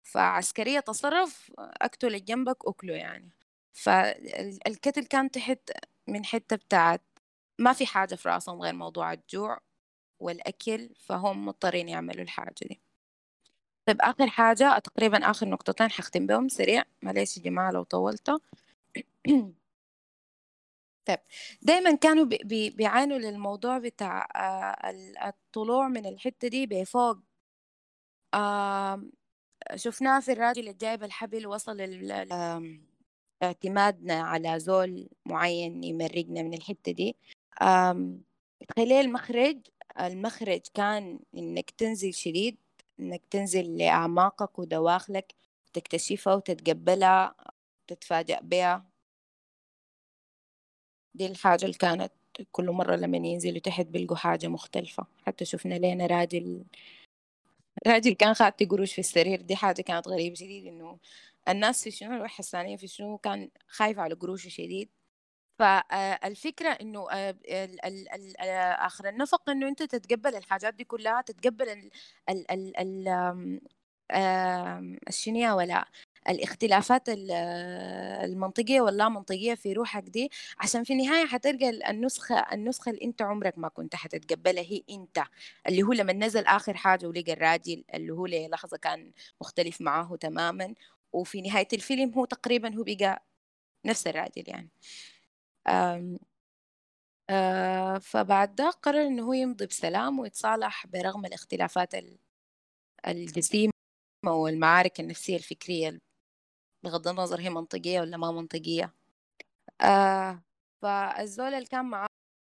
فعسكرية 0.03 0.79
تصرف 0.79 1.51
اقتل 1.59 2.25
جنبك 2.25 2.57
أكله 2.67 2.93
يعني. 2.93 3.29
فالكتل 3.73 5.05
كان 5.05 5.31
تحت 5.31 5.71
من 6.07 6.25
حتة 6.25 6.55
بتاعت 6.55 7.01
ما 7.59 7.73
في 7.73 7.85
حاجة 7.85 8.15
في 8.15 8.29
رأسهم 8.29 8.61
غير 8.61 8.73
موضوع 8.73 9.13
الجوع 9.13 9.59
والأكل 10.19 10.89
فهم 10.99 11.45
مضطرين 11.45 11.89
يعملوا 11.89 12.23
الحاجة 12.23 12.55
دي. 12.63 12.81
طيب 13.87 13.97
آخر 14.01 14.27
حاجة 14.27 14.79
تقريبا 14.79 15.29
آخر 15.31 15.49
نقطتين 15.49 15.91
حختم 15.91 16.27
بهم. 16.27 16.47
سريع 16.49 16.83
معلش 17.03 17.37
يا 17.37 17.43
جماعة 17.43 17.71
لو 17.71 17.83
طولت 17.83 18.29
طيب 21.07 21.19
دايما 21.61 21.95
كانوا 21.95 22.25
بي 22.25 22.69
بيعانوا 22.69 23.17
للموضوع 23.17 23.77
بتاع 23.77 24.27
آه، 24.35 25.27
الطلوع 25.29 25.87
من 25.87 26.05
الحتة 26.05 26.47
دي 26.47 26.65
بفوق. 26.67 27.17
شفناه 29.75 30.19
في 30.19 30.31
الراجل 30.31 30.69
الجايب 30.69 31.03
الحبل 31.03 31.47
وصل 31.47 31.81
اعتمادنا 33.43 34.13
على 34.23 34.59
زول 34.59 35.09
معين 35.25 35.83
يمرقنا 35.83 36.43
من 36.43 36.53
الحتة 36.53 36.91
دي. 36.91 37.17
تخيلي 38.69 39.01
المخرج 39.01 39.59
المخرج 40.01 40.61
كان 40.73 41.19
إنك 41.37 41.69
تنزل 41.71 42.13
شديد. 42.13 42.57
إنك 42.99 43.21
تنزل 43.31 43.77
لأعماقك 43.77 44.59
ودواخلك 44.59 45.33
تكتشفها 45.73 46.33
وتتقبلها 46.35 47.35
وتتفاجأ 47.83 48.39
بها. 48.41 48.85
دي 51.15 51.25
الحاجة 51.25 51.65
اللي 51.65 51.77
كانت 51.77 52.11
كل 52.51 52.71
مرة 52.71 52.95
لما 52.95 53.17
ينزلوا 53.17 53.59
تحت 53.59 53.85
بيلقوا 53.85 54.17
حاجة 54.17 54.47
مختلفة. 54.47 55.07
حتى 55.25 55.45
شفنا 55.45 55.75
لينا 55.75 56.05
راجل 56.07 56.65
راجل 57.87 58.13
كان 58.13 58.33
خاطي 58.33 58.65
قروش 58.65 58.93
في 58.93 58.99
السرير. 58.99 59.41
دي 59.41 59.55
حاجة 59.55 59.81
كانت 59.81 60.07
غريبة 60.07 60.35
شديد 60.35 60.67
إنه 60.67 60.99
الناس 61.49 61.83
في 61.83 61.91
شنو 61.91 62.15
الوحة 62.15 62.39
الثانية 62.39 62.77
في 62.77 62.87
شنو 62.87 63.17
كان 63.17 63.49
خايف 63.67 63.99
على 63.99 64.15
قروشه 64.15 64.49
شديد. 64.49 64.89
فالفكرة 65.59 66.69
إنه 66.69 67.07
آخر 68.87 69.09
النفق 69.09 69.49
إنه 69.49 69.67
أنت 69.67 69.83
تتقبل 69.83 70.35
الحاجات 70.35 70.73
دي 70.73 70.83
كلها 70.83 71.21
تتقبل 71.21 71.69
ال 71.69 71.89
ال 72.29 72.51
ال 72.51 72.77
ال 72.77 73.59
الشنية 75.07 75.53
ولا 75.53 75.85
الاختلافات 76.29 77.03
المنطقية 78.23 78.81
واللا 78.81 79.09
منطقية 79.09 79.53
في 79.55 79.73
روحك 79.73 80.03
دي 80.03 80.29
عشان 80.59 80.83
في 80.83 80.93
النهاية 80.93 81.25
حتلقى 81.25 81.69
النسخة 81.91 82.35
النسخة 82.53 82.89
اللي 82.89 83.01
أنت 83.05 83.21
عمرك 83.21 83.57
ما 83.57 83.67
كنت 83.67 83.95
حتتقبلها 83.95 84.63
هي 84.63 84.83
أنت 84.89 85.23
اللي 85.67 85.83
هو 85.83 85.93
لما 85.93 86.13
نزل 86.13 86.45
آخر 86.45 86.77
حاجة 86.77 87.07
ولقى 87.07 87.33
الراجل 87.33 87.83
اللي 87.93 88.13
هو 88.13 88.25
لحظة 88.25 88.77
كان 88.77 89.11
مختلف 89.41 89.81
معاه 89.81 90.15
تماما 90.15 90.75
وفي 91.13 91.41
نهاية 91.41 91.67
الفيلم 91.73 92.13
هو 92.13 92.25
تقريبا 92.25 92.75
هو 92.75 92.83
بقى 92.87 93.23
نفس 93.85 94.07
الراجل 94.07 94.43
يعني 94.47 94.69
فبعد 97.99 98.55
ده 98.55 98.69
قرر 98.69 99.07
إنه 99.07 99.23
هو 99.23 99.33
يمضي 99.33 99.65
بسلام 99.65 100.19
ويتصالح 100.19 100.87
برغم 100.87 101.25
الاختلافات 101.25 101.93
الجسيمة 103.07 103.71
والمعارك 104.25 104.99
النفسية 104.99 105.35
الفكرية 105.37 105.99
بغض 106.83 107.07
النظر 107.07 107.41
هي 107.41 107.49
منطقية 107.49 108.01
ولا 108.01 108.17
ما 108.17 108.31
منطقية. 108.31 108.93
آه 109.81 110.43
فالزول 110.81 111.53
اللي 111.53 111.65
كان 111.67 111.85
معاه 111.85 112.07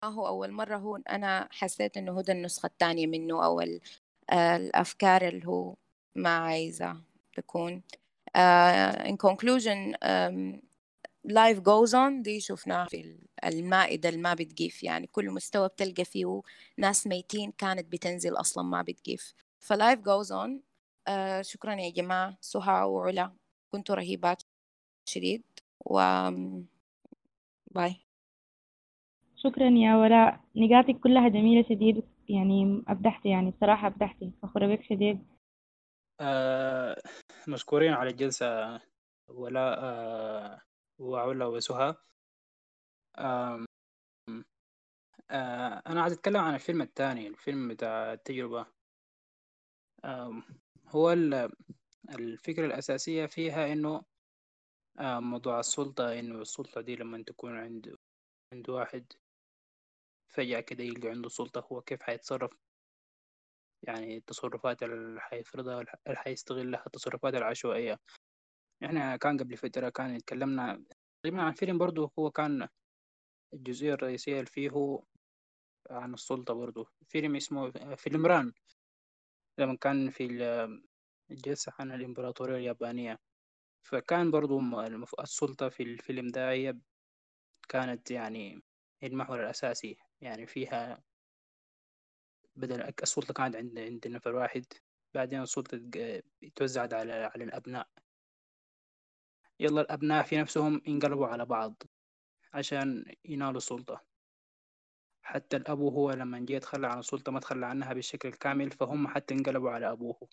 أول 0.03 0.51
مرة 0.51 0.77
هو 0.77 0.95
أنا 0.95 1.47
حسيت 1.51 1.97
إنه 1.97 2.11
هو 2.11 2.21
ده 2.21 2.33
النسخة 2.33 2.67
الثانية 2.67 3.07
منه 3.07 3.45
أو 3.45 3.61
الأفكار 4.33 5.27
اللي 5.27 5.47
هو 5.47 5.75
ما 6.15 6.37
عايزة 6.37 7.01
تكون. 7.35 7.83
uh, 8.37 8.93
in 9.05 9.17
conclusion 9.17 9.95
um, 10.01 10.61
life 11.27 11.57
goes 11.57 11.93
on 11.93 12.21
دي 12.21 12.39
شفناها 12.39 12.85
في 12.85 13.19
المائدة 13.45 14.09
اللي 14.09 14.21
ما 14.21 14.33
بتقيف 14.33 14.83
يعني 14.83 15.07
كل 15.07 15.31
مستوى 15.31 15.67
بتلقى 15.67 16.05
فيه 16.05 16.41
ناس 16.77 17.07
ميتين 17.07 17.51
كانت 17.51 17.91
بتنزل 17.91 18.33
أصلا 18.33 18.63
ما 18.63 18.81
بتقيف 18.81 19.33
فلايف 19.59 19.99
goes 19.99 20.27
on. 20.31 20.49
uh, 21.09 21.41
شكرا 21.41 21.73
يا 21.73 21.89
جماعة 21.89 22.37
سهى 22.41 22.83
وعلا. 22.83 23.33
كنتوا 23.71 23.95
رهيبات 23.95 24.43
شديد. 25.05 25.43
و 25.85 25.99
باي 27.71 27.95
شكرا 29.35 29.69
يا 29.69 29.95
ولاء 29.95 30.39
نقاطك 30.55 30.99
كلها 30.99 31.29
جميلة 31.29 31.69
شديد. 31.69 32.03
يعني 32.29 32.83
أبدحتي 32.87 33.29
يعني 33.29 33.51
بصراحة 33.51 33.87
أبدحتي. 33.87 34.31
فخورة 34.43 34.67
بك 34.67 34.83
شديد. 34.83 35.27
آه 36.21 37.01
مشكورين 37.47 37.93
على 37.93 38.09
الجلسة 38.09 38.81
ولاء 39.27 39.79
آه 39.79 40.61
وعلا 40.99 41.45
وسهى 41.45 41.95
آه 43.17 43.65
أنا 45.87 46.01
عايز 46.01 46.13
أتكلم 46.13 46.37
عن 46.37 46.55
الفيلم 46.55 46.81
الثاني 46.81 47.27
الفيلم 47.27 47.67
بتاع 47.67 48.13
التجربة. 48.13 48.65
هو 50.87 51.11
الفكرة 52.09 52.65
الأساسية 52.65 53.25
فيها 53.25 53.73
إنه 53.73 54.03
آه 54.99 55.19
موضوع 55.19 55.59
السلطة 55.59 56.19
إنه 56.19 56.41
السلطة 56.41 56.81
دي 56.81 56.95
لما 56.95 57.23
تكون 57.23 57.57
عند 57.57 57.95
عند 58.53 58.69
واحد 58.69 59.13
فجأة 60.27 60.59
كده 60.59 60.83
يلقى 60.83 61.09
عنده 61.09 61.29
سلطة 61.29 61.67
هو 61.71 61.81
كيف 61.81 62.01
حيتصرف؟ 62.01 62.51
يعني 63.83 64.17
التصرفات 64.17 64.83
اللي 64.83 65.21
حيفرضها 65.21 65.81
اللي 66.07 66.17
حيستغلها 66.17 66.83
التصرفات 66.87 67.33
العشوائية. 67.33 67.99
إحنا 68.85 69.17
كان 69.17 69.37
قبل 69.37 69.57
فترة 69.57 69.89
كان 69.89 70.15
اتكلمنا 70.15 70.83
تقريبا 71.23 71.41
عن 71.41 71.51
فيلم 71.53 71.77
برضو 71.77 72.11
هو 72.19 72.31
كان 72.31 72.67
الجزئية 73.53 73.93
الرئيسية 73.93 74.43
فيه 74.43 74.69
هو 74.69 75.03
عن 75.89 76.13
السلطة 76.13 76.53
برضو. 76.53 76.87
فيلم 77.07 77.35
اسمه 77.35 77.71
فيلم 77.95 78.25
ران. 78.25 78.53
لما 79.57 79.75
كان 79.75 80.09
في 80.09 80.23
الجلسة 81.31 81.73
عن 81.79 81.91
الإمبراطورية 81.91 82.57
اليابانية. 82.57 83.19
فكان 83.83 84.31
برضو 84.31 84.61
السلطة 85.19 85.69
في 85.69 85.83
الفيلم 85.83 86.27
ده 86.27 86.51
هي 86.51 86.75
كانت 87.69 88.11
يعني 88.11 88.63
المحور 89.03 89.43
الأساسي. 89.43 89.97
يعني 90.21 90.47
فيها 90.47 91.03
بدل 92.55 92.93
السلطة 93.03 93.33
كانت 93.33 93.55
عند 93.55 93.79
عند 93.79 94.07
نفر 94.07 94.35
واحد. 94.35 94.65
بعدين 95.13 95.41
السلطة 95.41 95.81
توزعت 96.55 96.93
على 96.93 97.13
على 97.13 97.43
الأبناء. 97.43 97.87
يلا 99.59 99.81
الأبناء 99.81 100.23
في 100.23 100.37
نفسهم 100.37 100.81
ينقلبوا 100.87 101.27
على 101.27 101.45
بعض 101.45 101.83
عشان 102.53 103.05
ينالوا 103.25 103.57
السلطة. 103.57 104.05
حتى 105.21 105.57
الأب 105.57 105.79
هو 105.79 106.11
لما 106.11 106.39
جه 106.39 106.53
يتخلى 106.53 106.87
عن 106.87 106.99
السلطة 106.99 107.31
ما 107.31 107.39
تخلى 107.39 107.65
عنها 107.65 107.93
بالشكل 107.93 108.29
الكامل 108.29 108.71
فهم 108.71 109.07
حتى 109.07 109.33
انقلبوا 109.33 109.71
على 109.71 109.91
أبوه. 109.91 110.29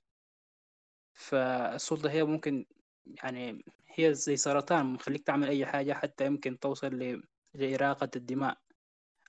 فالسلطة 1.15 2.11
هي 2.11 2.25
ممكن 2.25 2.67
يعني 3.07 3.65
هي 3.95 4.15
زي 4.15 4.37
سرطان 4.37 4.87
مخليك 4.87 5.27
تعمل 5.27 5.49
أي 5.49 5.67
حاجة 5.67 5.93
حتى 5.93 6.27
يمكن 6.27 6.59
توصل 6.59 7.23
لإراقة 7.55 8.11
الدماء 8.17 8.59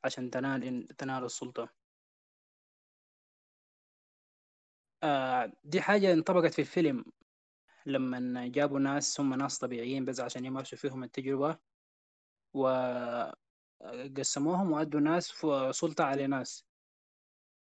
عشان 0.04 0.30
تنال 0.32 0.88
تنال 0.88 1.24
السلطة. 1.26 1.70
آه 5.04 5.52
دي 5.64 5.82
حاجة 5.82 6.14
انطبقت 6.14 6.54
في 6.54 6.60
الفيلم. 6.60 7.06
لما 7.88 8.48
جابوا 8.48 8.80
ناس 8.80 9.20
هم 9.20 9.34
ناس 9.34 9.58
طبيعيين 9.58 10.06
بس 10.06 10.20
عشان 10.20 10.46
يمارسوا 10.46 10.78
فيهم 10.78 11.04
التجربة 11.04 11.58
وقسموهم 12.54 13.42
وأدوا 14.72 15.00
ناس 15.00 15.28
سلطة 15.72 16.04
على 16.04 16.28
ناس. 16.28 16.68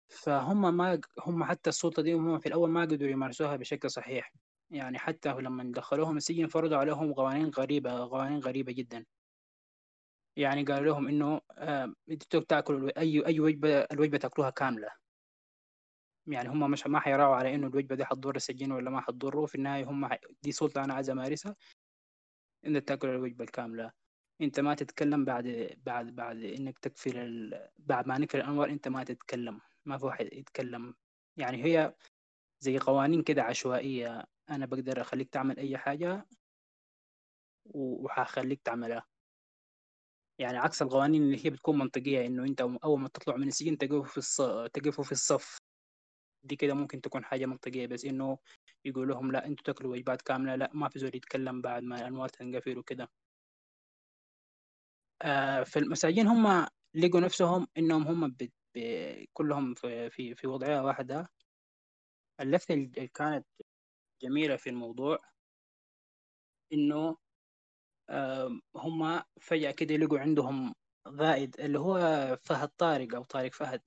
فهم 0.09 0.77
ما 0.77 1.01
هم 1.27 1.45
حتى 1.45 1.71
السلطة 1.71 2.03
دي 2.03 2.15
هم 2.15 2.39
في 2.39 2.47
الأول 2.47 2.71
ما 2.71 2.81
قدروا 2.81 3.11
يمارسوها 3.11 3.57
بشكل 3.57 3.91
صحيح. 3.91 4.33
يعني 4.71 4.99
حتى 4.99 5.29
لما 5.29 5.73
دخلوهم 5.73 6.17
السجن 6.17 6.47
فرضوا 6.47 6.77
عليهم 6.79 7.15
قوانين 7.15 7.49
غريبة 7.49 7.91
قوانين 7.91 8.39
غريبة 8.39 8.73
جدا. 8.73 9.07
يعني 10.37 10.65
قالوا 10.65 10.87
لهم 10.87 11.09
إنه 11.09 11.41
آه، 11.53 11.95
تاكلوا 12.49 13.01
أي 13.01 13.27
أي 13.27 13.41
وجبة 13.41 13.81
الوجبة 13.81 14.19
تأكلوها 14.19 14.51
كاملة. 14.51 15.06
يعني 16.27 16.49
هم 16.49 16.71
مش 16.71 16.87
ما 16.87 17.01
حيراعوا 17.01 17.37
على 17.37 17.55
إنه 17.55 17.67
الوجبة 17.67 17.95
دي 17.97 18.05
حتضر 18.05 18.37
السجين 18.37 18.73
ولا 18.73 18.91
ما 18.91 19.01
حتضره. 19.01 19.47
في 19.47 19.55
النهاية 19.55 19.85
هم 19.85 20.07
ح- 20.07 20.21
دي 20.43 20.53
سلطة 20.53 20.85
أنا 20.85 20.95
عايز 20.95 21.11
أمارسها 21.11 21.57
انت 22.67 22.77
تأكل 22.89 23.09
الوجبة 23.09 23.45
الكاملة. 23.45 23.93
أنت 24.41 24.61
ما 24.61 24.75
تتكلم 24.75 25.25
بعد 25.25 25.77
بعد 25.87 26.07
بعد 26.15 26.43
إنك 26.43 26.79
تكفل 26.79 27.19
ال... 27.19 27.69
بعد 27.79 28.07
ما 28.07 28.19
نقفل 28.19 28.39
الأنوار 28.39 28.71
أنت 28.71 28.89
ما 28.89 29.05
تتكلم. 29.05 29.61
ما 29.85 29.99
في 29.99 30.07
واحد 30.07 30.29
يتكلم. 30.33 30.95
يعني 31.37 31.65
هي 31.65 31.95
زي 32.61 32.79
قوانين 32.79 33.23
كده 33.23 33.43
عشوائية. 33.43 34.25
أنا 34.51 34.67
بقدر 34.67 35.01
أخليك 35.01 35.29
تعمل 35.31 35.59
أي 35.59 35.79
حاجة 35.79 36.27
و- 37.65 38.05
وحخليك 38.05 38.63
تعملها. 38.63 39.07
يعني 40.39 40.59
عكس 40.59 40.83
القوانين 40.83 41.23
اللي 41.23 41.47
هي 41.47 41.51
بتكون 41.51 41.79
منطقية 41.79 42.27
إنه 42.27 42.45
أنت 42.45 42.61
أول 42.61 43.01
ما 43.01 43.09
تطلع 43.09 43.37
من 43.37 43.49
السجن 43.49 43.79
تقف 43.79 44.11
في 44.11 44.19
الص... 44.19 44.41
تقفوا 44.73 45.05
في 45.05 45.13
الصف. 45.13 45.59
دي 46.47 46.57
كده 46.57 46.75
ممكن 46.75 47.01
تكون 47.01 47.25
حاجة 47.25 47.47
منطقية 47.47 47.87
بس 47.87 48.05
إنه 48.05 48.39
يقول 48.85 49.09
لهم 49.09 49.33
لا 49.33 49.47
إنتوا 49.47 49.65
تاكلوا 49.65 49.93
وجبات 49.93 50.23
كاملة 50.23 50.55
لا 50.55 50.71
ما 50.75 50.89
في 50.89 50.99
زول 50.99 51.17
يتكلم 51.17 51.63
بعد 51.63 51.83
ما 51.83 51.97
الأنوار 51.97 52.29
تنقفل 52.29 52.79
وكده 52.79 53.11
آه، 55.23 55.63
في 55.63 55.79
المساجين 55.79 56.27
هم 56.27 56.67
لقوا 56.95 57.21
نفسهم 57.21 57.67
إنهم 57.79 58.03
هم. 58.03 58.37
كلهم 59.33 59.75
في 59.75 60.11
في 60.11 60.35
في 60.35 60.47
وضعية 60.47 60.81
واحدة 60.81 61.29
اللفتة 62.41 62.75
اللي 62.75 63.09
كانت 63.09 63.47
جميلة 64.23 64.57
في 64.57 64.71
الموضوع 64.71 65.19
إنه 66.73 67.17
آه، 68.11 68.61
هم 68.77 69.23
فجأة 69.41 69.71
كده 69.71 69.97
لقوا 69.97 70.19
عندهم 70.19 70.75
قائد 71.19 71.61
اللي 71.61 71.79
هو 71.79 71.99
فهد 72.45 72.69
طارق 72.69 73.15
أو 73.15 73.25
طارق 73.25 73.53
فهد 73.53 73.83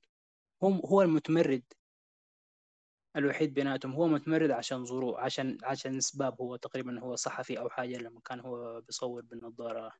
هم 0.63 0.81
هو 0.85 1.01
المتمرد 1.01 1.63
الوحيد 3.15 3.53
بيناتهم 3.53 3.91
هو 3.93 4.07
متمرد 4.07 4.51
عشان 4.51 4.85
ظروف 4.85 5.15
عشان 5.17 5.57
عشان 5.63 5.97
أسباب 5.97 6.41
هو 6.41 6.55
تقريبا 6.55 6.99
هو 6.99 7.15
صحفي 7.15 7.59
أو 7.59 7.69
حاجة 7.69 7.97
لما 7.97 8.21
كان 8.25 8.39
هو 8.39 8.81
بيصور 8.81 9.21
بالنظارة. 9.21 9.91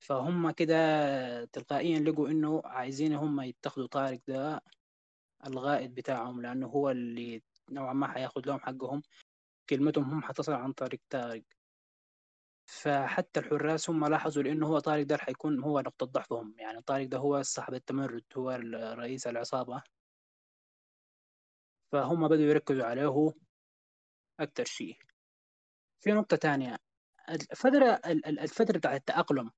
فهم 0.00 0.50
كده 0.50 0.74
تلقائيا 1.44 1.98
لقوا 2.00 2.28
إنه 2.28 2.62
عايزين 2.64 3.12
هم 3.14 3.40
يتخذوا 3.40 3.86
طارق 3.86 4.20
ده 4.28 4.60
الغائد 5.46 5.94
بتاعهم 5.94 6.42
لأنه 6.42 6.66
هو 6.66 6.90
اللي 6.90 7.42
نوعا 7.70 7.92
ما 7.92 8.08
حياخد 8.08 8.46
لهم 8.46 8.60
حقهم. 8.60 9.02
كلمتهم 9.70 10.04
هم 10.14 10.22
حتصل 10.22 10.52
عن 10.52 10.72
طريق 10.72 11.00
طارق. 11.10 11.42
فحتى 12.66 13.40
الحراس 13.40 13.90
هم 13.90 14.06
لاحظوا 14.06 14.42
لأنه 14.42 14.66
هو 14.66 14.78
طارق 14.78 15.02
ده 15.02 15.16
حيكون 15.16 15.62
هو 15.64 15.80
نقطة 15.80 16.06
ضعفهم. 16.06 16.54
يعني 16.58 16.82
طارق 16.82 17.06
ده 17.06 17.18
هو 17.18 17.42
صاحب 17.42 17.74
التمرد 17.74 18.24
هو 18.36 18.50
رئيس 18.98 19.26
العصابة. 19.26 19.82
فهم 21.92 22.28
بدأوا 22.28 22.50
يركزوا 22.50 22.84
عليه 22.84 23.32
أكتر 24.40 24.64
شيء. 24.64 24.96
في 26.00 26.10
نقطة 26.12 26.36
تانية 26.36 26.76
الفترة 27.30 28.00
الفترة 28.26 28.78
بتاعت 28.78 29.00
التأقلم 29.00 29.50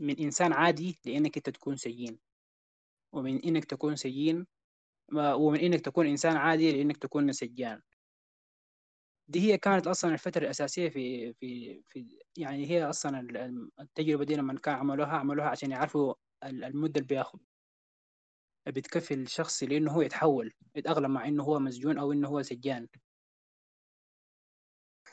من 0.00 0.18
إنسان 0.20 0.52
عادي 0.52 0.98
لأنك 1.06 1.36
أنت 1.36 1.50
تكون 1.50 1.76
سجين. 1.76 2.18
ومن 3.12 3.44
إنك 3.44 3.64
تكون 3.64 3.96
سجين 3.96 4.46
ومن 5.12 5.60
إنك 5.60 5.80
تكون 5.80 6.06
إنسان 6.06 6.36
عادي 6.36 6.72
لإنك 6.72 6.96
تكون 6.96 7.32
سجان. 7.32 7.82
دي 9.28 9.40
هي 9.52 9.58
كانت 9.58 9.86
أصلا 9.86 10.12
الفترة 10.14 10.44
الأساسية 10.44 10.88
في 10.88 11.32
في 11.34 11.82
في 11.88 12.18
يعني 12.36 12.70
هي 12.70 12.84
أصلا 12.84 13.20
التجربة 13.80 14.24
دي 14.24 14.34
لما 14.36 14.58
كان 14.58 14.74
عملوها 14.74 15.08
عملوها 15.16 15.48
عشان 15.48 15.70
يعرفوا 15.70 16.14
المدة 16.44 17.00
اللي 17.00 17.08
بياخد. 17.08 17.40
بتكفي 18.66 19.14
الشخص 19.14 19.62
لأنه 19.62 19.92
هو 19.92 20.02
يتحول 20.02 20.52
يتأقلم 20.76 21.10
مع 21.10 21.28
إنه 21.28 21.42
هو 21.44 21.58
مسجون 21.58 21.98
أو 21.98 22.12
إنه 22.12 22.28
هو 22.28 22.42
سجان. 22.42 22.88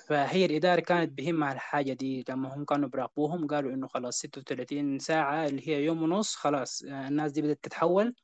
فهي 0.08 0.46
الإدارة 0.46 0.80
كانت 0.82 1.12
بهمها 1.18 1.54
الحاجة 1.54 1.94
دي 1.94 2.24
لما 2.30 2.56
هم 2.56 2.66
كانوا 2.66 2.90
براقبوهم 2.90 3.48
قالوا 3.48 3.74
إنه 3.74 3.88
خلاص 3.88 4.18
36 4.20 5.00
ساعة 5.00 5.46
اللي 5.46 5.68
هي 5.68 5.84
يوم 5.86 6.04
ونص 6.04 6.36
خلاص 6.36 6.82
الناس 6.84 7.32
دي 7.32 7.42
بدأت 7.42 7.60
تتحول. 7.64 8.16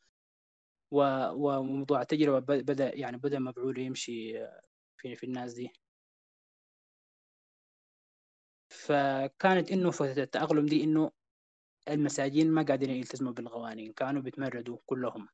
وموضوع 0.91 2.01
التجربة 2.01 2.39
بدأ 2.61 2.95
يعني 2.95 3.17
بدأ 3.17 3.39
مفعول 3.39 3.79
يمشي 3.79 4.33
في 4.97 5.15
في 5.15 5.23
الناس 5.25 5.53
دي. 5.53 5.71
فكانت 8.69 9.71
إنه 9.71 9.91
فترة 9.91 10.23
التأقلم 10.23 10.65
دي 10.65 10.83
إنه 10.83 11.11
المساجين 11.89 12.51
ما 12.51 12.61
قادرين 12.61 12.95
يلتزموا 12.95 13.31
بالقوانين 13.33 13.93
كانوا 13.93 14.21
بيتمردوا 14.21 14.77
كلهم. 14.85 15.27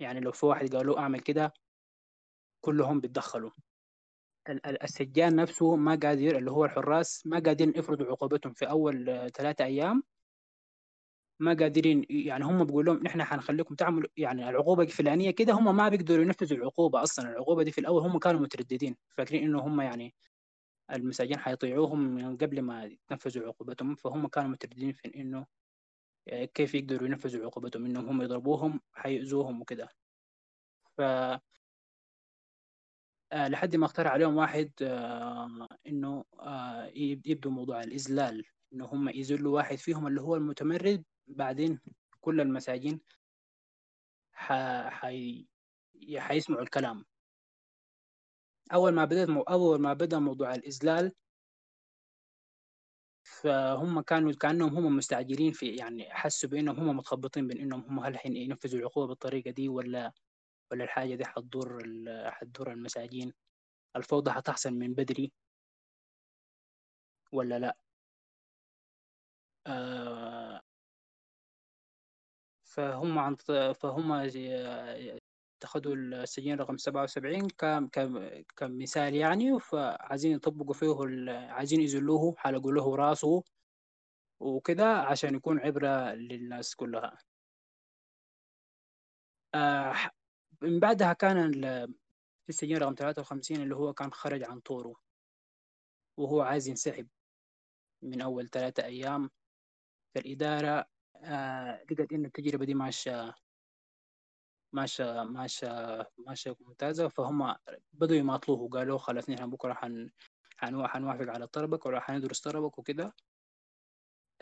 يعني 0.00 0.20
لو 0.20 0.32
في 0.32 0.46
واحد 0.46 0.76
قالوا 0.76 0.98
أعمل 0.98 1.20
كده 1.20 1.52
كلهم 2.60 3.00
بيتدخلوا. 3.00 3.50
السجان 4.66 5.36
نفسه 5.36 5.76
ما 5.76 5.94
قادر 6.02 6.38
اللي 6.38 6.50
هو 6.50 6.64
الحراس 6.64 7.26
ما 7.26 7.38
قادرين 7.38 7.72
يفرضوا 7.76 8.06
عقوبتهم 8.06 8.52
في 8.52 8.70
أول 8.70 9.30
ثلاثة 9.34 9.64
أيام. 9.64 10.02
ما 11.40 11.54
قادرين 11.54 12.06
يعني 12.10 12.44
هم 12.44 12.64
بيقول 12.64 12.86
لهم 12.86 13.02
نحن 13.02 13.22
حنخليكم 13.24 13.74
تعملوا 13.74 14.08
يعني 14.16 14.48
العقوبة 14.50 14.82
الفلانية 14.82 15.30
كده 15.30 15.52
هم 15.52 15.76
ما 15.76 15.88
بيقدروا 15.88 16.24
ينفذوا 16.24 16.58
العقوبة 16.58 17.02
أصلا. 17.02 17.30
العقوبة 17.30 17.62
دي 17.62 17.72
في 17.72 17.78
الأول 17.80 18.02
هم 18.02 18.18
كانوا 18.18 18.40
مترددين 18.40 18.96
فاكرين 19.10 19.42
إنه 19.44 19.60
هم 19.60 19.80
يعني 19.80 20.14
المساجين 20.92 21.38
حيطيعوهم 21.38 21.98
من 22.00 22.36
قبل 22.36 22.62
ما 22.62 22.96
ينفذوا 23.10 23.46
عقوبتهم 23.46 23.94
فهم 23.94 24.26
كانوا 24.28 24.50
مترددين 24.50 24.92
في 24.92 25.14
إنه 25.16 25.46
كيف 26.28 26.74
يقدروا 26.74 27.08
ينفذوا 27.08 27.46
عقوبتهم 27.46 27.86
إنهم 27.86 28.08
هم 28.08 28.22
يضربوهم 28.22 28.80
حيؤذوهم 28.92 29.60
وكده. 29.60 29.88
ف 30.96 31.00
آه 33.32 33.48
لحد 33.48 33.76
ما 33.76 33.86
اخترع 33.86 34.10
عليهم 34.10 34.36
واحد 34.36 34.72
آه 34.82 35.68
إنه 35.86 36.24
آه 36.40 36.86
يبدو 36.94 37.50
موضوع 37.50 37.82
الإذلال 37.82 38.44
إنه 38.72 38.84
هم 38.86 39.08
يذلوا 39.08 39.54
واحد 39.56 39.76
فيهم 39.76 40.06
اللي 40.06 40.20
هو 40.20 40.36
المتمرد 40.36 41.04
بعدين 41.26 41.80
كل 42.20 42.40
المساجين 42.40 43.00
ح... 44.32 44.52
حي... 44.88 45.46
حيسمعوا 46.16 46.62
الكلام. 46.62 47.04
أول 48.72 48.92
ما 48.92 49.04
بدأت 49.04 49.28
مو... 49.28 49.42
أول 49.42 49.80
ما 49.80 49.92
بدأ 49.92 50.18
موضوع 50.18 50.54
الإذلال 50.54 51.12
فهم 53.24 54.00
كانوا 54.00 54.32
كأنهم 54.32 54.76
هم 54.76 54.96
مستعجلين 54.96 55.52
في 55.52 55.76
يعني 55.76 56.10
حسوا 56.14 56.50
بإنهم 56.50 56.80
هم 56.80 56.96
متخبطين 56.96 57.46
بين 57.48 57.58
إنهم 57.58 57.80
هم 57.84 58.00
هل 58.00 58.18
حين 58.18 58.36
ينفذوا 58.36 58.80
العقوبة 58.80 59.06
بالطريقة 59.06 59.50
دي 59.50 59.68
ولا 59.68 60.12
ولا 60.72 60.84
الحاجة 60.84 61.14
دي 61.14 61.24
حتضر. 61.24 61.82
حتضر 62.30 62.72
المساجين 62.72 63.32
الفوضى 63.96 64.30
حتحصل 64.30 64.74
من 64.74 64.94
بدري 64.94 65.32
ولا 67.32 67.58
لأ 67.58 67.76
آه 69.66 70.62
فهم 72.64 73.18
عن 73.18 73.36
فهم 73.74 74.12
اتخذوا 75.62 75.94
السجين 75.94 76.58
رقم 76.58 76.76
77 76.76 77.48
كمثال 78.56 79.14
يعني 79.14 79.60
فعايزين 79.60 80.32
يطبقوا 80.32 80.74
فيه 80.74 80.96
عايزين 81.52 81.80
يذلوه 81.80 82.34
حلقوا 82.38 82.72
له 82.72 82.96
راسه 82.96 83.42
وكده 84.40 84.94
عشان 84.98 85.34
يكون 85.34 85.60
عبرة 85.60 86.12
للناس 86.12 86.74
كلها. 86.74 87.18
آه 89.54 89.94
من 90.62 90.80
بعدها 90.80 91.12
كان 91.12 91.52
في 92.42 92.48
السجين 92.48 92.76
رقم 92.76 92.94
53 92.94 93.62
اللي 93.62 93.76
هو 93.76 93.92
كان 93.92 94.12
خرج 94.12 94.42
عن 94.44 94.60
طوره 94.60 94.94
وهو 96.18 96.40
عايز 96.40 96.68
ينسحب 96.68 97.08
من 98.02 98.20
أول 98.20 98.50
ثلاثة 98.50 98.84
أيام 98.84 99.30
فالإدارة 100.14 100.86
آه 101.16 101.84
لقت 101.90 102.12
إن 102.12 102.24
التجربة 102.24 102.64
دي 102.64 102.74
ماشية 102.74 103.34
ماشية 104.72 105.22
ماشية 105.24 106.06
ماشية 106.26 106.56
ممتازة. 106.60 107.08
فهم 107.08 107.56
بدوا 107.92 108.16
يماطلوه 108.16 108.60
وقالوا 108.60 108.98
خلاص 108.98 109.30
نحن 109.30 109.50
بكرة 109.50 109.74
حن 109.74 110.10
حنوافق 110.58 111.28
على 111.28 111.46
طلبك 111.46 111.86
ولا 111.86 112.00
حندرس 112.00 112.40
طلبك 112.40 112.78
وكده. 112.78 113.14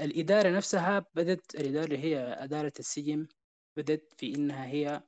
الإدارة 0.01 0.51
نفسها 0.51 1.07
بدت 1.15 1.55
الإدارة 1.55 1.85
اللي 1.85 1.99
هي 1.99 2.19
إدارة 2.19 2.73
السجن 2.79 3.29
بدت 3.77 4.13
في 4.19 4.35
إنها 4.35 4.67
هي 4.67 5.03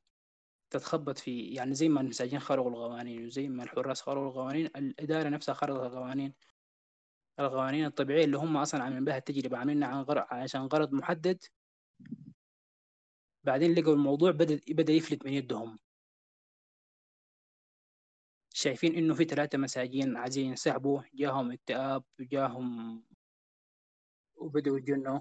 تتخبط 0.71 1.19
في 1.19 1.49
يعني 1.49 1.75
زي 1.75 1.89
ما 1.89 2.01
المساجين 2.01 2.41
خرقوا 2.41 2.71
القوانين 2.71 3.27
وزي 3.27 3.49
ما 3.49 3.63
الحراس 3.63 4.03
خرقوا 4.03 4.29
القوانين 4.29 4.67
الإدارة 4.67 5.29
نفسها 5.29 5.55
خرقت 5.55 5.81
القوانين. 5.93 6.35
القوانين 7.41 7.85
الطبيعية 7.87 8.25
اللي 8.25 8.39
هم 8.39 8.57
أصلا 8.57 8.83
عاملين 8.85 9.05
بها 9.05 9.17
التجربة 9.17 9.59
عاملينها 9.59 9.89
عن 9.89 10.03
غرض 10.03 10.25
عشان 10.31 10.61
غرض 10.67 10.93
محدد. 10.93 11.45
بعدين 13.45 13.75
لقوا 13.75 13.93
الموضوع 13.95 14.31
بدأ 14.31 14.61
بدأ 14.69 14.93
يفلت 14.93 15.25
من 15.25 15.33
يدهم. 15.33 15.79
شايفين 18.55 18.95
إنه 18.95 19.15
في 19.15 19.25
ثلاثة 19.25 19.59
مساجين 19.59 20.17
عايزين 20.17 20.47
ينسحبوا 20.47 21.03
جاهم 21.15 21.53
اكتئاب 21.53 22.05
جاهم 22.21 23.03
وبدوا 24.37 24.79
يتجنوا 24.79 25.21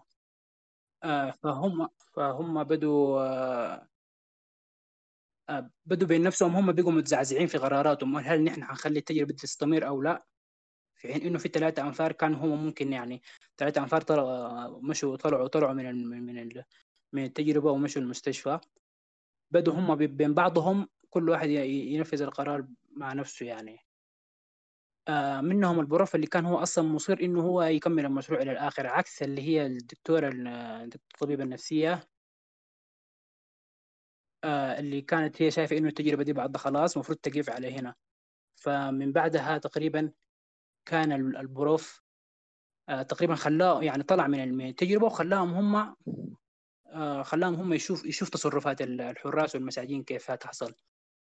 آه 1.03 1.31
فهم 1.31 1.88
فهم 2.15 2.64
بدوا 2.64 3.22
آه 3.22 3.88
آه 5.49 5.72
بدوا 5.85 6.07
بين 6.07 6.23
نفسهم 6.23 6.56
هم 6.56 6.72
بقوا 6.72 6.91
متزعزعين 6.91 7.48
في 7.48 7.57
قراراتهم 7.57 8.18
هل 8.18 8.43
نحن 8.43 8.64
حنخلي 8.64 8.99
التجربة 8.99 9.34
تستمر 9.34 9.88
أو 9.88 10.02
لا؟ 10.02 10.26
في 10.95 11.14
حين 11.14 11.22
إنه 11.22 11.38
في 11.38 11.49
ثلاثة 11.49 11.81
أنفار 11.88 12.11
كان 12.11 12.34
هم 12.34 12.65
ممكن 12.65 12.93
يعني 12.93 13.22
ثلاثة 13.57 13.81
أنفار 13.81 14.02
طلعوا 14.02 14.80
مشوا 14.81 15.18
طلعوا 15.18 15.48
طلعوا 15.48 15.73
من 15.73 16.07
من 16.07 16.38
من 17.14 17.24
التجربة 17.24 17.72
ومشوا 17.72 18.02
المستشفى. 18.02 18.60
بدوا 19.52 19.74
هم 19.74 19.96
بين 19.96 20.34
بعضهم 20.34 20.88
كل 21.10 21.30
واحد 21.30 21.50
ينفذ 21.50 22.22
القرار 22.22 22.68
مع 22.92 23.14
نفسه 23.14 23.46
يعني. 23.46 23.80
آه 25.08 25.42
منهم 25.42 25.80
البروف 25.80 26.16
اللي 26.16 26.28
كان 26.28 26.46
هو 26.46 26.58
أصلا 26.58 26.84
مصر 26.88 27.18
إنه 27.22 27.42
هو 27.42 27.62
يكمل 27.64 28.06
المشروع 28.06 28.42
إلى 28.42 28.52
الآخر 28.52 28.88
عكس 28.88 29.24
اللي 29.24 29.42
هي 29.42 29.66
الدكتوره 29.66 30.32
الطبيبة 30.34 31.44
النفسية. 31.44 32.10
آه 34.44 34.80
اللي 34.80 35.02
كانت 35.02 35.42
هي 35.42 35.52
شايفة 35.52 35.78
إنه 35.78 35.88
التجربة 35.88 36.24
دي 36.24 36.34
بعد 36.34 36.58
خلاص 36.58 36.94
المفروض 36.96 37.18
تقف 37.18 37.50
على 37.50 37.74
هنا. 37.80 37.96
فمن 38.56 39.12
بعدها 39.12 39.58
تقريبا 39.58 40.12
كان 40.86 41.12
البروف 41.12 42.04
آه 42.90 43.02
تقريبا 43.02 43.36
خلاه 43.36 43.84
يعني 43.84 44.04
طلع 44.04 44.28
من 44.28 44.62
التجربة 44.68 45.06
وخلاهم 45.06 45.54
هم 45.54 45.96
خلاهم 47.24 47.54
هم 47.56 47.74
يشوف 47.74 48.06
يشوف 48.06 48.30
تصرفات 48.30 48.82
الحراس 48.82 49.56
والمساجين 49.56 50.04
كيف 50.04 50.32
تحصل 50.32 50.74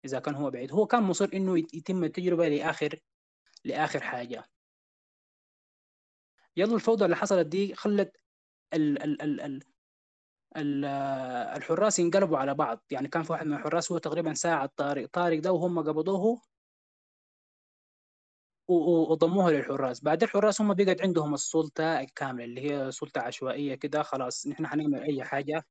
إذا 0.06 0.20
كان 0.20 0.36
هو 0.36 0.52
بعيد. 0.52 0.72
هو 0.72 0.88
كان 0.88 1.04
مصر 1.04 1.30
إنه 1.34 1.58
يتم 1.60 2.04
التجربة 2.04 2.48
لآخر 2.48 3.00
لآخر 3.66 4.02
حاجة. 4.02 4.44
يلا 6.58 6.76
الفوضى 6.76 7.06
اللي 7.06 7.16
حصلت 7.16 7.48
دي 7.48 7.76
خلت 7.76 8.18
ال 8.74 9.04
ال 9.04 9.22
ال 9.22 9.42
ال 9.42 9.64
ال 10.58 10.86
الحراس 11.58 12.00
ينقلبوا 12.00 12.38
على 12.38 12.54
بعض. 12.54 12.86
يعني 12.92 13.08
كان 13.08 13.24
في 13.24 13.32
واحد 13.32 13.48
من 13.48 13.54
الحراس 13.54 13.92
هو 13.92 13.98
تقريبا 13.98 14.34
ساعد 14.34 14.70
طارق 14.70 15.10
طارق 15.14 15.40
ده 15.40 15.52
وهم 15.52 15.80
قبضوه 15.80 16.42
وضموه 18.68 19.52
للحراس. 19.52 20.02
بعد 20.04 20.24
الحراس 20.24 20.62
هم 20.62 20.74
بقت 20.74 21.02
عندهم 21.02 21.34
السلطة 21.34 22.00
الكاملة 22.00 22.44
اللي 22.46 22.62
هي 22.72 22.92
سلطة 22.92 23.22
عشوائية 23.22 23.76
كده 23.76 24.04
خلاص 24.04 24.48
نحن 24.48 24.68
حنعمل 24.68 25.04
أي 25.04 25.24
حاجة 25.24 25.64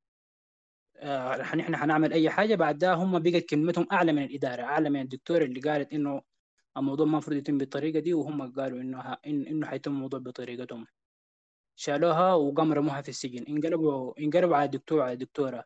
آه، 0.97 1.37
نحن 1.55 1.77
حنعمل 1.77 2.13
أي 2.13 2.31
حاجة. 2.31 2.55
بعد 2.55 2.79
ده 2.79 2.95
هم 2.95 3.19
بقت 3.19 3.45
كلمتهم 3.51 3.87
أعلى 3.93 4.13
من 4.13 4.23
الإدارة 4.25 4.63
أعلى 4.63 4.91
من 4.91 5.01
الدكتور 5.01 5.43
اللي 5.43 5.61
قالت 5.61 5.93
إنه 5.93 6.23
الموضوع 6.77 7.07
ما 7.07 7.13
المفروض 7.13 7.37
يتم 7.37 7.59
بالطريقة 7.59 8.01
دي 8.01 8.15
وهم 8.15 8.53
قالوا 8.55 8.81
إنه 8.81 9.13
إن 9.27 9.47
إنه 9.47 9.67
حيتم 9.67 9.93
الموضوع 9.93 10.21
بطريقتهم. 10.21 10.87
شالوها 11.77 12.35
وقام 12.35 12.73
رموها 12.73 13.03
في 13.03 13.09
السجن. 13.09 13.45
انقلبوا 13.57 14.15
انقلبوا 14.21 14.57
على 14.57 14.65
الدكتور 14.67 15.03
على 15.03 15.13
الدكتورة 15.13 15.65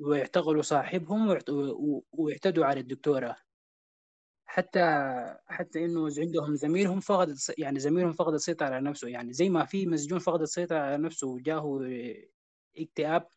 ويعتقلوا 0.00 0.62
صاحبهم 0.62 1.38
ويعتدوا 2.12 2.66
على 2.66 2.80
الدكتورة. 2.80 3.36
حتى 4.46 4.80
حتى 5.46 5.84
إنه 5.84 6.08
عندهم 6.18 6.54
زميلهم 6.54 7.00
فقد 7.00 7.36
يعني 7.58 7.78
زميلهم 7.80 8.12
فقد 8.12 8.34
السيطرة 8.34 8.66
على 8.66 8.80
نفسه. 8.80 9.08
يعني 9.08 9.32
زي 9.32 9.48
ما 9.48 9.64
في 9.64 9.86
مسجون 9.86 10.18
فقد 10.18 10.40
السيطرة 10.40 10.78
على 10.78 10.96
نفسه 10.98 11.26
وجاه 11.28 11.80
اكتئاب 12.78 13.28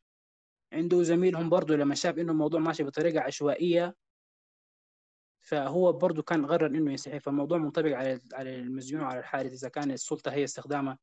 عنده 0.73 1.03
زميلهم 1.03 1.49
برضه 1.49 1.75
لما 1.75 1.95
شاف 1.95 2.19
إنه 2.19 2.31
الموضوع 2.31 2.59
ماشي 2.59 2.84
بطريقة 2.84 3.21
عشوائية 3.21 3.95
فهو 5.41 5.93
برضه 5.93 6.21
كان 6.23 6.45
قرر 6.45 6.65
إنه 6.67 6.91
ينسحب 6.91 7.17
فالموضوع 7.17 7.57
منطبق 7.57 7.91
على 7.97 8.21
على 8.34 8.55
المسجون 8.55 9.01
وعلى 9.01 9.19
الحارس 9.19 9.51
إذا 9.53 9.69
كان 9.69 9.91
السلطة 9.91 10.31
هي 10.34 10.43
استخدامها 10.43 10.99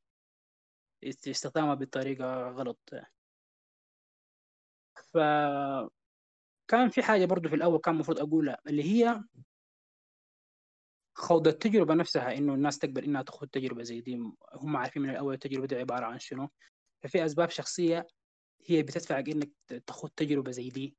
استخدامها 1.29 1.75
بطريقة 1.75 2.49
غلط. 2.51 2.91
ف 5.13 5.19
كان 6.69 6.89
في 6.89 7.03
حاجة 7.03 7.25
برضه 7.25 7.49
في 7.49 7.55
الأول 7.55 7.79
كان 7.79 7.95
المفروض 7.95 8.19
أقولها 8.21 8.59
اللي 8.67 8.83
هي 8.85 9.23
خوض 11.15 11.49
التجربة 11.49 11.95
نفسها 11.95 12.35
إنه 12.39 12.55
الناس 12.55 12.79
تقبل 12.79 13.05
إنها 13.05 13.23
تخوض 13.23 13.49
تجربة 13.49 13.83
زي 13.83 14.01
دي. 14.01 14.15
هم 14.53 14.77
عارفين 14.77 15.03
من 15.03 15.11
الأول 15.11 15.35
التجربة 15.35 15.67
دي 15.67 15.77
عبارة 15.77 16.07
عن 16.07 16.19
شنو. 16.19 16.49
ففي 17.03 17.25
أسباب 17.25 17.51
شخصية 17.51 18.07
هي 18.67 18.83
بتدفعك 18.83 19.29
إنك 19.29 19.51
تخوض 19.87 20.11
تجربة 20.11 20.51
زي 20.51 20.69
دي. 20.71 20.97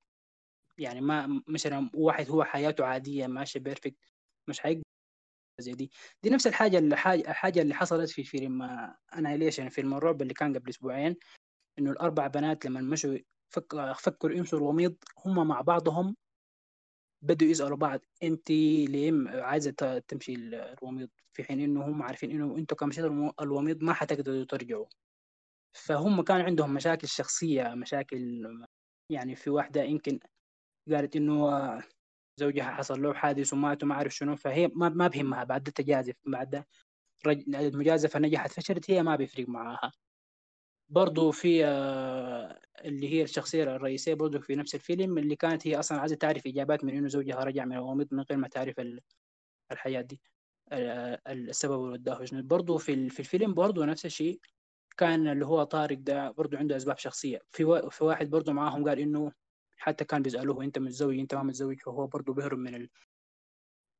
يعني 0.77 1.01
ما 1.01 1.43
مثلا 1.47 1.89
واحد 1.93 2.29
هو 2.29 2.43
حياته 2.43 2.85
عادية 2.85 3.27
ماشية 3.27 3.59
بيرفكت 3.59 4.13
مش 4.47 4.59
حيقدر 4.59 4.83
زي 5.59 5.73
دي. 5.73 5.91
دي 6.23 6.29
نفس 6.29 6.47
الحاجة 6.47 6.77
اللي 6.77 6.95
حاجة, 6.97 7.21
الحاجة 7.29 7.61
اللي 7.61 7.73
حصلت 7.73 8.09
في 8.09 8.23
فيلم 8.23 8.61
أنا 9.13 9.37
ليش؟ 9.37 9.59
يعني 9.59 9.71
فيلم 9.71 9.93
الرعب 9.93 10.21
اللي 10.21 10.33
كان 10.33 10.57
قبل 10.57 10.69
أسبوعين 10.69 11.15
إنه 11.79 11.91
الأربع 11.91 12.27
بنات 12.27 12.65
لما 12.65 12.81
مشوا 12.81 13.17
فك 13.49 13.93
فكروا 13.99 14.37
يمشوا 14.37 14.59
الوميض 14.59 14.95
هم 15.25 15.47
مع 15.47 15.61
بعضهم 15.61 16.15
بدوا 17.25 17.47
يسألوا 17.47 17.77
بعض 17.77 17.99
أنت 18.23 18.49
ليه 18.51 19.11
عايزة 19.29 19.71
تمشي 20.07 20.33
الوميض؟ 20.35 21.09
في 21.33 21.43
حين 21.43 21.59
إنه 21.59 21.85
هم 21.87 22.03
عارفين 22.03 22.31
إنه 22.31 22.57
أنتوا 22.57 22.77
كمشيتوا 22.77 23.31
الوميض 23.41 23.83
ما 23.83 23.93
حتقدروا 23.93 24.43
ترجعوا. 24.45 24.85
فهم 25.73 26.21
كان 26.21 26.41
عندهم 26.41 26.73
مشاكل 26.73 27.07
شخصية 27.07 27.63
مشاكل 27.75 28.43
يعني 29.11 29.35
في 29.35 29.49
واحدة 29.49 29.83
يمكن 29.83 30.19
قالت 30.91 31.15
إنه 31.15 31.51
زوجها 32.39 32.71
حصل 32.71 33.01
له 33.03 33.13
حادث 33.13 33.53
ومات 33.53 33.83
وما 33.83 33.95
أعرف 33.95 34.15
شنو 34.15 34.35
فهي 34.35 34.67
ما 34.75 34.89
ما 34.89 35.07
بهمها 35.07 35.43
بعد 35.43 35.63
تجازف 35.63 36.15
بعد 36.27 36.65
المجازفة 37.47 38.19
نجحت 38.19 38.51
فشلت 38.51 38.91
هي 38.91 39.03
ما 39.03 39.15
بيفرق 39.15 39.49
معاها. 39.49 39.91
برضو 40.89 41.31
في 41.31 41.65
آه، 41.65 42.59
اللي 42.85 43.09
هي 43.13 43.23
الشخصية 43.23 43.63
الرئيسية 43.63 44.13
برضو 44.13 44.39
في 44.39 44.55
نفس 44.55 44.75
الفيلم 44.75 45.17
اللي 45.17 45.35
كانت 45.35 45.67
هي 45.67 45.79
أصلا 45.79 45.99
عايزة 45.99 46.15
تعرف 46.15 46.47
إجابات 46.47 46.83
من 46.83 46.97
إنه 46.97 47.07
زوجها 47.07 47.43
رجع 47.43 47.65
من 47.65 47.73
الغامض 47.75 48.07
من 48.11 48.23
غير 48.29 48.39
ما 48.39 48.47
تعرف 48.47 48.75
الحياة 49.71 50.01
دي 50.01 50.21
السبب 51.27 51.79
والدافع 51.79 52.25
برضو 52.41 52.77
في 52.77 53.09
في 53.09 53.19
الفيلم 53.19 53.53
برضو 53.53 53.83
نفس 53.83 54.05
الشيء 54.05 54.39
كان 54.97 55.27
اللي 55.27 55.45
هو 55.45 55.63
طارق 55.63 55.97
ده 55.99 56.31
برضو 56.31 56.57
عنده 56.57 56.75
أسباب 56.75 56.97
شخصية. 56.97 57.41
في 57.51 57.89
في 57.91 58.03
واحد 58.03 58.29
برضو 58.29 58.53
معاهم 58.53 58.89
قال 58.89 58.99
إنه 58.99 59.31
حتى 59.77 60.05
كان 60.05 60.21
بيسألوه 60.21 60.63
أنت 60.63 60.79
متزوج 60.79 61.19
أنت 61.19 61.35
ما 61.35 61.43
متزوج؟ 61.43 61.79
فهو 61.79 62.07
برضو 62.07 62.33
بيهرب 62.33 62.57
من 62.57 62.75
ال 62.75 62.89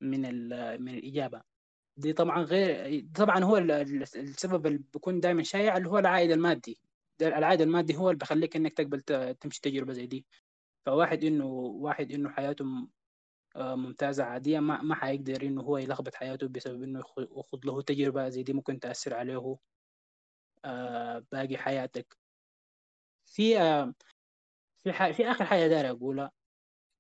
من 0.02 0.26
ال 0.26 0.82
من 0.84 0.94
الإجابة. 0.98 1.55
دي 1.98 2.14
طبعا 2.14 2.44
غير 2.44 3.06
طبعا 3.16 3.44
هو 3.44 3.58
السبب 3.58 4.68
اللي 4.68 4.78
بيكون 4.94 5.20
دائما 5.20 5.44
شائع 5.44 5.78
اللي 5.78 5.90
هو 5.90 5.98
العائد 6.00 6.32
المادي. 6.32 6.78
العائد 7.22 7.62
المادي 7.62 7.96
هو 7.98 8.10
اللي 8.10 8.18
بخليك 8.20 8.56
إنك 8.56 8.74
تقبل 8.74 9.02
تمشي 9.42 9.62
تجربة 9.62 9.94
زي 9.94 10.06
دي. 10.06 10.26
فواحد 10.86 11.24
إنه 11.24 11.46
واحد 11.46 12.12
إنه 12.12 12.30
حياته 12.30 12.66
آه، 13.56 13.76
ممتازة 13.76 14.24
عادية 14.24 14.60
ما 14.60 14.82
ما 14.82 14.96
حيقدر 14.96 15.42
إنه 15.44 15.62
هو 15.62 15.78
يلخبط 15.78 16.16
حياته 16.16 16.48
بسبب 16.48 16.84
إنه 16.84 17.00
يخوض 17.18 17.66
له 17.66 17.82
تجربة 17.82 18.30
زي 18.30 18.44
دي 18.44 18.54
ممكن 18.54 18.80
تأثر 18.80 19.14
عليه 19.14 19.58
آه، 20.66 21.26
باقي 21.32 21.58
حياتك. 21.58 22.18
في 23.26 23.60
آه، 23.62 23.94
في 24.84 25.14
في 25.14 25.32
آخر 25.32 25.46
حاجة 25.46 25.68
داير 25.68 25.90
أقولها. 25.90 26.32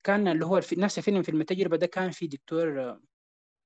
كان 0.04 0.28
اللي 0.28 0.46
هو 0.46 0.62
نفس 0.78 0.98
الفيلم 0.98 1.24
فيلم 1.24 1.42
التجربة 1.42 1.78
ده 1.78 1.88
كان 1.88 2.12
في 2.12 2.28
دكتور 2.28 3.00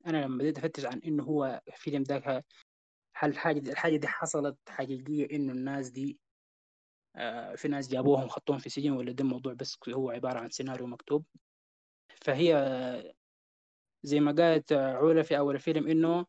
أنا 0.08 0.18
لما 0.26 0.38
بديت 0.38 0.58
أفتش 0.58 0.86
عن 0.86 1.00
إنه 1.00 1.24
هو 1.24 1.62
الفيلم 1.68 2.04
ذاك 2.04 2.46
هل 3.16 3.30
الحاجة 3.30 3.72
الحاجة 3.72 3.98
دي 3.98 4.08
حصلت 4.08 4.58
حقيقية 4.70 5.36
إنه 5.36 5.54
الناس 5.54 5.90
دي 5.90 6.20
آه 7.16 7.56
في 7.56 7.68
ناس 7.68 7.88
جابوهم 7.90 8.28
خطوهم 8.28 8.60
في 8.60 8.70
سجن 8.70 8.92
ولا 8.92 9.12
ده 9.12 9.24
الموضوع 9.24 9.54
بس 9.54 9.78
هو 9.90 10.10
عبارة 10.10 10.40
عن 10.40 10.50
سيناريو 10.50 10.88
مكتوب؟ 10.88 11.26
فهي 12.22 12.56
زي 14.04 14.20
ما 14.20 14.32
قالت 14.32 14.74
علا 14.74 15.24
في 15.24 15.38
أول 15.38 15.56
الفيلم 15.56 15.88
إنه 15.88 16.26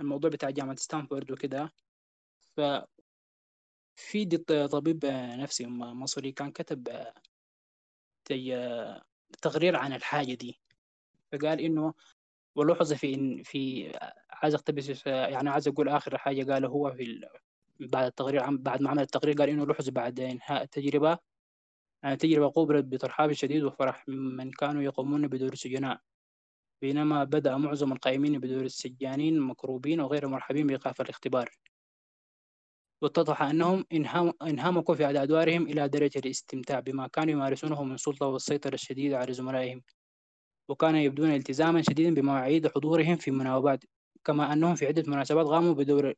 الموضوع 0.00 0.30
بتاع 0.30 0.50
جامعة 0.50 0.76
ستانفورد 0.76 1.30
وكده. 1.30 1.70
ف 2.56 2.60
في 3.96 4.26
طبيب 4.72 5.06
نفسي 5.38 5.66
مصري 5.66 6.32
كان 6.32 6.52
كتب 6.52 6.88
تقرير 9.42 9.76
عن 9.76 9.92
الحاجة 9.92 10.34
دي. 10.34 10.61
فقال 11.32 11.60
إنه 11.60 11.94
ولوحظ 12.56 12.92
في 12.92 13.14
إن 13.14 13.42
في 13.42 13.92
عايز 14.30 14.54
أقتبس 14.54 15.06
يعني 15.06 15.50
عايز 15.50 15.68
أقول 15.68 15.88
آخر 15.88 16.18
حاجة 16.18 16.52
قاله 16.52 16.68
هو 16.68 16.92
في 16.92 17.28
بعد 17.80 18.06
التقرير 18.06 18.56
بعد 18.56 18.82
ما 18.82 18.90
عمل 18.90 19.02
التقرير 19.02 19.34
قال 19.34 19.48
إنه 19.48 19.66
لوحظ 19.66 19.88
بعد 19.90 20.20
إنهاء 20.20 20.62
التجربة 20.62 21.18
يعني 22.02 22.14
التجربه 22.14 22.52
قوبلت 22.54 22.84
بترحاب 22.84 23.32
شديد 23.32 23.62
وفرح 23.64 24.04
من 24.08 24.50
كانوا 24.50 24.82
يقومون 24.82 25.28
بدور 25.28 25.52
السجناء. 25.52 26.00
بينما 26.82 27.24
بدأ 27.24 27.56
معظم 27.56 27.92
القائمين 27.92 28.40
بدور 28.40 28.64
السجانين 28.64 29.40
مكروبين 29.40 30.00
وغير 30.00 30.28
مرحبين 30.28 30.66
بإيقاف 30.66 31.00
الاختبار. 31.00 31.50
واتضح 33.02 33.42
أنهم 33.42 33.84
انهمكوا 34.42 34.94
في 34.94 35.06
أدوارهم 35.10 35.66
إلى 35.66 35.88
درجة 35.88 36.18
الاستمتاع 36.18 36.80
بما 36.80 37.08
كانوا 37.08 37.32
يمارسونه 37.32 37.84
من 37.84 37.96
سلطة 37.96 38.26
والسيطرة 38.26 38.74
الشديدة 38.74 39.18
على 39.18 39.32
زملائهم. 39.32 39.82
وكانوا 40.72 41.00
يبدون 41.00 41.34
التزاما 41.34 41.82
شديدا 41.82 42.14
بمواعيد 42.14 42.68
حضورهم 42.68 43.16
في 43.16 43.30
مناوبات 43.30 43.84
كما 44.24 44.52
أنهم 44.52 44.74
في 44.74 44.86
عدة 44.86 45.04
مناسبات 45.06 45.46
قاموا 45.46 45.74
بدور 45.74 46.14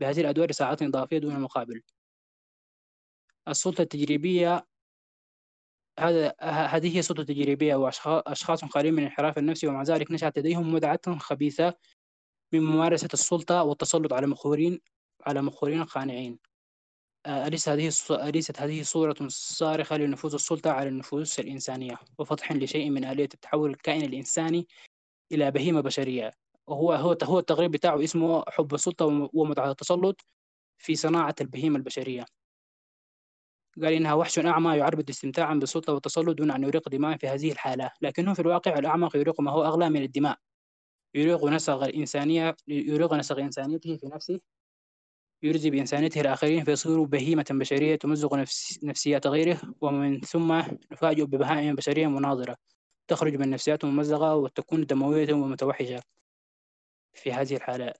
بهذه 0.00 0.20
الأدوار 0.20 0.52
ساعات 0.52 0.82
إضافية 0.82 1.18
دون 1.18 1.40
مقابل 1.40 1.82
السلطة 3.48 3.82
التجريبية 3.82 4.66
هذا 5.98 6.34
هذه 6.42 6.94
هي 6.94 6.98
السلطة 6.98 7.20
التجريبية 7.20 7.74
وأشخاص 7.74 8.64
خالين 8.64 8.92
من 8.94 8.98
الانحراف 8.98 9.38
النفسي 9.38 9.66
ومع 9.66 9.82
ذلك 9.82 10.10
نشأت 10.10 10.38
لديهم 10.38 10.74
مدعة 10.74 11.18
خبيثة 11.18 11.74
من 12.52 12.60
ممارسة 12.60 13.08
السلطة 13.14 13.62
والتسلط 13.62 14.12
على 14.12 14.26
مخورين 14.26 14.80
على 15.26 15.42
مخورين 15.42 15.84
خانعين 15.84 16.38
أليس 17.26 17.68
هذه 17.68 17.90
أليست 18.10 18.60
هذه 18.60 18.82
صورة 18.82 19.16
صارخة 19.28 19.96
لنفوذ 19.96 20.34
السلطة 20.34 20.70
على 20.70 20.88
النفوس 20.88 21.40
الإنسانية؟ 21.40 21.98
وفتح 22.18 22.52
لشيء 22.52 22.90
من 22.90 23.04
آلية 23.04 23.28
التحول 23.34 23.70
الكائن 23.70 24.02
الإنساني 24.02 24.66
إلى 25.32 25.50
بهيمة 25.50 25.80
بشرية. 25.80 26.32
وهو 26.66 26.92
هو 26.92 27.16
هو 27.22 27.38
التقرير 27.38 27.68
بتاعه 27.68 28.04
اسمه 28.04 28.44
حب 28.48 28.74
السلطة 28.74 29.30
ومتعة 29.34 29.70
التسلط 29.70 30.20
في 30.78 30.94
صناعة 30.94 31.34
البهيمة 31.40 31.76
البشرية. 31.76 32.24
قال 33.82 33.92
إنها 33.92 34.14
وحش 34.14 34.38
أعمى 34.38 34.76
يعربد 34.76 35.08
استمتاعا 35.10 35.54
بالسلطة 35.54 35.92
والتسلط 35.92 36.38
دون 36.38 36.50
أن 36.50 36.62
يريق 36.64 36.88
دماء 36.88 37.16
في 37.16 37.28
هذه 37.28 37.52
الحالة. 37.52 37.90
لكنه 38.02 38.34
في 38.34 38.40
الواقع 38.40 38.78
الأعمق 38.78 39.16
يريق 39.16 39.40
ما 39.40 39.50
هو 39.50 39.64
أغلى 39.64 39.90
من 39.90 40.02
الدماء. 40.02 40.38
يريق 41.14 41.44
نسغ 41.44 41.84
الإنسانية 41.84 42.56
يريق 42.68 43.14
نسغ 43.14 43.40
إنسانيته 43.40 43.96
في 43.96 44.06
نفسه. 44.06 44.40
يرزي 45.42 45.70
بإنسانيته 45.70 46.20
الآخرين 46.20 46.64
فيصير 46.64 47.02
بهيمة 47.02 47.46
بشرية 47.50 47.96
تمزق 47.96 48.34
نفس 48.82 49.08
غيره 49.26 49.60
ومن 49.80 50.20
ثم 50.20 50.62
نفاجئ 50.92 51.24
ببهائم 51.24 51.74
بشرية 51.74 52.06
مناظرة 52.06 52.56
تخرج 53.08 53.36
من 53.36 53.50
نفسيات 53.50 53.84
ممزقة 53.84 54.36
وتكون 54.36 54.86
دموية 54.86 55.32
ومتوحشة. 55.32 56.02
في 57.14 57.32
هذه 57.32 57.56
الحالة 57.56 57.92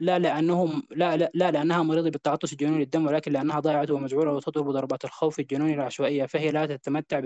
لا 0.00 0.18
لأنهم 0.18 0.82
لا, 0.90 1.16
لا, 1.16 1.30
لا 1.34 1.50
لأنها 1.50 1.82
مريضة 1.82 2.10
بالتعطش 2.10 2.52
الجنوني 2.52 2.78
للدم 2.78 3.06
ولكن 3.06 3.32
لأنها 3.32 3.60
ضائعة 3.60 3.86
ومجعولة 3.90 4.32
وتضرب 4.32 4.70
ضربات 4.70 5.04
الخوف 5.04 5.40
الجنوني 5.40 5.74
العشوائية 5.74 6.26
فهي 6.26 6.50
لا 6.50 6.66
تتمتع 6.66 7.20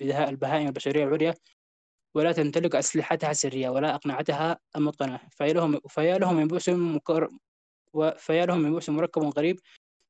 بدهاء 0.00 0.30
البهائم 0.30 0.66
البشرية 0.66 1.04
العليا 1.04 1.34
ولا 2.14 2.32
تمتلك 2.32 2.76
أسلحتها 2.76 3.30
السرية 3.30 3.68
ولا 3.68 3.94
أقنعتها 3.94 4.58
المتقنة 4.76 5.20
فيا 5.30 5.52
لهم 5.52 5.80
فيا 5.88 6.18
لهم 6.18 6.36
من 6.36 6.46
بؤس 6.48 6.68
فيا 8.16 8.46
لهم 8.46 8.60
من 8.60 8.70
بؤس 8.72 8.88
مركب 8.90 9.22
غريب 9.22 9.60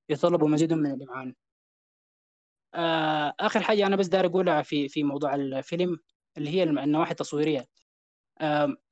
يتطلب 0.08 0.44
مزيد 0.44 0.72
من 0.72 0.86
الإمعان 0.92 1.34
آه 2.74 3.34
آخر 3.40 3.60
حاجة 3.60 3.86
أنا 3.86 3.96
بس 3.96 4.06
داير 4.06 4.26
أقولها 4.26 4.62
في 4.62 4.88
في 4.88 5.02
موضوع 5.04 5.34
الفيلم 5.34 5.98
اللي 6.36 6.50
هي 6.50 6.62
النواحي 6.62 7.10
التصويرية. 7.10 7.68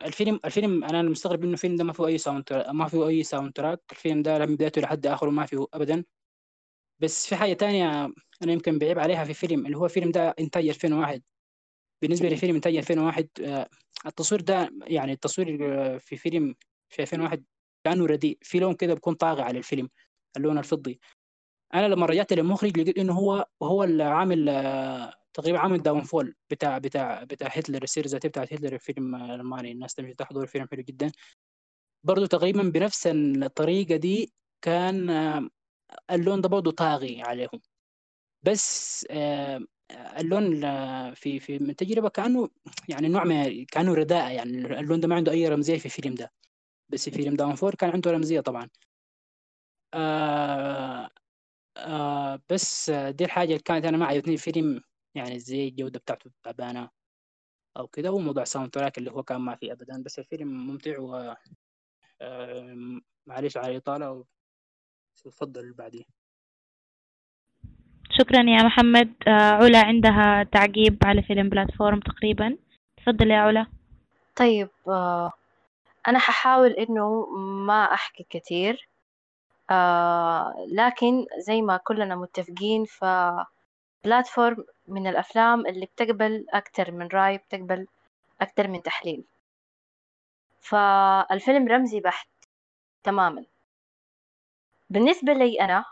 الفيلم 0.03 0.41
الفيلم 0.45 0.85
أنا 0.85 1.03
مستغرب 1.03 1.43
إنه 1.45 1.53
الفيلم 1.53 1.77
ده 1.77 1.85
ما 1.85 1.93
فيه 1.93 2.07
أي 2.07 2.19
sound 2.19 2.45
ما 2.73 2.89
فيه 2.89 3.09
أي 3.09 3.23
soundtrack 3.23 3.81
الفيلم 3.93 4.23
ده 4.23 4.47
من 4.47 4.55
بدايته 4.57 4.81
لحد 4.83 5.07
آخره 5.07 5.31
ما 5.31 5.47
فيه 5.47 5.67
أبدا. 5.75 6.05
بس 7.01 7.27
في 7.29 7.37
حاجة 7.37 7.53
تانية 7.53 8.13
أنا 8.43 8.53
يمكن 8.53 8.79
بعيب 8.79 8.99
عليها 8.99 9.25
في 9.25 9.35
فيلم 9.35 9.67
اللي 9.67 9.77
هو 9.77 9.85
الفيلم 9.85 10.11
ده 10.11 10.35
إنتاج 10.41 10.69
2001 10.69 11.23
بالنسبة 12.03 12.29
لفيلم 12.29 12.55
إنتاج 12.55 12.77
2001 12.77 13.29
آه 13.45 13.69
التصوير 14.07 14.41
ده 14.41 14.71
يعني 14.83 15.13
التصوير 15.13 15.49
في 15.99 16.17
فيلم 16.17 16.55
في 16.89 17.03
2001 17.03 17.45
كأنه 17.89 18.07
رديء. 18.07 18.39
في 18.43 18.59
لون 18.59 18.75
كده 18.75 18.95
بيكون 18.95 19.15
طاغي 19.15 19.43
على 19.43 19.59
الفيلم 19.59 19.89
اللون 20.37 20.59
الفضي. 20.59 21.01
أنا 21.75 21.87
لما 21.89 22.07
رجعت 22.07 22.33
للمخرج 22.33 22.79
لقيت 22.81 22.99
إنه 22.99 23.13
هو 23.13 23.47
هو 23.63 23.85
اللي 23.85 24.05
عامل 24.05 24.45
تقريبا 25.35 25.59
عامل 25.59 25.83
Downfall 25.83 26.35
بتاع 26.51 26.79
بتاع 26.79 27.25
بتاع 27.25 27.49
هتلر 27.49 27.83
السير 27.83 28.05
الذاتي 28.05 28.29
بتاعت 28.29 28.53
هتلر 28.53 28.75
الفيلم 28.75 29.15
الالماني 29.15 29.73
الناس 29.73 29.95
تمشي 29.95 30.15
تحضر 30.15 30.47
فيلم 30.47 30.69
حلو 30.73 30.83
جدا. 30.83 31.13
برضه 32.05 32.27
تقريبا 32.27 32.63
بنفس 32.63 33.07
الطريقة 33.07 33.97
دي 33.97 34.33
كان 34.63 35.11
اللون 36.11 36.41
ده 36.41 36.49
برضه 36.49 36.71
طاغي 36.71 37.23
عليهم. 37.23 37.61
بس 38.43 39.07
اللون 39.91 40.61
في 41.15 41.41
في 41.41 41.59
من 41.59 41.71
التجربه 41.71 42.09
كأنه 42.09 42.49
يعني 42.89 43.09
نوع 43.09 43.25
من 43.25 43.65
كأنه 43.65 43.95
رداءة 43.95 44.33
يعني 44.33 44.81
اللون 44.81 45.01
ده 45.01 45.09
ما 45.09 45.15
عنده 45.15 45.33
أي 45.33 45.49
رمزية 45.49 45.79
في 45.79 45.87
الفيلم 45.87 46.15
ده. 46.15 46.33
بس 46.89 47.09
في 47.09 47.17
فيلم 47.17 47.37
Downfall 47.37 47.75
كان 47.75 47.91
عنده 47.91 48.11
رمزية 48.11 48.41
طبعا. 48.41 48.69
آه 49.95 51.09
آه 51.77 52.41
بس 52.51 52.91
دي 52.91 53.25
الحاجة 53.25 53.49
اللي 53.49 53.59
كانت 53.59 53.85
أنا 53.85 53.97
ما 53.97 54.07
عجبتني 54.07 54.35
الفيلم 54.35 54.83
يعني 55.15 55.39
زي 55.39 55.69
الجودة 55.69 55.99
بتاعته 55.99 56.31
تعبانة 56.43 56.91
أو 57.77 57.87
كده 57.89 58.13
وموضوع 58.13 58.45
soundtrack 58.45 58.99
اللي 58.99 59.11
هو 59.11 59.23
كان 59.23 59.41
ما 59.41 59.57
فيه 59.57 59.73
أبدا 59.73 60.03
بس 60.03 60.19
الفيلم 60.19 60.49
ممتع 60.67 60.99
و 61.01 61.35
آه 62.21 63.01
معلش 63.27 63.57
على 63.57 63.73
الإطالة 63.73 64.25
وتفضل 65.27 65.61
اللي 65.61 65.75
بعديه 65.75 66.05
شكرا 68.11 68.43
يا 68.51 68.63
محمد. 68.63 69.15
آه 69.29 69.31
علا 69.31 69.87
عندها 69.87 70.43
تعقيب 70.43 70.99
على 71.05 71.23
فيلم 71.23 71.49
Platform 71.49 72.01
تقريبا. 72.01 72.57
تفضل 72.97 73.31
يا 73.31 73.39
علا. 73.39 73.67
طيب 74.37 74.69
آه 74.89 75.33
أنا 76.09 76.19
ححاول 76.19 76.71
إنه 76.73 77.27
ما 77.67 77.95
أحكي 77.95 78.27
كتير 78.31 78.89
آه 79.71 80.55
لكن 80.73 81.27
زي 81.39 81.63
ما 81.63 81.77
كلنا 81.77 82.17
متفقين 82.17 82.85
ف 82.85 83.05
Platform 84.05 84.65
من 84.89 85.07
الأفلام 85.07 85.67
اللي 85.67 85.87
بتقبل 85.87 86.47
أكتر 86.51 86.91
من 86.93 87.09
رأي 87.09 87.39
بتقبل 87.39 87.87
أكتر 88.41 88.69
من 88.69 88.83
تحليل. 88.83 89.25
فالفيلم 90.61 91.69
رمزي 91.69 92.01
بحت 92.01 92.29
تماما. 93.05 93.45
بالنسبة 94.91 95.33
لي 95.33 95.61
أنا 95.61 95.85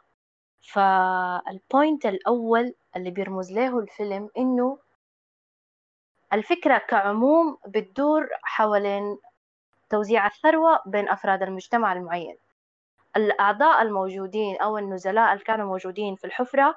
فال 0.62 1.03
point 1.03 2.06
الأول 2.06 2.74
اللي 2.96 3.10
بيرمز 3.10 3.52
له 3.52 3.78
الفيلم 3.78 4.30
إنه 4.38 4.78
الفكرة 6.32 6.78
كعموم 6.78 7.58
بتدور 7.66 8.28
حوالين 8.42 9.18
توزيع 9.90 10.26
الثروة 10.26 10.80
بين 10.86 11.08
أفراد 11.08 11.42
المجتمع 11.42 11.92
المعين. 11.92 12.36
الأعضاء 13.16 13.82
الموجودين 13.82 14.56
أو 14.56 14.78
النزلاء 14.78 15.32
اللي 15.32 15.44
كانوا 15.44 15.66
موجودين 15.66 16.14
في 16.16 16.24
الحفرة 16.24 16.74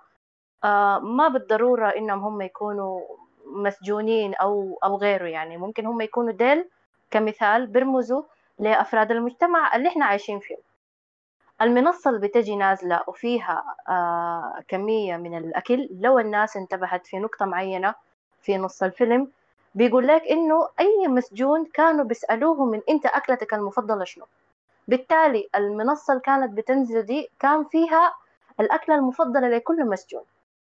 آه، 0.64 0.99
ما 0.99 1.27
بالضرورة 1.27 1.90
إنهم 1.90 2.23
هم 2.23 2.41
يكونوا 2.41 3.02
مسجونين 3.45 4.36
أو 4.36 4.80
أو 4.84 4.98
غيره 4.98 5.26
يعني. 5.27 5.57
ممكن 5.57 5.86
هم 5.86 6.02
يكونوا 6.02 6.31
ديل 6.31 6.69
كمثال 7.11 7.68
بيرمزوا 7.68 8.23
لأفراد 8.60 9.11
المجتمع 9.11 9.76
اللي 9.76 9.90
إحنا 9.90 10.06
عايشين 10.06 10.40
فيه 10.40 10.57
المنصة 11.61 12.10
اللي 12.10 12.27
بتجي 12.27 12.56
نازلة 12.56 13.02
وفيها 13.07 13.76
آه 13.90 14.64
كمية 14.68 15.18
من 15.18 15.38
الأكل 15.38 15.90
لو 15.91 16.19
الناس 16.19 16.57
انتبهت 16.57 17.07
في 17.07 17.19
نقطة 17.19 17.45
معينة 17.45 17.95
في 18.41 18.57
نص 18.57 18.84
الفيلم 18.84 19.31
بيقول 19.80 20.07
لك 20.07 20.22
إنه 20.23 20.69
أي 20.80 21.07
مسجون 21.07 21.65
كانوا 21.65 22.06
بيسألوه 22.06 22.65
من 22.65 22.81
أنت 22.89 23.06
أكلتك 23.06 23.53
المفضلة 23.53 24.03
شنو. 24.03 24.26
بالتالي 24.88 25.49
المنصة 25.56 26.11
اللي 26.14 26.22
كانت 26.23 26.51
بتنزل 26.57 27.01
دي 27.01 27.30
كان 27.39 27.64
فيها 27.64 28.14
الأكلة 28.60 28.95
المفضلة 28.95 29.49
لكل 29.49 29.85
مسجون. 29.89 30.23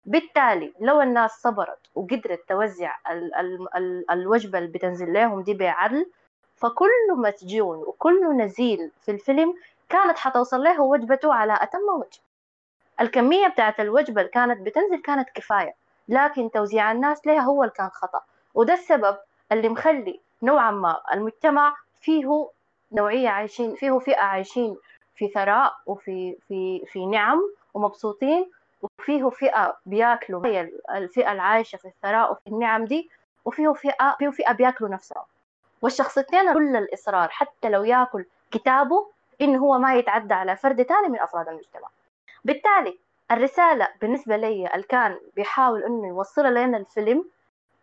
بالتالي 0.05 0.73
لو 0.79 1.01
الناس 1.01 1.31
صبرت 1.31 1.79
وقدرت 1.95 2.39
توزع 2.49 2.95
ال 3.11 3.35
ال 3.35 3.75
ال 3.75 4.11
الوجبة 4.11 4.59
اللي 4.59 4.69
بتنزل 4.69 5.13
لهم 5.13 5.41
دي 5.41 5.53
بعدل 5.53 6.05
فكل 6.55 7.15
مسجون 7.17 7.77
وكل 7.77 8.37
نزيل 8.37 8.91
في 9.01 9.11
الفيلم 9.11 9.53
كانت 9.89 10.17
حتوصل 10.17 10.63
له 10.63 10.81
وجبته 10.81 11.33
على 11.33 11.57
أتم 11.61 11.79
وجه. 11.99 12.19
الكمية 13.01 13.47
بتاعت 13.47 13.79
الوجبة 13.79 14.21
اللي 14.21 14.31
كانت 14.31 14.61
بتنزل 14.61 15.01
كانت 15.01 15.29
كفاية 15.35 15.75
لكن 16.07 16.51
توزيع 16.51 16.91
الناس 16.91 17.27
لها 17.27 17.39
هو 17.41 17.63
اللي 17.63 17.73
كان 17.75 17.89
خطأ. 17.89 18.21
وده 18.57 18.73
السبب 18.73 19.17
اللي 19.51 19.69
مخلي 19.69 20.19
نوعا 20.43 20.71
ما 20.71 21.01
المجتمع 21.13 21.75
فيه 22.01 22.49
نوعية 22.91 23.29
عايشين 23.29 23.75
فيه 23.75 23.99
فئة 23.99 24.21
عايشين 24.21 24.77
في 25.15 25.27
ثراء 25.27 25.73
وفي 25.85 26.37
في 26.47 26.85
في 26.85 27.05
نعم 27.05 27.41
ومبسوطين 27.73 28.51
وفيه 28.81 29.29
فئة 29.29 29.77
بياكلوا 29.85 30.47
هي 30.47 30.71
الفئة 30.91 31.31
العايشة 31.31 31.77
في 31.77 31.87
الثراء 31.87 32.31
وفي 32.31 32.47
النعم 32.47 32.85
دي 32.85 33.09
وفيه 33.45 33.73
فئة 33.73 34.15
فيه 34.19 34.29
فئة 34.29 34.51
بياكلوا 34.51 34.89
نفسهم. 34.89 35.23
والشخصيتين 35.81 36.53
كل 36.53 36.75
الإصرار 36.75 37.29
حتى 37.29 37.69
لو 37.69 37.83
ياكل 37.83 38.25
كتابه 38.51 39.07
إنه 39.41 39.59
هو 39.59 39.77
ما 39.77 39.95
يتعدى 39.95 40.33
على 40.33 40.55
فرد 40.55 40.85
تاني 40.85 41.07
من 41.07 41.19
أفراد 41.19 41.47
المجتمع. 41.47 41.87
بالتالي 42.45 42.99
الرسالة 43.31 43.87
بالنسبة 44.01 44.37
لي 44.37 44.69
اللي 44.73 44.83
كان 44.89 45.19
بيحاول 45.35 45.83
إنه 45.83 46.07
يوصلها 46.07 46.51
لنا 46.51 46.77
الفيلم 46.77 47.25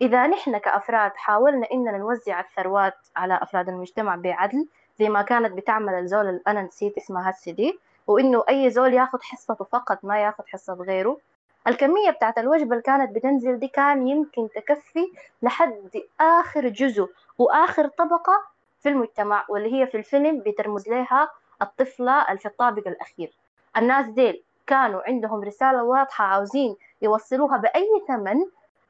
إذا 0.01 0.27
نحن 0.27 0.59
كأفراد 0.59 1.12
حاولنا 1.16 1.66
إننا 1.73 1.99
نوزع 1.99 2.41
الثروات 2.41 2.95
على 3.16 3.39
أفراد 3.43 3.69
المجتمع 3.69 4.16
بعدل 4.16 4.69
زي 4.99 5.09
ما 5.09 5.23
كانت 5.23 5.53
بتعمل 5.53 5.95
الزول 5.95 6.29
اللي 6.29 6.41
أنا 6.47 6.62
نسيت 6.62 6.97
اسمها 6.97 7.31
هسه 7.31 7.53
دي 7.53 7.79
وإنه 8.07 8.45
أي 8.49 8.71
زول 8.71 8.95
ياخد 8.95 9.23
حصته 9.23 9.65
فقط 9.65 9.99
ما 10.05 10.19
ياخد 10.23 10.45
حصة 10.49 10.75
غيره. 10.75 11.19
الكمية 11.66 12.11
بتاعت 12.11 12.39
الوجبة 12.39 12.71
اللي 12.73 12.83
كانت 12.83 13.15
بتنزل 13.15 13.59
دي 13.59 13.69
كان 13.69 14.09
يمكن 14.09 14.49
تكفي 14.55 15.07
لحد 15.43 15.91
آخر 16.21 16.69
جزء 16.69 17.09
وآخر 17.39 17.87
طبقة 17.89 18.43
في 18.81 18.89
المجتمع 18.89 19.45
واللي 19.49 19.75
هي 19.81 19.87
في 19.87 19.97
الفيلم 19.97 20.41
بترمز 20.47 20.89
لها 20.89 21.31
الطفلة 21.62 22.23
اللي 22.29 22.39
في 22.39 22.47
الطابق 22.47 22.89
الأخير. 22.89 23.33
الناس 23.77 24.07
ديل 24.07 24.43
كانوا 24.66 25.03
عندهم 25.07 25.43
رسالة 25.45 25.85
واضحة 25.85 26.25
عاوزين 26.25 26.77
يوصلوها 27.03 27.57
بأي 27.57 27.89
ثمن 28.09 28.45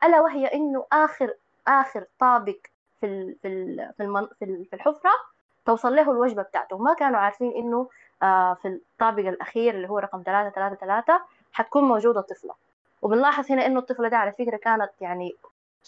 ألا 0.05 0.21
وهي 0.21 0.47
إنه 0.47 0.87
آخر 0.93 1.35
آخر 1.69 2.05
طابق 2.19 2.57
في 3.01 3.35
في 3.43 4.65
في, 4.71 4.75
الحفرة 4.75 5.11
توصل 5.67 5.97
له 5.97 6.11
الوجبة 6.11 6.43
بتاعته. 6.43 6.79
ما 6.79 6.95
كانوا 6.95 7.19
عارفين 7.19 7.53
إنه 7.53 7.89
آه 8.23 8.55
في 8.55 8.69
الطابق 8.69 9.27
الأخير 9.29 9.75
اللي 9.75 9.89
هو 9.89 9.99
رقم 9.99 10.23
ثلاثة 10.27 10.51
ثلاثة 10.51 10.77
ثلاثة 10.77 11.21
حتكون 11.53 11.85
موجودة 11.85 12.21
طفلة 12.21 12.55
وبنلاحظ 13.03 13.53
هنا 13.53 13.67
إنه 13.67 13.79
الطفلة 13.79 14.09
دي 14.09 14.17
على 14.17 14.33
فكرة 14.33 14.57
كانت 14.57 14.91
يعني 15.01 15.37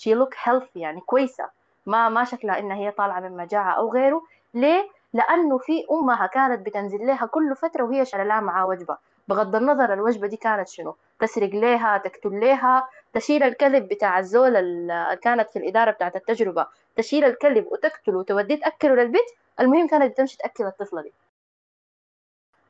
she 0.01 0.11
look 0.15 0.35
healthy 0.45 0.77
يعني 0.77 1.01
كويسة. 1.01 1.49
ما 1.87 2.09
ما 2.09 2.25
شكلها 2.25 2.59
إنها 2.59 2.77
هي 2.77 2.91
طالعة 2.91 3.21
من 3.21 3.37
مجاعة 3.37 3.73
أو 3.73 3.93
غيره. 3.93 4.23
ليه؟ 4.55 4.89
لأنه 5.13 5.59
في 5.59 5.87
أمها 5.91 6.27
كانت 6.27 6.67
بتنزل 6.67 7.07
لها 7.07 7.27
كل 7.27 7.57
فترة 7.57 7.83
وهي 7.85 8.05
لها 8.15 8.41
معاه 8.41 8.67
وجبة. 8.67 8.97
بغض 9.29 9.57
النظر 9.57 9.93
الوجبة 9.93 10.27
دي 10.27 10.37
كانت 10.37 10.69
شنو؟ 10.69 10.97
تسرق 11.21 11.49
ليها 11.55 11.99
تقتل 11.99 12.41
ليها 12.41 12.89
تشيل 13.13 13.43
الكلب 13.43 13.89
بتاع 13.89 14.19
الزول 14.19 14.57
اللي 14.57 15.19
كانت 15.23 15.51
في 15.51 15.59
الإدارة 15.59 15.91
بتاعت 15.91 16.17
التجربة 16.17 16.67
تشيل 16.97 17.25
الكلب 17.25 17.67
وتقتله 17.73 18.19
وتوديه 18.19 18.61
تأكله 18.61 18.95
للبيت 18.95 19.25
المهم 19.61 19.89
كانت 19.89 20.13
بتمشي 20.13 20.37
تأكل 20.37 20.65
الطفلة 20.65 21.03
دي. 21.03 21.13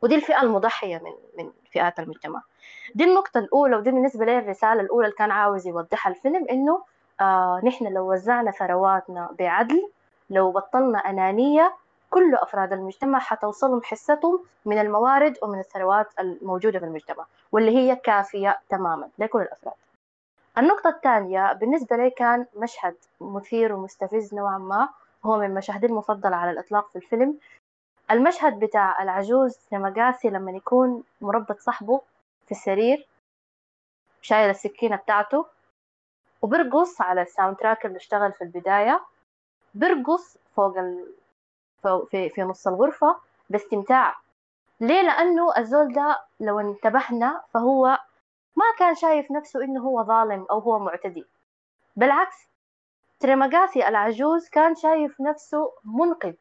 ودي 0.03 0.15
الفئة 0.15 0.43
المضحية 0.43 0.97
من 0.99 1.45
من 1.45 1.53
فئات 1.73 1.99
المجتمع. 2.01 2.43
دي 2.95 3.05
النقطة 3.05 3.39
الأولى 3.39 3.77
ودي 3.77 3.91
بالنسبة 3.91 4.25
لي 4.25 4.39
الرسالة 4.39 4.81
الأولى 4.81 5.07
اللي 5.07 5.17
كان 5.17 5.31
عاوز 5.31 5.67
يوضحها 5.67 6.11
الفيلم 6.11 6.47
إنه 6.51 6.83
آه 7.21 7.61
نحن 7.65 7.87
لو 7.93 8.13
وزعنا 8.13 8.51
ثرواتنا 8.51 9.29
بعدل 9.39 9.91
لو 10.31 10.51
بطلنا 10.53 10.99
أنانية 10.99 11.77
كل 12.11 12.35
أفراد 12.35 12.73
المجتمع 12.73 13.19
حتوصلهم 13.19 13.83
حصتهم 13.83 14.45
من 14.65 14.79
الموارد 14.79 15.39
ومن 15.43 15.59
الثروات 15.59 16.09
الموجودة 16.21 16.79
في 16.79 16.85
المجتمع 16.85 17.27
واللي 17.53 17.77
هي 17.77 17.97
كافية 17.97 18.59
تماما 18.69 19.09
لكل 19.19 19.43
الأفراد 19.43 19.75
النقطة 20.59 20.89
الثانية 20.91 21.53
بالنسبة 21.53 21.97
لي 21.97 22.11
كان 22.11 22.47
مشهد 22.57 22.97
مثير 23.21 23.73
ومستفز 23.73 24.35
نوعا 24.35 24.59
ما 24.59 24.89
هو 25.25 25.39
من 25.39 25.55
مشاهدي 25.55 25.87
المفضلة 25.87 26.37
على 26.37 26.51
الإطلاق 26.51 26.89
في 26.89 26.97
الفيلم 26.97 27.39
المشهد 28.11 28.61
بتاع 28.61 29.03
العجوز 29.03 29.59
مقاسي 29.73 30.29
لما 30.31 30.53
يكون 30.53 31.03
مربط 31.21 31.59
صاحبه 31.61 32.01
في 32.47 32.53
السرير 32.53 33.07
شايل 34.23 34.51
السكينة 34.51 34.97
بتاعته 34.97 35.47
وبرقص 36.43 37.01
على 37.01 37.23
ال 37.23 37.57
soundtrack 37.57 37.87
اللي 37.87 37.97
اشتغل 37.97 38.33
في 38.33 38.45
البداية 38.45 39.01
برقص 39.75 40.39
فوق. 40.57 40.75
في 41.83 42.29
في 42.29 42.43
نص 42.43 42.67
الغرفة 42.67 43.17
باستمتاع. 43.51 44.17
ليه؟ 44.81 45.03
لأنه 45.03 45.57
الزول 45.59 45.93
ده 45.93 46.19
لو 46.41 46.61
انتبهنا 46.61 47.41
فهو 47.55 47.99
ما 48.57 48.65
كان 48.79 48.95
شايف 48.95 49.31
نفسه 49.31 49.65
إنه 49.65 49.81
هو 49.81 50.03
ظالم 50.05 50.47
أو 50.51 50.59
هو 50.59 50.79
معتدي. 50.79 51.25
بالعكس 51.97 52.37
تريماغاسي 53.21 53.89
العجوز 53.89 54.49
كان 54.49 54.75
شايف 54.75 55.21
نفسه 55.21 55.73
منقذ. 55.85 56.35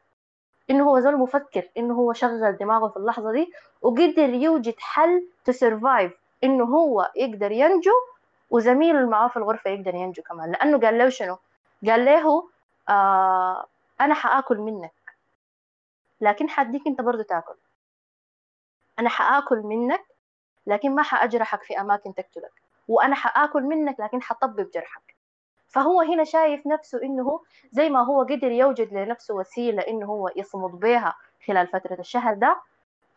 إنه 0.70 0.90
هو 0.90 1.00
زول 1.00 1.18
مفكر 1.18 1.70
إنه 1.78 1.94
هو 1.94 2.14
شغل 2.14 2.58
دماغه 2.58 2.88
في 2.88 2.98
اللحظة 2.98 3.32
دي 3.32 3.54
وقدر 3.82 4.30
يوجد 4.30 4.76
حل 4.80 5.28
survive. 5.52 6.12
إنه 6.44 6.64
هو 6.64 7.12
يقدر 7.16 7.52
ينجو 7.52 7.92
وزميله 8.50 9.00
اللي 9.00 9.10
معاه 9.10 9.28
في 9.28 9.38
الغرفة 9.38 9.70
يقدر 9.70 9.96
ينجو 9.96 10.24
كمان. 10.24 10.52
لأنه 10.52 10.80
قال 10.80 10.98
له 10.98 11.10
شنو؟ 11.10 11.38
قال 11.88 12.06
له 12.06 12.50
آه 12.90 13.66
أنا 14.02 14.14
حآكل 14.14 14.58
منك. 14.58 14.92
لكن 16.22 16.50
حديك 16.50 16.88
أنت 16.88 17.02
برضو 17.02 17.22
تاكل. 17.22 17.56
أنا 19.00 19.10
حآكل 19.10 19.58
منك 19.62 20.06
لكن 20.68 20.96
ما 20.96 21.04
حأجرحك 21.04 21.64
في 21.64 21.80
أماكن 21.82 22.14
تقتلك. 22.16 22.52
وأنا 22.88 23.16
حآكل 23.16 23.64
منك 23.64 24.00
لكن 24.00 24.22
حطبب 24.22 24.72
جرحك. 24.72 25.16
فهو 25.68 26.02
هنا 26.02 26.24
شايف 26.24 26.68
نفسه 26.68 27.04
إنه 27.04 27.42
زي 27.72 27.90
ما 27.90 28.04
هو 28.06 28.24
قدر 28.24 28.52
يوجد 28.52 28.94
لنفسه 28.94 29.34
وسيلة 29.36 29.82
إنه 29.82 30.06
هو 30.06 30.32
يصمد 30.36 30.80
بها 30.80 31.16
خلال 31.48 31.68
فترة 31.68 32.00
الشهر 32.00 32.34
ده 32.34 32.62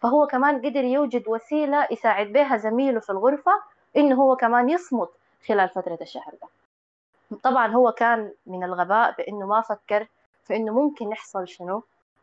فهو 0.01 0.27
كمان 0.27 0.57
قدر 0.67 0.85
يوجد 0.85 1.29
وسيلة 1.29 1.89
يساعد 1.91 2.27
بها 2.27 2.57
زميله 2.57 3.01
في 3.01 3.11
الغرفة 3.11 3.53
إنه 3.97 4.23
هو 4.23 4.37
كمان 4.37 4.71
يصمد 4.71 5.09
خلال 5.47 5.69
فترة 5.69 5.99
الشهر 6.01 6.33
ده. 6.43 6.49
طبعا 7.43 7.67
هو 7.67 7.93
كان 7.93 8.33
من 8.47 8.65
الغباء 8.65 9.15
بإنه 9.19 9.47
ما 9.47 9.61
فكر 9.61 10.07
في 10.45 10.57
إنه 10.57 10.73
ممكن 10.73 11.13
يحصل 11.13 11.49
شنو. 11.49 11.83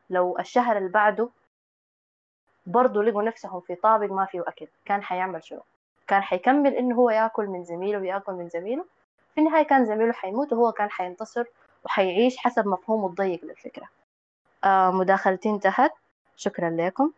لو 0.10 0.40
الشهر 0.40 0.78
اللي 0.78 0.90
بعده 0.90 1.30
برضه 2.66 3.04
لقوا 3.04 3.24
نفسهم 3.24 3.62
في 3.62 3.76
طابق 3.76 4.12
ما 4.12 4.26
فيه 4.26 4.42
أكل 4.48 4.68
كان 4.86 5.04
حيعمل 5.04 5.44
شنو؟ 5.44 5.62
كان 6.08 6.22
حيكمل 6.22 6.74
إنه 6.76 6.96
هو 6.96 7.10
يأكل 7.10 7.46
من 7.48 7.64
زميله 7.64 8.00
ويأكل 8.00 8.34
من 8.34 8.50
زميله. 8.50 8.86
في 9.36 9.42
النهاية 9.42 9.64
كان 9.64 9.86
زميله 9.86 10.14
حيموت 10.14 10.54
وهو 10.54 10.72
كان 10.72 10.90
حينتصر 10.90 11.46
وحيعيش 11.86 12.38
حسب 12.38 12.68
مفهومه 12.68 13.08
الضيق 13.08 13.46
للفكرة. 13.46 13.90
آه 14.64 14.92
مداخلتي 14.92 15.50
انتهت. 15.50 15.92
شكرا 16.36 16.70
لكم. 16.70 17.12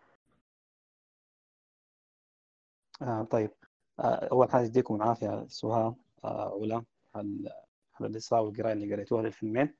آه 3.02 3.24
طيب. 3.24 3.52
آه 4.00 4.28
أول 4.32 4.52
حاجة 4.52 4.66
يديكم 4.66 4.96
العافية 4.96 5.46
سهى 5.48 5.94
آه 6.24 6.60
علا 6.62 6.84
على 7.16 8.08
الإسراء 8.10 8.44
والقراءة 8.44 8.74
اللي 8.74 8.94
قريتوها 8.94 9.24
للفيلمين. 9.24 9.76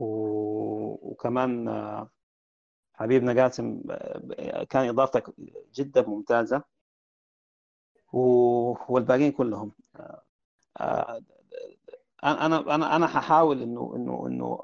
وكمان 0.00 1.68
حبيبنا 2.94 3.42
قاسم 3.42 3.82
كان 4.70 4.88
إضافتك 4.88 5.34
جدا 5.74 6.02
ممتازة 6.08 6.62
و... 8.12 8.18
والباقيين 8.88 9.32
كلهم. 9.32 9.72
آه، 9.96 10.22
آه، 10.80 11.22
أنا 12.24 12.74
أنا 12.74 12.96
أنا 12.96 13.06
هحاول 13.18 13.62
انه 13.62 13.92
انه 13.96 14.26
انه 14.26 14.60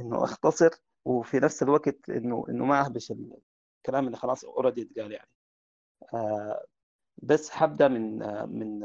إنه 0.00 0.24
أختصر 0.24 0.70
وفي 1.04 1.38
نفس 1.40 1.62
الوقت 1.62 2.10
انه 2.10 2.44
إنه 2.48 2.64
ما 2.64 2.86
أهبش 2.86 3.12
الكلام 3.78 4.06
اللي 4.06 4.16
خلاص 4.16 4.44
already 4.44 4.82
اتقال 4.82 5.12
يعني. 5.12 5.28
آه، 6.14 6.64
بس 7.22 7.50
حبدأ 7.50 7.88
من 7.88 8.18
من 8.58 8.84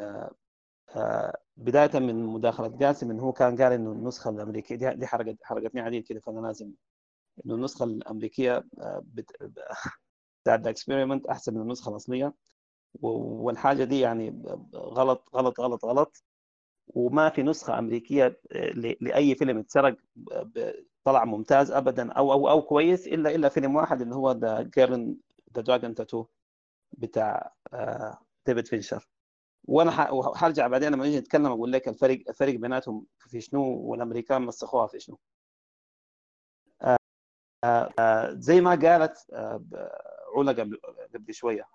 بداية 1.58 2.00
من 2.00 2.26
مداخلة 2.26 2.68
قاسم 2.68 3.12
إنه 3.12 3.24
هو 3.24 3.32
كان 3.34 3.62
قال 3.62 3.72
إنه 3.74 3.92
النسخة 3.92 4.30
الأمريكية 4.30 4.76
دي, 4.76 4.94
دي 4.96 5.08
حرقت 5.08 5.38
حرقتني 5.44 5.82
عديد 5.82 6.04
كده 6.08 6.20
فأنا 6.20 6.40
لازم 6.48 6.72
إنه 7.46 7.56
النسخة 7.56 7.84
الأمريكية 7.86 8.64
بتاعت 10.44 10.60
ال 10.62 10.68
Experiment 10.68 11.26
أحسن 11.28 11.54
من 11.54 11.62
النسخة 11.62 11.90
الأصلية. 11.92 12.34
والحاجة 13.02 13.84
دي 13.84 14.00
يعني 14.00 14.44
غلط 14.76 15.30
غلط 15.36 15.60
غلط 15.62 15.86
غلط. 15.86 16.24
وما 16.88 17.30
في 17.30 17.44
نسخة 17.44 17.80
أمريكية 17.80 18.42
لأي 19.02 19.36
فيلم 19.36 19.58
اتسرق 19.60 19.98
طلع 21.04 21.26
ممتاز 21.26 21.72
ابدا 21.72 22.12
أو 22.12 22.34
أو 22.34 22.50
أو 22.50 22.62
كويس 22.62 23.08
الا 23.08 23.36
إلا 23.36 23.50
فيلم 23.50 23.76
واحد 23.76 24.02
اللي 24.02 24.16
هو 24.16 24.32
The 24.32 24.62
Girl 24.76 25.18
with 25.56 25.62
the 25.62 25.73
Dragon 25.73 25.96
Tattoo 25.96 26.26
بتاع 26.94 27.54
ديفيد 28.48 28.68
فينشر. 28.68 29.08
وأنا 29.68 29.92
حرجع 30.36 30.68
بعدين 30.68 30.92
لما 30.92 31.04
نيجي 31.06 31.20
نتكلم 31.20 31.46
أقول 31.46 31.72
لك 31.72 31.88
الفرق 31.88 32.24
الفرق 32.30 32.56
بيناتهم 32.56 33.06
في 33.20 33.42
شنو 33.42 33.62
والأمريكان 33.62 34.42
مسخوها 34.42 34.88
في 34.88 35.00
شنو. 35.00 35.18
زي 38.30 38.62
ما 38.62 38.70
قالت 38.76 39.18
علا 40.38 40.52
قبل 40.52 40.80
قبل 41.14 41.34
شوية. 41.34 41.66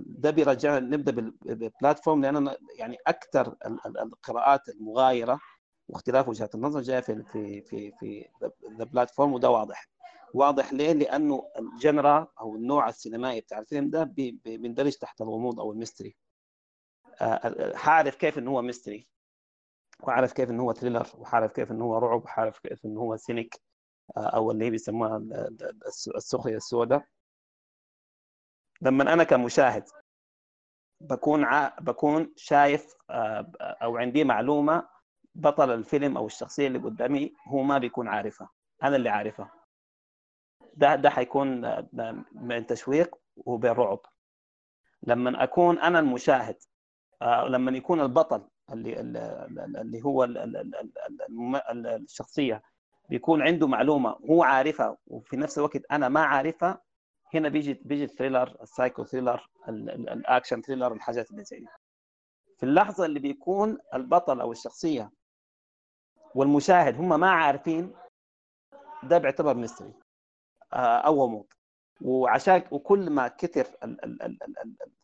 ده 0.00 0.30
بيرجعنا 0.30 0.80
نبدأ 0.80 1.12
بال 1.42 1.58
Platform 1.58 2.22
لأن 2.22 2.56
يعني 2.78 2.98
أكثر 3.06 3.56
القراءات 3.86 4.68
المغايرة 4.68 5.40
واختلاف 5.88 6.28
وجهات 6.28 6.54
النظر 6.54 6.80
جاية 6.80 7.00
في 7.00 7.22
في 7.22 7.60
في 7.62 7.90
في 7.90 8.28
ال 8.68 8.75
Platform 8.75 9.32
وده 9.32 9.50
واضح. 9.50 9.88
واضح 10.34 10.72
ليه؟ 10.72 10.92
لأنه 10.92 11.50
ال 11.58 11.70
genre 11.70 12.28
أو 12.40 12.56
النوع 12.56 12.88
السينمائي 12.88 13.40
بتاع 13.40 13.58
الفيلم 13.58 13.90
ده 13.90 14.04
بيندرج 14.44 14.92
تحت 14.92 15.20
الغموض 15.20 15.60
أو 15.60 15.72
ال 15.72 15.77
mystery. 15.77 16.16
حعرف 17.74 18.16
كيف 18.16 18.38
إنه 18.38 18.50
هو 18.50 18.62
mystery 18.62 19.08
وعارف 20.00 20.32
كيف 20.32 20.50
إنه 20.50 20.62
هو 20.62 20.72
thriller 20.72 21.06
وحعرف 21.14 21.52
كيف 21.52 21.70
إنه 21.70 21.84
هو 21.84 21.98
رعب 21.98 22.24
وحعرف 22.24 22.58
كيف 22.58 22.84
إنه 22.84 23.00
هو 23.00 23.16
cynic 23.16 23.60
أو 24.16 24.50
اللي 24.50 24.64
هي 24.64 24.70
بيسموها 24.70 25.16
السخرية 26.16 26.56
السوداء. 26.56 27.06
لما 28.82 29.12
أنا 29.12 29.24
كمشاهد 29.24 29.84
بكون 31.00 31.44
ع... 31.44 31.78
بكون 31.80 32.32
شايف 32.36 32.94
أو 33.60 33.96
عندي 33.96 34.24
معلومة 34.24 34.88
بطل 35.34 35.70
الفيلم 35.70 36.16
أو 36.16 36.26
الشخصية 36.26 36.66
اللي 36.66 36.78
قدامي 36.78 37.34
هو 37.48 37.62
ما 37.62 37.78
بيكون 37.78 38.08
عارفها. 38.08 38.50
أنا 38.82 38.96
اللي 38.96 39.08
عارفها. 39.08 39.59
ده 40.74 40.94
ده 40.96 41.10
حيكون 41.10 41.48
من 42.32 42.66
تشويق 42.66 43.16
وبين 43.36 43.70
رعب 43.72 44.00
لما 45.02 45.44
أكون 45.44 45.78
أنا 45.78 45.98
المشاهد 45.98 46.56
آه، 47.22 47.44
لما 47.48 47.70
يكون 47.76 48.00
البطل 48.00 48.48
اللي 48.72 49.00
اللي 49.80 50.04
هو 50.04 50.24
الشخصية 51.84 52.62
بيكون 53.08 53.42
عنده 53.42 53.66
معلومة 53.66 54.10
هو 54.30 54.42
عارفها 54.42 54.96
وفي 55.06 55.36
نفس 55.36 55.58
الوقت 55.58 55.82
أنا 55.92 56.08
ما 56.08 56.20
عارفها 56.20 56.82
هنا 57.34 57.48
بيجي 57.48 57.74
بيجي 57.74 58.04
ال 58.04 58.10
thriller 58.10 58.56
ال 58.62 58.68
psycho 58.68 59.04
thriller 59.04 59.48
ال 59.68 59.81
action 59.81 60.62
thriller 60.62 60.92
الحاجات 60.92 61.30
اللي 61.30 61.44
زي 61.44 61.58
دي. 61.58 61.66
في 62.58 62.66
اللحظة 62.66 63.06
اللي 63.06 63.20
بيكون 63.20 63.78
البطل 63.94 64.40
أو 64.40 64.52
الشخصية 64.52 65.10
والمشاهد 66.34 66.94
هم 66.96 67.20
ما 67.20 67.30
عارفين 67.30 67.92
ده 69.02 69.18
بيعتبر 69.18 69.54
mystery 69.54 69.92
أو 70.72 71.22
غموض 71.24 71.46
وعشان 72.00 72.62
وكل 72.70 73.10
ما 73.10 73.28
كثر 73.28 73.66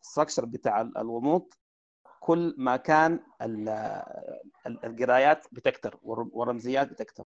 ال 0.01 0.05
structure 0.05 0.45
بتاع 0.45 0.81
الغموض 0.81 1.45
كل 2.19 2.55
ما 2.57 2.77
كان 2.77 3.19
القرايات 4.67 5.47
بتكتر 5.51 5.99
والرمزيات 6.03 6.89
بتكتر. 6.89 7.23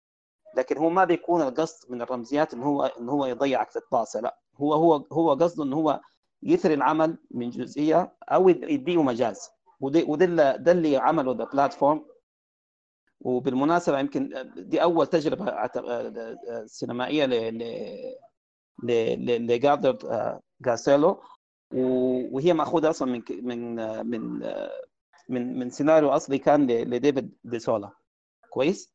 لكن 0.58 0.78
هو 0.78 0.90
ما 0.90 1.06
بيكون 1.06 1.42
القصد 1.42 1.92
من 1.92 2.02
الرمزيات 2.02 2.54
إن 2.54 2.64
هو 2.64 2.86
إن 2.86 3.10
هو 3.10 3.26
يضيعك 3.26 3.70
في 3.72 3.76
الطاسة 3.76 4.20
لا. 4.20 4.40
هو 4.56 4.74
هو 4.74 4.96
هو 5.12 5.34
قصده 5.34 5.64
إن 5.64 5.74
هو 5.74 6.02
يثري 6.44 6.74
العمل 6.74 7.18
من 7.32 7.50
جزئية 7.50 8.14
أو 8.24 8.50
يديه 8.50 9.04
مجاز. 9.04 9.50
وده 9.80 10.04
وده 10.08 10.56
ده 10.56 10.72
اللي 10.72 10.98
عمله 10.98 11.32
The 11.38 11.44
Platform 11.44 12.06
وبالمناسبة 13.22 14.00
يمكن 14.00 14.52
دي 14.58 14.84
أول 14.84 15.08
تجربة 15.08 15.70
سينمائية 16.66 17.26
لجالدر 18.84 19.98
جاستيلو. 20.62 21.22
وهي 22.32 22.54
مأخوذة 22.54 22.90
أصلا 22.90 23.12
من 23.12 23.24
من 23.30 23.76
من 24.08 24.40
من 25.30 25.60
من 25.60 25.70
سيناريو 25.70 26.10
أصلي 26.10 26.38
كان 26.38 26.68
لديفيد 26.68 27.36
ديسولا 27.44 27.92
كويس؟ 28.50 28.94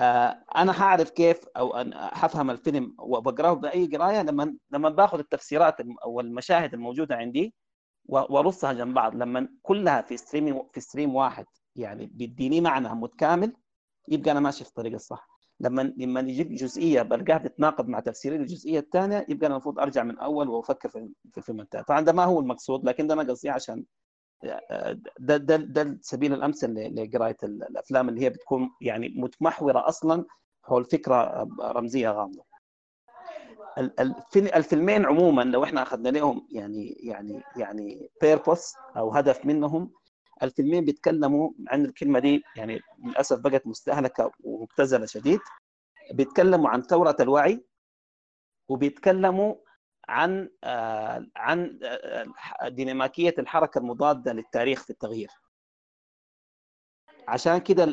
آه 0.00 0.44
أنا 0.56 0.72
حأعرف 0.72 1.10
كيف 1.10 1.40
أو 1.56 1.92
حفهم 1.94 2.50
الفيلم 2.50 2.94
وبقرأه 2.98 3.52
بأي 3.52 3.86
قراية 3.86 4.22
لما 4.22 4.56
لما 4.70 4.88
باخذ 4.88 5.18
التفسيرات 5.18 5.76
أو 6.04 6.20
المشاهد 6.20 6.74
الموجودة 6.74 7.16
عندي 7.16 7.54
وأرصها 8.08 8.72
جنب 8.72 8.94
بعض. 8.94 9.14
لما 9.14 9.48
كلها 9.62 10.02
في 10.02 10.16
stream 10.16 10.68
في 10.72 10.80
stream 10.80 11.14
واحد 11.14 11.46
يعني 11.76 12.06
بيديني 12.06 12.60
معنى 12.60 12.88
متكامل 12.88 13.52
يبقى 14.08 14.30
أنا 14.30 14.40
ماشي 14.40 14.64
في 14.64 14.70
الطريق 14.70 14.94
الصح. 14.94 15.33
لما 15.60 15.82
لما 15.96 16.20
يجيب 16.20 16.54
جزئية 16.54 17.02
بلقاها 17.02 17.38
تتناقض 17.38 17.88
مع 17.88 18.00
تفسيري 18.00 18.36
الجزئية 18.36 18.78
الثانية 18.78 19.26
يبقى 19.28 19.46
أنا 19.46 19.54
المفروض 19.54 19.78
أرجع 19.78 20.02
من 20.02 20.18
أول 20.18 20.48
وأفكر 20.48 20.88
في 20.88 21.08
الفيلم 21.36 21.60
الثاني 21.60 21.84
طبعا 21.84 22.00
ده 22.00 22.12
ما 22.12 22.24
هو 22.24 22.40
المقصود 22.40 22.84
لكن 22.84 23.06
ده 23.06 23.14
أنا 23.14 23.22
قصدي 23.22 23.50
عشان 23.50 23.84
ده 25.18 25.36
ده 25.36 25.56
ده 25.56 25.82
السبيل 25.82 26.32
الأمثل 26.32 26.74
لقراية 26.94 27.36
الأفلام 27.42 28.08
اللي 28.08 28.20
هي 28.20 28.30
بتكون 28.30 28.70
يعني 28.80 29.08
متمحورة 29.16 29.88
أصلا 29.88 30.24
حول 30.62 30.84
فكره 30.84 31.48
رمزية 31.60 32.10
غامضة. 32.10 32.44
الفيلمين 34.36 35.06
عموما 35.06 35.42
لو 35.42 35.64
إحنا 35.64 35.82
أخذنا 35.82 36.08
لهم 36.08 36.46
يعني 36.52 36.88
يعني 36.88 37.42
يعني 37.56 38.10
بيربوس 38.20 38.74
أو 38.96 39.10
هدف 39.10 39.46
منهم 39.46 39.90
الفيلمين 40.42 40.84
بيتكلموا 40.84 41.50
عن 41.68 41.84
الكلمة 41.84 42.18
دي 42.18 42.42
يعني 42.56 42.80
للأسف 43.04 43.38
بقت 43.38 43.66
مستهلكة 43.66 44.30
ومبتذلة 44.40 45.06
شديد. 45.06 45.40
بيتكلموا 46.12 46.68
عن 46.70 46.82
ثورة 46.82 47.16
الوعي 47.20 47.64
وبيتكلموا 48.68 49.54
عن 50.08 50.50
آه 50.64 51.26
عن 51.36 51.78
آه 51.82 52.68
ديناميكية 52.68 53.34
الحركة 53.38 53.78
المضادة 53.78 54.32
للتاريخ 54.32 54.82
في 54.82 54.90
التغيير. 54.90 55.30
عشان 57.28 57.58
كده 57.58 57.84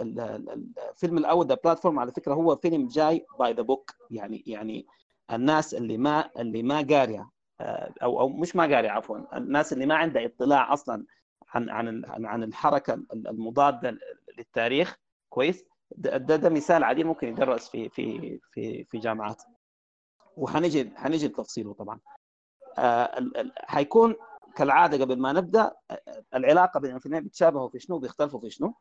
الفيلم 0.00 1.18
الأول 1.18 1.46
The 1.46 1.54
Platform 1.64 1.98
على 1.98 2.12
فكرة 2.12 2.34
هو 2.34 2.56
فيلم 2.56 2.88
جاي 2.88 3.26
by 3.38 3.52
the 3.52 3.62
book 3.62 3.90
يعني 4.10 4.42
يعني 4.46 4.86
الناس 5.32 5.74
اللي 5.74 5.98
ما 5.98 6.30
اللي 6.40 6.62
ما 6.62 6.76
قارية 6.90 7.30
أو 8.02 8.20
أو 8.20 8.28
مش 8.28 8.56
ما 8.56 8.62
قارية 8.62 8.90
عفوا 8.90 9.36
الناس 9.38 9.72
اللي 9.72 9.86
ما 9.86 9.94
عندها 9.94 10.24
اطلاع 10.26 10.72
أصلا 10.72 11.06
عن 11.70 12.04
عن 12.04 12.26
عن 12.26 12.42
الحركة 12.42 12.94
المادية 13.12 13.98
للتاريخ 14.38 14.96
كويس؟ 15.28 15.64
ده, 15.90 16.16
ده, 16.16 16.48
مثال 16.50 16.84
عديد 16.84 17.06
ممكن 17.06 17.28
يدرس 17.28 17.68
في 17.68 17.88
في 17.88 18.38
في 18.52 18.84
في 18.84 18.98
جامعات. 18.98 19.42
وحنجي 20.36 20.92
حنجي 20.96 21.26
لتفصيله 21.28 21.74
طبعا. 21.74 22.00
آه 22.78 23.20
حيكون 23.56 24.14
كالعادة 24.56 25.04
قبل 25.04 25.18
ما 25.20 25.32
نبدأ 25.32 25.72
العلاقة 26.34 26.80
بين 26.80 26.96
الفيلمين 26.96 27.24
بتشابهوا 27.24 27.68
في 27.68 27.78
شنو 27.78 27.98
بيختلفوا 27.98 28.40
في 28.40 28.50
شنو. 28.50 28.74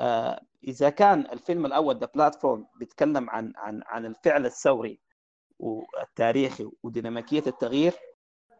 آه 0.00 0.40
إذا 0.64 0.90
كان 0.90 1.20
الفيلم 1.20 1.66
الأول 1.66 1.98
The 1.98 2.08
Platform 2.14 2.66
بيتكلم 2.78 3.30
عن 3.30 3.52
عن 3.56 3.82
عن 3.86 4.06
الفعل 4.06 4.46
الثوري 4.46 5.00
والتاريخي 5.58 6.70
وديناميكية 6.82 7.42
التغيير 7.46 7.92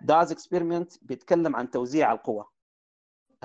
Das 0.00 0.32
Experiment 0.32 0.92
بيتكلم 1.04 1.56
عن 1.56 1.70
توزيع 1.70 2.12
القوى 2.12 2.44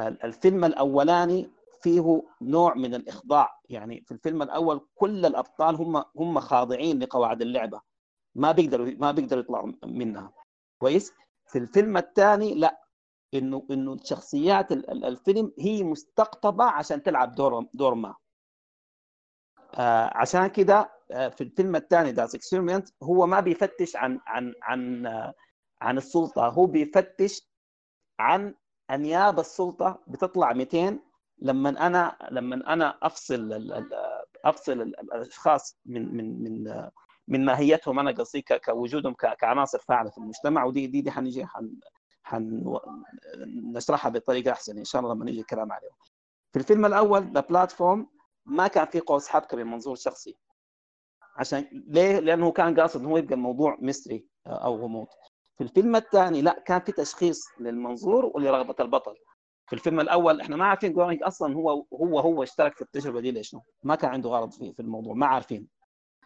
الفيلم 0.08 0.66
الأولاني 0.66 1.50
فيه 1.82 2.24
نوع 2.42 2.74
من 2.74 2.96
الإخضاع. 2.96 3.60
يعني 3.70 4.02
في 4.02 4.12
الفيلم 4.12 4.42
الأول 4.42 4.88
كل 4.96 5.26
الأبطال 5.26 5.76
هم 5.76 6.04
هم 6.16 6.40
خاضعين 6.40 7.00
لقواعد 7.00 7.42
اللعبة. 7.42 7.82
ما 8.36 8.52
بيقدروا 8.52 8.88
ما 8.88 9.12
بيقدروا 9.12 9.44
يطلعوا 9.44 9.72
منها. 9.86 10.34
كويس؟ 10.82 11.14
في 11.48 11.58
الفيلم 11.58 11.98
الثاني 11.98 12.54
لا. 12.56 12.80
انه 13.34 13.68
إنه 13.72 13.98
شخصيات 14.04 14.72
الفيلم 14.72 15.54
هي 15.60 15.84
مستقطبة 15.84 16.64
عشان 16.64 17.04
تلعب 17.04 17.36
دور 17.36 17.66
دور 17.74 17.94
ما. 17.94 18.16
آه 19.76 20.12
عشان 20.18 20.48
كده 20.48 20.92
آه 21.12 21.30
في 21.30 21.42
الفيلم 21.42 21.76
الثاني 21.76 22.12
Das 22.12 22.36
Experiment 22.36 22.90
هو 23.04 23.28
ما 23.28 23.40
بيفتش 23.40 23.96
عن 23.96 24.20
عن 24.28 24.54
عن 24.64 25.06
آه 25.06 25.34
عن 25.82 25.98
السلطة. 25.98 26.48
هو 26.48 26.66
بيفتش 26.66 27.50
عن 28.20 28.56
انياب 28.92 29.40
السلطة 29.40 30.00
بتطلع 30.08 30.54
200 30.54 31.00
لما 31.42 31.88
أنا 31.88 32.18
لما 32.32 32.74
أنا 32.74 32.98
أفصل 33.04 33.72
أفصل 34.46 34.82
الأشخاص 34.82 35.78
من 35.86 36.16
من 36.18 36.44
من 36.44 36.90
من 37.28 37.46
ماهيتهم 37.46 38.00
أنا 38.00 38.12
قصدي 38.12 38.42
كوجودهم 38.66 39.14
كعناصر 39.14 39.80
فاعلة 39.80 40.10
في 40.10 40.18
المجتمع 40.18 40.64
ودي 40.64 40.88
دي 40.88 41.02
دي 41.02 41.12
حنيجي 41.12 41.46
حن 42.24 42.62
نشرحها 43.76 44.10
بطريقة 44.12 44.52
أحسن 44.52 44.78
إن 44.78 44.84
شاء 44.86 45.02
الله 45.02 45.14
لما 45.14 45.26
نيجي 45.26 45.40
الكلام 45.42 45.72
عليهم. 45.72 45.92
في 46.54 46.60
الفيلم 46.60 46.86
الأول 46.86 47.32
The 47.34 47.40
Platform 47.42 48.08
ما 48.46 48.68
كان 48.68 48.86
في 48.86 49.00
قوس 49.00 49.28
حبكة 49.28 49.58
من 49.58 49.64
منظور 49.68 49.96
شخصي. 49.96 50.38
عشان 51.38 51.66
ليه؟ 51.88 52.20
لأنه 52.20 52.52
كان 52.52 52.80
قاصد 52.80 53.00
إنه 53.02 53.18
يبقى 53.20 53.36
الموضوع 53.36 53.78
mystery 53.82 54.28
أو 54.48 54.76
غموض. 54.76 55.08
في 55.60 55.66
الفيلم 55.66 55.96
الثاني 55.96 56.42
لا 56.42 56.64
كان 56.66 56.80
في 56.82 56.92
تشخيص 56.92 57.48
للمنظور 57.60 58.26
ولرغبة 58.26 58.76
البطل. 58.80 59.16
في 59.68 59.74
الفيلم 59.74 60.00
الأول 60.00 60.42
إحنا 60.42 60.56
ما 60.56 60.66
عارفين 60.66 60.94
جورينج 60.94 61.24
أصلا 61.24 61.56
هو 61.56 61.86
هو 61.94 62.20
هو 62.20 62.44
اشترك 62.44 62.76
في 62.76 62.82
التجربة 62.82 63.20
دي 63.22 63.32
ليش؟ 63.32 63.56
ما 63.84 63.96
كان 63.96 64.10
عنده 64.12 64.30
غرض 64.30 64.52
في, 64.52 64.74
في 64.74 64.80
الموضوع 64.82 65.14
ما 65.14 65.26
عارفين. 65.26 65.68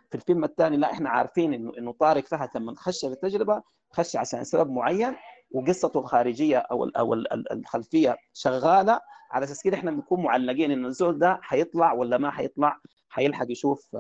في 0.10 0.16
الفيلم 0.16 0.44
الثاني 0.44 0.78
لا 0.78 0.92
إحنا 0.92 1.10
عارفين 1.10 1.54
إنه 1.54 1.72
إنه 1.78 1.92
طارق 2.00 2.26
فهد 2.26 2.50
لما 2.56 2.74
خش 2.76 3.06
التجربة 3.06 3.64
خش 3.92 4.16
عشان 4.16 4.44
سبب 4.44 4.70
معين 4.72 5.16
وقصته 5.52 6.00
الخارجية 6.00 6.58
أو 6.58 6.86
أو 6.86 7.14
الخلفية 7.52 8.18
شغالة 8.34 9.00
على 9.32 9.44
أساس 9.44 9.64
كده 9.64 9.78
إحنا 9.78 9.92
بنكون 9.92 10.24
معلقين 10.24 10.72
إنه 10.72 10.88
الزول 10.88 11.20
ده 11.20 11.40
حيطلع 11.42 11.94
ولا 11.94 12.18
ما 12.18 12.32
حيطلع 12.32 12.78
حيلحق 13.14 13.46
يشوف 13.52 13.96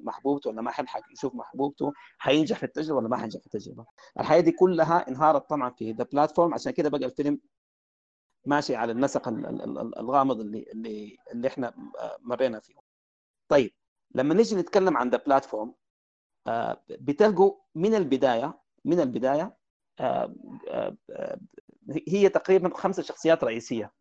محبوبته 0.00 0.50
ولا 0.50 0.62
ما 0.62 0.70
حيلحق 0.70 1.00
يشوف 1.12 1.34
محبوبته 1.34 1.92
حينجح 2.18 2.56
في 2.58 2.62
التجربة 2.66 2.98
ولا 2.98 3.08
ما 3.08 3.16
حينجح 3.16 3.40
في 3.40 3.46
التجربة. 3.46 3.86
الحياة 4.20 4.40
دي 4.40 4.52
كلها 4.52 5.08
انهارت 5.08 5.48
طبعا 5.50 5.70
في 5.70 5.92
The 5.92 6.04
Platform 6.12 6.54
عشان 6.54 6.72
كده 6.72 6.88
بقى 6.90 7.04
الفيلم 7.04 7.40
ماشي 8.46 8.76
على 8.76 8.92
النسق 8.92 9.28
الغامض 9.98 10.40
اللي 10.40 10.62
اللي 10.72 11.16
اللي 11.32 11.48
إحنا 11.48 11.74
مرينا 12.20 12.60
فيه. 12.60 12.74
طيب 13.48 13.72
لما 14.14 14.34
نيجي 14.34 14.56
نتكلم 14.56 14.96
عن 14.96 15.10
The 15.10 15.16
Platform 15.26 15.74
بتلقوا 16.90 17.54
من 17.74 17.94
البداية 17.94 18.60
من 18.84 19.00
البداية 19.00 19.56
آه 20.00 20.34
آه 20.68 20.96
آه 21.10 21.40
هي 22.08 22.28
تقريبا 22.28 22.76
خمسة 22.76 23.02
شخصيات 23.02 23.44
رئيسية. 23.44 23.92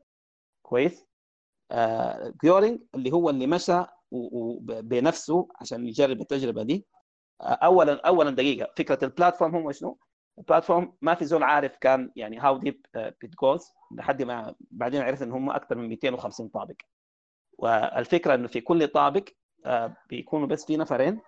كويس؟ 0.66 1.06
جورينج 2.44 2.82
اللي 2.96 3.12
هو 3.12 3.30
اللي 3.30 3.48
مشى 3.48 3.86
بنفسه 4.82 5.48
عشان 5.62 5.88
يجرب 5.88 6.22
التجربة 6.22 6.64
دي. 6.64 6.86
اولا 7.42 8.08
اولا 8.08 8.30
دقيقة. 8.32 8.74
فكرة 8.78 9.06
ال 9.06 9.11
platform 9.11 9.56
هو 9.56 9.72
شنو؟ 9.72 9.98
ال 10.38 10.44
platform 10.44 10.94
ما 11.02 11.16
في 11.16 11.26
زول 11.26 11.44
عارف 11.44 11.78
كان 11.78 12.12
يعني 12.16 12.40
how 12.40 12.58
deep 12.58 12.86
it 12.96 13.36
goes 13.42 13.72
لحد 13.92 14.24
ما 14.24 14.56
بعدين 14.72 15.02
عرفت 15.02 15.22
ان 15.22 15.32
هم 15.32 15.50
أكثر 15.50 15.76
من 15.76 15.90
250 15.90 16.48
طابق. 16.48 16.76
والفكرة 17.58 18.36
إنه 18.36 18.48
في 18.48 18.62
كل 18.62 18.88
طابق 18.88 19.24
بيكونوا 20.10 20.48
بس 20.48 20.66
في 20.66 20.78
نفرين. 20.78 21.22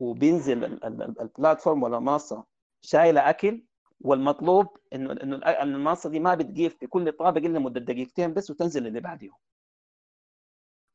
وبينزل 0.00 0.64
ال 1.20 1.27
platform 1.27 1.82
ولا 1.82 1.98
منصة 1.98 2.44
شايلة 2.82 3.30
أكل. 3.30 3.64
والمطلوب 4.00 4.66
إنه 4.94 5.12
إنه 5.12 5.36
المنصة 5.36 6.10
دي 6.10 6.20
ما 6.20 6.34
بتقيف 6.34 6.78
في 6.78 6.86
كل 6.86 7.12
طابق 7.12 7.40
إلا 7.40 7.58
مده 7.58 7.80
دقيقتين 7.80 8.34
بس 8.34 8.50
وتنزل 8.50 8.86
اللي 8.86 9.00
بعديه 9.00 9.30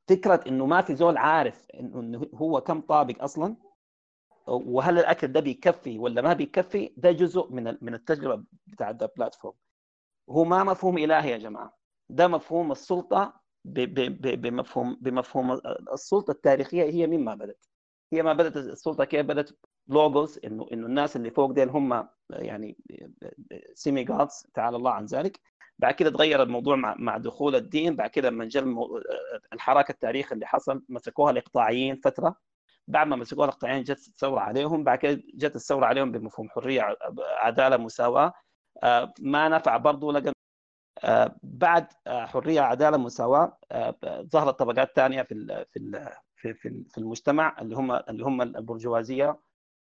فكرة 0.08 0.44
إنه 0.48 0.66
ما 0.66 0.82
في 0.82 0.96
زول 0.96 1.18
عارف 1.18 1.66
إنه 1.80 2.30
هو 2.34 2.62
كم 2.62 2.82
طابق 2.82 3.24
أصلا؟ 3.24 3.56
وهل 4.48 5.00
الأكل 5.00 5.28
ده 5.28 5.40
بيكفي 5.40 6.00
ولا 6.00 6.22
ما 6.22 6.34
بيكفي؟ 6.34 6.94
ده 6.98 7.12
جزء 7.12 7.52
من 7.52 7.78
من 7.82 7.94
التجربة 7.94 8.44
بتاع 8.68 8.90
البلاتفورم 8.90 9.56
هو 10.30 10.44
ما 10.44 10.64
مفهوم 10.64 10.98
الهي 10.98 11.32
يا 11.32 11.38
جماعة. 11.38 11.78
ده 12.10 12.28
مفهوم 12.28 12.72
السلطة 12.72 13.42
بمفهوم 13.66 14.98
بمفهوم 15.02 15.60
السلطة 15.94 16.32
التاريخية 16.32 16.84
هي 16.84 17.08
مما 17.08 17.36
بدأت. 17.36 17.66
هي 18.14 18.24
ما 18.24 18.34
بدأت 18.34 18.58
السلطة 18.58 19.06
كيف 19.06 19.26
بدأت؟ 19.26 19.50
لوجوس 19.88 20.38
انه 20.46 20.68
إنه 20.74 20.86
الناس 20.88 21.16
اللي 21.16 21.32
فوق 21.32 21.52
ديل 21.52 21.70
هم 21.70 22.10
يعني 22.30 22.78
سيمي 23.74 24.04
جادز 24.04 24.48
تعالى 24.54 24.78
الله 24.78 24.92
عن 24.92 25.06
ذلك. 25.06 25.40
بعد 25.84 25.94
كده 25.94 26.10
تغير 26.10 26.44
الموضوع 26.44 26.76
مع, 26.76 26.96
مع 27.00 27.18
دخول 27.18 27.56
الدين 27.56 27.96
بعد 27.96 28.10
كده 28.10 28.30
لما 28.30 28.46
جاء 28.46 28.64
الحراك 29.54 29.90
التاريخ 29.90 30.34
اللي 30.34 30.46
حصل 30.46 30.84
مسكوها 30.90 31.32
الإقطاعيين 31.32 31.96
فترة. 31.96 32.36
بعد 32.88 33.08
ما 33.08 33.16
مسكوها 33.16 33.46
الإقطاعيين 33.46 33.84
جت 33.84 34.08
الثوره 34.08 34.40
عليهم 34.40 34.84
بعد 34.84 34.98
كده 34.98 35.24
جت 35.34 35.56
الثوره 35.56 35.86
عليهم 35.86 36.12
بمفهوم 36.12 36.50
حرية 36.50 36.98
عدالة 37.20 37.78
مساواة. 37.78 38.34
آه، 38.84 39.14
ما 39.20 39.50
نفع 39.50 39.78
برضه 39.78 40.14
لقى 40.14 40.34
آه، 41.04 41.36
بعد 41.44 41.88
آه، 42.08 42.26
حرية 42.26 42.62
عدالة 42.62 42.98
مساواة 42.98 43.58
ظهرت 44.34 44.60
طبقات 44.60 44.96
ثانية 44.96 45.22
في 45.22 45.66
في 45.72 46.54
في 46.54 46.84
في 46.90 46.98
المجتمع 46.98 47.56
اللي 47.62 47.76
هم 47.76 47.92
اللي 47.92 48.24
هم 48.26 48.42
البرجوازية. 48.42 49.40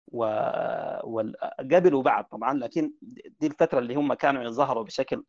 وقبلوا 0.08 2.04
بعض 2.04 2.24
طبعا 2.32 2.54
لكن 2.54 2.94
دي 3.40 3.48
الفترة 3.48 3.80
اللي 3.80 3.96
هم 3.96 4.14
كانوا 4.14 4.44
يظهروا 4.44 4.84
بشكل 4.84 5.24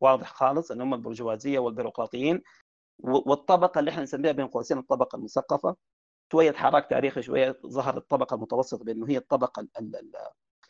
واضح 0.00 0.32
خالص 0.34 0.70
إن 0.70 0.80
هم 0.80 0.94
البرجوازية 0.94 1.58
والبيروقراطيين 1.58 2.42
والطبقة 2.98 3.78
اللي 3.78 3.90
إحنا 3.90 4.02
نسميها 4.02 4.32
بين 4.32 4.46
قوسين 4.46 4.78
الطبقة 4.78 5.16
المثقفة. 5.16 5.76
شوية 6.32 6.52
حراك 6.52 6.90
تاريخي 6.90 7.22
شوية 7.22 7.56
ظهر 7.66 7.96
الطبقة 7.96 8.34
المتوسطة 8.34 8.84
بأنه 8.84 9.08
هي 9.08 9.16
الطبقة 9.16 9.66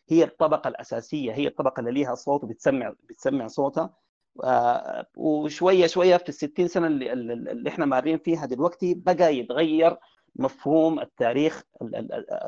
هي 0.09 0.25
الطبقة 0.25 0.69
الأساسية 0.69 1.33
هي 1.33 1.47
الطبقة 1.47 1.81
اللي 1.81 1.91
ليها 1.93 2.15
صوت 2.15 2.45
وبتسمع 2.45 2.93
بتسمع 3.05 3.47
صوتها. 3.47 3.95
آه، 4.45 5.07
وشوية 5.17 5.87
شوية 5.87 6.17
في 6.17 6.29
ال 6.29 6.35
60 6.35 6.69
سنه 6.69 6.87
اللي, 6.87 7.13
اللي 7.13 7.69
إحنا 7.71 7.87
مارين 7.87 8.19
فيها 8.19 8.47
دلوقتي 8.47 8.95
بقى 8.95 9.37
يتغير 9.39 9.97
مفهوم 10.37 11.01
التاريخ 11.01 11.63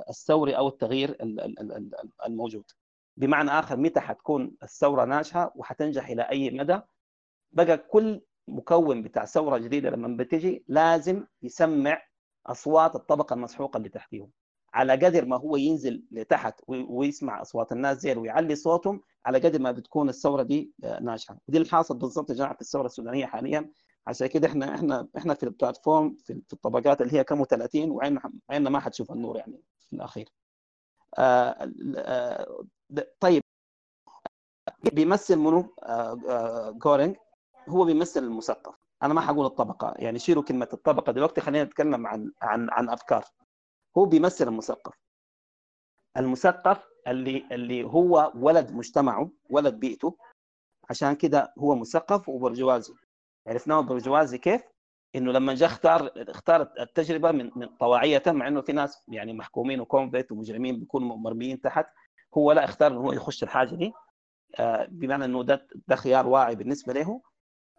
الثوري 0.09 0.57
أو 0.57 0.69
التغيير 0.69 1.17
الموجود. 2.27 2.65
بمعنى 3.17 3.51
آخر 3.51 3.77
متى 3.77 4.01
حتكون 4.01 4.53
الثورة 4.63 5.05
ناجحة 5.05 5.53
وحتنجح 5.55 6.09
إلى 6.09 6.23
أي 6.23 6.51
مدى؟ 6.51 6.81
بقى 7.53 7.79
كل 7.79 8.23
مكون 8.49 9.03
بتاع 9.03 9.25
ثورة 9.25 9.59
جديدة 9.59 9.91
لما 9.91 10.17
بتجي 10.17 10.65
لازم 10.69 11.27
يسمع 11.43 12.03
أصوات 12.47 12.97
الطبقة 12.97 13.35
المسحوقة 13.35 13.77
اللي 13.77 13.89
تحتيهم. 13.89 14.31
على 14.75 14.93
قدر 14.93 15.25
ما 15.25 15.37
هو 15.37 15.57
ينزل 15.57 16.05
لتحت 16.11 16.61
ويسمع 16.69 17.43
أصوات 17.43 17.73
الناس 17.73 17.99
زي 17.99 18.15
ويعلي 18.15 18.55
صوتهم 18.55 19.01
على 19.27 19.39
قدر 19.39 19.61
ما 19.61 19.71
بتكون 19.73 20.09
الثورة 20.09 20.43
دي 20.43 20.73
آه، 20.85 21.01
ناجحة. 21.01 21.39
ودي 21.49 21.59
اللي 21.59 21.69
حاصل 21.69 21.99
بالضبط 21.99 22.31
يا 22.31 22.35
جماعة 22.35 22.55
في 22.55 22.61
الثورة 22.61 22.87
السودانية 22.87 23.27
حاليا. 23.27 23.71
عشان 24.07 24.27
كده 24.27 24.49
إحنا 24.49 24.74
إحنا 24.74 25.09
إحنا 25.16 25.35
في 25.35 25.43
البلاتفورم 25.43 26.15
في, 26.15 26.43
الطبقات 26.53 27.01
اللي 27.03 27.12
هي 27.19 27.24
كم 27.24 27.45
30 27.45 27.91
وعيننا 27.91 28.20
عيننا 28.51 28.70
ما 28.70 28.81
حتشوف 28.81 29.12
النور 29.12 29.37
يعني 29.37 29.62
في 29.81 29.93
الأخير. 29.97 30.28
آه 31.19 31.73
آه 31.97 32.65
طيب. 33.20 33.43
بيمثل 34.93 35.37
منو؟ 35.37 35.74
آه 35.83 36.70
جورينج. 36.70 37.16
هو 37.69 37.85
بيمثل 37.85 38.24
المثقف 38.24 38.74
أنا 39.03 39.15
ما 39.15 39.20
حقول 39.20 39.47
الطبقة. 39.47 39.95
يعني 39.99 40.19
شيلوا 40.19 40.43
كلمة 40.43 40.69
الطبقة 40.73 41.12
دلوقتي 41.12 41.41
خلينا 41.41 41.65
نتكلم 41.65 42.07
عن 42.07 42.33
عن 42.43 42.69
عن 42.70 42.89
أفكار. 42.89 43.24
هو 43.99 44.05
بيمثل 44.05 44.49
المثقف 44.49 44.95
المثقف 46.16 46.87
اللي 47.09 47.47
اللي 47.53 47.85
هو 47.85 48.33
ولد 48.37 48.73
مجتمعه 48.73 49.31
ولد 49.51 49.74
بيئته. 49.74 50.16
عشان 50.91 51.15
كده 51.16 51.55
هو 51.59 51.74
مثقف 51.74 52.28
وبرجوازي 52.28 52.95
عرفناه 53.47 53.81
برجوازي 53.81 54.39
كيف؟ 54.39 54.62
إنه 55.14 55.32
لما 55.32 55.55
جاء 55.55 55.68
اختار 55.68 56.10
اختار 56.16 56.73
التجربة 56.81 57.32
من 57.32 57.51
من 57.56 57.66
طواعية 57.66 58.23
مع 58.27 58.48
إنه 58.48 58.60
في 58.60 58.73
ناس 58.73 59.05
يعني 59.09 59.32
محكومين 59.32 59.81
وكونفيت 59.81 60.32
ومجرمين 60.32 60.78
بيكونوا 60.81 61.16
مرميين 61.16 61.60
تحت 61.60 61.86
هو 62.36 62.52
لا 62.52 62.64
اختار 62.64 62.93
إنه 62.93 63.01
هو 63.01 63.12
يخش 63.12 63.43
الحاجة 63.43 63.74
دي. 63.74 63.93
آه، 64.59 64.86
بمعنى 64.90 65.24
إنه 65.24 65.43
ده 65.44 65.66
ده 65.89 65.97
خيار 65.97 66.27
واعي 66.27 66.55
بالنسبة 66.56 66.93
له. 66.93 67.20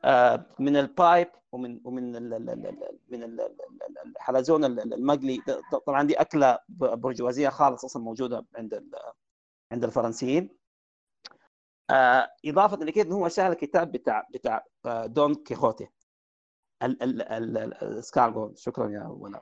آه، 0.05 0.45
من 0.59 0.77
البايب 0.77 1.27
ومن 1.51 1.81
ومن 1.83 2.11
من 3.09 3.39
الحلزون 4.05 4.65
المقلي. 4.65 5.41
طبعا 5.87 6.03
دي 6.03 6.21
أكلة 6.21 6.59
برجوازية 6.69 7.49
خالص 7.49 7.85
أصلا 7.85 8.03
موجودة 8.03 8.45
عند 8.55 8.83
عند 9.71 9.83
الفرنسيين. 9.83 10.57
آه، 11.89 12.29
إضافة 12.45 12.77
لكده 12.77 13.15
هو 13.15 13.29
شاهد 13.29 13.51
الكتاب 13.51 13.91
بتاع 13.91 14.27
بتاع 14.33 14.65
دون 15.05 15.35
كيخوتي. 15.35 15.87
السكارغو 16.83 18.53
شكرا 18.55 18.89
يا 18.89 19.03
ولا 19.07 19.41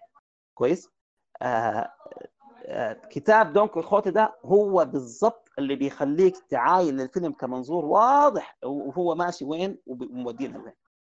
كويس. 0.54 0.90
آه، 1.42 1.92
كتاب 3.10 3.54
دون 3.54 3.68
كيخوتي 3.68 4.12
ده 4.12 4.36
هو 4.46 4.86
بالضبط 4.86 5.50
اللي 5.60 5.76
بيخليك 5.76 6.38
تعاين 6.50 7.02
الفيلم 7.02 7.32
كمنظور 7.32 7.86
واضح 7.86 8.58
وهو 8.64 9.16
ماشي 9.16 9.46
وين؟ 9.46 9.78
ومودينا 9.86 10.60
وين 10.60 10.74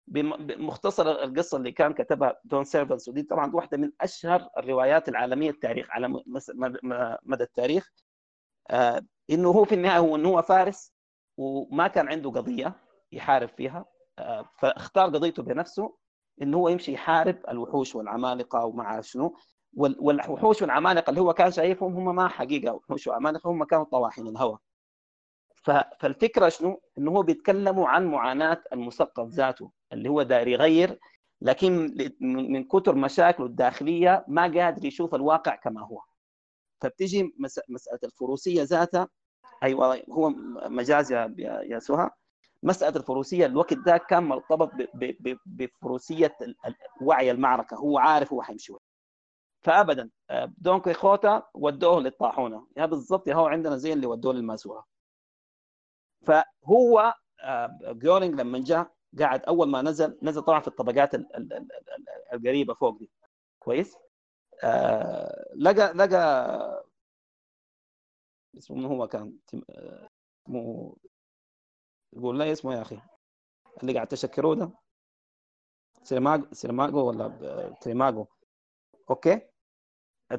بمختصر 0.08 1.10
القصة 1.10 1.56
اللي 1.58 1.72
كان 1.72 1.94
كتبها 1.94 2.40
دون 2.44 2.64
سيرفانتس. 2.64 3.08
ودي 3.08 3.22
طبعا 3.22 3.54
واحدة 3.54 3.78
من 3.78 3.92
أشهر 4.00 4.48
الروايات 4.58 5.08
العالمية 5.08 5.50
التاريخ 5.50 5.86
على 5.90 6.08
مدى 7.22 7.44
التاريخ. 7.44 7.92
إنه 9.30 9.48
هو 9.48 9.64
في 9.64 9.74
النهاية 9.74 9.98
هو 9.98 10.16
إنه 10.16 10.28
هو 10.28 10.42
فارس 10.42 10.92
وما 11.36 11.88
كان 11.88 12.08
عنده 12.08 12.30
قضية 12.30 12.74
يحارب 13.12 13.48
فيها. 13.48 13.78
آه، 13.78 13.95
فاختار 14.58 15.06
قضيته 15.06 15.42
بنفسه 15.42 15.96
انه 16.42 16.56
هو 16.56 16.68
يمشي 16.68 16.92
يحارب 16.92 17.38
الوحوش 17.48 17.94
والعمالقة 17.94 18.64
ومع 18.64 19.00
شنو. 19.00 19.36
والوحوش 19.72 20.62
والعمالقة 20.62 21.10
اللي 21.10 21.20
هو 21.20 21.32
كان 21.32 21.50
شايفهم 21.50 21.96
هم 21.96 22.16
ما 22.16 22.28
حقيقة. 22.28 22.72
وحوش 22.74 23.06
وعمالقة 23.06 23.50
هم 23.50 23.64
كانوا 23.64 23.84
طواحين 23.84 24.26
الهوى. 24.28 24.58
فالفكرة 26.00 26.48
شنو؟ 26.48 26.80
إنه 26.98 27.10
هو 27.10 27.22
بيتكلموا 27.22 27.88
عن 27.88 28.06
معاناة 28.06 28.62
المثقف 28.72 29.28
ذاته 29.28 29.70
اللي 29.92 30.08
هو 30.08 30.22
داير 30.22 30.48
يغير 30.48 30.98
لكن 31.40 31.96
من 32.20 32.64
كثر 32.64 32.94
مشاكله 32.94 33.46
الداخلية 33.46 34.24
ما 34.28 34.42
قادر 34.42 34.84
يشوف 34.84 35.14
الواقع 35.14 35.54
كما 35.56 35.80
هو. 35.86 36.00
فبتيجي 36.80 37.34
مسألة 37.68 37.98
الفروسية 38.04 38.62
ذاتها. 38.62 39.08
أيوه 39.62 40.02
هو 40.10 40.28
مجاز 40.68 41.12
يا 41.12 41.34
يا 41.38 41.78
سهى 41.78 42.10
مسألة 42.66 42.96
الفروسية 42.96 43.46
الوقت 43.46 43.74
ده 43.74 43.96
كان 43.96 44.22
مرتبط 44.22 44.70
بفروسية 45.46 46.36
وعي 47.02 47.30
المعركة. 47.30 47.76
هو 47.76 47.98
عارف 47.98 48.32
هو 48.32 48.42
حيمشي 48.42 48.72
وين. 48.72 48.80
فابدا 49.62 50.10
آه، 50.30 50.52
دون 50.58 50.80
كيخوتا 50.80 51.42
ودوه 51.54 52.00
للطاحونة. 52.00 52.66
يا 52.76 52.86
بالضبط 52.86 53.28
هو 53.28 53.46
عندنا 53.46 53.76
زي 53.76 53.92
اللي 53.92 54.06
ودوه 54.06 54.32
للماسورة. 54.32 54.84
فهو 56.26 57.14
آه، 57.42 57.78
جورينج 57.82 58.40
لما 58.40 58.58
جاء 58.64 58.92
قاعد 59.18 59.42
أول 59.44 59.68
ما 59.68 59.82
نزل 59.82 60.18
نزل 60.22 60.42
طبعا 60.42 60.60
في 60.60 60.68
الطبقات 60.68 61.10
القريبة 62.32 62.74
فوق 62.74 62.98
دي. 62.98 63.10
كويس؟ 63.58 63.96
آه 64.64 65.52
لقى 65.56 65.92
لقى 65.94 66.86
اسمه 68.58 68.86
هو 68.86 69.08
كان 69.08 69.38
اسمه 70.46 70.96
يقول 72.16 72.38
لا 72.38 72.52
اسمه 72.52 72.74
يا 72.74 72.82
أخي. 72.82 73.00
اللي 73.82 73.94
قاعد 73.94 74.06
تشكروه 74.06 74.54
ده 74.54 74.70
سيرماغو 76.02 76.46
سيرماغو 76.52 77.08
ولا 77.08 77.28
تريماغو. 77.80 78.26
أوكي؟ 79.10 79.40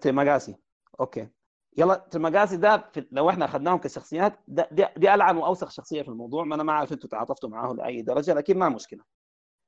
تريماغاسي. 0.01 0.55
أوكي. 0.99 1.29
يلا 1.77 1.95
تريماغاسي 1.95 2.57
ده 2.57 2.77
في... 2.93 3.07
لو 3.11 3.29
إحنا 3.29 3.45
اخذناهم 3.45 3.77
كشخصيات 3.77 4.39
ده 4.47 4.69
دي, 4.71 4.85
دي 4.97 5.13
ألعن 5.13 5.37
وأوسخ 5.37 5.69
شخصية 5.69 6.01
في 6.01 6.07
الموضوع. 6.07 6.43
ما 6.43 6.55
أنا 6.55 6.63
ما 6.63 6.73
عارف 6.73 6.93
أنتم 6.93 7.07
تعاطفتوا 7.07 7.49
معاه 7.49 7.73
لأي 7.73 8.01
درجة 8.01 8.33
لكن 8.33 8.57
ما 8.57 8.69
مشكلة. 8.69 9.03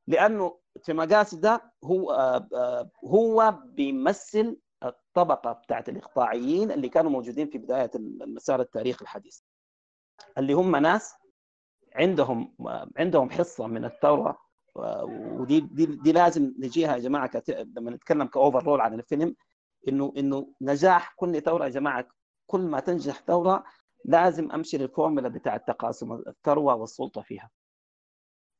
لأنه 0.07 0.59
تريماغاسي 0.83 1.37
ده 1.37 1.73
هو 1.83 2.11
آه، 2.11 2.89
هو 3.05 3.59
بيمثل 3.65 4.57
الطبقة 4.83 5.51
بتاعت 5.51 5.89
الإقطاعيين 5.89 6.71
اللي 6.71 6.89
كانوا 6.89 7.11
موجودين 7.11 7.49
في 7.49 7.57
بداية 7.57 7.91
المسار 7.95 8.61
التاريخي 8.61 9.01
الحديث. 9.01 9.39
اللي 10.37 10.53
هم 10.53 10.75
ناس 10.75 11.15
عندهم 11.99 12.55
عندهم 12.97 13.29
حصة 13.29 13.67
من 13.67 13.85
الثوره 13.85 14.37
ودي 15.39 15.59
دي, 15.59 15.85
دي 15.85 16.11
لازم 16.11 16.53
نجيها 16.59 16.93
يا 16.95 16.99
جماعة 17.01 17.27
كت... 17.27 17.49
لما 17.49 17.91
نتكلم 17.91 18.27
ك 18.27 18.34
overall 18.34 18.81
عن 18.81 18.93
الفيلم 18.93 19.35
إنه 19.87 20.13
إنه 20.17 20.53
نجاح 20.61 21.13
كل 21.17 21.41
ثوره 21.41 21.63
يا 21.63 21.69
جماعة 21.69 22.07
كل 22.47 22.61
ما 22.61 22.79
تنجح 22.79 23.21
ثوره 23.21 23.63
لازم 24.05 24.51
أمشي 24.51 24.77
للفورمولا 24.77 25.29
بتاع 25.29 25.57
تقاسم 25.57 26.11
الثروه 26.13 26.75
والسلطة 26.75 27.21
فيها 27.21 27.49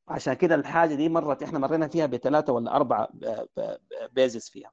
عشان 0.07 0.33
كده 0.33 0.55
الحاجة 0.55 0.95
دي 0.95 1.09
مرت 1.09 1.43
إحنا 1.43 1.59
مرينا 1.59 1.87
فيها 1.87 2.05
بثلاثه 2.05 2.53
ولا 2.53 2.75
أربعة 2.75 3.07
phases 4.11 4.49
فيها 4.49 4.71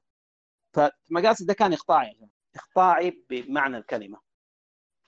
فتريماغاسي 0.73 1.45
ده 1.45 1.53
كان 1.53 1.73
اقطاعي. 1.73 2.19
إقطاعي 2.55 3.25
بمعنى 3.29 3.77
الكلمة 3.77 4.19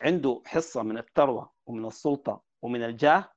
عنده 0.02 0.42
حصة 0.46 0.84
من 0.84 0.98
الثروه 0.98 1.52
ومن 1.66 1.86
السلطة 1.86 2.42
ومن 2.62 2.84
الجاه 2.84 3.32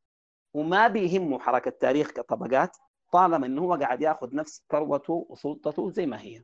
وما 0.54 0.88
بيهمه 0.88 1.38
حركة 1.38 1.70
تاريخ 1.70 2.10
كطبقات 2.10 2.76
طالما 3.12 3.46
إنه 3.46 3.62
هو 3.62 3.74
قاعد 3.74 4.02
ياخذ 4.02 4.34
نفس 4.36 4.64
ثروته 4.70 5.26
وسلطته 5.28 5.90
زي 5.90 6.06
ما 6.06 6.20
هي. 6.20 6.42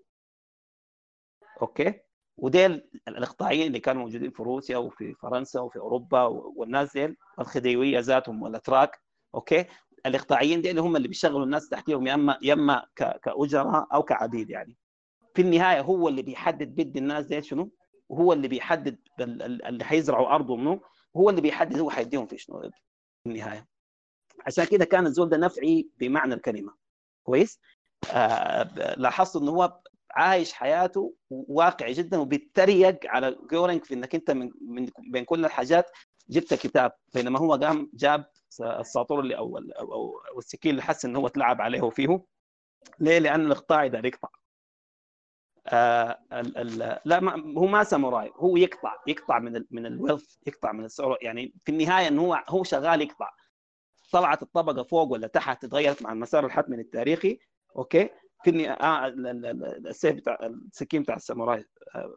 أوكي؟ 1.63 2.01
وديل 2.37 2.89
الاقطاعيين 3.09 3.67
اللي 3.67 3.81
كانوا 3.81 4.03
موجودين 4.03 4.31
في 4.31 4.43
روسيا 4.43 4.77
وفي 4.77 5.15
فرنسا 5.15 5.61
وفي 5.61 5.79
أوروبا 5.79 6.23
والناس 6.25 6.93
ديل 6.93 7.17
الخديوية 7.41 7.99
ذاتهم 7.99 8.43
والأتراك. 8.43 9.01
أوكي؟ 9.35 9.65
الإقطاعيين 10.07 10.63
ديل 10.63 10.79
هم 10.79 10.97
اللي 10.97 11.09
بيشغلوا 11.09 11.45
الناس 11.45 11.69
تحتهم 11.69 12.07
يا 12.07 12.15
اما 12.15 12.39
يا 12.43 12.53
إما 12.53 12.87
كاجراء 12.97 13.87
أو 13.95 14.03
كعبيد 14.03 14.51
يعني. 14.51 14.77
في 15.35 15.43
النهاية 15.43 15.81
هو 15.81 16.09
اللي 16.09 16.23
بيحدد 16.23 16.75
بد 16.75 16.97
الناس 16.97 17.27
ديل 17.27 17.45
شنو؟ 17.45 17.71
وهو 18.09 18.33
اللي 18.33 18.49
بيحدد 18.49 18.99
اللي 19.21 19.85
حيزرعوا 19.85 20.35
أرضه 20.35 20.57
منه 20.57 20.81
هو 21.17 21.31
اللي 21.31 21.41
بيحدد 21.41 21.79
هو 21.79 21.91
حيديهم 21.91 22.27
في 22.27 22.39
شنو 22.39 22.61
في 23.23 23.27
النهاية. 23.27 23.67
عشان 24.47 24.65
كده 24.65 24.85
كان 24.85 25.07
الزول 25.07 25.29
ده 25.29 25.37
نفعي 25.37 25.89
بمعنى 25.99 26.35
الكلمة. 26.35 26.75
كويس؟ 27.23 27.61
آه 28.13 28.95
لاحظت 28.97 29.37
إنه 29.37 29.51
هو 29.51 29.81
عايش 30.11 30.53
حياته 30.53 31.15
واقعي 31.31 31.93
جدا 31.93 32.19
وبيتريق 32.19 32.99
على 33.07 33.39
جورينج 33.51 33.85
في 33.85 33.95
إنك 33.95 34.15
أنت 34.15 34.31
من, 34.31 34.51
من 34.61 34.89
بين 34.99 35.25
كل 35.25 35.45
الحاجات 35.45 35.91
جبت 36.31 36.55
كتاب. 36.55 36.93
بينما 37.15 37.39
هو 37.39 37.55
قام 37.55 37.91
جاب 37.95 38.25
الساطور 38.61 39.21
اللي 39.21 39.37
أو 39.37 39.59
أو, 39.59 40.19
أو 40.33 40.39
السكين 40.39 40.71
اللي 40.71 40.83
حس 40.83 41.05
إنه 41.05 41.19
هو 41.19 41.29
تلعب 41.29 41.61
عليه 41.61 41.91
فيه 41.91 42.25
ليه؟ 43.01 43.19
لأن 43.19 43.47
الإقطاع 43.47 43.87
ده 43.87 43.99
يقطع. 44.05 44.29
آه 45.67 46.19
لا 47.05 47.21
ما 47.21 47.59
هو 47.59 47.67
ما 47.67 47.85
ساموراي 47.85 48.33
هو 48.37 48.57
يقطع 48.57 48.95
يقطع 49.07 49.39
من 49.39 49.57
ال 49.57 49.67
من 49.71 49.87
ال 49.87 49.94
wealth 49.94 50.37
يقطع 50.47 50.73
من 50.73 50.85
الثروه 50.85 51.19
يعني 51.23 51.55
في 51.65 51.73
النهاية 51.73 52.09
إنه 52.09 52.23
هو 52.23 52.45
هو 52.49 52.65
شغال 52.65 53.03
يقطع. 53.03 53.31
طلعت 54.13 54.43
الطبقة 54.43 54.83
فوق 54.83 55.13
ولا 55.13 55.27
تحت 55.27 55.65
تغيرت 55.67 56.03
مع 56.03 56.13
المسار 56.13 56.47
الحتمي 56.47 56.77
التاريخي 56.77 57.39
أوكي؟ 57.77 58.11
في 58.45 58.71
آه 58.71 59.07
السيف 59.87 60.17
بتاع 60.17 60.39
السكين 60.43 61.03
بتاع 61.03 61.17
الساموراي 61.17 61.65
آه 61.95 62.17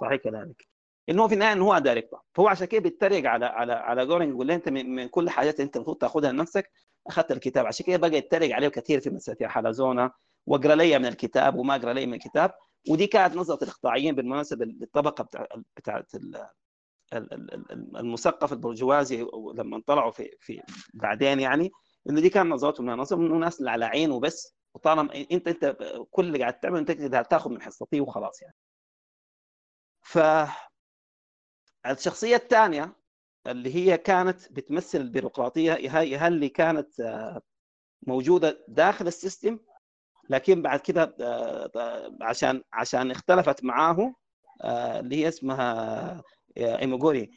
صحيح 0.00 0.16
كذلك. 0.16 0.68
انه 1.08 1.28
في 1.28 1.34
النهاية 1.34 1.52
انه 1.52 1.64
هو 1.64 1.78
داير 1.78 2.08
فهو 2.34 2.48
عشان 2.48 2.66
كده 2.66 2.80
بيتريق 2.80 3.30
على 3.30 3.46
على 3.46 3.72
على 3.72 4.06
جورينج 4.06 4.30
يقول 4.32 4.50
أنت 4.50 4.68
من, 4.68 5.08
كل 5.08 5.30
حاجات 5.30 5.60
أنت 5.60 5.76
المفروض 5.76 5.96
تاخذها 5.98 6.32
لنفسك 6.32 6.70
أخذت 7.06 7.32
الكتاب. 7.32 7.66
عشان 7.66 7.86
كده 7.86 7.96
بقى 7.96 8.18
يتريق 8.18 8.54
عليه 8.54 8.68
كثير 8.68 9.00
في 9.00 9.10
مساله 9.10 9.48
حلزونة 9.48 10.10
واقرا 10.46 10.74
لي 10.74 10.98
من 10.98 11.06
الكتاب 11.06 11.56
وما 11.58 11.74
اقرا 11.76 11.92
لي 11.92 12.06
من 12.06 12.14
الكتاب. 12.14 12.52
ودي 12.90 13.06
كانت 13.06 13.36
نظرة 13.36 13.64
الإقطاعيين 13.64 14.14
بالمناسبة 14.14 14.64
للطبقة 14.64 15.24
بتاع 15.24 15.46
بتاعت 15.76 16.12
المثقف 17.12 18.52
البرجوازي 18.52 19.26
لما 19.54 19.82
طلعوا 19.86 20.10
في 20.10 20.30
في 20.40 20.62
بعدين 20.94 21.40
يعني 21.40 21.70
إنه 22.10 22.20
دي 22.20 22.30
كان 22.30 22.48
نظرتهم 22.48 22.90
نظرهم 22.90 23.26
إنه 23.26 23.34
ناس 23.38 23.62
على 23.62 23.84
عين 23.84 24.10
وبس 24.10 24.56
وطالما 24.74 25.14
أنت 25.32 25.48
أنت 25.48 25.76
كل 26.10 26.26
اللي 26.26 26.38
قاعد 26.38 26.60
تعمله 26.60 26.78
أنت 26.80 26.90
تاخذ 27.30 27.50
من 27.50 27.62
حصتي 27.62 28.00
وخلاص 28.00 28.42
يعني. 28.42 28.54
ف 30.02 30.18
الشخصية 31.86 32.36
الثانية 32.36 32.96
اللي 33.46 33.74
هي 33.74 33.98
كانت 33.98 34.52
بتمثل 34.52 35.00
البيروقراطية 35.00 35.72
هي 35.74 36.28
اللي 36.28 36.48
كانت 36.48 36.88
موجودة 38.06 38.64
داخل 38.68 39.06
ال 39.06 39.13
system 39.13 39.58
لكن 40.30 40.62
بعد 40.62 40.80
كده 40.80 41.16
عشان 42.22 42.62
عشان 42.72 43.10
اختلفت 43.10 43.64
معاه 43.64 44.14
اللي 44.64 45.16
هي 45.16 45.28
اسمها 45.28 46.22
ايموغيري 46.58 47.30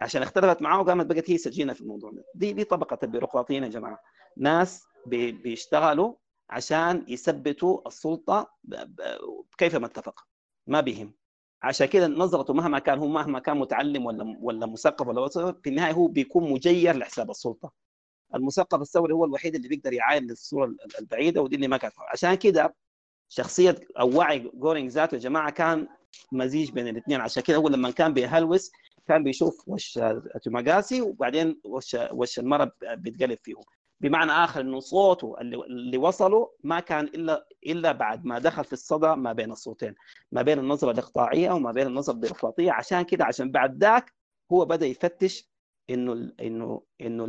عشان 0.00 0.22
اختلفت 0.22 0.62
معاه 0.62 0.82
قامت 0.82 1.06
بقت 1.06 1.30
هي 1.30 1.38
سجينة 1.38 1.72
في 1.72 1.80
الموضوع 1.80 2.10
ده. 2.10 2.24
دي 2.34 2.52
دي 2.52 2.64
طبقة 2.64 2.98
البيروقراطيين 3.02 3.62
يا 3.64 3.68
جماعة. 3.68 3.98
ناس 4.36 4.84
بيشتغلوا 5.06 6.14
عشان 6.50 7.04
يثبتوا 7.08 7.88
السلطة 7.88 8.50
كيفما 9.58 9.86
اتفق. 9.86 10.26
ما 10.66 10.80
بهم 10.80 11.14
عشان 11.62 11.86
كده 11.86 12.06
نظرته 12.06 12.54
مهما 12.54 12.78
كان 12.78 12.98
هو 12.98 13.06
مهما 13.08 13.38
كان 13.38 13.56
متعلم 13.58 14.06
ولا 14.06 14.36
ولا 14.40 14.66
مثقف 14.66 15.06
ولا 15.08 15.28
في 15.62 15.68
النهاية 15.68 15.92
هو 15.92 16.06
بيكون 16.06 16.50
مجير 16.52 16.96
لحساب 16.96 17.30
السلطة. 17.30 17.72
المثقف 18.34 18.80
الثوري 18.80 19.14
هو 19.14 19.24
الوحيد 19.24 19.54
اللي 19.54 19.68
بيقدر 19.68 19.92
يعاين 19.92 20.22
للصوره 20.22 20.74
البعيدة 21.00 21.42
ودي 21.42 21.56
اللي 21.56 21.68
ما 21.68 21.76
كانت. 21.76 21.94
عشان 22.12 22.34
كده 22.34 22.74
شخصية 23.28 23.76
أو 24.00 24.18
وعي 24.18 24.38
جورينج 24.54 24.90
ذاته 24.90 25.14
يا 25.14 25.20
جماعة 25.20 25.50
كان 25.50 25.88
مزيج 26.32 26.70
بين 26.70 26.88
الاثنين. 26.88 27.20
عشان 27.20 27.42
كده 27.42 27.56
هو 27.56 27.68
لما 27.68 27.90
كان 27.90 28.14
بيهلوس 28.14 28.70
كان 29.08 29.24
بيشوف 29.24 29.68
وش 29.68 29.98
توماغاسي 30.44 31.00
وبعدين 31.02 31.60
وش 31.64 31.96
وش 32.12 32.38
المرض 32.38 32.70
بيتقلب 32.96 33.38
فيه. 33.42 33.54
بمعنى 34.00 34.32
آخر 34.32 34.60
إنه 34.60 34.80
صوته 34.80 35.34
اللي, 35.40 35.98
وصله 35.98 36.50
ما 36.64 36.80
كان 36.80 37.04
إلا 37.04 37.46
إلا 37.66 37.92
بعد 37.92 38.24
ما 38.24 38.38
دخل 38.38 38.64
في 38.64 38.72
الصدى 38.72 39.06
ما 39.06 39.32
بين 39.32 39.52
الصوتين 39.52 39.94
ما 40.32 40.42
بين 40.42 40.58
النظرة 40.58 40.90
الإقطاعية 40.90 41.50
وما 41.50 41.72
بين 41.72 41.86
النظرة 41.86 42.14
البيروقراطيه 42.14 42.72
عشان 42.72 43.02
كده 43.02 43.24
عشان 43.24 43.50
بعد 43.50 43.76
ذاك 43.84 44.12
هو 44.52 44.64
بدأ 44.64 44.86
يفتش 44.86 45.48
إنه 45.90 46.32
إنه 46.40 46.82
إنه 47.00 47.24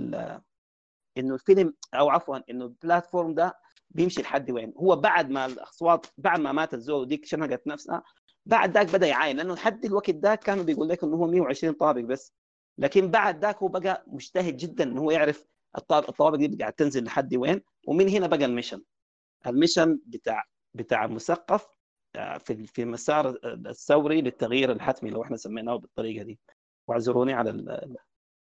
إنه 1.18 1.34
الفيلم 1.34 1.74
أو 1.94 2.10
عفوا 2.10 2.38
إنه 2.50 2.66
البلاتفورم 2.66 3.34
ده 3.34 3.60
بيمشي 3.90 4.22
لحد 4.22 4.52
وين. 4.52 4.74
هو 4.78 4.96
بعد 4.96 5.30
ما 5.30 5.46
الأصوات 5.46 6.06
بعد 6.18 6.40
ما 6.40 6.52
مات 6.52 6.74
الزول 6.74 7.08
ديك 7.08 7.26
شنقت 7.26 7.68
نفسها 7.68 8.04
بعد 8.46 8.72
ذاك 8.72 8.94
بدأ 8.94 9.08
يعاين 9.08 9.38
لأنه 9.38 9.54
لحد 9.54 9.86
الوقت 9.86 10.10
ذاك 10.10 10.40
كانوا 10.44 10.64
بيقول 10.64 10.90
لك 10.90 11.04
إنه 11.04 11.16
هو 11.16 11.28
120 11.28 11.74
طابق 11.74 12.02
بس. 12.02 12.34
لكن 12.78 13.12
بعد 13.12 13.42
ذاك 13.46 13.58
هو 13.58 13.68
بقى 13.68 14.04
مجتهد 14.08 14.58
جدا 14.58 14.84
إنه 14.84 15.02
هو 15.02 15.12
يعرف 15.12 15.44
الطوابق 15.78 16.36
دي 16.38 16.58
قاعد 16.58 16.74
تنزل 16.74 17.04
لحد 17.04 17.36
وين؟ 17.36 17.62
ومن 17.88 18.10
هنا 18.10 18.28
بقى 18.28 18.46
ال 18.46 18.50
mission 18.50 18.82
ال 19.48 19.54
mission 19.54 20.00
بتاع 20.06 20.44
بتاع 20.74 21.06
المثقف 21.06 21.68
في 22.40 22.68
في 22.68 22.86
مسار 22.86 23.40
الثوري 23.46 24.22
للتغيير 24.22 24.72
الحتمي 24.72 25.10
لو 25.10 25.24
إحنا 25.24 25.38
سميناه 25.38 25.76
بالطريقة 25.76 26.24
دي. 26.24 26.40
واعذروني 26.88 27.34
على 27.34 27.50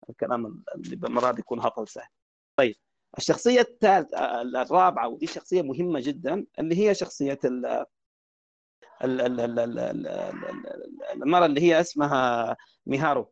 الكلام 0.09 0.63
اللي 0.75 1.09
مرات 1.09 1.35
بيكون 1.35 1.59
هطل 1.59 1.87
سهل. 1.87 2.07
طيب 2.59 2.75
الشخصية 3.17 3.61
الثالثة 3.61 4.41
الرابعة 4.41 5.07
ودي 5.07 5.27
شخصية 5.27 5.61
مهمة 5.61 5.99
جدا 5.99 6.45
اللي 6.59 6.75
هي 6.89 6.95
شخصية 6.95 7.39
المرة 11.13 11.45
اللي 11.45 11.61
هي 11.61 11.81
اسمها 11.81 12.57
ميهارو. 12.85 13.31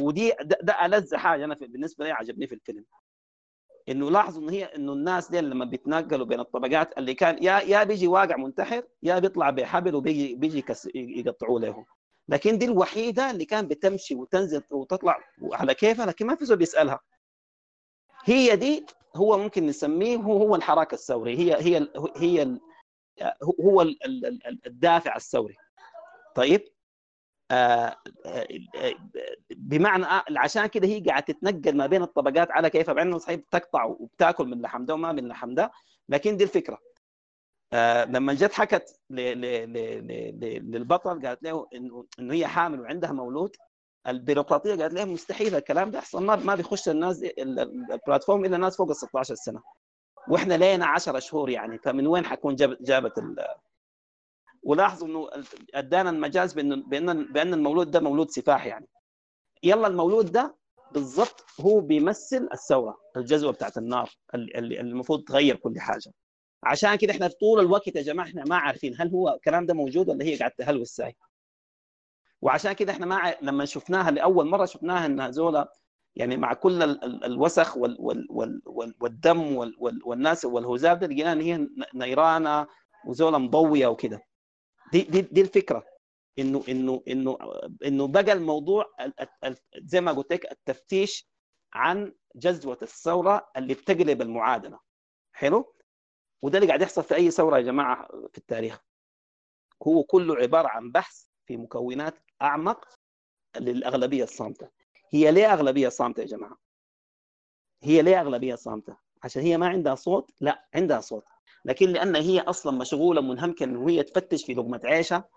ودي 0.00 0.32
ده, 0.40 0.58
ده 0.62 0.86
ألذ 0.86 1.16
حاجة 1.16 1.44
أنا 1.44 1.54
بالنسبة 1.54 2.04
لي 2.04 2.10
عجبني 2.10 2.46
في 2.46 2.54
الفيلم. 2.54 2.84
إنه 3.88 4.10
لاحظوا 4.10 4.42
إن 4.42 4.48
هي 4.48 4.64
إنه 4.64 4.92
الناس 4.92 5.30
دي 5.30 5.40
لما 5.40 5.64
بيتنقلوا 5.64 6.26
بين 6.26 6.40
الطبقات 6.40 6.98
اللي 6.98 7.14
كان 7.14 7.42
يا 7.42 7.58
يا 7.60 7.84
بيجي 7.84 8.06
واقع 8.06 8.36
منتحر 8.36 8.82
يا 9.02 9.18
بيطلع 9.18 9.50
بحبل 9.50 9.94
وبيجي 9.94 10.34
بيجي 10.34 10.64
يقطعوا 10.94 11.60
له 11.60 11.84
لكن 12.28 12.58
دي 12.58 12.64
الوحيدة 12.64 13.30
اللي 13.30 13.44
كان 13.44 13.68
بتمشي 13.68 14.14
وتنزل 14.14 14.62
وتطلع 14.70 15.18
على 15.52 15.74
كيفها 15.74 16.06
لكن 16.06 16.26
ما 16.26 16.34
في 16.36 16.44
زول 16.44 16.56
بيسألها. 16.56 17.00
هي 18.24 18.56
دي 18.56 18.86
هو 19.16 19.38
ممكن 19.38 19.66
نسميه 19.66 20.16
هو 20.16 20.36
هو 20.38 20.56
الحراك 20.56 20.92
الثوري 20.92 21.38
هي 21.38 21.54
هي 21.54 21.88
هي 22.16 22.58
هو 23.60 23.82
الدافع 24.66 25.16
الثوري. 25.16 25.56
طيب؟ 26.34 26.64
آه 27.50 27.96
بمعنى 29.50 30.04
عشان 30.38 30.66
كده 30.66 30.88
هي 30.88 31.00
قاعدة 31.00 31.24
تتنقل 31.26 31.76
ما 31.76 31.86
بين 31.86 32.02
الطبقات 32.02 32.50
على 32.50 32.70
كيفها 32.70 33.04
مع 33.04 33.18
صحيح 33.18 33.40
بتقطع 33.40 33.84
وبتاكل 33.84 34.46
من 34.46 34.62
لحم 34.62 34.84
ده 34.84 34.94
وما 34.94 35.12
من 35.12 35.28
لحم 35.28 35.54
ده 35.54 35.70
لكن 36.08 36.36
دي 36.36 36.44
الفكرة. 36.44 36.78
آه 37.72 38.04
لما 38.04 38.34
جت 38.34 38.52
حكت 38.52 39.00
للبطل 40.60 41.26
قالت 41.26 41.42
له 41.42 41.66
انه 42.18 42.34
هي 42.34 42.46
حامل 42.46 42.80
وعندها 42.80 43.12
مولود. 43.12 43.56
البيروقراطية 44.06 44.74
قالت 44.74 44.94
لهم 44.94 45.12
مستحيل 45.12 45.54
الكلام 45.54 45.90
ده 45.90 45.98
يحصل 45.98 46.24
ما 46.24 46.54
بيخش 46.54 46.88
الناس 46.88 47.22
البلاتفورم 47.38 48.44
إلا 48.44 48.56
ناس 48.56 48.76
فوق 48.76 48.88
ال 48.90 48.96
16 48.96 49.34
سنة. 49.34 49.62
وإحنا 50.30 50.54
لينا 50.54 50.86
10 50.86 51.18
شهور 51.18 51.50
يعني 51.50 51.78
فمن 51.78 52.06
وين 52.06 52.24
حكون 52.24 52.56
جابت 52.80 53.18
ال... 53.18 53.36
ولاحظوا 54.62 55.08
إنه 55.08 55.28
أدانا 55.74 56.10
المجاز 56.10 56.52
بان 56.52 56.82
بان 56.82 57.32
بإن 57.32 57.54
المولود 57.54 57.90
ده 57.90 58.00
مولود 58.00 58.30
سفاح 58.30 58.66
يعني. 58.66 58.88
يلا 59.62 59.86
المولود 59.86 60.32
ده 60.32 60.56
بالضبط 60.92 61.44
هو 61.60 61.80
بيمثل 61.80 62.48
الثورة 62.52 62.98
الجزوه 63.16 63.52
بتاعت 63.52 63.78
النار 63.78 64.10
اللي 64.34 64.80
المفروض 64.80 65.24
تغير 65.24 65.56
كل 65.56 65.80
حاجة. 65.80 66.12
عشان 66.64 66.94
كده 66.96 67.12
إحنا 67.12 67.28
طول 67.28 67.60
الوقت 67.60 67.96
يا 67.96 68.02
جماعة 68.02 68.26
إحنا 68.26 68.44
ما 68.44 68.56
عارفين 68.56 68.94
هل 69.00 69.10
هو 69.10 69.28
الكلام 69.28 69.66
ده 69.66 69.74
موجود 69.74 70.08
ولا 70.08 70.24
هي 70.24 70.36
قاعدة 70.36 70.54
تهلوس 70.58 70.88
ساي. 70.88 71.16
وعشان 72.42 72.72
كده 72.72 72.92
إحنا 72.92 73.06
ما 73.06 73.34
لما 73.42 73.64
شفناها 73.64 74.10
لأول 74.10 74.46
مرة 74.46 74.64
شفناها 74.64 75.06
انها 75.06 75.30
زولا 75.30 75.72
يعني 76.18 76.36
مع 76.36 76.52
كل 76.54 76.82
ال- 76.82 77.04
ال- 77.04 77.24
الوسخ 77.24 77.76
وال 77.76 77.96
وال 78.00 78.26
وال 78.30 78.62
وال 78.66 78.94
والدم 79.00 79.56
وال 79.56 79.76
وال 79.78 80.00
والناس 80.04 80.44
والهزال 80.44 80.98
ده 80.98 81.06
لقينا 81.06 81.32
إن 81.32 81.40
هي 81.40 81.68
نيرانة 81.94 82.66
وزولا 83.06 83.38
مضوية 83.38 83.86
وكده. 83.86 84.20
دي 84.92 85.02
دي 85.02 85.20
دي 85.22 85.40
الفكرة. 85.40 85.84
إنه 86.38 86.64
إنه 86.68 87.02
إنه 87.08 87.38
إنه 87.84 88.06
بقى 88.08 88.32
الموضوع 88.32 88.84
ال- 89.00 89.20
ال- 89.20 89.28
ال- 89.44 89.56
زي 89.88 90.00
ما 90.00 90.12
قلت 90.12 90.32
لك 90.32 90.52
التفتيش 90.52 91.28
عن 91.74 92.14
جذوة 92.36 92.78
الثورة 92.82 93.50
اللي 93.56 93.74
بتقلب 93.74 94.22
المعادله 94.22 94.78
حلو؟ 95.32 95.74
وده 96.42 96.58
اللي 96.58 96.68
قاعد 96.68 96.82
يحصل 96.82 97.02
في 97.04 97.14
أي 97.14 97.30
ثورة 97.30 97.56
يا 97.56 97.62
جماعة 97.62 98.08
في 98.32 98.38
التاريخ. 98.38 98.80
هو 99.86 100.02
كله 100.04 100.36
عبارة 100.36 100.68
عن 100.68 100.90
بحث 100.92 101.24
في 101.46 101.56
مكونات 101.56 102.14
أعمق 102.42 102.84
للأغلبية 103.60 104.24
الصامتة. 104.24 104.68
هي 105.10 105.32
ليه 105.32 105.52
أغلبية 105.52 105.88
صامتة 105.88 106.20
يا 106.20 106.26
جماعة؟ 106.26 106.58
هي 107.82 108.02
ليه 108.02 108.20
أغلبية 108.20 108.54
صامتة؟ 108.54 108.96
عشان 109.22 109.42
هي 109.42 109.56
ما 109.58 109.68
عندها 109.68 109.94
صوت؟ 109.94 110.30
لا 110.40 110.68
عندها 110.74 111.00
صوت. 111.00 111.24
لكن 111.64 111.88
لأن 111.88 112.16
هي 112.16 112.40
أصلا 112.40 112.78
مشغولة 112.78 113.20
منهمكه 113.20 113.64
انه 113.64 113.88
هي 113.88 114.02
تفتش 114.02 114.44
في 114.44 114.54
لقمة 114.54 114.80
عيشها 114.84 115.28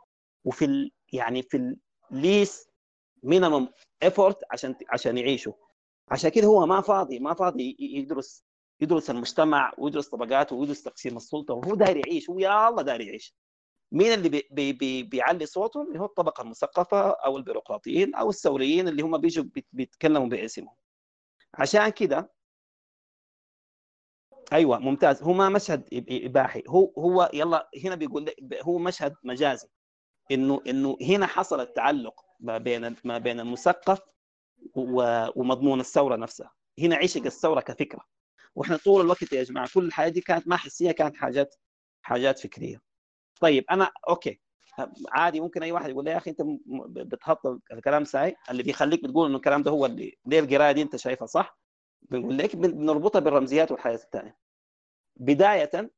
وفي 0.45 0.65
ال... 0.65 0.91
يعني 1.14 1.41
في 1.41 1.76
ال 2.11 2.21
least 2.21 2.68
minimum 3.23 3.68
effort 4.03 4.38
عشان 4.52 4.76
عشان 4.89 5.18
يعيشوا. 5.18 5.53
عشان 6.11 6.30
كده 6.30 6.48
هو 6.48 6.65
ما 6.65 6.81
فاضي 6.81 7.19
ما 7.19 7.34
فاضي 7.34 7.76
يدرس 7.80 8.43
يدرس 8.81 9.10
المجتمع 9.10 9.73
ويدرس 9.77 10.10
طبقاته 10.10 10.56
ويدرس 10.56 10.84
تقسيم 10.84 11.18
السلطة 11.18 11.53
وهو 11.53 11.76
داير 11.76 11.98
يعيش 11.98 12.30
هو 12.30 12.39
يا 12.39 12.69
الله 12.69 12.81
داير 12.81 13.02
يعيش. 13.02 13.35
مين 13.91 14.13
اللي 14.13 14.30
بي 14.30 14.47
بي 14.51 14.73
بي 14.73 15.03
بيعلي 15.03 15.45
صوتهم؟ 15.45 15.88
اللي 15.88 15.99
هو 15.99 16.05
الطبقة 16.05 16.41
المثقفة 16.41 17.09
أو 17.11 17.38
البيروقراطيين 17.38 18.15
أو 18.15 18.30
الثوريين 18.30 18.88
اللي 18.88 19.01
هم 19.03 19.18
بيجوا 19.18 19.43
بيت- 19.43 19.68
بيتكلموا 19.72 20.27
باسمهم. 20.27 20.76
عشان 21.53 21.89
كده 21.89 22.31
أيوه 24.53 24.80
ممتاز. 24.80 25.23
هو 25.23 25.34
ما 25.34 25.49
مشهد 25.49 25.89
إباحي. 26.09 26.63
هو 26.68 26.93
هو 26.97 27.30
يلا 27.34 27.69
هنا 27.85 27.95
بيقول 27.95 28.31
هو 28.61 28.77
مشهد 28.77 29.15
مجازي. 29.23 29.68
إنه 30.31 30.61
إنه 30.68 30.97
هنا 31.01 31.26
حصل 31.27 31.59
التعلق 31.61 32.26
ما 32.39 32.57
بين 32.57 32.95
ما 33.03 33.18
بين 33.18 33.39
المثقف 33.39 33.99
ومضمون 34.76 35.80
الثورة 35.80 36.15
نفسها. 36.15 36.51
هنا 36.80 36.95
عشق 36.95 37.26
الثورة 37.26 37.61
كفكرة. 37.61 38.05
وإحنا 38.55 38.77
طول 38.77 39.01
الوقت 39.01 39.34
يا 39.34 39.43
جماعة 39.43 39.69
كل 39.73 39.85
الحياة 39.85 40.09
دي 40.09 40.22
كانت 40.22 40.47
ما 40.47 40.57
حسيه 40.57 40.91
كانت 40.91 41.15
حاجات 41.15 41.55
حاجات 42.01 42.39
فكرية. 42.39 42.81
طيب 43.41 43.65
أنا 43.72 43.91
أوكي. 44.09 44.39
عادي 45.09 45.39
ممكن 45.39 45.63
أي 45.63 45.72
واحد 45.72 45.89
يقول 45.89 46.05
لي 46.05 46.11
يا 46.11 46.18
أخي 46.18 46.31
أنت 46.31 46.41
بتحط 46.88 47.47
الكلام 47.72 48.03
ساي. 48.03 48.35
اللي 48.49 48.63
بيخليك 48.63 49.03
بتقول 49.03 49.27
إنه 49.27 49.35
الكلام 49.38 49.63
ده 49.63 49.72
هو 49.72 49.85
اللي 49.85 50.18
ليه 50.26 50.39
القراية 50.39 50.72
دي 50.72 50.81
أنت 50.81 50.95
شايفها 50.95 51.26
صح؟ 51.26 51.57
بنقول 52.01 52.38
لك 52.38 52.55
بن- 52.55 52.72
بنربطها 52.72 53.19
بالرمزيات 53.19 53.72
والحياة 53.72 53.95
الثانية 53.95 54.38
بداية 55.15 55.91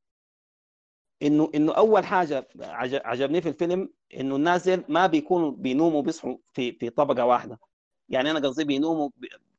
إنه 1.22 1.50
إنه 1.54 1.72
أول 1.72 2.04
حاجة 2.04 2.48
عج- 2.60 3.00
عجبني 3.04 3.40
في 3.40 3.48
الفيلم 3.48 3.88
إنه 4.16 4.36
الناس 4.36 4.64
ديل 4.68 4.84
ما 4.88 5.06
بيكونوا 5.06 5.50
بينوموا 5.50 6.02
بيصحوا 6.02 6.36
في 6.52 6.72
في 6.72 6.90
طبقة 6.90 7.24
واحدة. 7.26 7.58
يعني 8.08 8.30
أنا 8.30 8.48
قصدي 8.48 8.64
بينوموا 8.64 9.10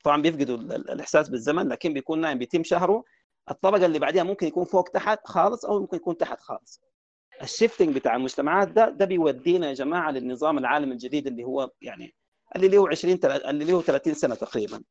طبعا 0.03 0.21
بيفقدوا 0.21 0.57
ال- 0.57 0.73
ال- 0.73 0.89
الإحساس 0.91 1.29
بالزمن 1.29 1.67
لكن 1.67 1.93
بيكون 1.93 2.21
نايم 2.21 2.37
بيتم 2.37 2.63
شهره. 2.63 3.03
الطبقة 3.51 3.85
اللي 3.85 3.99
بعدها 3.99 4.23
ممكن 4.23 4.47
يكون 4.47 4.65
فوق 4.65 4.89
تحت 4.89 5.27
خالص 5.27 5.65
أو 5.65 5.79
ممكن 5.79 5.97
يكون 5.97 6.17
تحت 6.17 6.39
خالص. 6.41 6.81
ال 7.41 7.47
shifting 7.47 7.95
بتاع 7.95 8.15
المجتمعات 8.15 8.67
ده 8.67 8.89
ده 8.89 9.05
بيودينا 9.05 9.67
يا 9.67 9.73
جماعة 9.73 10.11
للنظام 10.11 10.57
العالمي 10.57 10.91
الجديد 10.93 11.27
اللي 11.27 11.43
هو 11.43 11.71
يعني 11.81 12.15
اللي 12.55 12.67
له 12.67 12.89
20 12.89 13.19
تل- 13.19 13.31
اللي 13.31 13.65
له 13.65 13.81
30 13.81 14.13
سنة 14.13 14.35
تقريبا. 14.35 14.83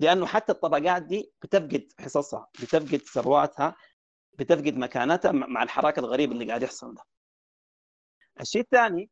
لأنه 0.00 0.26
حتى 0.26 0.52
الطبقات 0.52 1.02
دي 1.02 1.32
بتفقد 1.42 1.88
حصصها 2.00 2.48
بتفقد 2.62 2.96
ثرواتها 3.02 3.76
بتفقد 4.38 4.76
مكانتها 4.76 5.32
مع 5.32 5.62
الحراك 5.62 5.98
الغريب 5.98 6.32
اللي 6.32 6.46
قاعد 6.48 6.62
يحصل 6.62 6.94
ده. 6.94 7.02
الشيء 8.40 8.60
الثاني 8.62 9.10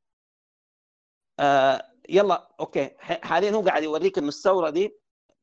آه 1.41 1.83
يلا 2.09 2.49
okay 2.61 2.91
حاليا 3.01 3.51
هو 3.51 3.61
قاعد 3.63 3.83
يوريك 3.83 4.19
انه 4.19 4.29
الثوره 4.29 4.71
دي 4.71 4.91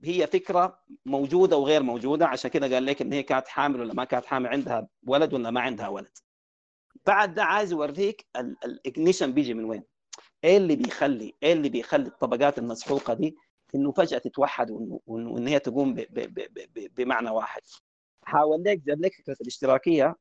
هي 0.03 0.27
فكرة 0.27 0.80
موجودة 1.06 1.57
وغير 1.57 1.84
موجودة 1.84 2.27
عشان 2.27 2.49
كده 2.52 2.68
قال 2.73 2.85
لك 2.85 3.02
إن 3.02 3.14
هي 3.14 3.23
كانت 3.23 3.47
حامل 3.47 3.80
ولا 3.80 3.93
ما 3.93 4.03
كانت 4.06 4.26
حامل 4.26 4.47
عندها 4.49 4.88
ولد 5.07 5.34
ولا 5.34 5.52
ما 5.52 5.61
عندها 5.61 5.88
ولد. 5.88 6.18
بعد 7.07 7.34
ده 7.34 7.44
عايز 7.44 7.72
يوريك 7.72 8.26
الاجنيشن 8.65 9.34
بيجي 9.34 9.53
من 9.53 9.64
وين؟ 9.65 9.84
إيه 10.44 10.57
اللي 10.57 10.76
بيخلي 10.76 11.34
إيه 11.44 11.53
اللي 11.53 11.69
بيخلي 11.69 12.07
الطبقات 12.07 12.57
المسحوقة 12.57 13.14
دي 13.14 13.36
إنه 13.76 13.91
فجأة 13.91 14.18
تتوحد 14.18 14.72
وإن 15.07 15.48
هي 15.48 15.60
تقوم 15.60 15.95
بمعنى 16.98 17.30
واحد؟ 17.30 17.61
حاول 18.23 18.64
لك 18.64 18.77
جاب 18.86 19.02
لك 19.06 19.14
فكرة 19.14 19.38
الاشتراكية 19.41 20.15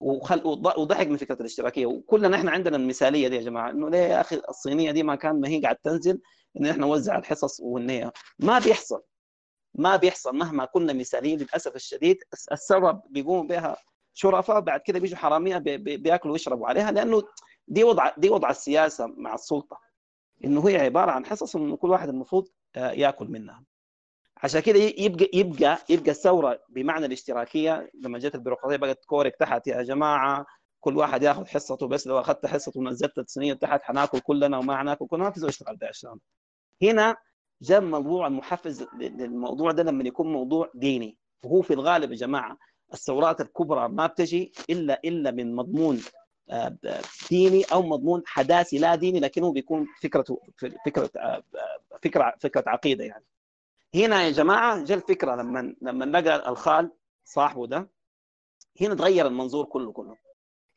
وخل 0.00 0.38
وض- 0.44 0.78
وضحك 0.78 1.06
من 1.06 1.16
فكرة 1.16 1.34
الاشتراكية. 1.40 1.86
وكلنا 1.86 2.36
إحنا 2.36 2.50
عندنا 2.50 2.76
المثالية 2.76 3.28
دي 3.28 3.36
يا 3.36 3.40
جماعة 3.42 3.70
إنه 3.70 3.90
ليه 3.90 3.98
يا 3.98 4.20
أخي 4.20 4.42
الصينية 4.48 4.90
دي 4.90 5.02
ما 5.02 5.14
كان 5.14 5.40
ما 5.40 5.48
هي 5.48 5.60
قاعد 5.60 5.76
تنزل 5.76 6.20
إن 6.60 6.66
إحنا 6.66 6.80
نوزع 6.86 7.18
الحصص 7.18 7.60
وان 7.60 8.10
ما 8.38 8.58
بيحصل 8.58 9.02
ما 9.74 9.96
بيحصل 9.96 10.36
مهما 10.36 10.64
كنا 10.64 10.92
مثاليين 10.92 11.38
للأسف 11.38 11.76
الشديد 11.76 12.16
الس- 12.32 12.48
الثوره 12.48 13.02
بيقوموا 13.10 13.44
بها 13.44 13.76
شرفاء 14.14 14.60
بعد 14.60 14.80
كده 14.80 14.98
بيجوا 14.98 15.16
حرامية 15.18 15.58
بي- 15.58 15.76
بي- 15.76 15.96
بياكلوا 15.96 16.32
ويشربوا 16.32 16.68
عليها 16.68 16.90
لأنه 16.92 17.22
دي 17.68 17.84
وضع 17.84 18.10
دي 18.18 18.30
وضع 18.30 18.50
السياسة 18.50 19.06
مع 19.06 19.34
السلطة. 19.34 19.78
إنه 20.44 20.68
هي 20.68 20.76
عبارة 20.76 21.10
عن 21.10 21.26
حصص 21.26 21.56
إنه 21.56 21.76
كل 21.76 21.90
واحد 21.90 22.08
المفروض 22.08 22.48
آه، 22.76 22.90
يأكل 22.90 23.26
منها. 23.28 23.64
عشان 24.36 24.60
كده 24.60 24.78
يبقى 24.78 25.30
يبقى 25.34 25.78
يبقى 25.90 26.10
الثورة 26.10 26.60
بمعنى 26.68 27.06
الاشتراكية 27.06 27.90
لما 27.94 28.18
جت 28.18 28.34
البيروقراطية 28.34 28.76
بقت 28.76 29.04
كورك 29.04 29.36
تحت 29.36 29.66
يا 29.66 29.82
جماعة 29.82 30.46
كل 30.80 30.96
واحد 30.96 31.22
ياخذ 31.22 31.46
حصته 31.46 31.88
بس 31.88 32.06
لو 32.06 32.20
أخذت 32.20 32.46
حصته 32.46 32.80
ونزلت 32.80 33.18
الصينية 33.18 33.54
تحت 33.54 33.82
حناكل 33.82 34.20
كلنا 34.20 34.58
وما 34.58 34.76
حناكل 34.76 35.06
كلنا 35.06 35.24
ما 35.24 35.30
في 35.30 35.40
زول 35.40 35.48
يشتغل 35.48 35.76
ده 35.76 35.90
هنا 36.82 37.16
جاء 37.62 37.80
موضوع 37.80 38.26
المحفز 38.26 38.86
للموضوع 38.98 39.70
ده 39.72 39.82
لما 39.82 40.04
يكون 40.04 40.32
موضوع 40.32 40.70
ديني. 40.74 41.16
وهو 41.44 41.62
في 41.62 41.72
الغالب 41.74 42.10
يا 42.10 42.16
جماعة 42.16 42.58
الثورات 42.94 43.40
الكبرى 43.40 43.88
ما 43.88 44.06
بتجي 44.06 44.52
الا 44.70 45.00
إلا 45.04 45.30
من 45.30 45.54
مضمون 45.56 46.02
آه، 46.50 46.76
ديني 47.30 47.64
أو 47.64 47.82
مضمون 47.82 48.22
حداثي 48.26 48.78
لا 48.78 48.94
ديني 48.94 49.20
لكنه 49.20 49.52
بيكون 49.52 49.86
فكرته 50.02 50.40
فكرة 50.86 51.10
آه، 51.16 51.42
فكره 52.02 52.34
فكرة 52.40 52.64
عقيدة 52.66 53.04
يعني. 53.04 53.24
هنا 53.94 54.22
يا 54.24 54.30
جماعة 54.30 54.84
جاء 54.84 54.98
الفكرة 54.98 55.34
لما 55.36 55.74
لما 55.82 56.04
لقى 56.04 56.48
الخال 56.50 56.90
صاحبه 57.24 57.66
ده. 57.66 57.90
هنا 58.80 58.94
تغير 58.94 59.26
المنظور 59.26 59.64
كله 59.64 59.92
كله. 59.92 60.16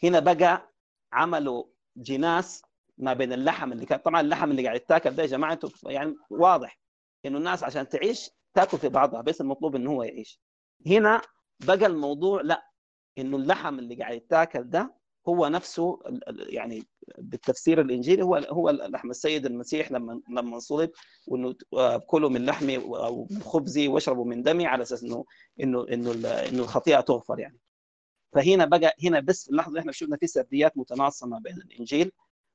هنا 0.04 0.20
بقى 0.20 0.72
عملوا 1.14 1.64
جناس 1.98 2.62
ما 2.98 3.14
بين 3.14 3.34
اللحم 3.34 3.72
اللي 3.72 3.86
كان 3.86 4.00
طبعا 4.00 4.22
اللحم 4.22 4.52
اللي 4.52 4.64
قاعد 4.66 4.76
يتاكل 4.76 5.10
ده 5.16 5.24
يا 5.24 5.28
جماعة 5.28 5.60
يعني 5.84 6.16
واضح 6.30 6.80
إنه 7.26 7.38
الناس 7.38 7.64
عشان 7.64 7.90
تعيش 7.90 8.30
تاكل 8.54 8.78
في 8.78 8.90
بعضها 8.90 9.22
بس 9.22 9.42
المطلوب 9.42 9.76
إنه 9.76 9.92
هو 9.92 10.04
يعيش. 10.04 10.40
هنا 10.88 11.22
بقى 11.60 11.86
الموضوع 11.86 12.42
لا 12.42 12.70
إنه 13.18 13.38
اللحم 13.38 13.80
اللي 13.80 13.96
قاعد 13.96 14.16
يتاكل 14.16 14.70
ده 14.70 14.96
هو 15.28 15.48
نفسه 15.48 16.00
يعني 16.28 16.84
بالتفسير 17.18 17.82
الإنجيلي 17.82 18.24
هو 18.24 18.36
هو 18.36 18.70
لحم 18.70 19.10
السيد 19.10 19.46
المسيح 19.46 19.92
لما 19.92 20.22
لما 20.30 20.60
صلب 20.60 20.92
وإنه 21.28 21.56
كلوا 22.08 22.30
من 22.30 22.46
لحمي 22.46 22.78
أو 22.78 23.28
من 23.32 23.42
خبزي 23.42 23.88
واشربوا 23.88 24.26
من 24.26 24.44
دمي 24.44 24.66
على 24.68 24.82
أساس 24.84 25.04
إنه 25.04 25.26
إنه 25.64 25.86
إنه 25.92 26.12
إنه 26.30 26.64
الخطيئة 26.64 27.00
تغفر 27.02 27.40
يعني. 27.40 27.60
فهنا 28.34 28.66
بقى 28.66 28.94
هنا 29.04 29.20
بس 29.20 29.44
في 29.44 29.50
اللحظة 29.52 29.70
اللي 29.70 29.80
إحنا 29.80 29.92
شفنا 29.92 30.18
في 30.18 30.28
سرديات 30.28 30.78
متناقصه 30.78 31.28
ما 31.28 31.40
بين 31.40 31.54
الإنجيل 31.58 32.12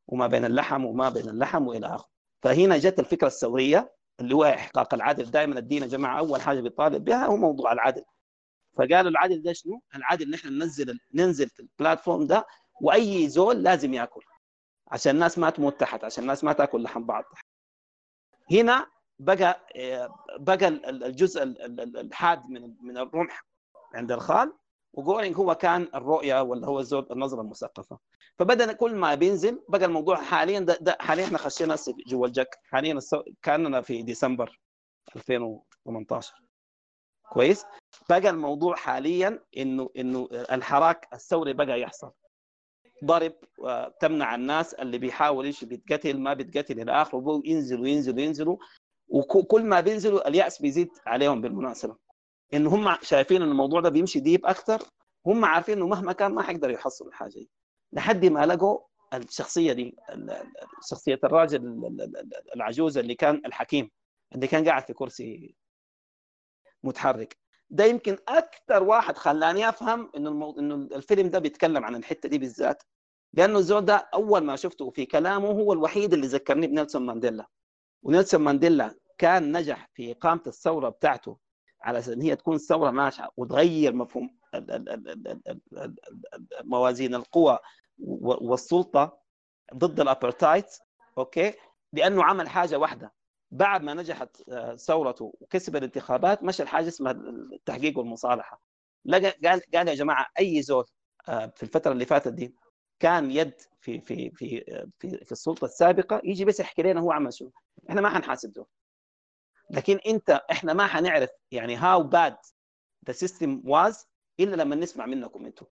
وما 0.08 0.26
بين 0.26 0.44
اللحم 0.44 0.84
وما 0.84 1.08
بين 1.08 1.28
اللحم 1.28 1.66
وإلى 1.66 1.86
آخره. 1.86 2.08
فهنا 2.42 2.78
جت 2.78 2.98
الفكرة 3.00 3.26
الثورية 3.26 3.92
اللي 4.20 4.34
هو 4.34 4.44
إحقاق 4.44 4.94
العدل 4.94 5.30
دائما 5.30 5.58
الدين 5.58 5.82
يا 5.82 5.86
جماعة 5.88 6.18
أول 6.18 6.40
حاجة 6.40 6.60
بيطالب 6.60 7.04
بها 7.04 7.26
هو 7.26 7.36
موضوع 7.36 7.72
العدل 7.72 8.02
فقالوا 8.80 9.10
العدل 9.10 9.42
ده 9.42 9.52
شنو؟ 9.52 9.82
العدل 9.94 10.26
إن 10.26 10.34
إحنا 10.34 10.50
ننزل 10.50 10.98
ننزل 11.14 11.48
في 11.48 11.60
البلاتفورم 11.60 12.26
ده 12.26 12.46
وأي 12.80 13.28
زول 13.28 13.62
لازم 13.62 13.94
يأكل 13.94 14.20
عشان 14.88 15.14
الناس 15.14 15.38
ما 15.38 15.50
تموت 15.50 15.80
تحت 15.80 16.04
عشان 16.04 16.22
الناس 16.22 16.44
ما 16.44 16.52
تأكل 16.52 16.82
لحم 16.82 17.04
بعض 17.04 17.24
هنا 18.52 18.86
بقى 19.18 19.66
بقى 20.38 20.68
الجزء 20.68 21.42
الحاد 22.00 22.42
من 22.48 22.74
من 22.82 22.98
الرمح 22.98 23.44
عند 23.94 24.12
الخال 24.12 24.52
وجورينج 24.92 25.36
هو 25.36 25.54
كان 25.54 25.88
الرؤيه 25.94 26.42
ولا 26.42 26.66
هو 26.66 26.80
الزول 26.80 27.06
النظرة 27.10 27.40
المثقفة 27.40 27.98
فبدا 28.38 28.72
كل 28.72 28.94
ما 28.94 29.14
بينزل 29.14 29.62
بقى 29.68 29.84
الموضوع 29.84 30.16
حاليا 30.16 30.60
ده, 30.60 30.78
ده 30.80 30.96
حاليا 31.00 31.24
إحنا 31.24 31.38
خشينا 31.38 31.76
جوا 32.06 32.26
الجك 32.26 32.58
حاليا. 32.64 32.98
كأننا 33.42 33.80
في 33.82 34.02
ديسمبر 34.02 34.60
2018 35.16 36.34
كويس. 37.30 37.64
بقى 38.08 38.30
الموضوع 38.30 38.76
حاليا 38.76 39.44
إنه 39.56 39.90
إنه 39.96 40.28
الحراك 40.32 41.08
الثوري 41.12 41.52
بقى 41.52 41.80
يحصل. 41.80 42.12
ضرب 43.04 43.32
وتمنع 43.58 44.34
الناس 44.34 44.74
اللي 44.74 44.98
بيحاول 44.98 45.46
يمشي 45.46 45.66
بيتقتل 45.66 46.18
ما 46.18 46.34
بيتقتل 46.34 46.80
إلى 46.80 46.92
آخره 46.92 47.42
ينزلوا 47.44 47.88
ينزلوا 47.88 48.20
ينزلوا. 48.20 48.56
وكل 49.08 49.64
ما 49.64 49.80
بينزلوا 49.80 50.28
اليأس 50.28 50.62
بيزيد 50.62 50.88
عليهم 51.06 51.40
بالمناسبة. 51.40 51.96
إن 52.54 52.66
هم 52.66 52.96
شايفين 53.02 53.42
إن 53.42 53.48
الموضوع 53.48 53.80
ده 53.80 53.88
بيمشي 53.88 54.20
ديب 54.20 54.46
أكثر 54.46 54.82
هم 55.26 55.44
عارفين 55.44 55.76
إنه 55.76 55.86
مهما 55.86 56.12
كان 56.12 56.34
ما 56.34 56.42
حيقدروا 56.42 56.74
يحصلوا 56.74 57.10
الحاجة 57.10 57.32
دي. 57.32 57.50
لحد 57.92 58.24
ما 58.26 58.46
لقوا 58.46 58.78
الشخصية 59.14 59.72
دي 59.72 59.96
شخصية 60.90 61.18
الراجل 61.24 61.60
العجوز 62.56 62.98
اللي 62.98 63.14
كان 63.14 63.42
الحكيم 63.46 63.90
اللي 64.34 64.46
كان 64.46 64.68
قاعد 64.68 64.86
في 64.86 64.92
كرسي 64.92 65.54
متحرك. 66.84 67.36
ده 67.70 67.84
يمكن 67.84 68.18
أكثر 68.28 68.82
واحد 68.82 69.18
خلاني 69.18 69.68
أفهم 69.68 70.10
إنه 70.16 70.30
المو... 70.30 70.58
إنه 70.58 70.74
الفيلم 70.74 71.28
ده 71.28 71.38
بيتكلم 71.38 71.84
عن 71.84 71.94
الحتة 71.94 72.28
دي 72.28 72.38
بالذات. 72.38 72.82
لأنه 73.32 73.58
الزول 73.58 73.84
ده 73.84 74.08
أول 74.14 74.40
ما 74.44 74.56
شفته 74.56 74.90
في 74.90 75.06
كلامه 75.06 75.48
هو 75.48 75.72
الوحيد 75.72 76.12
اللي 76.12 76.26
ذكرني 76.26 76.66
بنيلسون 76.66 77.06
مانديلا. 77.06 77.46
ونيلسون 78.02 78.40
مانديلا 78.40 78.94
كان 79.18 79.56
نجح 79.56 79.88
في 79.94 80.12
إقامة 80.12 80.42
الثورة 80.46 80.88
بتاعته 80.88 81.38
على 81.82 81.98
أساس 81.98 82.14
إن 82.14 82.22
هي 82.22 82.36
تكون 82.36 82.58
ثورة 82.58 82.90
ناجحه 82.90 83.32
وتغير 83.36 83.94
مفهوم 83.94 84.38
موازين 86.64 87.14
القوى 87.14 87.58
والسلطة 87.98 89.18
ضد 89.74 90.00
ال 90.00 90.06
apartheid 90.06 90.64
okay؟ 91.18 91.54
لأنه 91.92 92.24
عمل 92.24 92.48
حاجة 92.48 92.78
واحدة. 92.78 93.12
بعد 93.50 93.82
ما 93.82 93.94
نجحت 93.94 94.42
ثورته 94.76 95.32
وكسب 95.40 95.76
الانتخابات 95.76 96.42
مشى 96.42 96.62
الحاجة 96.62 96.88
اسمها 96.88 97.12
التحقيق 97.52 97.98
والمصالحة. 97.98 98.62
لقى 99.04 99.30
قال 99.48 99.62
قال 99.74 99.88
يا 99.88 99.94
جماعة 99.94 100.26
أي 100.38 100.62
زول 100.62 100.84
في 101.26 101.62
الفترة 101.62 101.92
اللي 101.92 102.04
فاتت 102.06 102.32
دي 102.32 102.54
كان 103.00 103.30
يد 103.30 103.54
في 103.80 104.00
في 104.00 104.30
في 104.30 104.64
في, 104.98 105.24
في 105.24 105.32
السلطة 105.32 105.64
السابقة 105.64 106.20
يجي 106.24 106.44
بس 106.44 106.60
يحكي 106.60 106.82
لنا 106.82 107.00
هو 107.00 107.12
عمل 107.12 107.34
شو 107.34 107.50
إحنا 107.90 108.00
ما 108.00 108.08
حنحاسب 108.10 108.52
زول. 108.52 108.66
لكن 109.70 109.98
أنت 110.06 110.30
إحنا 110.50 110.72
ما 110.72 110.86
حنعرف 110.86 111.30
يعني 111.50 111.76
how 111.76 112.02
bad 112.02 112.36
the 113.06 113.12
system 113.12 113.62
was 113.64 114.06
إلا 114.40 114.56
لما 114.56 114.76
نسمع 114.76 115.06
منكم 115.06 115.46
أنتم. 115.46 115.66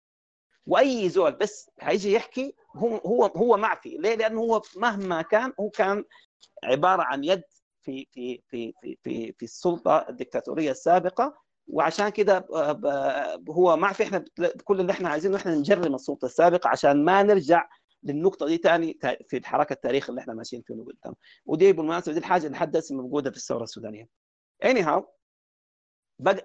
وأي 0.66 1.10
زول 1.10 1.32
بس 1.32 1.70
حيجي 1.80 2.14
يحكي 2.14 2.56
هو 2.76 2.96
هو 2.98 3.26
هو 3.26 3.58
معفي. 3.58 3.98
ليه؟ 3.98 4.16
لأنه 4.16 4.42
هو 4.42 4.62
مهما 4.78 5.22
كان 5.22 5.54
هو 5.60 5.70
كان 5.70 6.04
عبارة 6.64 7.04
عن 7.04 7.24
يد 7.24 7.44
في 7.86 8.08
في 8.12 8.42
في 8.48 8.74
في 8.82 8.98
في, 9.04 9.34
في 9.34 9.44
السلطة 9.44 10.06
الدكتاتورية 10.10 10.72
السابقة 10.72 11.38
وعشان 11.68 12.10
كده 12.10 12.48
هو 13.50 13.78
معفي 13.78 14.04
إحنا 14.04 14.26
كل 14.64 14.80
اللي 14.80 14.92
إحنا 14.92 15.10
عايزينه 15.10 15.38
إحنا 15.38 15.56
نجرم 15.56 15.96
السلطة 15.96 16.26
السابقة 16.26 16.68
عشان 16.70 17.06
ما 17.06 17.24
نرجع 17.24 17.70
للنقطة 18.04 18.46
دي 18.46 18.58
تاني 18.58 18.98
في 19.30 19.38
الحركة 19.38 19.74
التاريخ 19.74 20.10
اللي 20.10 20.22
إحنا 20.22 20.34
ماشيين 20.34 20.62
فيه 20.62 20.74
قدام 20.74 21.16
ودي 21.46 21.74
بالمناسبة 21.74 22.14
دي 22.14 22.20
الحاجة 22.20 22.48
اللي 22.48 22.58
هسه 22.80 22.96
موجودة 22.96 23.32
في 23.32 23.38
الثورة 23.38 23.64
السودانية 23.64 24.10
anyhow. 24.66 25.04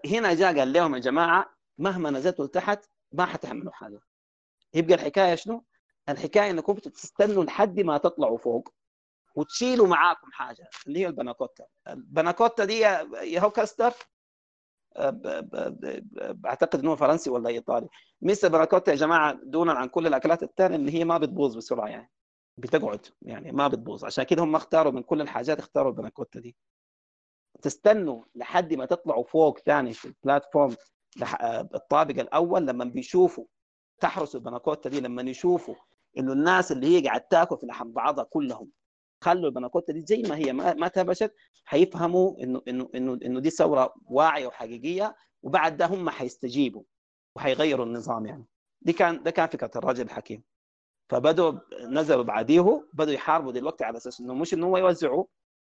هنا 0.06 0.34
جاء 0.34 0.58
قال 0.58 0.72
لهم 0.72 0.94
يا 0.94 1.00
جماعة 1.00 1.54
مهما 1.78 2.10
نزلتوا 2.10 2.44
لتحت 2.46 2.84
ما 3.12 3.24
حتعملوا 3.26 3.72
حاجة 3.72 4.00
يبقى 4.74 4.94
الحكاية 4.94 5.34
شنو؟ 5.34 5.64
الحكاية 6.08 6.50
إنكم 6.50 6.74
تستنوا 6.74 7.44
لحد 7.44 7.80
ما 7.80 7.98
تطلعوا 7.98 8.38
فوق 8.38 8.68
وتشيلوا 9.34 9.86
معاكم 9.86 10.30
حاجة 10.32 10.70
اللي 10.86 10.98
هي 10.98 11.06
البناكوتا. 11.06 11.64
البناكوتا 11.88 12.64
دي 12.64 12.78
يا 12.78 13.40
هو 13.40 13.50
كاستر؟ 13.50 13.92
بعتقد 16.30 16.78
إنه 16.80 16.94
فرنسي 16.94 17.30
ولا 17.30 17.48
إيطالي. 17.48 17.88
ميسا 18.22 18.48
براكوتا 18.48 18.90
يا 18.90 18.96
جماعة 18.96 19.40
دونا 19.42 19.72
عن 19.72 19.88
كل 19.88 20.06
الأكلات 20.06 20.42
الثانية 20.42 20.76
ان 20.76 20.88
هي 20.88 21.04
ما 21.04 21.18
بتبوظ 21.18 21.56
بسرعة 21.56 21.88
يعني. 21.88 22.10
بتقعد 22.56 23.06
يعني 23.22 23.52
ما 23.52 23.68
بتبوظ. 23.68 24.04
عشان 24.04 24.24
كده 24.24 24.42
هم 24.42 24.56
اختاروا 24.56 24.92
من 24.92 25.02
كل 25.02 25.20
الحاجات 25.20 25.58
اختاروا 25.58 25.90
البناكوتا 25.90 26.40
دي. 26.40 26.56
تستنوا 27.62 28.24
لحد 28.34 28.74
ما 28.74 28.86
تطلعوا 28.86 29.24
فوق 29.24 29.58
ثاني 29.58 29.92
في 29.92 30.04
البلاتفورم 30.04 30.76
الطابق 31.74 32.20
الأول 32.20 32.66
لما 32.66 32.84
بيشوفوا 32.84 33.44
تحرسوا 34.00 34.40
البناكوتا 34.40 34.88
دي 34.90 35.00
لما 35.00 35.22
يشوفوا 35.22 35.74
إنه 36.18 36.32
الناس 36.32 36.72
اللي 36.72 36.86
هي 36.86 37.06
قاعد 37.06 37.20
تاكل 37.20 37.58
في 37.58 37.66
لحم 37.66 37.92
بعضها 37.92 38.24
كلهم 38.24 38.70
خلوا 39.20 39.48
البناكوتا 39.48 39.92
دي 39.92 40.00
زي 40.00 40.22
ما 40.22 40.36
هي 40.36 40.52
ما, 40.52 40.88
تهبشت 40.88 41.34
حيفهموا 41.64 42.42
إنه 42.42 42.62
إنه 42.68 42.88
إنه 42.94 43.18
إنه 43.24 43.40
دي 43.40 43.50
ثورة 43.50 43.94
واعية 44.06 44.46
وحقيقية 44.46 45.16
وبعد 45.42 45.76
ده 45.76 45.86
هم 45.86 46.10
حيستجيبوا 46.10 46.82
وحيغيروا 47.36 47.86
النظام 47.86 48.26
يعني. 48.26 48.44
دي 48.82 48.92
كان 48.92 49.22
ده 49.22 49.30
كان 49.30 49.48
فكرة 49.48 49.70
الراجل 49.76 50.04
الحكيم. 50.04 50.42
فبدوا 51.10 51.52
نزلوا 51.80 52.22
بعديه 52.22 52.88
بدوا 52.92 53.12
يحاربوا 53.12 53.52
دلوقتي 53.52 53.84
على 53.84 53.96
أساس 53.96 54.20
إنه 54.20 54.34
مش 54.34 54.54
إنه 54.54 54.68
هم 54.68 54.76
يوزعوا 54.76 55.24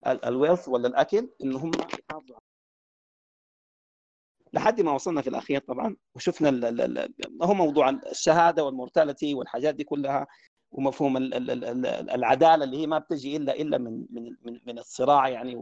ال 0.07 0.16
wealth 0.16 0.67
ولا 0.69 0.87
الأكل 0.87 1.29
إنه 1.43 1.57
هم 1.57 1.71
يحافظوا 2.09 2.37
لحد 4.53 4.81
ما 4.81 4.91
وصلنا 4.91 5.21
في 5.21 5.29
الأخير 5.29 5.59
طبعا 5.61 5.95
وشفنا 6.15 6.49
هو 7.43 7.53
موضوع 7.53 7.89
الشهادة 7.89 8.63
وال 8.63 8.76
mortality 8.76 9.33
والحاجات 9.33 9.75
دي 9.75 9.83
كلها. 9.83 10.27
ومفهوم 10.71 11.17
ال 11.17 11.33
ال 11.33 11.51
ال 11.63 11.85
العدالة 12.09 12.63
اللي 12.63 12.77
هي 12.77 12.87
ما 12.87 12.97
بتجي 12.99 13.37
الا 13.37 13.55
إلا 13.61 13.77
من 13.77 14.05
من 14.11 14.35
من, 14.65 14.79
الصراع 14.79 15.29
يعني 15.29 15.55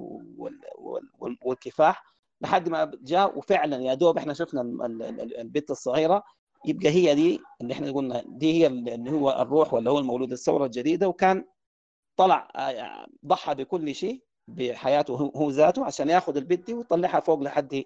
والكفاح 1.41 2.03
لحد 2.41 2.69
ما 2.69 2.91
جاء. 3.01 3.37
وفعلا 3.37 3.77
يا 3.81 3.93
دوب 3.93 4.17
إحنا 4.17 4.33
شفنا 4.33 4.61
البنت 5.41 5.71
الصغيرة 5.71 6.23
يبقى 6.65 6.89
هي 6.89 7.15
دي 7.15 7.39
اللي 7.61 7.73
إحنا 7.73 7.91
قلنا 7.91 8.23
دي 8.27 8.53
هي 8.53 8.67
اللي 8.67 9.11
هو 9.11 9.29
الروح 9.41 9.73
ولا 9.73 9.91
هو 9.91 9.99
المولود 9.99 10.31
الثورة 10.31 10.65
الجديدة. 10.65 11.07
وكان 11.07 11.45
طلع 12.17 12.47
ضحى 13.25 13.55
بكل 13.55 13.95
شيء 13.95 14.21
بحياته 14.47 15.31
هو 15.35 15.49
ذاته 15.49 15.85
عشان 15.85 16.09
ياخذ 16.09 16.37
البنت 16.37 16.65
دي 16.67 16.73
ويطلعها 16.73 17.19
فوق 17.19 17.39
لحد 17.39 17.83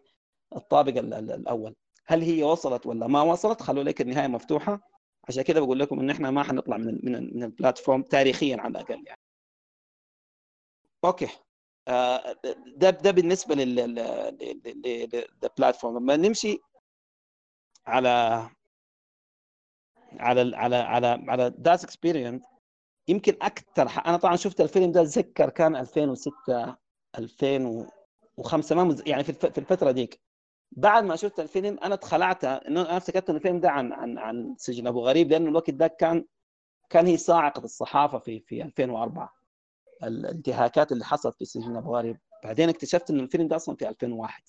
الطابق 0.56 0.98
الأول. 0.98 1.76
هل 2.06 2.22
هي 2.22 2.44
وصلت 2.44 2.86
ولا 2.86 3.08
ما 3.08 3.22
وصلت؟ 3.22 3.62
خلوا 3.62 3.84
لك 3.84 4.02
النهاية 4.02 4.28
مفتوحة. 4.28 4.93
عشان 5.28 5.44
كده 5.44 5.60
بقول 5.62 5.80
لكم 5.80 6.00
إن 6.00 6.10
إحنا 6.10 6.32
ما 6.32 6.44
حنطلع 6.44 6.78
من 6.78 6.90
ال 6.90 7.06
من 7.06 7.36
من 7.38 7.44
البلاتفورم 7.44 8.02
تاريخيا 8.04 8.58
على 8.62 8.72
الأقل 8.72 9.04
يعني. 9.08 9.20
okay. 11.06 11.28
ده 12.78 12.90
ده 12.90 13.12
بالنسبة 13.12 13.56
لل 13.56 13.76
لل 15.44 15.55
Platform 15.55 15.98
لما 15.98 16.16
نمشي 16.16 16.60
على 17.88 18.10
على 20.20 20.56
على 20.56 20.76
على 20.76 21.08
على 21.28 21.50
Das 21.50 21.84
Experiment 21.84 22.44
يمكن 23.08 23.38
أكثر 23.42 23.90
أنا 24.06 24.18
طبعا 24.18 24.36
شفت 24.36 24.62
الفيلم 24.62 24.92
ده 24.92 25.02
أتذكر 25.02 25.50
كان 25.50 25.76
2006 25.76 26.76
2005 27.18 28.76
ما. 28.76 29.04
يعني 29.06 29.24
في 29.24 29.58
الفترة 29.58 29.92
ديك. 29.92 30.22
بعد 30.78 31.04
ما 31.04 31.16
شفت 31.16 31.40
الفيلم 31.40 31.80
أنا 31.84 31.94
اتخلعت 31.94 32.46
إنه 32.46 32.82
أنا 32.82 32.98
افتكرت 32.98 33.30
إن 33.30 33.36
الفيلم 33.36 33.60
ده 33.60 33.70
عن 33.72 33.94
عن 33.94 34.18
عن 34.18 34.56
سجن 34.58 34.88
أبو 34.88 35.08
غريب 35.08 35.32
لأنه 35.32 35.50
الوقت 35.50 35.70
ده 35.70 35.88
كان 35.88 36.26
كان 36.90 37.08
هي 37.08 37.18
صاعقة 37.18 37.64
الصحافة 37.64 38.20
في 38.20 38.40
في 38.40 38.64
2004 38.64 39.34
الانتهاكات 40.04 40.92
اللي 40.92 41.06
حصلت 41.06 41.36
في 41.38 41.46
سجن 41.46 41.76
أبو 41.76 41.96
غريب. 41.98 42.18
بعدين 42.44 42.70
اكتشفت 42.70 43.10
انه 43.10 43.24
الفيلم 43.24 43.48
ده 43.48 43.56
أصلا 43.56 43.76
في 43.76 43.90
2001 43.90 44.44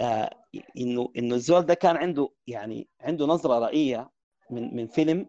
آه 0.00 0.30
إنه 0.78 1.12
إنه 1.18 1.34
الزول 1.34 1.62
ده 1.62 1.74
كان 1.74 1.96
عنده 1.96 2.28
يعني 2.46 2.88
عنده 3.00 3.26
نظرة 3.26 3.58
رؤية 3.58 4.10
من 4.50 4.76
من 4.76 4.86
فيلم 4.86 5.26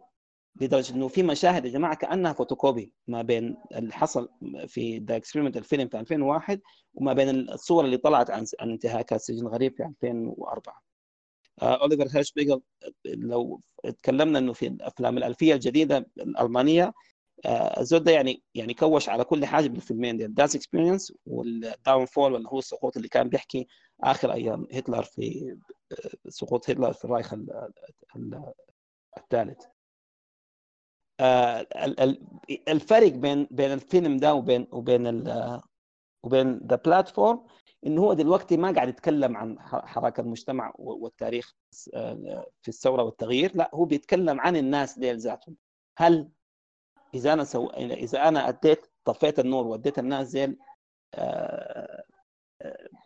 لدرجة 0.61 0.93
إنه 0.95 1.07
في 1.07 1.23
مشاهد 1.23 1.65
يا 1.65 1.69
جماعة 1.71 1.95
كأنها 1.95 2.33
فوتوكوبي 2.33 2.93
ما 3.07 3.21
بين 3.21 3.57
اللي 3.75 3.93
حصل 3.93 4.29
في 4.67 4.97
The 4.97 5.15
Experiment 5.15 5.57
الفيلم 5.57 5.87
في 5.87 5.99
2001 5.99 6.61
وما 6.93 7.13
بين 7.13 7.29
الصور 7.29 7.85
اللي 7.85 7.97
طلعت 7.97 8.29
عن 8.31 8.45
انتهاكات 8.61 9.21
سجن 9.21 9.47
غريب 9.47 9.75
في 9.77 9.83
2004 9.85 10.81
آه 11.61 11.81
أوليفر 11.81 12.07
هيرشبيجل 12.17 12.61
لو 13.05 13.61
تكلمنا 13.83 14.39
إنه 14.39 14.53
في 14.53 14.67
الأفلام 14.67 15.17
الألفية 15.17 15.53
الجديدة 15.53 16.07
الألمانية 16.17 16.93
آه 17.45 17.79
الزول 17.81 18.03
ده 18.03 18.11
يعني 18.11 18.43
يعني 18.55 18.73
كوش 18.73 19.09
على 19.09 19.23
كل 19.23 19.45
حاجة 19.45 19.67
بالفيلمين 19.67 20.17
دي 20.17 20.27
Das 20.27 20.55
Experiment 20.55 21.13
وال 21.25 22.05
Downfall 22.05 22.35
اللي 22.35 22.49
هو 22.49 22.59
السقوط 22.59 22.95
اللي 22.97 23.07
كان 23.09 23.29
بيحكي 23.29 23.67
آخر 24.03 24.33
أيام 24.33 24.67
هتلر 24.73 25.03
في 25.03 25.55
سقوط 26.27 26.69
هتلر 26.69 26.93
في 26.93 27.05
الرايخ 27.05 27.33
الثالث. 29.17 29.63
آه 29.65 29.76
الفرق 32.67 33.11
بين 33.11 33.47
بين 33.51 33.71
الفيلم 33.73 34.17
ده 34.17 34.33
وبين 34.33 34.67
وبين 34.71 35.07
ال 35.07 35.61
وبين 36.23 36.57
The 36.57 36.75
Platform 36.75 37.43
انه 37.85 38.01
هو 38.01 38.13
دلوقتي 38.13 38.57
ما 38.57 38.71
قاعد 38.71 38.89
يتكلم 38.89 39.37
عن 39.37 39.59
حراك 39.61 40.19
المجتمع 40.19 40.73
والتاريخ 40.77 41.53
في 42.61 42.67
الثورة 42.67 43.03
والتغيير 43.03 43.51
لا 43.55 43.71
هو 43.73 43.85
بيتكلم 43.85 44.41
عن 44.41 44.55
الناس 44.55 44.99
ديل 44.99 45.17
ذاتهم 45.19 45.55
هل 45.97 46.29
إذا 47.13 47.33
أنا 47.33 47.43
سو... 47.43 47.67
إذا 47.77 48.27
أنا 48.27 48.49
أديت 48.49 48.85
طفيت 49.05 49.39
النور 49.39 49.67
وأديت 49.67 49.99
الناس 49.99 50.31
ديل 50.31 50.57
آه... 51.15 52.03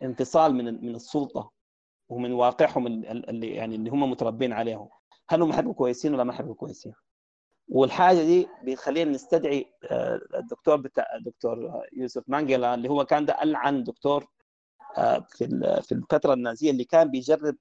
انفصال 0.02 0.54
من 0.54 0.64
من 0.86 0.94
السلطة 0.94 1.52
ومن 2.08 2.32
واقعهم 2.32 2.86
اللي 2.86 3.54
يعني 3.54 3.74
اللي 3.74 3.90
هم 3.90 4.10
متربين 4.10 4.52
عليه 4.52 4.88
هل 5.28 5.42
هم 5.42 5.52
حيبقوا 5.52 5.74
كويسين 5.74 6.14
ولا 6.14 6.24
ما 6.24 6.32
حيبقوا 6.32 6.54
كويسين؟ 6.54 6.92
والحاجة 7.72 8.22
دي 8.22 8.48
بتخلينا 8.64 9.10
نستدعي 9.10 9.66
آه، 9.90 10.20
الدكتور 10.34 10.76
بتاع 10.76 11.06
الدكتور 11.16 11.82
يوسف 11.92 12.22
مانجيلا 12.28 12.74
اللي 12.74 12.88
هو 12.90 13.04
كان 13.04 13.26
ده 13.26 13.42
العن 13.42 13.84
دكتور 13.84 14.26
آه، 14.98 15.26
في 15.30 15.46
في 15.82 15.92
الفترة 15.92 16.34
النازية 16.34 16.70
اللي 16.70 16.84
كان 16.84 17.10
بيجرب 17.10 17.56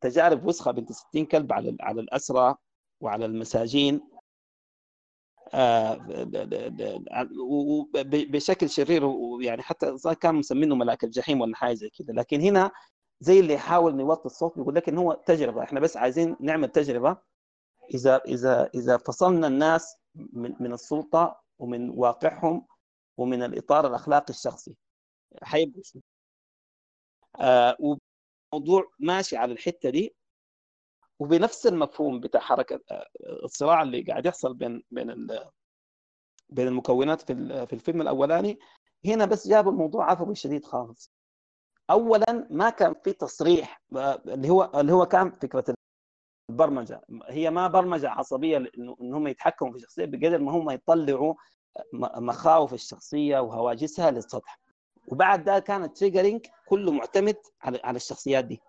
تجارب 0.00 0.46
وسخة 0.46 0.70
بنت 0.70 0.92
60 0.92 1.26
كلب 1.26 1.52
على 1.52 1.76
على 1.80 2.00
الاسرى 2.00 2.54
وعلى 3.00 3.24
المساجين 3.26 4.00
آه، 5.54 5.98
بشكل 8.04 8.70
شرير 8.70 9.04
ويعني 9.04 9.62
حتى 9.62 9.96
كان 10.20 10.34
مسمينه 10.34 10.74
ملاك 10.74 11.04
الجحيم 11.04 11.40
ولا 11.40 11.56
حاجة 11.56 11.74
زي 11.74 11.90
كده. 11.90 12.12
لكن 12.14 12.40
هنا 12.40 12.70
زي 13.20 13.40
اللي 13.40 13.54
يحاول 13.54 14.00
يوطي 14.00 14.26
الصوت 14.26 14.56
بيقول 14.58 14.74
لك 14.74 14.88
ان 14.88 14.98
هو 14.98 15.12
تجربة 15.26 15.62
إحنا 15.62 15.80
بس 15.80 15.96
عايزين 15.96 16.36
نعمل 16.40 16.68
تجربة 16.68 17.31
إذا 17.90 18.16
إذا 18.16 18.70
إذا 18.74 18.96
فصلنا 18.96 19.46
الناس 19.46 19.96
من 20.14 20.54
من 20.60 20.72
السلطة 20.72 21.42
ومن 21.58 21.90
واقعهم 21.90 22.66
ومن 23.16 23.42
الإطار 23.42 23.86
الأخلاقي 23.86 24.30
الشخصي 24.30 24.76
حيبقوا 25.42 25.82
شنو؟ 25.82 26.02
آه 27.40 27.76
وموضوع 28.52 28.90
ماشي 28.98 29.36
على 29.36 29.52
الحتة 29.52 29.90
دي 29.90 30.14
وبنفس 31.18 31.66
المفهوم 31.66 32.20
بتاع 32.20 32.40
حركة 32.40 32.80
آه، 32.90 33.06
الصراع 33.44 33.82
اللي 33.82 34.02
قاعد 34.02 34.26
يحصل 34.26 34.54
بين 34.54 34.82
بين 34.90 35.26
بين 36.50 36.68
المكونات 36.68 37.20
في 37.20 37.66
في 37.66 37.72
الفيلم 37.72 38.02
الأولاني 38.02 38.58
هنا 39.06 39.24
بس 39.24 39.48
جابوا 39.48 39.72
الموضوع 39.72 40.10
عفوي 40.10 40.34
شديد 40.34 40.64
خالص 40.64 41.12
اولا 41.90 42.46
ما 42.50 42.70
كان 42.70 42.94
في 43.04 43.12
تصريح 43.12 43.82
آه، 43.96 44.22
اللي 44.26 44.50
هو 44.50 44.70
اللي 44.80 44.92
هو 44.92 45.06
كان 45.06 45.30
فكرة 45.30 45.74
البرمجة. 46.50 47.00
هي 47.28 47.50
ما 47.50 47.68
برمجة 47.68 48.10
عصبية 48.10 48.56
إن 49.00 49.14
هم 49.14 49.26
يتحكموا 49.26 49.70
في 49.70 49.76
الشخصية 49.76 50.04
بقدر 50.04 50.38
ما 50.38 50.52
هم 50.52 50.70
يطلعوا 50.70 51.34
مخاوف 52.16 52.74
الشخصية 52.74 53.38
وهواجسها 53.38 54.10
للسطح. 54.10 54.60
وبعد 55.08 55.44
ده 55.44 55.58
كان 55.58 55.84
ال 55.84 55.90
triggering 55.90 56.46
كله 56.68 56.92
معتمد 56.92 57.36
على 57.62 57.96
الشخصيات 57.96 58.44
دي 58.44 58.60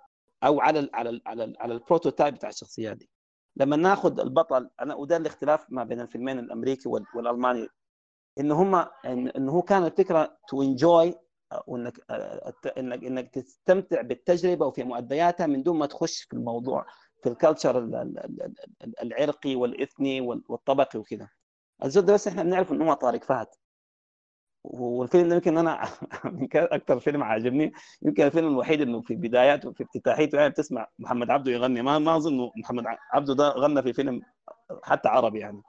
أو 0.44 0.62
على 0.62 0.80
ال 0.80 0.90
على 0.94 1.10
ال 1.10 1.22
على 1.26 1.44
ال 1.44 1.56
على 1.60 1.74
ال 1.74 1.80
prototype 1.80 2.34
بتاع 2.34 2.50
الشخصيات 2.50 2.98
دي. 2.98 3.10
لما 3.56 3.76
ناخذ 3.76 4.20
البطل 4.20 4.70
أنا 4.82 4.96
وده 4.96 5.18
الاختلاف 5.18 5.66
ما 5.70 5.84
بين 5.84 6.02
الفيلمين 6.02 6.40
الأمريكي 6.40 6.90
وال- 6.90 7.06
والألماني 7.16 7.68
إن 8.40 8.52
هم 8.52 8.76
ان 9.06 9.50
هو 9.50 9.62
كان 9.62 9.86
الفكرة 9.86 10.38
to 10.50 10.62
enjoy 10.62 11.16
وانك 11.68 12.00
انك 12.78 13.04
إنك 13.04 13.30
تستمتع 13.34 14.02
بالتجربة 14.02 14.66
وفي 14.66 14.84
مؤدياتها 14.84 15.48
من 15.48 15.64
دون 15.64 15.78
ما 15.78 15.86
تخش 15.86 16.22
في 16.24 16.34
الموضوع. 16.34 16.86
في 17.24 17.30
الكالتشر 17.30 17.78
ال- 17.78 17.96
ال- 17.96 18.20
ال- 18.20 18.56
ال- 18.84 19.02
العرقي 19.02 19.56
والإثني 19.56 20.22
وال- 20.22 20.44
والطبقي 20.50 21.00
وكذا. 21.00 21.30
الزود 21.84 22.12
بس 22.12 22.28
إحنا 22.28 22.44
بنعرف 22.44 22.72
انه 22.72 22.90
هو 22.90 22.94
طارق 22.94 23.24
فهد. 23.24 23.48
والفيلم 24.64 25.30
ده 25.30 25.36
يمكن 25.36 25.58
أنا 25.58 25.84
أكثر 26.56 27.00
فيلم 27.00 27.24
عاجبني. 27.24 27.74
يمكن 28.02 28.24
الفيلم 28.24 28.48
الوحيد 28.48 28.82
إنه 28.82 29.02
في 29.02 29.16
بداياته 29.16 29.72
في 29.72 29.84
افتتاحيته 29.84 30.38
يعني 30.38 30.50
بتسمع 30.50 30.88
محمد 31.00 31.30
عبده 31.30 31.52
يغني. 31.52 31.82
ما 31.82 32.00
ما 32.00 32.16
أظن 32.16 32.50
محمد 32.58 32.84
عبده 33.14 33.34
ده 33.34 33.50
غنى 33.50 33.82
في 33.84 33.94
فيلم 33.94 34.22
حتى 34.84 35.10
عربي 35.10 35.40
يعني. 35.40 35.62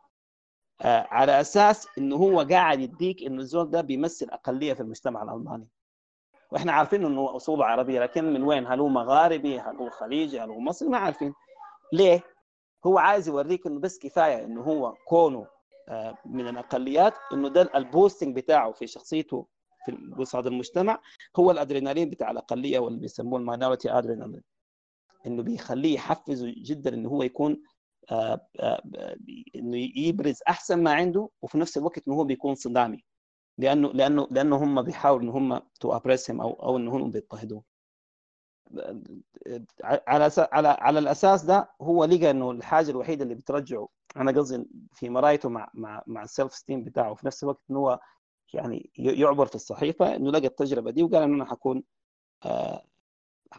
آه 0.82 1.06
على 1.10 1.40
أساس 1.40 1.88
انه 1.98 2.16
هو 2.16 2.40
قاعد 2.40 2.80
يديك 2.80 3.22
انه 3.22 3.40
الزول 3.40 3.70
ده 3.70 3.80
بيمثل 3.80 4.26
أقلية 4.30 4.72
في 4.72 4.80
المجتمع 4.80 5.22
الألماني. 5.22 5.68
وإحنا 6.50 6.72
عارفين 6.72 7.04
إنه 7.04 7.36
اصوله 7.36 7.64
عربيه 7.66 8.00
لكن 8.00 8.24
من 8.32 8.42
وين؟ 8.42 8.66
هل 8.66 8.80
هو 8.80 8.88
مغاربي؟ 8.88 9.60
هل 9.60 9.76
هو 9.76 9.90
خليجي؟ 9.90 10.40
هل 10.40 10.50
هو 10.50 10.60
مصري؟ 10.60 10.88
ما 10.88 10.98
عارفين. 10.98 11.32
ليه؟ 11.94 12.22
هو 12.86 12.98
عايز 12.98 13.28
يوريك 13.28 13.66
إنه 13.66 13.80
بس 13.80 13.98
كفاية 13.98 14.44
إنه 14.44 14.62
هو 14.62 14.94
كونه 15.08 15.46
آه، 15.88 16.18
من 16.26 16.48
الأقليات 16.48 17.14
إنه 17.32 17.48
ده 17.48 17.70
ال 17.74 17.81
boosting 17.81 18.36
بتاعه 18.36 18.72
في 18.72 18.86
شخصيته 18.86 19.46
في 19.86 19.98
وسط 20.18 20.46
المجتمع 20.46 21.00
هو 21.36 21.50
الأدرينالين 21.50 22.10
بتاع 22.10 22.30
الأقلية 22.30 22.78
واللي 22.78 23.00
بيسموه 23.00 23.38
ال 23.40 23.46
minority 23.46 23.90
adrenaline. 23.90 24.42
إنه 25.26 25.42
بيخليه 25.42 25.94
يحفزه 25.94 26.54
جدا 26.56 26.94
إنه 26.94 27.08
هو 27.08 27.22
يكون 27.22 27.62
آه، 28.10 28.40
آه، 28.60 28.82
إنه 29.56 29.76
يبرز 29.96 30.38
أحسن 30.48 30.82
ما 30.82 30.92
عنده 30.92 31.28
وفي 31.42 31.58
نفس 31.58 31.78
الوقت 31.78 32.08
إنه 32.08 32.16
هو 32.16 32.24
بيكون 32.24 32.54
صدامي. 32.54 33.04
لأنه 33.58 33.88
لأنه 33.92 34.28
لأنه 34.30 34.56
هم 34.56 34.82
بيحاولوا 34.82 35.22
ان 35.22 35.28
هم 35.28 35.60
to 35.80 35.96
oppress 35.96 36.31
هم 36.31 36.40
أو 36.40 36.50
أو 36.50 36.76
ان 36.76 36.88
هم 36.88 37.10
بيضطهدوه. 37.10 37.73
على 39.84 40.30
على 40.38 40.68
على 40.68 40.98
الأساس 40.98 41.44
ده 41.44 41.70
هو 41.80 42.04
لقى 42.04 42.30
إنه 42.30 42.50
الحاجة 42.50 42.90
الوحيدة 42.90 43.22
اللي 43.24 43.34
بترجعه 43.34 43.88
أنا 44.16 44.32
قصدي 44.32 44.66
في 44.92 45.10
مرايته 45.10 45.48
مع 45.48 45.70
مع 45.74 46.02
مع 46.06 46.22
ال 46.22 46.29
self 46.29 46.54
esteem 46.54 46.84
بتاعه 46.84 47.10
وفي 47.12 47.26
نفس 47.26 47.42
الوقت 47.42 47.60
إنه 47.70 47.78
هو 47.78 48.00
يعني 48.54 48.90
يعبر 48.96 49.46
في 49.46 49.54
الصحيفة 49.54 50.16
إنه 50.16 50.30
لقى 50.30 50.46
التجربة 50.46 50.90
دي 50.90 51.02
وقال 51.02 51.22
انه 51.22 51.34
أنا 51.34 51.44
حكون 51.44 51.82
آه 52.44 52.84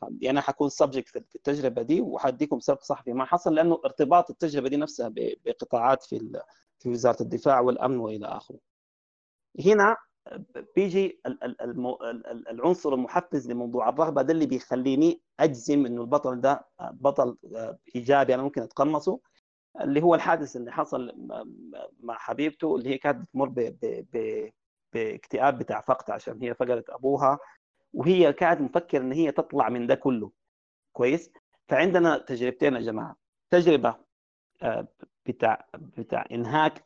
يعني 0.03 0.29
أنا 0.29 0.41
حكون 0.41 0.69
subject 0.69 1.09
في 1.29 1.35
التجربة 1.35 1.81
دي 1.81 2.01
وحديكم 2.01 2.59
سبق 2.59 2.83
صحفي 2.83 3.13
ما 3.13 3.25
حصل 3.25 3.55
لأنه 3.55 3.81
ارتباط 3.85 4.29
التجربة 4.29 4.69
دي 4.69 4.77
نفسها 4.77 5.09
بقطاعات 5.15 6.03
في 6.03 6.41
في 6.79 6.89
وزارة 6.89 7.21
الدفاع 7.23 7.59
والأمن 7.59 7.97
وإلى 7.97 8.27
آخره. 8.27 8.59
هنا 9.65 9.97
بيجي 10.75 11.21
العنصر 12.49 12.93
المحفز 12.93 13.51
لموضوع 13.51 13.89
الرغبه 13.89 14.21
ده 14.21 14.33
اللي 14.33 14.45
بيخليني 14.45 15.21
أجزم 15.39 15.85
إنه 15.85 16.01
البطل 16.01 16.41
ده 16.41 16.67
بطل 16.81 17.37
إيجابي 17.95 18.35
أنا 18.35 18.43
ممكن 18.43 18.61
أتقمصه 18.61 19.19
اللي 19.81 20.01
هو 20.03 20.15
الحادث 20.15 20.55
اللي 20.55 20.71
حصل 20.71 21.11
مع 21.99 22.17
حبيبته 22.17 22.75
اللي 22.75 22.89
هي 22.89 22.97
كانت 22.97 23.21
بتمر 23.21 23.49
باكتئاب 24.93 25.57
بتاع 25.57 25.81
فقد 25.81 26.11
عشان 26.11 26.41
هي 26.41 26.53
فقدت 26.53 26.89
أبوها 26.89 27.39
وهي 27.93 28.33
كانت 28.33 28.61
مفكره 28.61 28.99
إن 28.99 29.11
هي 29.11 29.31
تطلع 29.31 29.69
من 29.69 29.87
ده 29.87 29.95
كله. 29.95 30.31
كويس؟ 30.93 31.31
فعندنا 31.69 32.17
تجربتين 32.17 32.73
يا 32.75 32.79
جماعة. 32.81 33.15
تجربة 33.49 33.95
آه، 34.63 34.87
بتاع 35.25 35.67
بتاع 35.75 36.25
إنهاك 36.31 36.85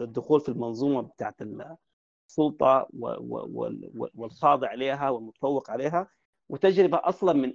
الدخول 0.00 0.40
في 0.40 0.48
المنظومة 0.48 1.00
بتاعت 1.02 1.42
السلطه 2.30 2.88
والخاضع 4.14 4.68
عليها 4.68 5.10
والمتفوق 5.10 5.70
عليها 5.70 6.08
وتجربة 6.48 7.00
أصلا 7.04 7.32
من 7.32 7.52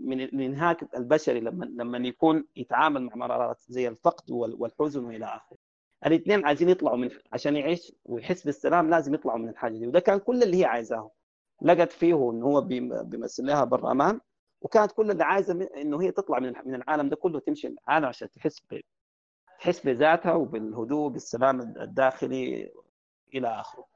من 0.00 0.20
الإنهاك 0.20 0.96
البشري 0.96 1.40
لما 1.40 1.64
لما 1.64 1.98
يكون 2.08 2.44
يتعامل 2.56 3.02
مع 3.02 3.14
مرارات 3.14 3.60
زي 3.68 3.88
الفقد 3.88 4.30
وال- 4.30 4.56
والحزن 4.58 5.04
وإلى 5.04 5.24
آخره. 5.24 5.56
الاثنين 6.06 6.44
عايزين 6.46 6.68
يطلعوا 6.68 6.96
من 6.96 7.10
عشان 7.32 7.56
يعيش 7.56 7.92
ويحس 8.04 8.44
بالسلام 8.44 8.90
لازم 8.90 9.14
يطلعوا 9.14 9.38
من 9.38 9.48
الحاجة 9.48 9.78
دي 9.78 9.86
وده 9.86 10.00
كان 10.00 10.18
كل 10.18 10.42
اللي 10.42 10.60
هي 10.60 10.64
عايزاه. 10.64 11.10
لقت 11.62 11.92
فيه 11.92 12.30
انه 12.30 12.46
هو 12.46 12.60
بيم- 12.60 13.02
بيمثل 13.02 13.46
لها 13.46 13.64
بالامان 13.64 14.20
وكانت 14.60 14.92
كل 14.92 15.10
اللي 15.10 15.24
عايزة 15.24 15.68
إنه 15.76 16.02
هي 16.02 16.10
تطلع 16.10 16.38
من 16.38 16.52
من 16.64 16.74
العالم 16.74 17.08
ده 17.08 17.16
كله 17.16 17.40
تمشي 17.40 17.66
العالم 17.68 18.06
عشان 18.06 18.30
تحس 18.30 18.62
تحس 19.58 19.86
بذاتها 19.86 20.32
وبالهدوء 20.34 21.08
بالسلام 21.08 21.60
الداخلي 21.60 22.72
إلى 23.34 23.48
آخره. 23.60 23.86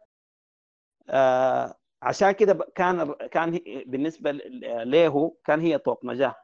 آه 1.09 1.75
عشان 2.03 2.31
كده 2.31 2.59
كان 2.75 3.13
كان 3.13 3.61
بالنسبة 3.87 4.31
له 4.33 5.37
كان 5.45 5.61
هي 5.61 5.79
طوق 5.79 6.05
نجاه 6.05 6.35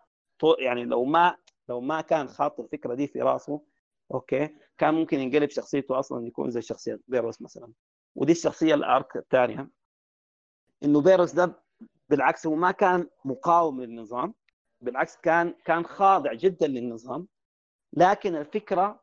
طو- 0.45 0.59
يعني 0.59 0.85
لو 0.85 1.05
ما 1.05 1.37
لو 1.69 1.81
ما 1.81 2.01
كان 2.01 2.29
خاط 2.29 2.61
الفكرة 2.61 2.95
دي 2.95 3.07
في 3.07 3.21
راسه 3.23 3.61
أوكي 4.15 4.57
كان 4.79 4.95
ممكن 4.95 5.21
ينقلب 5.21 5.51
شخصيته 5.51 5.99
أصلا 5.99 6.27
يكون 6.27 6.51
زي 6.51 6.63
شخصية 6.63 7.01
بيروس 7.09 7.43
مثلا. 7.43 7.73
ودي 8.15 8.33
الشخصية 8.33 8.75
الأرك 8.75 9.17
الثانية. 9.17 9.71
إنه 10.83 11.01
بيروس 11.01 11.33
ده 11.33 11.63
بالعكس 12.09 12.47
هو 12.47 12.55
ما 12.55 12.71
كان 12.71 13.09
مقاوم 13.25 13.81
للنظام 13.83 14.35
بالعكس 14.81 15.17
كان 15.17 15.55
كان 15.65 15.85
خاضع 15.87 16.33
جدا 16.33 16.67
للنظام. 16.67 17.29
لكن 17.93 18.37
الفكرة 18.37 19.01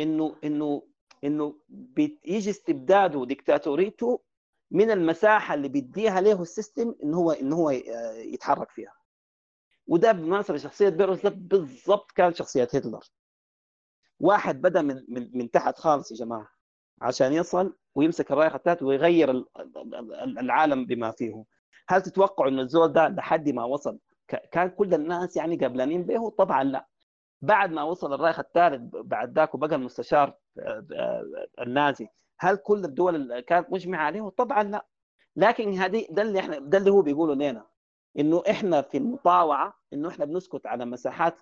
إنه 0.00 0.36
إنه 0.44 0.82
إنه 1.26 1.58
بيجي 1.68 2.50
استبداده 2.50 3.18
وديكتاتوريته 3.18 4.20
من 4.70 4.90
المساحة 4.90 5.54
اللي 5.54 5.68
بيديها 5.68 6.20
له 6.20 6.42
السيستم 6.42 6.94
إن 7.04 7.14
هو 7.14 7.30
إن 7.32 7.52
هو 7.52 7.70
يتحرك 8.16 8.70
فيها. 8.70 8.92
وده 9.86 10.12
بالمناسبه 10.12 10.56
شخصية 10.56 10.88
بيروس 10.88 11.22
ده 11.22 11.30
بالضبط 11.30 12.10
كان 12.12 12.34
شخصية 12.34 12.62
هتلر. 12.62 13.04
واحد 14.20 14.60
بدأ 14.62 14.82
من 14.82 15.04
من, 15.08 15.30
من 15.38 15.50
تحت 15.50 15.78
خالص 15.78 16.10
يا 16.12 16.16
جماعة 16.16 16.48
عشان 17.02 17.32
يصل 17.32 17.76
ويمسك 17.94 18.32
الرايه 18.32 18.48
بتاعته 18.56 18.86
ويغير 18.86 19.30
ال- 19.30 19.46
ال- 19.60 20.04
ال- 20.14 20.38
العالم 20.38 20.86
بما 20.86 21.10
فيه 21.10 21.44
هل 21.88 22.02
تتوقعوا 22.02 22.50
إن 22.50 22.58
الزول 22.60 22.92
ده 22.92 23.08
لحد 23.08 23.48
ما 23.48 23.64
وصل؟ 23.64 23.98
كان 24.52 24.68
كل 24.70 24.94
الناس 24.94 25.36
يعني 25.36 25.56
قبلانين 25.64 26.02
به؟ 26.02 26.30
طبعا 26.30 26.64
لا. 26.64 26.86
بعد 27.42 27.70
ما 27.70 27.82
وصل 27.82 28.12
الرايخ 28.14 28.38
الثالث 28.38 28.82
بعد 28.94 29.38
ذاك 29.38 29.54
وبقى 29.54 29.74
المستشار 29.76 30.34
آه، 30.58 30.86
آه، 30.94 31.46
النازي 31.62 32.08
هل 32.38 32.56
كل 32.56 32.84
الدول 32.84 33.40
كانت 33.40 33.72
مجمعة 33.72 34.04
عليه 34.06 34.28
طبعا 34.28 34.62
لا. 34.62 34.86
لكن 35.36 35.72
هذه 35.74 36.06
ده 36.10 36.22
اللي 36.22 36.38
إحنا 36.40 36.58
ده 36.58 36.78
اللي 36.78 36.90
هو 36.90 37.02
بيقوله 37.02 37.34
لنا 37.34 37.66
إنه 38.18 38.42
إحنا 38.50 38.82
في 38.82 38.96
المطاوعة 38.98 39.74
إنه 39.92 40.08
إحنا 40.08 40.24
بنسكت 40.24 40.66
على 40.66 40.84
مساحات 40.84 41.40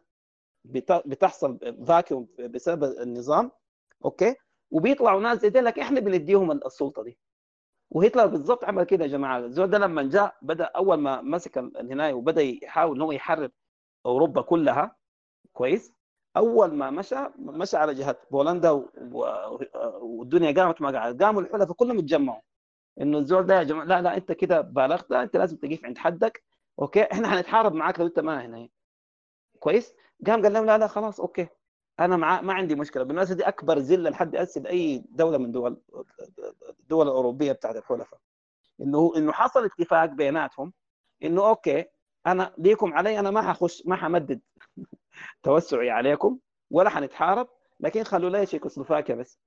بت- 0.65 1.03
بتحصل 1.07 1.59
فاكيوم 1.87 2.29
بسبب 2.39 2.85
النظام 2.85 3.51
أوكي؟ 4.05 4.35
وبيطلعوا 4.71 5.21
ناس 5.21 5.39
زي 5.39 5.49
لكن 5.49 5.81
إحنا 5.83 6.01
بنديهم 6.01 6.53
السلطة 6.53 7.03
دي. 7.03 7.19
وهتلر 7.91 8.27
بالضبط 8.27 8.65
عمل 8.65 8.85
كده 8.85 9.05
يا 9.05 9.11
جماعة. 9.11 9.39
الزول 9.39 9.71
ده 9.71 9.79
لما 9.79 10.03
جاء 10.03 10.37
بدأ 10.43 10.65
أول 10.65 10.97
ما 10.97 11.21
مسك 11.23 11.59
الهناية 11.59 12.15
وبدأ 12.15 12.43
يحاول 12.43 12.97
إن 12.97 13.03
هو 13.03 13.13
يحرر 13.13 13.51
أوروبا 14.07 14.43
كلها 14.43 14.97
كويس. 15.55 15.93
أول 16.37 16.75
ما 16.75 16.91
مشى 16.91 17.17
مشى 17.39 17.77
على 17.77 17.95
جهة 17.95 18.17
بولندا 18.31 18.71
والدنيا 20.01 20.53
قامت 20.53 20.83
ما 20.83 20.99
قعدت 20.99 21.23
قاموا 21.23 21.41
الحلفاء 21.43 21.73
كلهم 21.73 21.99
اتجمعوا. 21.99 22.41
إنه 23.01 23.19
الزول 23.19 23.47
ده 23.47 23.55
يا 23.59 23.63
جماعة 23.63 23.85
لا 23.85 24.03
لا 24.03 24.17
أنت 24.17 24.33
كده 24.33 24.61
بالغت 24.61 25.13
أنت 25.13 25.37
لازم 25.37 25.57
تقف 25.57 25.85
عند 25.85 25.99
حدك. 25.99 26.45
okay 26.81 27.03
إحنا 27.03 27.35
هنتحارب 27.39 27.75
معاك 27.75 28.01
لو 28.01 28.07
أنت 28.07 28.21
ما 28.21 28.47
هنا. 28.47 28.69
كويس؟ 29.59 29.95
قام 30.27 30.43
قال 30.43 30.53
لهم 30.53 30.67
لا 30.67 30.79
لا 30.79 30.87
خلاص 30.87 31.21
okay. 31.21 31.47
أنا 32.01 32.17
مع 32.17 32.41
ما 32.41 32.53
عندي 32.53 32.75
مشكلة. 32.75 33.03
بالمناسبة 33.03 33.35
دي 33.35 33.49
أكبر 33.49 33.79
ذله 33.79 34.11
لحد 34.11 34.37
هسه 34.37 34.61
لاي 34.61 35.05
دولة 35.09 35.39
من 35.39 35.53
دول 35.53 35.81
الدول 36.81 37.07
الاوروبيه 37.09 37.53
بتاعت 37.53 37.77
الحلفاء. 37.77 38.21
إنه 38.81 39.13
إنه 39.17 39.33
حصل 39.33 39.65
اتفاق 39.65 40.05
بيناتهم 40.05 40.73
إنه 41.23 41.49
أوكي 41.49 41.85
أنا 42.27 42.55
ليكم 42.59 42.95
علي 42.95 43.19
أنا 43.19 43.31
ما 43.31 43.43
حخش 43.43 43.83
ما 43.87 43.97
حمدد 43.97 44.41
توسعي 45.43 45.91
عليكم 45.91 46.39
ولا 46.71 46.91
حنتحارب 46.91 47.49
لكن 47.81 48.03
خلوا 48.03 48.31
لي 48.31 48.47
تشيكوسلوفاكيا 48.47 49.15
بس. 49.15 49.39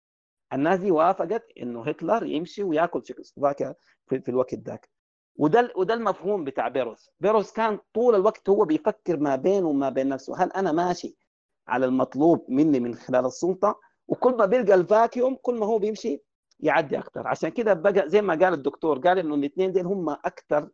الناس 0.53 0.80
دي 0.80 0.91
وافقت 0.91 1.45
إنه 1.61 1.84
هتلر 1.84 2.26
يمشي 2.26 2.64
ويأكل 2.64 3.02
تشيكوسلوفاكيا 3.02 3.76
في, 4.07 4.19
في 4.22 4.30
الوقت 4.30 4.53
ذاك. 4.56 4.89
وده 5.35 5.73
وده 5.76 5.94
المفهوم 5.94 6.44
بتاع 6.44 6.68
بيروس. 6.68 7.10
بيروس 7.19 7.52
كان 7.52 7.80
طول 7.94 8.15
الوقت 8.15 8.49
هو 8.49 8.65
بيفكر 8.65 9.18
ما 9.18 9.35
بينه 9.35 9.68
وما 9.68 9.89
بين 9.89 10.10
نفسه. 10.10 10.44
هل 10.44 10.52
أنا 10.52 10.72
ماشي 10.72 11.18
على 11.68 11.85
المطلوب 11.85 12.45
مني 12.49 12.80
من 12.80 12.95
خلال 12.95 13.26
السلطة؟ 13.26 13.80
وكل 14.07 14.35
ما 14.38 14.45
بيلقى 14.45 14.73
الفاكيوم 14.73 15.35
كل 15.35 15.56
ما 15.60 15.65
هو 15.65 15.80
بيمشي 15.80 16.22
يعدي 16.60 16.98
أكثر 16.99 17.27
عشان 17.27 17.49
كده 17.49 17.73
بقى 17.73 18.10
زي 18.10 18.22
ما 18.22 18.34
قال 18.35 18.53
الدكتور 18.53 18.99
قال 18.99 19.19
إنه 19.19 19.35
الاثنين 19.35 19.72
دول 19.72 19.85
هم 19.85 20.10
أكثر 20.10 20.69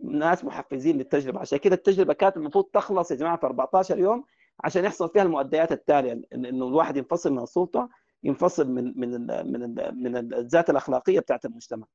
ناس 0.00 0.44
محفزين 0.44 0.98
للتجربة. 0.98 1.40
عشان 1.40 1.58
كده 1.58 1.74
التجربة 1.74 2.12
كانت 2.14 2.36
المفروض 2.36 2.64
تخلص 2.64 3.10
يا 3.10 3.16
جماعة 3.16 3.36
في 3.36 3.46
14 3.46 3.98
يوم 3.98 4.24
عشان 4.64 4.84
يحصل 4.84 5.08
فيها 5.10 5.22
المؤديات 5.22 5.72
التالية 5.72 6.22
إنه 6.34 6.68
الواحد 6.68 6.96
ينفصل 6.96 7.32
من 7.32 7.42
السلطة 7.42 7.88
ينفصل 8.22 8.70
من 8.70 9.00
من 9.00 9.26
من 9.52 9.74
من 10.02 10.34
الذات 10.34 10.70
الأخلاقية 10.70 11.20
بتاعت 11.20 11.44
المجتمع 11.44 11.86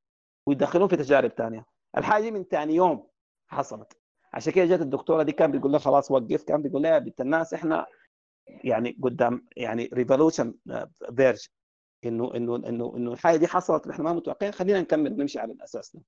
ويدخلون 0.45 0.88
في 0.88 0.95
تجارب 0.95 1.31
ثانية 1.31 1.65
الحاجة 1.98 2.31
من 2.31 2.44
ثاني 2.44 2.76
يوم 2.76 3.07
حصلت. 3.48 3.94
عشان 4.34 4.53
كده 4.53 4.65
جت 4.65 4.81
الدكتورة 4.81 5.23
دي 5.23 5.31
كان 5.31 5.52
بيقول 5.52 5.72
لها 5.72 5.80
خلاص 5.80 6.11
وقف 6.11 6.44
كان 6.44 6.61
بيقول 6.61 6.81
لها 6.84 6.91
يا 6.94 6.99
بنت 6.99 7.22
الناس 7.22 7.53
إحنا 7.53 7.85
يعني 8.48 8.98
قدام 9.03 9.48
يعني 9.57 9.90
revolution 9.94 10.54
verge 11.18 11.48
انه 12.06 12.35
انه 12.35 12.56
انه 12.56 12.94
إنه 12.98 13.14
الحاجة 13.14 13.38
دي 13.38 13.48
حصلت 13.48 13.88
إحنا 13.88 14.03
ما 14.03 14.14
متوقعين 14.14 14.52
خلينا 14.53 14.81
نكمل 14.81 15.18
نمشي 15.18 15.40
على 15.40 15.53
الاساس 15.53 15.95
ده 15.95 16.02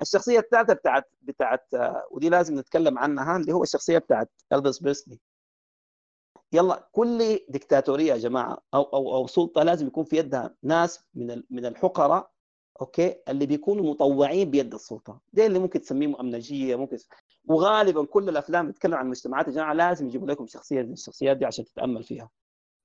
الشخصية 0.00 0.38
الثالثة 0.38 0.74
بتاعت 0.74 1.04
بتاعت 1.22 1.74
آه، 1.74 2.06
ودي 2.10 2.28
لازم 2.28 2.58
نتكلم 2.58 2.98
عنها 2.98 3.36
اللي 3.36 3.52
هو 3.52 3.62
الشخصية 3.62 3.98
بتاعت 3.98 4.30
إلفيس 4.52 4.82
بريسلي 4.82 5.18
يلا 6.52 6.88
كل 6.92 7.38
ديكتاتورية 7.48 8.12
يا 8.12 8.16
جماعة 8.18 8.58
أو 8.74 8.82
أو 8.82 9.16
أو 9.16 9.26
سلطة 9.26 9.62
لازم 9.62 9.86
يكون 9.86 10.04
في 10.04 10.16
يدها 10.16 10.54
ناس 10.62 11.04
من 11.14 11.42
من 11.50 11.66
الحقراء 11.66 12.30
okay؟ 12.80 13.16
اللي 13.28 13.46
بيكونوا 13.46 13.90
مطوعين 13.90 14.50
بيد 14.50 14.74
السلطة. 14.74 15.20
ده 15.32 15.46
اللي 15.46 15.58
ممكن 15.58 15.80
تسميه 15.80 16.20
امنجيه 16.20 16.76
ممكن 16.76 16.96
وغالبا 17.48 18.04
كل 18.06 18.28
الأفلام 18.28 18.68
بتتكلم 18.68 18.94
عن 18.94 19.04
المجتمعات 19.04 19.46
يا 19.48 19.52
جماعة 19.52 19.72
لازم 19.72 20.06
يجيبوا 20.06 20.26
لكم 20.26 20.46
شخصية 20.46 20.82
من 20.82 20.92
الشخصيات 20.92 21.36
دي 21.36 21.44
عشان 21.46 21.64
تتأمل 21.64 22.02
فيها. 22.04 22.30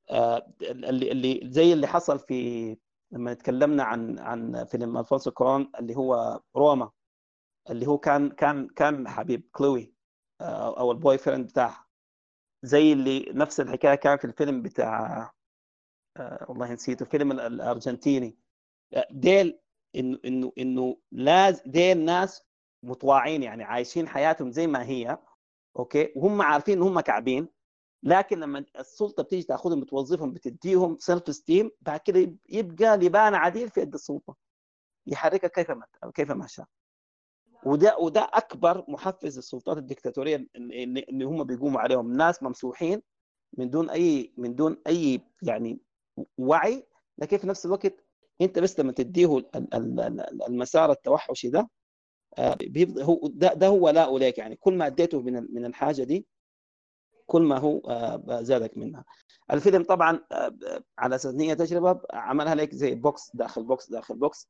آه، 0.09 0.47
اللي 0.61 1.11
اللي 1.11 1.39
زي 1.43 1.73
اللي 1.73 1.87
حصل 1.87 2.19
في 2.19 2.77
لما 3.11 3.33
تكلمنا 3.33 3.83
عن 3.83 4.19
عن 4.19 4.65
فيلم 4.65 4.97
ألفونسو 4.97 5.31
كورون 5.31 5.71
اللي 5.79 5.95
هو 5.95 6.39
روما 6.55 6.91
اللي 7.69 7.87
هو 7.87 7.97
كان 7.97 8.29
كان 8.29 8.67
كان 8.67 9.07
حبيب 9.09 9.49
كليو 9.51 9.93
آه، 10.41 10.79
أو 10.79 10.91
ال 10.91 11.17
boyfriend 11.17 11.47
بتاعها. 11.47 11.82
زي 12.63 12.93
اللي 12.93 13.25
نفس 13.33 13.59
الحكاية 13.59 13.95
كان 13.95 14.17
في 14.17 14.25
الفيلم 14.25 14.61
بتاع 14.61 15.31
آه، 16.17 16.45
والله 16.49 16.73
نسيته 16.73 17.03
الفيلم 17.03 17.31
ال- 17.31 17.39
الأرجنتيني. 17.39 18.37
آه، 18.93 19.07
ديل 19.11 19.59
انه 19.95 20.19
إنه 20.25 20.51
إنه 20.57 20.97
لازم 21.11 21.61
ديل 21.71 22.05
ناس 22.05 22.43
مطواعين 22.83 23.43
يعني 23.43 23.63
عايشين 23.63 24.07
حياتهم 24.07 24.51
زي 24.51 24.67
ما 24.67 24.83
هي 24.83 25.17
okay؟ 25.79 26.13
وهم 26.15 26.41
عارفين 26.41 26.77
إن 26.77 26.83
هم 26.83 26.99
كعبين 26.99 27.47
لكن 28.03 28.39
لما 28.39 28.65
السلطة 28.79 29.23
بتيجي 29.23 29.43
تأخذهم 29.43 29.79
بتوظفهم 29.81 30.33
بتديهم 30.33 30.97
self-esteem 30.99 31.71
بعد 31.81 31.99
كده 31.99 32.33
يبقى 32.49 32.97
لبان 32.97 33.35
عديل 33.35 33.69
في 33.69 33.81
يد 33.81 33.93
السلطة. 33.93 34.35
يحركها 35.07 35.47
كيف 35.47 35.71
كيف 36.15 36.31
شاء. 36.47 36.65
وده 37.65 37.97
وده 37.97 38.29
أكبر 38.33 38.85
محفز 38.87 39.37
للسلطات 39.37 39.77
الدكتاتورية 39.77 40.47
اللي 40.55 41.23
هم 41.25 41.43
بيقوموا 41.43 41.81
عليهم. 41.81 42.13
ناس 42.17 42.43
ممسوحين 42.43 43.01
من 43.57 43.69
دون 43.69 43.89
أي 43.89 44.33
من 44.37 44.55
دون 44.55 44.77
أي 44.87 45.21
يعني 45.43 45.79
وعي 46.37 46.83
لكن 47.17 47.37
في 47.37 47.47
نفس 47.47 47.65
الوقت 47.65 47.93
أنت 48.41 48.59
بس 48.59 48.79
لما 48.79 48.91
تديه 48.91 49.37
ال- 49.37 49.55
ال- 49.73 49.99
ال- 49.99 50.43
المسار 50.47 50.91
التوحشي 50.91 51.49
ده 51.49 51.69
آه، 52.37 52.53
بيفضل 52.61 53.01
هو 53.01 53.19
ده, 53.27 53.53
ده 53.53 53.67
هو 53.67 53.89
لا 53.89 54.15
اليك 54.15 54.37
يعني 54.37 54.55
كل 54.55 54.73
ما 54.77 54.87
أديته 54.87 55.21
من 55.21 55.33
من 55.53 55.65
الحاجة 55.65 56.03
دي 56.03 56.27
كل 57.25 57.41
ما 57.41 57.57
هو 57.57 57.79
آه، 57.79 58.41
زادك 58.41 58.77
منها. 58.77 59.05
الفيلم 59.51 59.83
طبعا 59.83 60.19
آه، 60.31 60.55
على 60.97 61.15
أساس 61.15 61.33
إن 61.33 61.39
هي 61.41 61.55
تجربة 61.55 62.01
عملها 62.13 62.55
لك 62.55 62.75
زي 62.75 62.95
box 62.95 63.31
داخل 63.33 63.63
box 63.63 63.89
داخل 63.91 64.15
box. 64.15 64.49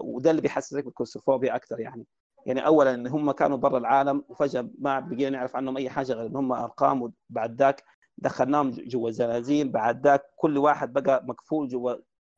وده 0.00 0.30
اللي 0.30 0.42
بيحسسك 0.42 0.84
بال 0.84 0.93
claustrophobia 0.93 1.56
أكثر 1.56 1.80
يعني. 1.80 2.06
يعني 2.46 2.66
اولا 2.66 2.94
إن 2.94 3.06
هم 3.06 3.30
كانوا 3.30 3.56
برا 3.56 3.78
العالم 3.78 4.24
وفجأة 4.28 4.68
ما 4.78 5.00
بقينا 5.00 5.30
نعرف 5.30 5.56
عنهم 5.56 5.76
أي 5.76 5.90
حاجة 5.90 6.12
غير 6.12 6.26
إن 6.26 6.36
هم 6.36 6.52
أرقام 6.52 7.02
وبعد 7.30 7.54
ذاك 7.62 7.82
دخلناهم 8.18 8.70
جوا 8.70 9.08
الزنازين 9.08 9.70
بعد 9.72 10.06
ذاك 10.06 10.22
كل 10.36 10.58
واحد 10.58 10.92
بقى 10.92 11.24
مكفول 11.26 11.68
جوا 11.68 11.94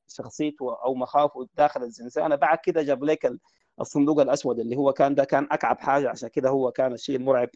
شخصيته 0.08 0.76
أو 0.84 0.94
مخاوفه 0.94 1.48
داخل 1.56 1.82
الزنزانة. 1.82 2.36
بعد 2.36 2.58
كده 2.64 2.82
جاب 2.82 3.04
لك 3.04 3.26
ال- 3.26 3.38
الصندوق 3.80 4.20
الأسود 4.20 4.60
اللي 4.60 4.76
هو 4.76 4.92
كان 4.92 5.14
ده 5.14 5.24
كان 5.24 5.48
أكعب 5.50 5.78
حاجة. 5.78 6.10
عشان 6.10 6.28
كده 6.28 6.48
هو 6.50 6.70
كان 6.72 6.92
الشيء 6.92 7.16
المرعب 7.16 7.48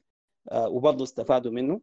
آه، 0.51 0.69
وبرضه 0.69 1.05
استفادوا 1.05 1.53
منه. 1.53 1.81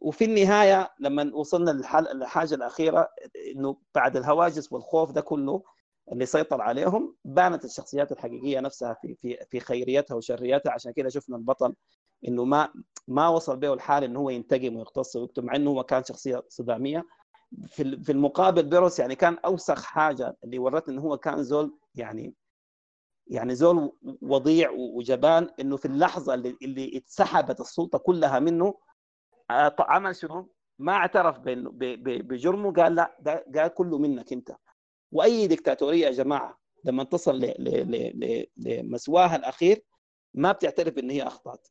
وفي 0.00 0.24
النهاية 0.24 0.90
لما 1.00 1.30
وصلنا 1.34 1.70
للحاجة 2.14 2.54
الأخيرة 2.54 3.08
إنه 3.56 3.76
بعد 3.94 4.16
الهواجس 4.16 4.72
والخوف 4.72 5.10
ده 5.12 5.20
كله 5.20 5.62
اللي 6.12 6.26
سيطر 6.26 6.60
عليهم 6.60 7.16
بانت 7.24 7.64
الشخصيات 7.64 8.12
الحقيقية 8.12 8.60
نفسها 8.60 8.94
في 9.02 9.14
في 9.14 9.38
في 9.50 9.60
خيريتها 9.60 10.14
وشريتها. 10.14 10.72
عشان 10.72 10.92
كده 10.92 11.08
شفنا 11.08 11.36
البطل 11.36 11.74
إنه 12.28 12.44
ما 12.44 12.68
ما 13.08 13.28
وصل 13.28 13.56
به 13.56 13.72
الحال 13.74 14.04
إنه 14.04 14.20
هو 14.20 14.30
ينتقم 14.30 14.76
ويقتص 14.76 15.16
ويكتب 15.16 15.44
مع 15.44 15.56
إنه 15.56 15.70
هو 15.70 15.84
كان 15.84 16.04
شخصية 16.04 16.42
صدامية. 16.48 17.04
في 17.66 18.02
في 18.04 18.12
المقابل 18.12 18.62
بيروس 18.62 18.98
يعني 18.98 19.14
كان 19.14 19.38
أوسخ 19.44 19.82
حاجة 19.84 20.36
اللي 20.44 20.58
ورتنا 20.58 20.94
إنه 20.94 21.02
هو 21.02 21.16
كان 21.16 21.42
زول 21.42 21.78
يعني 21.94 22.34
يعني 23.30 23.54
زول 23.54 23.92
وضيع 24.22 24.70
وجبان 24.70 25.50
إنه 25.60 25.76
في 25.76 25.84
اللحظة 25.86 26.34
اللي 26.34 26.56
اللي 26.62 26.96
اتسحبت 26.96 27.60
السلطة 27.60 27.98
كلها 27.98 28.38
منه 28.38 28.74
عمل 29.78 30.16
شنو؟ 30.16 30.52
ما 30.78 30.92
اعترف 30.92 31.38
بجرمه 31.44 32.72
قال 32.72 32.94
لا 32.94 33.16
ده 33.20 33.44
قال 33.62 33.74
كله 33.74 33.98
منك 33.98 34.32
أنت. 34.32 34.56
وأي 35.12 35.46
دكتاتوريه 35.46 36.06
يا 36.06 36.10
جماعة 36.10 36.58
لما 36.84 37.04
تصل 37.04 37.54
لمستواها 38.56 39.36
الأخير 39.36 39.82
ما 40.34 40.52
بتعترف 40.52 40.98
إن 40.98 41.10
هي 41.10 41.22
أخطأت. 41.22 41.68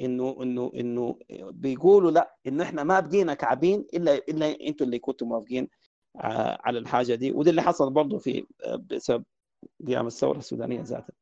إنه 0.00 0.36
إنه 0.42 0.70
إنه 0.74 1.18
بيقولوا 1.30 2.10
لا 2.10 2.36
إنه 2.46 2.64
إحنا 2.64 2.84
ما 2.84 3.00
بقينا 3.00 3.34
كعبين 3.34 3.86
إلا 3.94 4.14
إلا 4.14 4.60
أنتوا 4.68 4.86
اللي 4.86 4.98
كنتوا 4.98 5.26
موافقين 5.26 5.68
آه، 6.16 6.58
على 6.64 6.78
الحاجة 6.78 7.14
دي. 7.14 7.32
وده 7.32 7.50
اللي 7.50 7.62
حصل 7.62 7.90
برضه 7.92 8.18
في 8.18 8.46
آه، 8.64 8.76
بسبب 8.90 9.24
قيام 9.86 10.06
الثورة 10.06 10.38
السودانية 10.38 10.80
ذاتها 10.80 11.14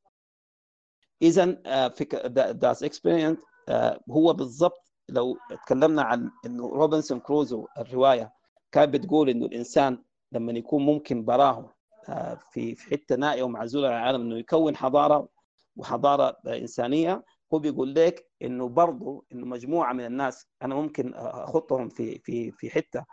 اذا 1.22 1.44
Das 2.52 2.82
Experiment 2.82 3.38
هو 4.10 4.32
بالضبط 4.32 4.92
لو 5.08 5.36
تكلمنا 5.66 6.02
عن 6.02 6.30
إنه 6.46 6.68
روبنسون 6.68 7.20
كروزو 7.20 7.66
الرواية 7.78 8.32
كانت 8.72 8.94
بتقول 8.94 9.28
إنه 9.28 9.46
الإنسان 9.46 10.02
لما 10.32 10.52
يكون 10.52 10.86
ممكن 10.86 11.24
براه 11.24 11.74
آه، 12.08 12.34
في 12.34 12.74
في 12.74 12.90
حتة 12.90 13.16
نائية 13.16 13.42
ومعزولة 13.42 13.88
عن 13.88 13.94
العالم 13.94 14.20
إنه 14.20 14.38
يكون 14.38 14.76
حضارة 14.76 15.28
وحضارة 15.76 16.36
آه، 16.46 16.58
إنسانية 16.58 17.24
هو 17.54 17.58
بيقول 17.58 17.94
لك 17.94 18.26
إنه 18.42 18.68
برضه 18.68 19.24
إنه 19.32 19.46
مجموعة 19.46 19.92
من 19.92 20.04
الناس 20.06 20.46
أنا 20.62 20.74
ممكن 20.74 21.14
احطهم 21.14 21.88
في 21.88 22.18
في 22.18 22.50
في 22.50 22.70
حتة 22.70 23.04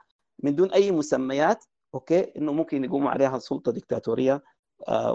من 0.43 0.55
دون 0.55 0.71
أي 0.71 0.91
مسميات 0.91 1.65
أوكي 1.93 2.37
إنه 2.37 2.53
ممكن 2.53 2.83
يقوموا 2.83 3.09
عليها 3.09 3.39
سلطة 3.39 3.71
دكتاتوريه 3.71 4.43
آه، 4.87 5.13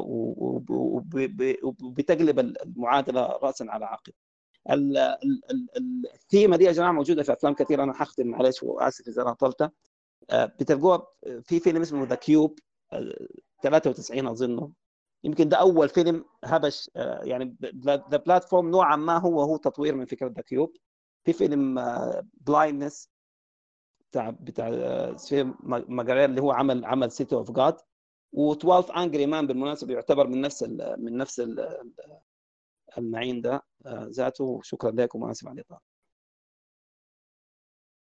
وبتقلب 1.63 2.39
المعادلة 2.39 3.27
راسا 3.27 3.65
على 3.69 3.85
عقب. 3.85 4.13
ال- 4.71 4.97
ال- 4.99 5.41
ال- 5.51 5.69
ال- 5.77 6.13
الثيمة 6.15 6.57
دي 6.57 6.65
يا 6.65 6.73
جماعة 6.73 6.93
موجودة 6.93 7.23
في 7.23 7.33
أفلام 7.33 7.55
كثير 7.55 7.83
أنا 7.83 7.93
حختم 7.95 8.27
معلش 8.27 8.63
وآسف 8.63 9.09
إذا 9.09 9.23
أنا 9.23 9.33
طلتها 9.33 9.73
آه، 10.31 10.45
بتلقوها 10.45 11.07
في 11.43 11.61
فيلم 11.61 11.83
اسمه 11.83 12.05
The 12.07 12.15
Cube 12.15 12.59
93 13.63 14.27
اظنه 14.27 14.71
يمكن 15.25 15.49
ده 15.49 15.57
أول 15.57 15.89
فيلم 15.89 16.25
هبش 16.45 16.91
آه، 16.97 17.23
يعني 17.25 17.57
The 17.85 17.97
Platform 17.97 18.71
نوعا 18.71 18.97
ما 18.97 19.19
هو 19.19 19.41
هو 19.43 19.57
تطوير 19.57 19.95
من 19.95 20.07
فكرة 20.07 20.29
The 20.29 20.43
Cube 20.43 20.77
في 21.25 21.33
فيلم 21.33 21.75
Blindness 22.35 23.09
بتاع 24.11 24.31
بتاع 24.31 24.69
ماجارير 25.89 26.25
اللي 26.25 26.41
هو 26.43 26.53
عمل 26.53 26.85
عمل 26.85 27.11
City 27.13 27.35
of 27.35 27.51
God 27.51 27.77
و 28.37 28.97
12 28.97 29.06
Angry 29.06 29.27
Men 29.27 29.47
بالمناسبة 29.47 29.95
يعتبر 29.95 30.27
من 30.27 30.41
نفس 30.41 30.63
من 30.99 31.17
نفس 31.17 31.41
ال- 31.41 31.93
المعين 32.99 33.41
ده 33.41 33.63
آه، 33.87 34.07
ذاته. 34.11 34.61
شكرا 34.63 34.91
لكم 34.91 35.23
واسف 35.23 35.49
على 35.49 35.55
الإطالة. 35.55 35.81